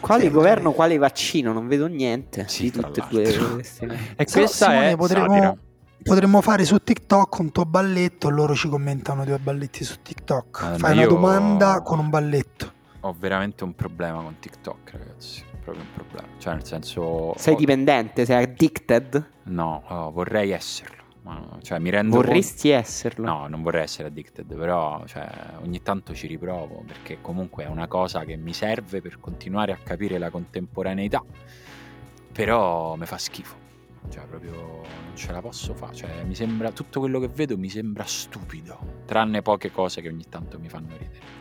Quale 0.00 0.24
sì, 0.24 0.30
governo, 0.30 0.72
quale 0.72 0.98
vaccino? 0.98 1.52
Non 1.52 1.68
vedo 1.68 1.86
niente 1.86 2.46
sì, 2.48 2.64
di 2.64 2.70
tutte 2.72 3.00
e 3.00 3.04
due 3.08 3.38
queste. 3.54 3.86
e 4.16 4.24
questa 4.24 4.66
Simone, 4.66 4.90
è 4.90 4.96
potremmo, 4.96 5.58
potremmo, 6.02 6.40
fare 6.40 6.64
su 6.64 6.78
TikTok 6.78 7.38
un 7.38 7.52
tuo 7.52 7.64
balletto, 7.64 8.28
loro 8.28 8.54
ci 8.54 8.68
commentano 8.68 9.24
due 9.24 9.38
balletti 9.38 9.84
su 9.84 10.02
TikTok. 10.02 10.62
Ah, 10.62 10.78
Fai 10.78 10.92
una 10.98 11.06
domanda 11.06 11.80
con 11.82 12.00
un 12.00 12.10
balletto. 12.10 12.72
Ho 13.00 13.14
veramente 13.16 13.64
un 13.64 13.74
problema 13.74 14.22
con 14.22 14.36
TikTok, 14.38 14.90
ragazzi. 14.92 15.44
Proprio 15.62 15.84
un 15.84 15.92
problema. 15.94 16.28
Cioè, 16.38 16.54
nel 16.54 16.66
senso. 16.66 17.34
Sei 17.36 17.54
ho... 17.54 17.56
dipendente? 17.56 18.24
Sei 18.24 18.42
addicted? 18.42 19.30
No, 19.44 19.84
oh, 19.86 20.10
vorrei 20.10 20.50
esserlo 20.50 21.01
cioè, 21.60 21.78
mi 21.78 21.90
rendo 21.90 22.16
Vorresti 22.16 22.70
conto... 22.70 22.82
esserlo? 22.82 23.26
No, 23.26 23.46
non 23.46 23.62
vorrei 23.62 23.84
essere 23.84 24.08
addicted, 24.08 24.56
però 24.56 25.04
cioè, 25.06 25.28
ogni 25.62 25.80
tanto 25.82 26.14
ci 26.14 26.26
riprovo 26.26 26.82
perché 26.86 27.20
comunque 27.20 27.64
è 27.64 27.68
una 27.68 27.86
cosa 27.86 28.24
che 28.24 28.36
mi 28.36 28.52
serve 28.52 29.00
per 29.00 29.20
continuare 29.20 29.72
a 29.72 29.76
capire 29.76 30.18
la 30.18 30.30
contemporaneità. 30.30 31.22
Però 32.32 32.96
mi 32.96 33.06
fa 33.06 33.18
schifo. 33.18 33.56
Cioè, 34.08 34.24
proprio 34.26 34.52
non 34.52 35.14
ce 35.14 35.30
la 35.32 35.40
posso 35.40 35.74
fare. 35.74 35.94
Cioè, 35.94 36.24
mi 36.24 36.34
sembra 36.34 36.72
tutto 36.72 36.98
quello 36.98 37.20
che 37.20 37.28
vedo 37.28 37.56
mi 37.56 37.68
sembra 37.68 38.04
stupido, 38.04 39.02
tranne 39.04 39.42
poche 39.42 39.70
cose 39.70 40.00
che 40.00 40.08
ogni 40.08 40.24
tanto 40.28 40.58
mi 40.58 40.68
fanno 40.68 40.96
ridere. 40.96 41.40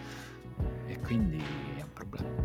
E 0.88 1.00
quindi 1.00 1.42
è 1.78 1.82
un 1.82 1.94
problema. 1.94 2.41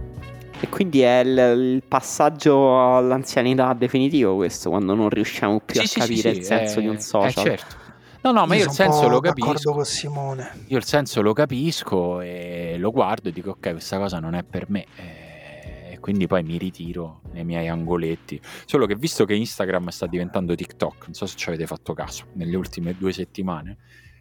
E 0.59 0.68
quindi 0.68 1.02
è 1.02 1.20
il, 1.20 1.36
il, 1.74 1.82
passaggio 1.86 2.96
all'anzianità 2.96 3.74
definitivo 3.74 4.36
questo, 4.36 4.70
quando 4.70 4.94
non 4.94 5.11
riusciamo 5.11 5.61
più 5.61 5.80
sì, 5.80 5.84
a 5.84 5.86
sì, 5.86 5.98
capire 6.00 6.32
sì, 6.32 6.38
il 6.38 6.44
senso 6.44 6.78
è, 6.78 6.82
di 6.82 6.88
un 6.88 6.98
social. 6.98 7.44
certo. 7.44 7.76
No, 8.22 8.32
no, 8.32 8.46
ma 8.46 8.54
io, 8.54 8.62
io 8.62 8.66
il 8.66 8.72
senso 8.72 9.09
lo 9.09 9.20
capisco. 9.20 9.72
Con 9.72 9.84
Simone. 9.84 10.64
Io 10.68 10.78
il 10.78 10.84
senso 10.84 11.20
lo 11.22 11.32
capisco 11.32 12.20
e 12.20 12.76
lo 12.78 12.90
guardo 12.90 13.28
e 13.28 13.32
dico 13.32 13.50
ok, 13.50 13.70
questa 13.72 13.98
cosa 13.98 14.18
non 14.18 14.34
è 14.34 14.42
per 14.42 14.68
me. 14.68 14.86
E 14.96 15.98
quindi 16.00 16.26
poi 16.26 16.42
mi 16.42 16.59
ritiro 16.59 17.20
nei 17.32 17.44
miei 17.44 17.68
angoletti. 17.68 18.40
Solo 18.64 18.86
che 18.86 18.96
visto 18.96 19.24
che 19.26 19.34
Instagram 19.34 19.88
sta 19.88 20.07
diventando 20.07 20.54
TikTok, 20.54 21.04
non 21.04 21.14
so 21.14 21.26
se 21.26 21.36
ci 21.36 21.48
avete 21.48 21.66
fatto 21.66 21.92
caso, 21.92 22.24
nelle 22.32 22.57
ultime 22.57 22.96
due 22.98 23.12
settimane, 23.12 23.76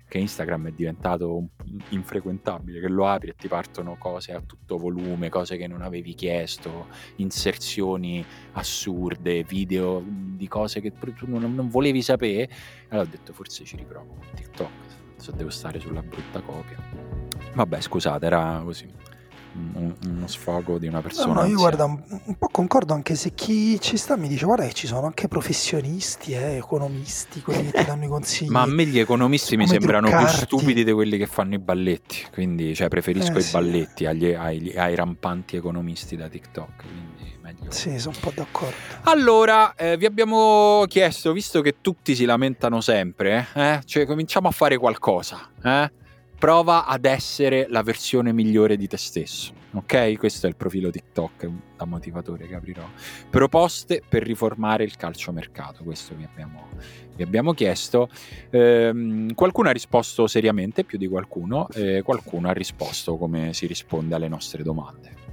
che 0.08 0.18
Instagram 0.20 0.68
è 0.68 0.72
diventato 0.72 1.49
infrequentabile, 1.89 2.80
che 2.80 2.88
lo 2.88 3.08
apri 3.08 3.30
e 3.30 3.36
ti 3.36 3.47
partono 3.47 3.97
cose 3.97 4.34
a 4.34 4.41
tutto 4.41 4.78
volume, 4.78 5.30
cose 5.30 5.58
che 5.58 5.68
non 5.68 5.82
avevi 5.82 6.14
chiesto, 6.14 6.88
inserzioni 7.18 8.24
assurde, 8.53 9.43
video 9.43 10.03
di 10.06 10.47
cose 10.47 10.82
che 10.82 10.91
tu 10.91 11.26
non, 11.26 11.53
non 11.53 11.70
volevi 11.70 12.01
sapere. 12.01 12.49
Allora 12.89 13.08
ho 13.08 13.10
detto 13.10 13.34
forse 13.34 13.64
ci 13.64 13.76
riprovo 13.76 14.16
con 14.16 14.28
TikTok, 14.36 14.70
se 15.16 15.32
devo 15.34 15.49
stare 15.49 15.80
sulla 15.80 16.01
brutta 16.01 16.41
copia. 16.41 16.78
Vabbè, 17.53 17.82
scusate, 17.82 18.26
era 18.26 18.62
così 18.64 19.05
uno 19.56 20.28
sfogo 20.28 20.78
di 20.78 20.88
una 20.88 21.01
persona. 21.01 21.34
No, 21.34 21.41
no 21.41 21.47
io 21.47 21.58
guarda, 21.58 21.86
un, 21.86 22.36
po' 22.38 22.49
concordo 22.49 22.93
anche 22.93 23.16
se 23.16 23.34
chi 23.34 23.80
ci 23.80 23.97
sta 23.97 24.18
mi 24.18 24.28
dice 24.28 24.45
guarda 24.45 24.66
che 24.66 24.74
ci 24.74 24.88
sono 24.88 25.06
anche 25.06 25.28
professionisti, 25.28 26.34
eh, 26.34 26.58
economisti, 26.58 27.41
quelli 27.41 27.72
che 27.72 27.80
ti 27.80 27.86
danno 27.86 28.06
i 28.06 28.08
consigli. 28.08 28.49
Ma 28.49 28.62
a 28.62 28.66
me 28.66 28.86
gli 28.86 28.99
economisti 28.99 29.56
mi 29.56 29.68
sembrano 29.68 30.08
truccarti. 30.08 30.45
più 30.45 30.45
stupidi 30.45 30.84
di 30.84 30.91
quelli 30.91 31.18
che 31.18 31.28
fanno 31.28 31.53
i 31.53 31.60
balletti, 31.60 32.26
quindi 32.32 32.76
cioè, 32.76 32.89
preferisco 32.89 33.36
eh, 33.36 33.39
i 33.39 33.43
sì. 33.43 33.51
balletti 33.51 34.06
agli, 34.06 34.34
ai, 34.34 34.74
ai, 34.76 34.95
rampanti 34.95 35.56
economisti 35.56 36.18
da 36.18 36.28
TikTok. 36.28 36.76
Quindi 36.78 37.38
meglio. 37.41 37.72
Sì, 37.72 37.97
sono 37.97 38.16
un 38.16 38.22
po' 38.22 38.32
d'accordo. 38.36 38.76
Allora, 39.03 39.74
eh, 39.76 39.95
vi 39.97 40.06
abbiamo 40.06 40.84
chiesto, 40.88 41.32
visto 41.32 41.62
che 41.62 41.76
tutti 41.82 42.16
si 42.16 42.26
lamentano 42.26 42.82
sempre, 42.82 43.47
eh, 43.53 43.82
cioè 43.86 44.06
cominciamo 44.06 44.47
a 44.47 44.51
fare 44.51 44.78
qualcosa, 44.78 45.49
eh? 45.64 46.03
Prova 46.38 46.86
ad 46.86 47.05
essere 47.05 47.67
la 47.69 47.81
versione 47.81 48.33
migliore 48.33 48.77
di 48.77 48.88
te 48.88 48.97
stesso. 48.97 49.53
Ok? 49.73 50.17
Questo 50.17 50.45
è 50.45 50.49
il 50.49 50.55
profilo 50.55 50.89
TikTok 50.89 51.49
da 51.77 51.86
motivatore 51.86 52.47
che 52.47 52.55
aprirò. 52.55 52.88
Proposte 53.29 54.01
per 54.07 54.23
riformare 54.23 54.83
il 54.83 54.95
calciomercato. 54.95 55.83
Questo 55.83 56.15
vi 56.15 56.23
abbiamo, 56.23 56.69
vi 57.15 57.23
abbiamo 57.23 57.53
chiesto. 57.53 58.09
Ehm, 58.51 59.33
qualcuno 59.33 59.69
ha 59.69 59.73
risposto 59.73 60.27
seriamente, 60.27 60.83
più 60.83 60.97
di 60.97 61.07
qualcuno, 61.07 61.67
e 61.73 62.01
qualcuno 62.03 62.47
ha 62.47 62.53
risposto 62.53 63.17
come 63.17 63.53
si 63.53 63.65
risponde 63.65 64.15
alle 64.15 64.27
nostre 64.27 64.63
domande 64.63 65.23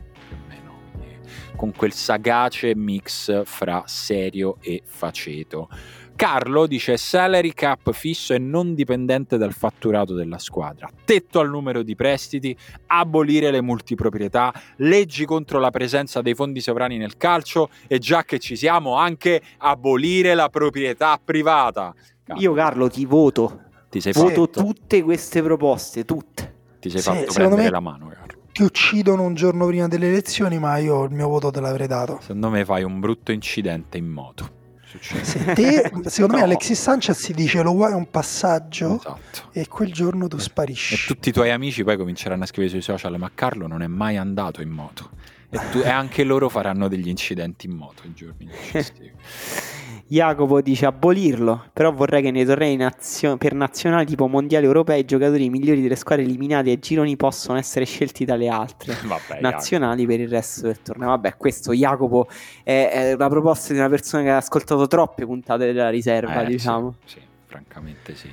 con 1.57 1.73
quel 1.73 1.93
sagace 1.93 2.75
mix 2.75 3.45
fra 3.45 3.85
serio 3.87 4.57
e 4.61 4.83
faceto. 4.85 5.69
Carlo 6.15 6.67
dice 6.67 6.97
salary 6.97 7.53
cap 7.53 7.93
fisso 7.93 8.33
e 8.33 8.39
non 8.39 8.75
dipendente 8.75 9.37
dal 9.37 9.53
fatturato 9.53 10.15
della 10.15 10.39
squadra, 10.39 10.89
tetto 11.05 11.41
al 11.41 11.51
numero 11.51 11.83
di 11.83 11.95
prestiti, 11.95 12.57
abolire 12.87 13.51
le 13.51 13.61
multiproprietà, 13.61 14.53
leggi 14.77 15.25
contro 15.25 15.59
la 15.59 15.71
presenza 15.71 16.23
dei 16.23 16.35
fondi 16.35 16.61
sovrani 16.61 16.97
nel 16.97 17.17
calcio 17.17 17.71
e 17.87 17.99
già 17.99 18.25
che 18.25 18.39
ci 18.39 18.57
siamo 18.57 18.95
anche 18.95 19.43
abolire 19.59 20.35
la 20.35 20.49
proprietà 20.49 21.21
privata. 21.23 21.95
Carlo. 22.25 22.43
Io 22.43 22.53
Carlo 22.53 22.89
ti 22.89 23.05
voto, 23.05 23.63
ti 23.91 24.01
sei 24.01 24.13
voto 24.13 24.47
fatto... 24.47 24.65
tutte 24.65 25.03
queste 25.03 25.43
proposte, 25.43 26.05
tutte. 26.05 26.55
Ti 26.79 26.91
sei 26.91 27.01
sì, 27.01 27.11
fatto 27.11 27.33
prendere 27.33 27.63
me... 27.63 27.71
la 27.71 27.81
mano, 27.81 28.09
Carlo 28.09 28.41
ti 28.53 28.63
uccidono 28.63 29.23
un 29.23 29.35
giorno 29.35 29.65
prima 29.67 29.89
delle 29.89 30.09
elezioni, 30.09 30.59
ma 30.59 30.77
io 30.77 31.05
il 31.05 31.11
mio 31.11 31.27
voto 31.27 31.51
te 31.51 31.61
l'avrei 31.61 31.87
dato. 31.87 32.19
Secondo 32.21 32.51
me 32.51 32.67
fai 32.67 32.83
un 32.83 33.01
brutto 33.01 33.33
incidente 33.33 33.97
in 33.97 34.07
moto. 34.07 34.61
Te, 34.99 35.91
secondo 36.11 36.35
no. 36.35 36.39
me 36.39 36.43
Alexis 36.43 36.81
Sanchez 36.81 37.19
si 37.19 37.33
dice 37.33 37.63
lo 37.63 37.73
vuoi 37.73 37.93
un 37.93 38.09
passaggio 38.11 38.97
esatto. 38.97 39.49
e 39.53 39.67
quel 39.69 39.93
giorno 39.93 40.29
tu 40.29 40.39
sparisci. 40.39 40.95
E 40.95 40.99
tutti 41.07 41.29
i 41.29 41.33
tuoi 41.33 41.51
amici 41.51 41.85
poi 41.85 41.97
cominceranno 41.97 42.45
a 42.45 42.47
scrivere 42.47 42.71
sui 42.71 42.83
social 42.83 43.19
ma 43.19 43.31
Carlo 43.35 43.67
non 43.67 43.83
è 43.83 43.87
mai 43.87 44.17
andato 44.17 44.63
in 44.63 44.71
moto. 44.71 45.11
E, 45.51 45.61
tu, 45.71 45.79
e 45.81 45.89
anche 45.89 46.25
loro 46.25 46.49
faranno 46.49 46.89
degli 46.89 47.09
incidenti 47.09 47.67
in 47.67 47.73
moto 47.73 48.03
i 48.07 48.15
giorni 48.15 48.49
successivi. 48.51 49.13
Jacopo 50.13 50.61
dice 50.61 50.85
abolirlo, 50.85 51.69
però 51.73 51.91
vorrei 51.91 52.21
che 52.21 52.31
nei 52.31 52.45
tornei 52.45 52.77
nazio- 52.77 53.39
per 53.39 53.55
nazionali 53.55 54.05
tipo 54.05 54.27
mondiali 54.27 54.67
europei 54.67 55.01
i 55.01 55.05
giocatori 55.07 55.49
migliori 55.49 55.81
delle 55.81 55.97
squadre 55.97 56.23
eliminate 56.23 56.69
ai 56.69 56.79
gironi 56.79 57.17
possono 57.17 57.57
essere 57.57 57.87
scelti 57.87 58.27
dalle 58.27 58.49
altre 58.49 58.95
Vabbè, 59.03 59.41
nazionali 59.41 60.03
Jacopo. 60.03 60.17
per 60.17 60.21
il 60.21 60.29
resto 60.29 60.67
del 60.67 60.83
torneo. 60.83 61.09
Vabbè, 61.09 61.37
questo 61.39 61.73
Jacopo 61.73 62.29
è, 62.63 62.91
è, 62.93 63.13
una 63.15 63.29
proposta 63.31 63.73
di 63.73 63.79
una 63.79 63.89
persona 63.89 64.23
che 64.23 64.31
ha 64.33 64.37
ascoltato 64.37 64.87
troppe 64.87 65.25
puntate 65.25 65.65
della 65.65 65.89
riserva, 65.89 66.43
eh, 66.43 66.47
diciamo. 66.47 66.97
Sì, 67.07 67.15
sì, 67.15 67.21
francamente 67.47 68.15
sì. 68.15 68.31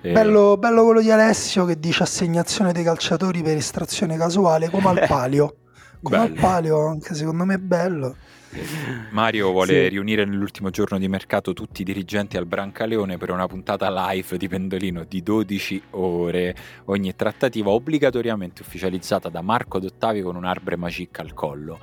Eh... 0.00 0.12
Bello, 0.12 0.56
bello 0.56 0.82
quello 0.84 1.02
di 1.02 1.10
Alessio 1.10 1.66
che 1.66 1.78
dice 1.78 2.04
assegnazione 2.04 2.72
dei 2.72 2.84
calciatori 2.84 3.42
per 3.42 3.58
estrazione 3.58 4.16
casuale 4.16 4.70
come 4.70 4.88
al 4.88 5.04
palio. 5.06 5.56
Come 6.00 6.16
bello. 6.16 6.32
al 6.32 6.40
palio, 6.40 6.86
anche 6.86 7.14
secondo 7.14 7.44
me 7.44 7.56
è 7.56 7.58
bello. 7.58 8.16
Mario 9.10 9.50
vuole 9.50 9.84
sì. 9.84 9.88
riunire 9.88 10.24
nell'ultimo 10.24 10.70
giorno 10.70 10.98
di 10.98 11.08
mercato 11.08 11.52
tutti 11.52 11.82
i 11.82 11.84
dirigenti 11.84 12.36
al 12.36 12.46
Brancaleone 12.46 13.18
per 13.18 13.30
una 13.30 13.46
puntata 13.46 13.90
live 14.10 14.36
di 14.36 14.48
Pendolino 14.48 15.04
di 15.04 15.22
12 15.22 15.82
ore. 15.90 16.54
Ogni 16.86 17.14
trattativa 17.14 17.70
obbligatoriamente 17.70 18.62
ufficializzata 18.62 19.28
da 19.28 19.42
Marco 19.42 19.78
Dottavi 19.78 20.22
con 20.22 20.36
un 20.36 20.44
arbre 20.44 20.76
magicca 20.76 21.22
al 21.22 21.34
collo. 21.34 21.78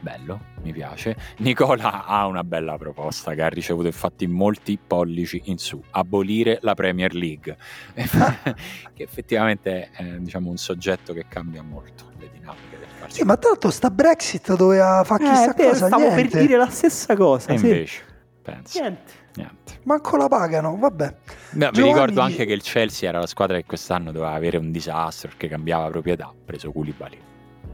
Bello, 0.00 0.40
mi 0.62 0.72
piace. 0.72 1.14
Nicola 1.38 2.06
ha 2.06 2.26
una 2.26 2.42
bella 2.42 2.78
proposta 2.78 3.34
che 3.34 3.42
ha 3.42 3.48
ricevuto 3.48 3.86
infatti 3.86 4.26
molti 4.26 4.78
pollici 4.84 5.42
in 5.44 5.58
su: 5.58 5.82
abolire 5.90 6.58
la 6.62 6.74
Premier 6.74 7.14
League. 7.14 7.56
che 7.94 9.02
effettivamente 9.02 9.90
è 9.90 10.04
diciamo, 10.18 10.48
un 10.48 10.56
soggetto 10.56 11.12
che 11.12 11.26
cambia 11.28 11.62
molto 11.62 12.12
le 12.18 12.30
dinamiche 12.32 12.69
sì, 13.10 13.24
ma 13.24 13.38
l'altro 13.40 13.70
sta 13.70 13.90
Brexit 13.90 14.54
doveva 14.54 15.02
fare 15.04 15.24
chissà 15.24 15.54
eh, 15.54 15.66
cosa. 15.66 15.86
Stavo 15.86 16.08
niente. 16.08 16.28
per 16.28 16.46
dire 16.46 16.56
la 16.56 16.70
stessa 16.70 17.16
cosa. 17.16 17.52
E 17.52 17.58
sì. 17.58 17.66
invece, 17.66 18.02
penso. 18.40 18.80
Niente. 18.80 19.12
Niente. 19.34 19.78
Manco 19.84 20.16
la 20.16 20.28
pagano, 20.28 20.76
vabbè. 20.76 21.14
No, 21.52 21.70
mi 21.72 21.82
ricordo 21.82 22.20
anche 22.20 22.44
che 22.44 22.52
il 22.52 22.62
Chelsea 22.62 23.08
era 23.08 23.18
la 23.18 23.26
squadra 23.26 23.56
che 23.56 23.64
quest'anno 23.64 24.12
doveva 24.12 24.32
avere 24.32 24.56
un 24.56 24.70
disastro 24.70 25.28
perché 25.28 25.48
cambiava 25.48 25.88
proprietà, 25.88 26.26
ha 26.26 26.34
preso 26.44 26.70
Koulibaly. 26.72 27.18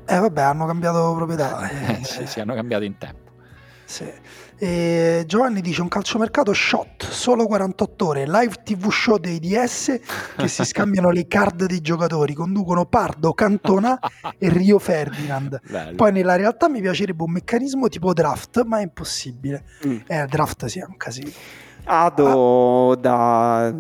Eh 0.06 0.18
vabbè, 0.18 0.40
hanno 0.40 0.66
cambiato 0.66 1.14
proprietà. 1.14 1.68
Eh, 1.98 2.04
sì, 2.04 2.26
sì, 2.26 2.40
hanno 2.40 2.54
cambiato 2.54 2.84
in 2.84 2.96
tempo. 2.96 3.25
Sì. 3.86 4.04
E 4.58 5.24
Giovanni 5.26 5.60
dice 5.60 5.82
un 5.82 5.88
calciomercato 5.88 6.52
shot, 6.52 7.08
solo 7.08 7.46
48 7.46 8.06
ore, 8.06 8.26
live 8.26 8.54
tv 8.64 8.90
show 8.90 9.18
dei 9.18 9.38
DS 9.38 10.00
che 10.36 10.48
si 10.48 10.64
scambiano 10.66 11.10
le 11.10 11.26
card 11.26 11.66
dei 11.66 11.80
giocatori, 11.80 12.34
conducono 12.34 12.86
Pardo, 12.86 13.32
Cantona 13.32 13.98
e 14.38 14.48
Rio 14.48 14.78
Ferdinand. 14.78 15.60
Bello. 15.68 15.94
Poi 15.94 16.10
nella 16.10 16.36
realtà 16.36 16.68
mi 16.68 16.80
piacerebbe 16.80 17.22
un 17.22 17.32
meccanismo 17.32 17.88
tipo 17.88 18.12
draft, 18.12 18.64
ma 18.64 18.78
è 18.80 18.82
impossibile. 18.82 19.64
Mm. 19.86 19.98
Eh, 20.06 20.26
draft 20.26 20.66
sì, 20.66 20.80
è 20.80 20.84
un 20.84 20.96
casino. 20.96 21.30
Ado 21.84 22.92
ah. 22.92 22.96
da... 22.96 23.74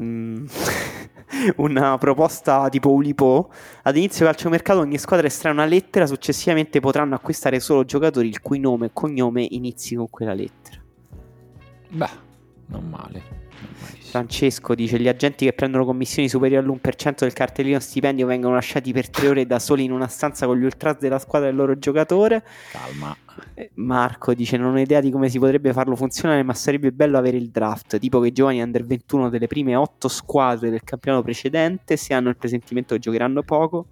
Una 1.56 1.96
proposta 1.98 2.68
tipo 2.68 2.90
Ulipo. 2.90 3.50
Ad 3.82 3.96
inizio 3.96 4.24
calciomercato 4.24 4.80
ogni 4.80 4.98
squadra 4.98 5.26
estrae 5.26 5.52
una 5.52 5.64
lettera, 5.64 6.06
successivamente 6.06 6.80
potranno 6.80 7.14
acquistare 7.14 7.60
solo 7.60 7.84
giocatori 7.84 8.28
il 8.28 8.40
cui 8.40 8.58
nome 8.58 8.86
e 8.86 8.90
cognome 8.92 9.46
inizi 9.48 9.94
con 9.94 10.10
quella 10.10 10.34
lettera. 10.34 10.80
Beh, 11.90 12.10
non 12.66 12.88
male. 12.88 13.45
Francesco 14.16 14.74
dice: 14.74 14.98
Gli 14.98 15.08
agenti 15.08 15.44
che 15.44 15.52
prendono 15.52 15.84
commissioni 15.84 16.28
superiori 16.28 16.66
all'1% 16.66 17.16
del 17.18 17.32
cartellino 17.32 17.78
stipendio 17.78 18.26
vengono 18.26 18.54
lasciati 18.54 18.92
per 18.92 19.10
tre 19.10 19.28
ore 19.28 19.46
da 19.46 19.58
soli 19.58 19.84
in 19.84 19.92
una 19.92 20.08
stanza 20.08 20.46
con 20.46 20.56
gli 20.56 20.64
ultras 20.64 20.98
della 20.98 21.18
squadra 21.18 21.48
del 21.48 21.56
loro 21.56 21.78
giocatore. 21.78 22.42
Calma. 22.70 23.16
Eh, 23.54 23.70
Marco 23.74 24.32
dice: 24.32 24.56
Non 24.56 24.74
ho 24.74 24.80
idea 24.80 25.00
di 25.00 25.10
come 25.10 25.28
si 25.28 25.38
potrebbe 25.38 25.72
farlo 25.72 25.96
funzionare, 25.96 26.42
ma 26.42 26.54
sarebbe 26.54 26.92
bello 26.92 27.18
avere 27.18 27.36
il 27.36 27.50
draft. 27.50 27.98
Tipo 27.98 28.20
che 28.20 28.28
i 28.28 28.32
giovani 28.32 28.62
under 28.62 28.86
21 28.86 29.28
delle 29.28 29.46
prime 29.46 29.74
otto 29.74 30.08
squadre 30.08 30.70
del 30.70 30.82
campionato 30.82 31.22
precedente, 31.22 31.96
se 31.96 32.14
hanno 32.14 32.30
il 32.30 32.36
presentimento 32.36 32.94
che 32.94 33.00
giocheranno 33.00 33.42
poco, 33.42 33.86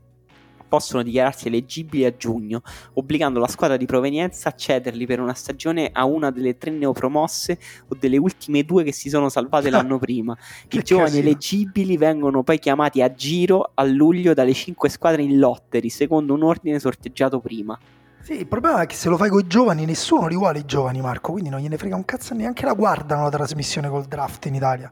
possono 0.74 1.04
dichiararsi 1.04 1.46
eleggibili 1.46 2.04
a 2.04 2.16
giugno, 2.16 2.62
obbligando 2.94 3.38
la 3.38 3.46
squadra 3.46 3.76
di 3.76 3.86
provenienza 3.86 4.48
a 4.48 4.54
cederli 4.56 5.06
per 5.06 5.20
una 5.20 5.32
stagione 5.32 5.90
a 5.92 6.04
una 6.04 6.32
delle 6.32 6.58
tre 6.58 6.72
neopromosse 6.72 7.58
o 7.90 7.96
delle 7.96 8.16
ultime 8.16 8.64
due 8.64 8.82
che 8.82 8.92
si 8.92 9.08
sono 9.08 9.28
salvate 9.28 9.70
l'anno 9.70 9.98
prima. 10.02 10.36
I 10.70 10.82
giovani 10.82 11.10
casino. 11.10 11.28
eleggibili 11.28 11.96
vengono 11.96 12.42
poi 12.42 12.58
chiamati 12.58 13.02
a 13.02 13.14
giro 13.14 13.70
a 13.74 13.84
luglio 13.84 14.34
dalle 14.34 14.52
cinque 14.52 14.88
squadre 14.88 15.22
in 15.22 15.38
lottery, 15.38 15.88
secondo 15.88 16.34
un 16.34 16.42
ordine 16.42 16.80
sorteggiato 16.80 17.38
prima. 17.38 17.78
Sì, 18.24 18.38
il 18.38 18.46
problema 18.46 18.80
è 18.80 18.86
che 18.86 18.94
se 18.94 19.10
lo 19.10 19.18
fai 19.18 19.28
con 19.28 19.40
i 19.40 19.46
giovani, 19.46 19.84
nessuno 19.84 20.28
li 20.28 20.34
vuole 20.34 20.60
i 20.60 20.64
giovani, 20.64 21.02
Marco, 21.02 21.32
quindi 21.32 21.50
non 21.50 21.60
gliene 21.60 21.76
frega 21.76 21.94
un 21.94 22.06
cazzo, 22.06 22.32
neanche 22.32 22.64
la 22.64 22.72
guardano 22.72 23.24
la 23.24 23.28
trasmissione 23.28 23.90
col 23.90 24.06
draft 24.06 24.46
in 24.46 24.54
Italia. 24.54 24.90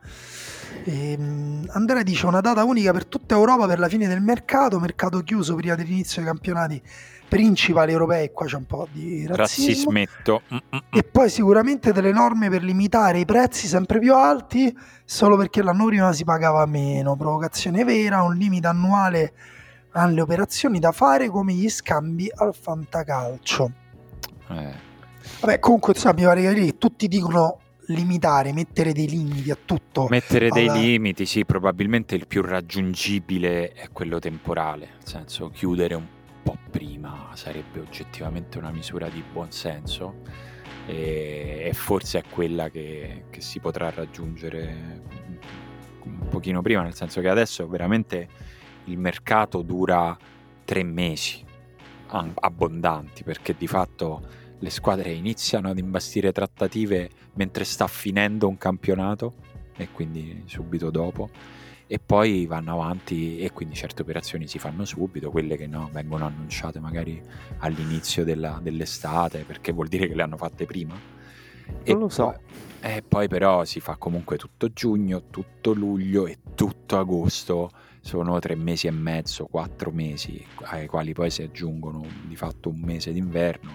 E, 0.84 1.16
um, 1.18 1.66
Andrea 1.70 2.02
dice 2.02 2.26
una 2.26 2.42
data 2.42 2.62
unica 2.62 2.92
per 2.92 3.06
tutta 3.06 3.34
Europa 3.34 3.66
per 3.66 3.78
la 3.78 3.88
fine 3.88 4.06
del 4.06 4.20
mercato, 4.20 4.78
mercato 4.78 5.20
chiuso 5.20 5.54
prima 5.54 5.74
dell'inizio 5.74 6.20
dei 6.20 6.30
campionati 6.30 6.82
principali 7.26 7.92
europei, 7.92 8.32
qua 8.32 8.44
c'è 8.44 8.56
un 8.56 8.66
po' 8.66 8.86
di 8.92 9.26
razzismo. 9.26 9.90
Razzismetto. 9.90 10.42
E 10.90 11.02
poi 11.02 11.30
sicuramente 11.30 11.94
delle 11.94 12.12
norme 12.12 12.50
per 12.50 12.62
limitare 12.62 13.18
i 13.18 13.24
prezzi 13.24 13.66
sempre 13.66 13.98
più 13.98 14.14
alti, 14.14 14.76
solo 15.06 15.38
perché 15.38 15.62
l'anno 15.62 15.86
prima 15.86 16.12
si 16.12 16.24
pagava 16.24 16.66
meno. 16.66 17.16
Provocazione 17.16 17.82
vera, 17.82 18.22
un 18.24 18.34
limite 18.34 18.66
annuale 18.66 19.32
alle 19.92 20.20
operazioni 20.20 20.78
da 20.78 20.92
fare 20.92 21.28
come 21.28 21.52
gli 21.52 21.68
scambi 21.68 22.30
al 22.34 22.54
fantacalcio. 22.54 23.70
Eh. 24.48 24.90
Vabbè, 25.40 25.58
comunque 25.58 25.92
insomma, 25.92 26.14
mi 26.14 26.22
pare 26.22 26.54
che 26.54 26.78
tutti 26.78 27.08
dicono 27.08 27.58
limitare, 27.86 28.52
mettere 28.52 28.92
dei 28.92 29.08
limiti 29.08 29.50
a 29.50 29.58
tutto. 29.62 30.06
Mettere 30.08 30.48
alla... 30.48 30.54
dei 30.54 30.70
limiti, 30.70 31.26
sì, 31.26 31.44
probabilmente 31.44 32.14
il 32.14 32.26
più 32.26 32.42
raggiungibile 32.42 33.72
è 33.72 33.88
quello 33.92 34.18
temporale, 34.18 34.86
nel 34.92 35.06
senso 35.06 35.50
chiudere 35.50 35.94
un 35.94 36.06
po' 36.42 36.56
prima 36.70 37.30
sarebbe 37.34 37.80
oggettivamente 37.80 38.58
una 38.58 38.70
misura 38.70 39.08
di 39.08 39.22
buonsenso 39.32 40.22
e, 40.86 41.62
e 41.66 41.72
forse 41.72 42.18
è 42.18 42.22
quella 42.28 42.68
che, 42.68 43.24
che 43.30 43.40
si 43.40 43.60
potrà 43.60 43.90
raggiungere 43.90 45.02
un 46.04 46.28
pochino 46.28 46.62
prima, 46.62 46.82
nel 46.82 46.94
senso 46.94 47.20
che 47.20 47.28
adesso 47.28 47.68
veramente 47.68 48.28
il 48.84 48.98
mercato 48.98 49.62
dura 49.62 50.16
tre 50.64 50.82
mesi 50.82 51.44
abbondanti 52.08 53.22
perché 53.24 53.54
di 53.56 53.66
fatto 53.66 54.20
le 54.58 54.70
squadre 54.70 55.12
iniziano 55.12 55.70
ad 55.70 55.78
imbastire 55.78 56.30
trattative 56.30 57.10
mentre 57.34 57.64
sta 57.64 57.86
finendo 57.86 58.48
un 58.48 58.58
campionato 58.58 59.34
e 59.76 59.88
quindi 59.90 60.42
subito 60.46 60.90
dopo 60.90 61.30
e 61.86 61.98
poi 61.98 62.46
vanno 62.46 62.72
avanti 62.72 63.38
e 63.38 63.50
quindi 63.50 63.74
certe 63.74 64.00
operazioni 64.02 64.46
si 64.46 64.58
fanno 64.58 64.86
subito, 64.86 65.30
quelle 65.30 65.56
che 65.56 65.66
no, 65.66 65.90
vengono 65.92 66.24
annunciate 66.24 66.80
magari 66.80 67.20
all'inizio 67.58 68.24
della, 68.24 68.60
dell'estate 68.62 69.44
perché 69.44 69.72
vuol 69.72 69.88
dire 69.88 70.08
che 70.08 70.14
le 70.14 70.22
hanno 70.22 70.38
fatte 70.38 70.64
prima. 70.64 70.94
Non 71.66 71.80
e 71.82 71.92
lo 71.92 72.08
so. 72.08 72.34
Poi, 72.80 72.94
e 72.94 73.02
poi 73.06 73.28
però 73.28 73.64
si 73.64 73.80
fa 73.80 73.96
comunque 73.96 74.38
tutto 74.38 74.72
giugno, 74.72 75.24
tutto 75.28 75.74
luglio 75.74 76.26
e 76.26 76.38
tutto 76.54 76.98
agosto 76.98 77.70
sono 78.02 78.38
tre 78.40 78.54
mesi 78.56 78.88
e 78.88 78.90
mezzo, 78.90 79.46
quattro 79.46 79.90
mesi, 79.90 80.44
ai 80.64 80.86
quali 80.86 81.14
poi 81.14 81.30
si 81.30 81.42
aggiungono 81.42 82.04
di 82.26 82.36
fatto 82.36 82.68
un 82.68 82.80
mese 82.80 83.12
d'inverno 83.12 83.70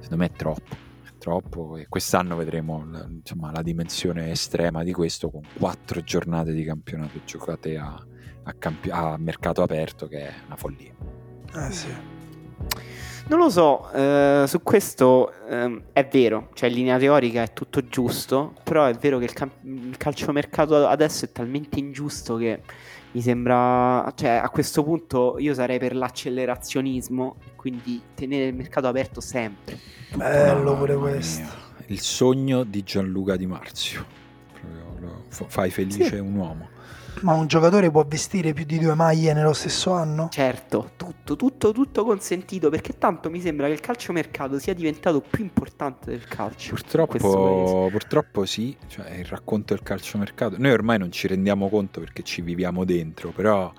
secondo 0.00 0.16
me 0.16 0.26
è 0.26 0.32
troppo, 0.32 0.74
è 1.04 1.10
troppo 1.18 1.76
e 1.76 1.86
quest'anno 1.88 2.36
vedremo 2.36 2.84
insomma, 3.08 3.50
la 3.52 3.62
dimensione 3.62 4.30
estrema 4.30 4.82
di 4.82 4.92
questo 4.92 5.30
con 5.30 5.42
quattro 5.56 6.00
giornate 6.02 6.52
di 6.52 6.64
campionato 6.64 7.20
giocate 7.24 7.76
a, 7.76 8.04
a, 8.44 8.52
campi- 8.54 8.90
a 8.90 9.16
mercato 9.16 9.62
aperto 9.62 10.06
che 10.08 10.28
è 10.28 10.34
una 10.46 10.56
follia. 10.56 10.94
Eh 11.54 11.72
sì. 11.72 12.15
Non 13.28 13.40
lo 13.40 13.50
so, 13.50 13.90
eh, 13.90 14.44
su 14.46 14.62
questo 14.62 15.32
eh, 15.48 15.82
è 15.92 16.06
vero, 16.06 16.50
cioè 16.54 16.68
in 16.68 16.76
linea 16.76 16.96
teorica 16.96 17.42
è 17.42 17.52
tutto 17.52 17.84
giusto, 17.84 18.54
però 18.62 18.84
è 18.86 18.94
vero 18.94 19.18
che 19.18 19.24
il, 19.24 19.32
cam- 19.32 19.50
il 19.62 19.96
calciomercato 19.96 20.86
adesso 20.86 21.24
è 21.24 21.32
talmente 21.32 21.80
ingiusto 21.80 22.36
che 22.36 22.60
mi 23.10 23.20
sembra, 23.20 24.12
cioè 24.14 24.30
a 24.30 24.48
questo 24.48 24.84
punto 24.84 25.38
io 25.38 25.54
sarei 25.54 25.80
per 25.80 25.96
l'accellerazionismo, 25.96 27.36
quindi 27.56 28.00
tenere 28.14 28.46
il 28.46 28.54
mercato 28.54 28.86
aperto 28.86 29.20
sempre. 29.20 29.76
Bello 30.14 30.76
pure 30.76 30.94
questo. 30.94 31.40
Mia. 31.40 31.50
Il 31.86 32.00
sogno 32.00 32.62
di 32.62 32.84
Gianluca 32.84 33.34
Di 33.34 33.46
Marzio. 33.46 34.04
Proprio, 34.52 35.24
fai 35.48 35.70
felice 35.70 36.04
sì. 36.04 36.14
un 36.18 36.34
uomo. 36.36 36.68
Ma 37.20 37.32
un 37.32 37.46
giocatore 37.46 37.90
può 37.90 38.04
vestire 38.04 38.52
più 38.52 38.64
di 38.64 38.78
due 38.78 38.94
maglie 38.94 39.32
nello 39.32 39.54
stesso 39.54 39.92
anno? 39.92 40.28
Certo, 40.30 40.90
tutto, 40.96 41.34
tutto, 41.34 41.72
tutto 41.72 42.04
consentito, 42.04 42.68
perché 42.68 42.98
tanto 42.98 43.30
mi 43.30 43.40
sembra 43.40 43.66
che 43.66 43.72
il 43.72 43.80
calciomercato 43.80 44.58
sia 44.58 44.74
diventato 44.74 45.20
più 45.20 45.42
importante 45.42 46.10
del 46.10 46.24
calcio. 46.26 46.74
Purtroppo, 46.74 47.88
purtroppo 47.90 48.44
sì, 48.44 48.76
cioè 48.86 49.14
il 49.14 49.24
racconto 49.24 49.74
del 49.74 49.82
calciomercato. 49.82 50.56
Noi 50.58 50.72
ormai 50.72 50.98
non 50.98 51.10
ci 51.10 51.26
rendiamo 51.26 51.68
conto 51.68 52.00
perché 52.00 52.22
ci 52.22 52.42
viviamo 52.42 52.84
dentro, 52.84 53.30
però 53.30 53.72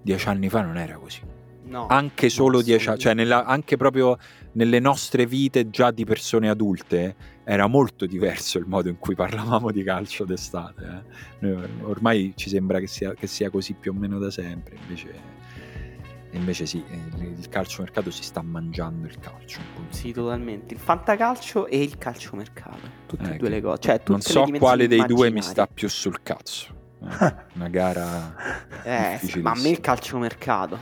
dieci 0.00 0.28
anni 0.28 0.48
fa 0.48 0.62
non 0.62 0.78
era 0.78 0.94
così. 0.94 1.20
No, 1.64 1.86
anche 1.86 2.30
solo 2.30 2.62
dieci 2.62 2.88
anni, 2.88 2.98
cioè 2.98 3.14
nella, 3.14 3.44
anche 3.44 3.76
proprio 3.76 4.18
nelle 4.52 4.80
nostre 4.80 5.26
vite 5.26 5.70
già 5.70 5.92
di 5.92 6.04
persone 6.04 6.48
adulte 6.48 7.14
era 7.50 7.66
molto 7.66 8.06
diverso 8.06 8.58
il 8.58 8.66
modo 8.66 8.88
in 8.88 8.98
cui 8.98 9.16
parlavamo 9.16 9.72
di 9.72 9.82
calcio 9.82 10.24
d'estate. 10.24 11.02
Eh. 11.40 11.56
ormai 11.82 12.32
ci 12.36 12.48
sembra 12.48 12.78
che 12.78 12.86
sia, 12.86 13.12
che 13.14 13.26
sia, 13.26 13.50
così 13.50 13.74
più 13.74 13.90
o 13.90 13.94
meno 13.94 14.20
da 14.20 14.30
sempre, 14.30 14.76
invece, 14.80 15.12
invece 16.30 16.64
sì, 16.64 16.76
il, 16.76 17.34
il 17.38 17.48
calciomercato 17.48 18.12
si 18.12 18.22
sta 18.22 18.40
mangiando 18.40 19.08
il 19.08 19.18
calcio. 19.18 19.58
Sì, 19.88 20.12
totalmente. 20.12 20.74
Il 20.74 20.80
fantacalcio 20.80 21.66
e 21.66 21.82
il 21.82 21.98
calciomercato, 21.98 22.88
tutte 23.06 23.32
e 23.32 23.34
eh, 23.34 23.38
due 23.38 23.48
le 23.48 23.60
cose. 23.60 23.80
Cioè, 23.80 24.00
non 24.06 24.20
so 24.20 24.46
quale 24.56 24.86
dei 24.86 25.04
due 25.06 25.32
mi 25.32 25.42
sta 25.42 25.66
più 25.66 25.88
sul 25.88 26.22
cazzo. 26.22 26.78
Eh, 27.02 27.34
una 27.54 27.68
gara... 27.68 28.68
Eh, 28.82 29.20
ma 29.42 29.50
a 29.50 29.60
me 29.60 29.68
il 29.68 29.80
calciomercato. 29.80 30.78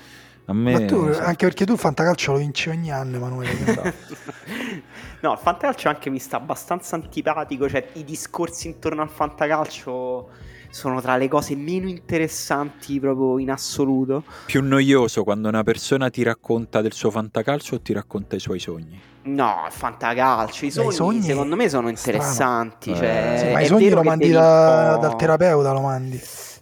A 0.49 0.55
me, 0.55 0.73
Ma 0.73 0.87
tu, 0.87 1.13
so. 1.13 1.21
anche 1.21 1.45
perché 1.45 1.67
tu 1.67 1.73
il 1.73 1.79
fantacalcio 1.79 2.33
lo 2.33 2.39
vinci 2.39 2.71
ogni 2.71 2.91
anno, 2.91 3.17
Emanuele. 3.17 3.95
no, 5.21 5.33
il 5.33 5.39
fantacalcio 5.39 5.89
anche 5.89 6.09
mi 6.09 6.19
sta 6.19 6.39
abbastanza 6.39 6.97
antipatico. 6.97 7.69
Cioè, 7.69 7.91
i 7.95 8.05
discorsi 8.05 8.69
intorno 8.69 9.03
al 9.03 9.11
fantacalcio 9.11 10.31
sono 10.71 11.03
tra 11.03 11.19
le 11.19 11.29
cose 11.29 11.55
meno 11.55 11.87
interessanti 11.87 12.99
proprio 12.99 13.39
in 13.39 13.51
assoluto. 13.51 14.25
Più 14.47 14.63
noioso 14.63 15.23
quando 15.23 15.49
una 15.49 15.63
persona 15.63 16.09
ti 16.09 16.23
racconta 16.23 16.81
del 16.81 16.95
suo 16.95 17.11
fantacalcio 17.11 17.75
o 17.75 17.81
ti 17.83 17.93
racconta 17.93 18.35
i 18.35 18.41
suoi 18.41 18.59
sogni? 18.59 18.99
No, 19.25 19.65
il 19.67 19.73
fantacalcio, 19.73 20.65
i 20.65 20.71
sogni, 20.71 20.93
sogni 20.93 21.23
secondo 21.23 21.57
me 21.57 21.69
sono 21.69 21.91
interessanti. 21.91 22.95
Cioè, 22.95 23.35
sì, 23.39 23.53
ma 23.53 23.61
i 23.61 23.67
sogni 23.67 23.91
lo 23.91 24.03
mandi 24.03 24.31
da, 24.31 24.97
dal 24.97 25.15
terapeuta, 25.15 25.73
lo 25.73 25.81
mandi. 25.83 26.19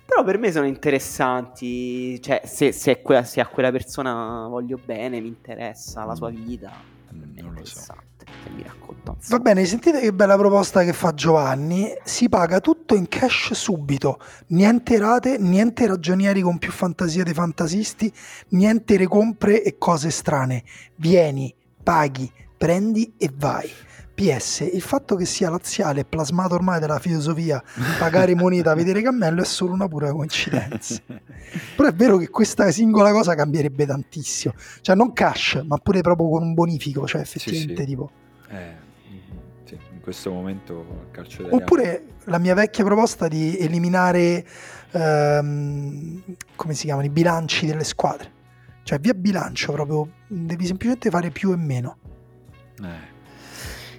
Però 0.06 0.22
per 0.22 0.38
me 0.38 0.52
sono 0.52 0.66
interessanti, 0.66 2.20
cioè 2.22 2.42
se, 2.44 2.70
se, 2.70 3.02
quella, 3.02 3.24
se, 3.24 3.40
a 3.40 3.46
quella 3.46 3.72
persona 3.72 4.46
voglio 4.48 4.78
bene, 4.82 5.20
mi 5.20 5.26
interessa 5.26 6.04
la 6.04 6.14
sua 6.14 6.30
vita, 6.30 6.72
mm, 7.12 7.38
non 7.38 7.54
lo 7.54 7.64
so. 7.64 7.94
Che 8.18 8.50
mi 8.50 8.62
racconta. 8.62 9.14
Va 9.28 9.38
bene, 9.38 9.64
sentite 9.64 10.00
che 10.00 10.12
bella 10.12 10.36
proposta 10.36 10.84
che 10.84 10.92
fa 10.92 11.12
Giovanni. 11.12 11.92
Si 12.04 12.28
paga 12.28 12.60
tutto 12.60 12.94
in 12.94 13.08
cash 13.08 13.52
subito, 13.52 14.18
niente 14.48 14.98
rate, 14.98 15.38
niente 15.38 15.86
ragionieri 15.86 16.40
con 16.40 16.58
più 16.58 16.70
fantasia 16.70 17.24
dei 17.24 17.34
fantasisti, 17.34 18.12
niente 18.48 18.96
recompre 18.96 19.62
e 19.62 19.76
cose 19.78 20.10
strane. 20.10 20.62
Vieni, 20.96 21.52
paghi, 21.82 22.30
prendi 22.56 23.14
e 23.16 23.30
vai. 23.34 23.70
PS, 24.16 24.70
il 24.72 24.80
fatto 24.80 25.14
che 25.14 25.26
sia 25.26 25.50
laziale 25.50 26.00
e 26.00 26.04
plasmato 26.06 26.54
ormai 26.54 26.80
della 26.80 26.98
filosofia 26.98 27.62
pagare 27.98 28.34
moneta, 28.34 28.72
vedere 28.74 29.02
cammello 29.02 29.42
è 29.42 29.44
solo 29.44 29.74
una 29.74 29.88
pura 29.88 30.10
coincidenza. 30.10 31.02
Però 31.76 31.86
è 31.86 31.92
vero 31.92 32.16
che 32.16 32.30
questa 32.30 32.70
singola 32.70 33.12
cosa 33.12 33.34
cambierebbe 33.34 33.84
tantissimo. 33.84 34.54
Cioè 34.80 34.96
non 34.96 35.12
cash, 35.12 35.62
ma 35.66 35.76
pure 35.76 36.00
proprio 36.00 36.30
con 36.30 36.42
un 36.42 36.54
bonifico, 36.54 37.06
cioè 37.06 37.20
effettivamente 37.20 37.74
sì, 37.74 37.80
sì. 37.80 37.86
tipo... 37.86 38.10
Eh, 38.48 38.74
sì, 39.64 39.78
in 39.92 40.00
questo 40.00 40.32
momento 40.32 40.86
il 41.02 41.10
calcio 41.10 41.42
italiano... 41.42 41.62
Oppure 41.62 42.04
la 42.24 42.38
mia 42.38 42.54
vecchia 42.54 42.84
proposta 42.84 43.28
di 43.28 43.58
eliminare, 43.58 44.46
ehm, 44.92 46.22
come 46.56 46.72
si 46.72 46.86
chiamano, 46.86 47.06
i 47.06 47.10
bilanci 47.10 47.66
delle 47.66 47.84
squadre. 47.84 48.32
Cioè 48.82 48.98
via 48.98 49.12
bilancio 49.12 49.72
proprio, 49.72 50.08
devi 50.26 50.64
semplicemente 50.64 51.10
fare 51.10 51.28
più 51.28 51.52
e 51.52 51.56
meno. 51.56 51.98
Eh. 52.82 53.14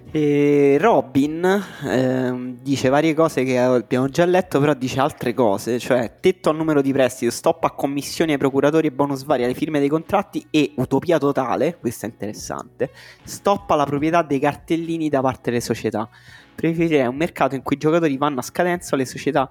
E 0.10 0.78
Robin 0.80 1.44
eh, 1.84 2.56
dice 2.62 2.88
varie 2.88 3.14
cose 3.14 3.44
che 3.44 3.60
abbiamo 3.60 4.08
già 4.08 4.24
letto, 4.24 4.58
però 4.60 4.74
dice 4.74 5.02
altre 5.02 5.34
cose, 5.34 5.80
cioè 5.80 6.20
tetto 6.22 6.50
al 6.50 6.56
numero 6.56 6.82
di 6.82 6.94
prestiti, 6.94 7.30
stop 7.30 7.66
a 7.66 7.72
commissioni 7.72 8.32
ai 8.32 8.38
procuratori 8.38 8.88
e 8.88 8.92
bonus 8.92 9.26
vari 9.26 9.44
alle 9.44 9.54
firme 9.54 9.80
dei 9.80 9.90
contratti 9.90 10.48
e 10.50 10.72
utopia 10.78 11.18
totale, 11.18 11.78
questo 11.78 12.06
è 12.06 12.10
interessante, 12.10 12.90
stop 13.24 13.70
alla 13.70 13.86
proprietà 13.86 14.22
dei 14.22 14.40
cartellini 14.40 15.10
da 15.10 15.20
parte 15.20 15.50
delle 15.50 15.62
società. 15.62 16.10
Preferirei 16.58 17.06
un 17.06 17.16
mercato 17.16 17.54
in 17.54 17.62
cui 17.62 17.76
i 17.76 17.80
giocatori 17.80 18.18
vanno 18.18 18.40
a 18.40 18.42
scadenza 18.42 18.96
le 18.96 19.06
società 19.06 19.48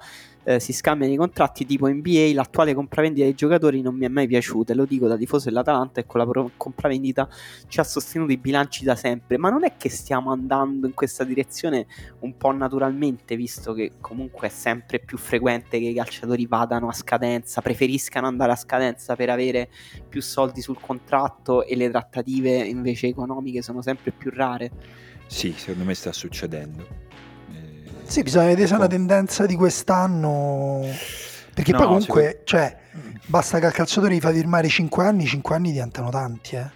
eh, 0.49 0.61
si 0.61 0.73
scambiano 0.73 1.13
i 1.13 1.17
contratti 1.17 1.67
tipo 1.67 1.89
NBA, 1.89 2.31
l'attuale 2.33 2.73
compravendita 2.73 3.25
dei 3.25 3.35
giocatori 3.35 3.81
non 3.81 3.97
mi 3.97 4.05
è 4.05 4.09
mai 4.09 4.29
piaciuta, 4.29 4.73
e 4.73 4.77
lo 4.77 4.85
dico 4.85 5.09
da 5.09 5.17
tifoso 5.17 5.49
dell'Atalanta 5.49 6.01
e 6.01 6.07
con 6.07 6.21
la 6.21 6.27
pro- 6.27 6.53
compravendita 6.57 7.29
ci 7.67 7.81
ha 7.81 7.85
sostenuto 7.85 8.31
i 8.31 8.37
bilanci 8.37 8.85
da 8.85 8.95
sempre, 8.95 9.39
ma 9.39 9.51
non 9.51 9.65
è 9.65 9.77
che 9.77 9.89
stiamo 9.89 10.31
andando 10.31 10.87
in 10.87 10.95
questa 10.95 11.25
direzione 11.25 11.87
un 12.21 12.37
po' 12.37 12.53
naturalmente, 12.53 13.35
visto 13.35 13.73
che 13.73 13.95
comunque 14.01 14.47
è 14.47 14.51
sempre 14.51 15.01
più 15.01 15.19
frequente 15.19 15.81
che 15.81 15.87
i 15.87 15.95
calciatori 15.95 16.47
vadano 16.47 16.89
a 16.89 16.93
scadenza, 16.93 17.61
preferiscano 17.61 18.29
andare 18.29 18.53
a 18.53 18.57
scadenza 18.57 19.17
per 19.17 19.31
avere 19.31 19.69
più 20.09 20.23
soldi 20.23 20.61
sul 20.61 20.79
contratto 20.81 21.65
e 21.65 21.75
le 21.75 21.91
trattative 21.91 22.59
invece 22.59 23.09
economiche 23.09 23.63
sono 23.63 23.83
sempre 23.83 24.13
più 24.13 24.31
rare. 24.33 24.71
Sì, 25.27 25.55
secondo 25.57 25.85
me 25.85 25.95
sta 25.95 26.13
succedendo. 26.13 27.05
Sì, 28.07 28.23
bisogna 28.23 28.47
vedere 28.47 28.69
se 28.69 28.75
è 28.75 28.77
una 28.77 28.87
tendenza 28.87 29.47
di 29.47 29.57
quest'anno. 29.57 30.83
Perché 31.53 31.73
no, 31.73 31.79
poi 31.79 31.87
comunque, 31.87 32.23
sicur- 32.23 32.45
cioè, 32.45 32.79
basta 33.27 33.59
che 33.59 33.67
al 33.67 33.73
calciatore 33.73 34.15
gli 34.15 34.21
fa 34.21 34.33
firmare 34.33 34.69
5 34.69 35.05
anni, 35.05 35.27
5 35.27 35.55
anni 35.55 35.73
diventano 35.73 36.11
tanti, 36.11 36.57
eh. 36.57 36.71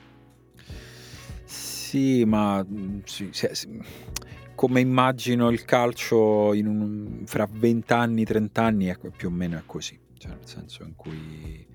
Sì, 1.44 2.24
ma 2.24 2.64
sì, 3.04 3.30
sì, 3.32 3.48
sì. 3.52 3.80
come 4.54 4.80
immagino 4.80 5.50
il 5.50 5.64
calcio 5.64 6.50
un, 6.50 7.22
fra 7.26 7.48
20 7.50 7.92
anni, 7.92 8.24
30 8.24 8.62
anni, 8.62 8.86
è, 8.86 8.96
più 9.16 9.28
o 9.28 9.30
meno 9.30 9.56
è 9.56 9.62
così. 9.66 9.98
Cioè, 10.16 10.30
nel 10.30 10.46
senso 10.46 10.82
in 10.82 10.94
cui 10.96 11.66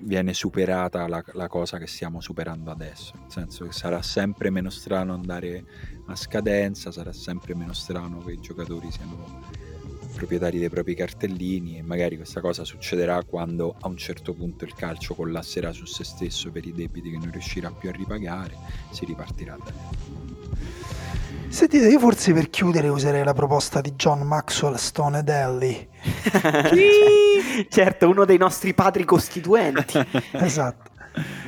viene 0.00 0.34
superata 0.34 1.06
la, 1.06 1.22
la, 1.32 1.48
cosa 1.48 1.78
che 1.78 1.86
stiamo 1.86 2.20
superando 2.20 2.70
adesso, 2.70 3.12
nel 3.20 3.30
senso 3.30 3.64
che 3.64 3.72
sarà 3.72 4.02
sempre 4.02 4.50
meno 4.50 4.70
strano 4.70 5.14
andare 5.14 5.64
a 6.06 6.16
scadenza, 6.16 6.90
sarà 6.90 7.12
sempre 7.12 7.54
meno 7.54 7.72
strano 7.72 8.18
che 8.24 8.32
i 8.32 8.40
giocatori 8.40 8.90
siano 8.90 9.68
proprietari 10.14 10.58
dei 10.58 10.68
propri 10.68 10.94
cartellini 10.94 11.78
e 11.78 11.82
magari 11.82 12.16
questa 12.16 12.40
cosa 12.40 12.64
succederà 12.64 13.22
quando 13.24 13.74
a 13.80 13.88
un 13.88 13.96
certo 13.96 14.34
punto 14.34 14.64
il 14.64 14.74
calcio 14.74 15.14
collasserà 15.14 15.72
su 15.72 15.86
se 15.86 16.04
stesso 16.04 16.50
per 16.50 16.66
i 16.66 16.72
debiti 16.72 17.10
che 17.10 17.16
non 17.16 17.30
riuscirà 17.30 17.70
più 17.70 17.88
a 17.88 17.92
ripagare, 17.92 18.56
si 18.90 19.04
ripartirà 19.04 19.56
da 19.62 19.70
lì. 19.70 20.29
Sentite, 21.50 21.88
io 21.88 21.98
forse 21.98 22.32
per 22.32 22.48
chiudere 22.48 22.88
userei 22.88 23.24
la 23.24 23.34
proposta 23.34 23.80
di 23.80 23.94
John 23.96 24.20
Maxwell 24.20 24.76
Stone 24.76 25.24
Delli. 25.24 25.88
certo, 27.68 28.08
uno 28.08 28.24
dei 28.24 28.38
nostri 28.38 28.72
padri 28.72 29.04
costituenti. 29.04 29.98
esatto. 30.30 30.90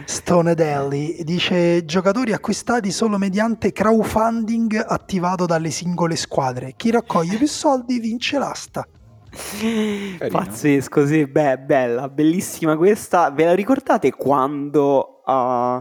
Stone 0.04 0.54
Delli 0.54 1.20
dice 1.22 1.84
giocatori 1.84 2.32
acquistati 2.32 2.90
solo 2.90 3.16
mediante 3.16 3.70
crowdfunding 3.70 4.84
attivato 4.84 5.46
dalle 5.46 5.70
singole 5.70 6.16
squadre. 6.16 6.74
Chi 6.76 6.90
raccoglie 6.90 7.36
più 7.36 7.46
soldi 7.46 8.00
vince 8.00 8.38
l'asta. 8.38 8.84
Carino. 9.30 10.28
Pazzesco, 10.28 11.06
sì, 11.06 11.26
beh, 11.28 11.58
bella, 11.60 12.08
bellissima 12.08 12.76
questa. 12.76 13.30
Ve 13.30 13.44
la 13.44 13.54
ricordate 13.54 14.10
quando 14.10 15.22
uh, 15.24 15.80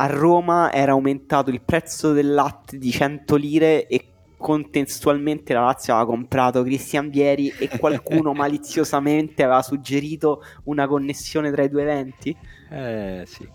a 0.00 0.06
Roma 0.06 0.72
era 0.72 0.92
aumentato 0.92 1.50
il 1.50 1.60
prezzo 1.60 2.12
del 2.12 2.32
latte 2.32 2.78
di 2.78 2.90
100 2.90 3.36
lire 3.36 3.86
e 3.86 4.06
contestualmente 4.38 5.52
la 5.52 5.64
Lazio 5.64 5.92
aveva 5.92 6.08
comprato 6.08 6.62
Cristian 6.62 7.10
Vieri 7.10 7.52
e 7.58 7.68
qualcuno 7.78 8.32
maliziosamente 8.34 9.42
aveva 9.42 9.60
suggerito 9.60 10.42
una 10.64 10.86
connessione 10.88 11.50
tra 11.50 11.64
i 11.64 11.68
due 11.68 11.82
eventi? 11.82 12.34
Eh 12.70 13.24
sì, 13.26 13.46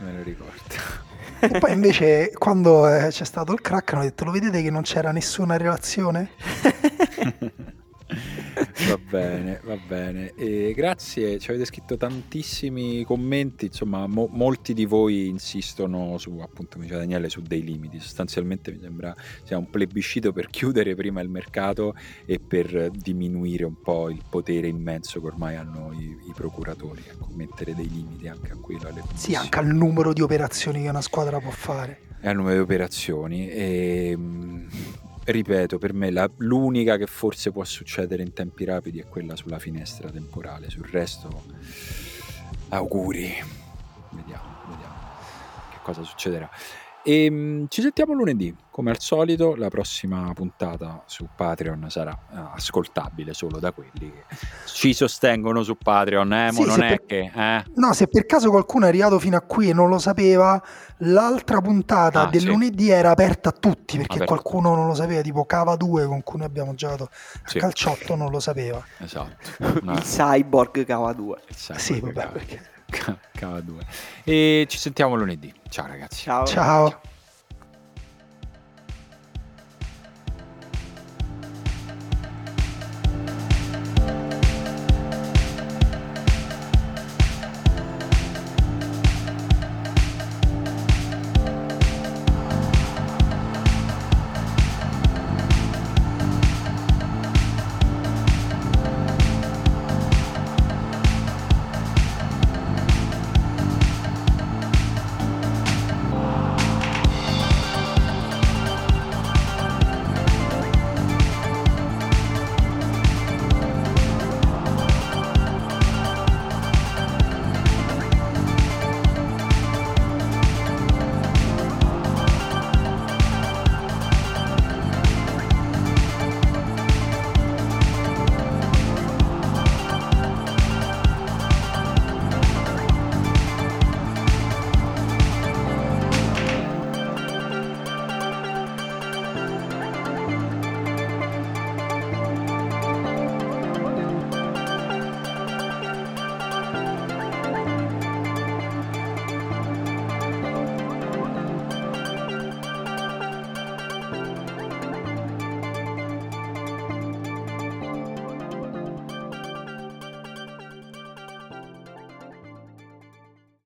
me 0.00 0.12
lo 0.16 0.22
ricordo. 0.22 1.10
E 1.42 1.58
poi 1.58 1.72
invece 1.72 2.30
quando 2.38 2.88
eh, 2.88 3.08
c'è 3.08 3.24
stato 3.24 3.52
il 3.52 3.60
crack 3.60 3.94
hanno 3.94 4.02
detto 4.02 4.24
lo 4.24 4.30
vedete 4.30 4.62
che 4.62 4.70
non 4.70 4.82
c'era 4.82 5.10
nessuna 5.10 5.56
relazione? 5.56 6.30
va 8.88 8.98
bene, 9.10 9.60
va 9.64 9.76
bene. 9.76 10.34
E 10.34 10.72
grazie, 10.74 11.38
ci 11.38 11.50
avete 11.50 11.64
scritto 11.64 11.96
tantissimi 11.96 13.04
commenti, 13.04 13.66
insomma, 13.66 14.06
mo- 14.06 14.28
molti 14.30 14.74
di 14.74 14.84
voi 14.84 15.28
insistono 15.28 16.18
su, 16.18 16.38
appunto, 16.42 16.72
come 16.72 16.84
diceva 16.84 17.00
Daniele, 17.00 17.28
su 17.28 17.40
dei 17.40 17.62
limiti. 17.62 17.98
Sostanzialmente 17.98 18.72
mi 18.72 18.78
sembra 18.80 19.14
sia 19.44 19.58
un 19.58 19.70
plebiscito 19.70 20.32
per 20.32 20.48
chiudere 20.48 20.94
prima 20.94 21.20
il 21.20 21.28
mercato 21.28 21.94
e 22.24 22.38
per 22.38 22.90
diminuire 22.90 23.64
un 23.64 23.80
po' 23.80 24.10
il 24.10 24.22
potere 24.28 24.68
immenso 24.68 25.20
che 25.20 25.26
ormai 25.26 25.56
hanno 25.56 25.92
i, 25.92 26.16
i 26.28 26.32
procuratori, 26.34 27.02
ecco, 27.08 27.28
mettere 27.34 27.74
dei 27.74 27.88
limiti 27.88 28.28
anche 28.28 28.52
a 28.52 28.56
quello. 28.56 28.88
Alle 28.88 29.02
sì, 29.14 29.34
anche 29.34 29.58
al 29.58 29.66
numero 29.66 30.12
di 30.12 30.20
operazioni 30.20 30.82
che 30.82 30.88
una 30.88 31.00
squadra 31.00 31.38
può 31.40 31.50
fare. 31.50 32.10
E 32.20 32.28
al 32.28 32.36
numero 32.36 32.54
di 32.54 32.60
operazioni. 32.60 33.48
E, 33.48 34.10
ehm, 34.12 34.68
ripeto, 35.24 35.78
per 35.78 35.92
me 35.92 36.10
la, 36.10 36.30
l'unica 36.38 36.96
che 36.96 37.06
forse 37.06 37.52
può 37.52 37.64
succedere 37.64 38.22
in 38.22 38.32
tempi 38.32 38.64
rapidi 38.64 39.00
è 39.00 39.08
quella 39.08 39.36
sulla 39.36 39.58
finestra 39.58 40.10
temporale. 40.10 40.70
Sul 40.70 40.86
resto, 40.86 41.44
auguri. 42.68 43.32
Vediamo, 44.10 44.56
vediamo 44.68 44.94
che 45.70 45.78
cosa 45.82 46.02
succederà. 46.02 46.48
E 47.04 47.24
ehm, 47.24 47.66
ci 47.68 47.82
sentiamo 47.82 48.12
lunedì, 48.12 48.54
come 48.70 48.90
al 48.90 49.00
solito, 49.00 49.56
la 49.56 49.68
prossima 49.68 50.32
puntata 50.34 51.02
su 51.06 51.26
Patreon 51.34 51.86
sarà 51.90 52.16
uh, 52.30 52.36
ascoltabile 52.54 53.34
solo 53.34 53.58
da 53.58 53.72
quelli 53.72 53.90
che 53.98 54.36
ci 54.66 54.92
sostengono 54.94 55.62
su 55.64 55.76
Patreon, 55.76 56.32
eh? 56.32 56.52
Sì, 56.52 56.64
non 56.64 56.82
è 56.82 56.88
per... 56.88 57.04
che... 57.04 57.32
Eh? 57.34 57.64
No, 57.74 57.92
se 57.92 58.06
per 58.06 58.24
caso 58.24 58.50
qualcuno 58.50 58.84
è 58.84 58.88
arrivato 58.88 59.18
fino 59.18 59.36
a 59.36 59.40
qui 59.40 59.70
e 59.70 59.72
non 59.72 59.88
lo 59.88 59.98
sapeva, 59.98 60.62
l'altra 60.98 61.60
puntata 61.60 62.28
ah, 62.28 62.30
del 62.30 62.42
sì. 62.42 62.46
lunedì 62.46 62.88
era 62.88 63.10
aperta 63.10 63.48
a 63.48 63.52
tutti, 63.52 63.96
perché 63.96 64.14
aperta 64.14 64.34
qualcuno 64.34 64.74
non 64.76 64.86
lo 64.86 64.94
sapeva, 64.94 65.22
tipo 65.22 65.44
Cava 65.44 65.74
2 65.74 66.06
con 66.06 66.22
cui 66.22 66.38
noi 66.38 66.46
abbiamo 66.46 66.74
giocato 66.74 67.04
a 67.04 67.48
sì. 67.48 67.58
calciotto 67.58 68.14
non 68.14 68.30
lo 68.30 68.40
sapeva. 68.40 68.82
Esatto. 68.98 69.50
No. 69.82 69.94
Il 69.94 70.02
cyborg 70.02 70.84
Cava 70.84 71.12
2. 71.12 71.38
Il 71.48 71.56
cyborg 71.56 71.80
sì, 71.80 71.98
vabbè, 71.98 72.28
perché... 72.28 72.71
Cava 73.32 73.60
2. 73.60 73.80
E 74.24 74.66
ci 74.68 74.78
sentiamo 74.78 75.14
lunedì. 75.14 75.52
Ciao 75.68 75.86
ragazzi. 75.86 76.22
Ciao. 76.22 76.46
Ciao. 76.46 77.00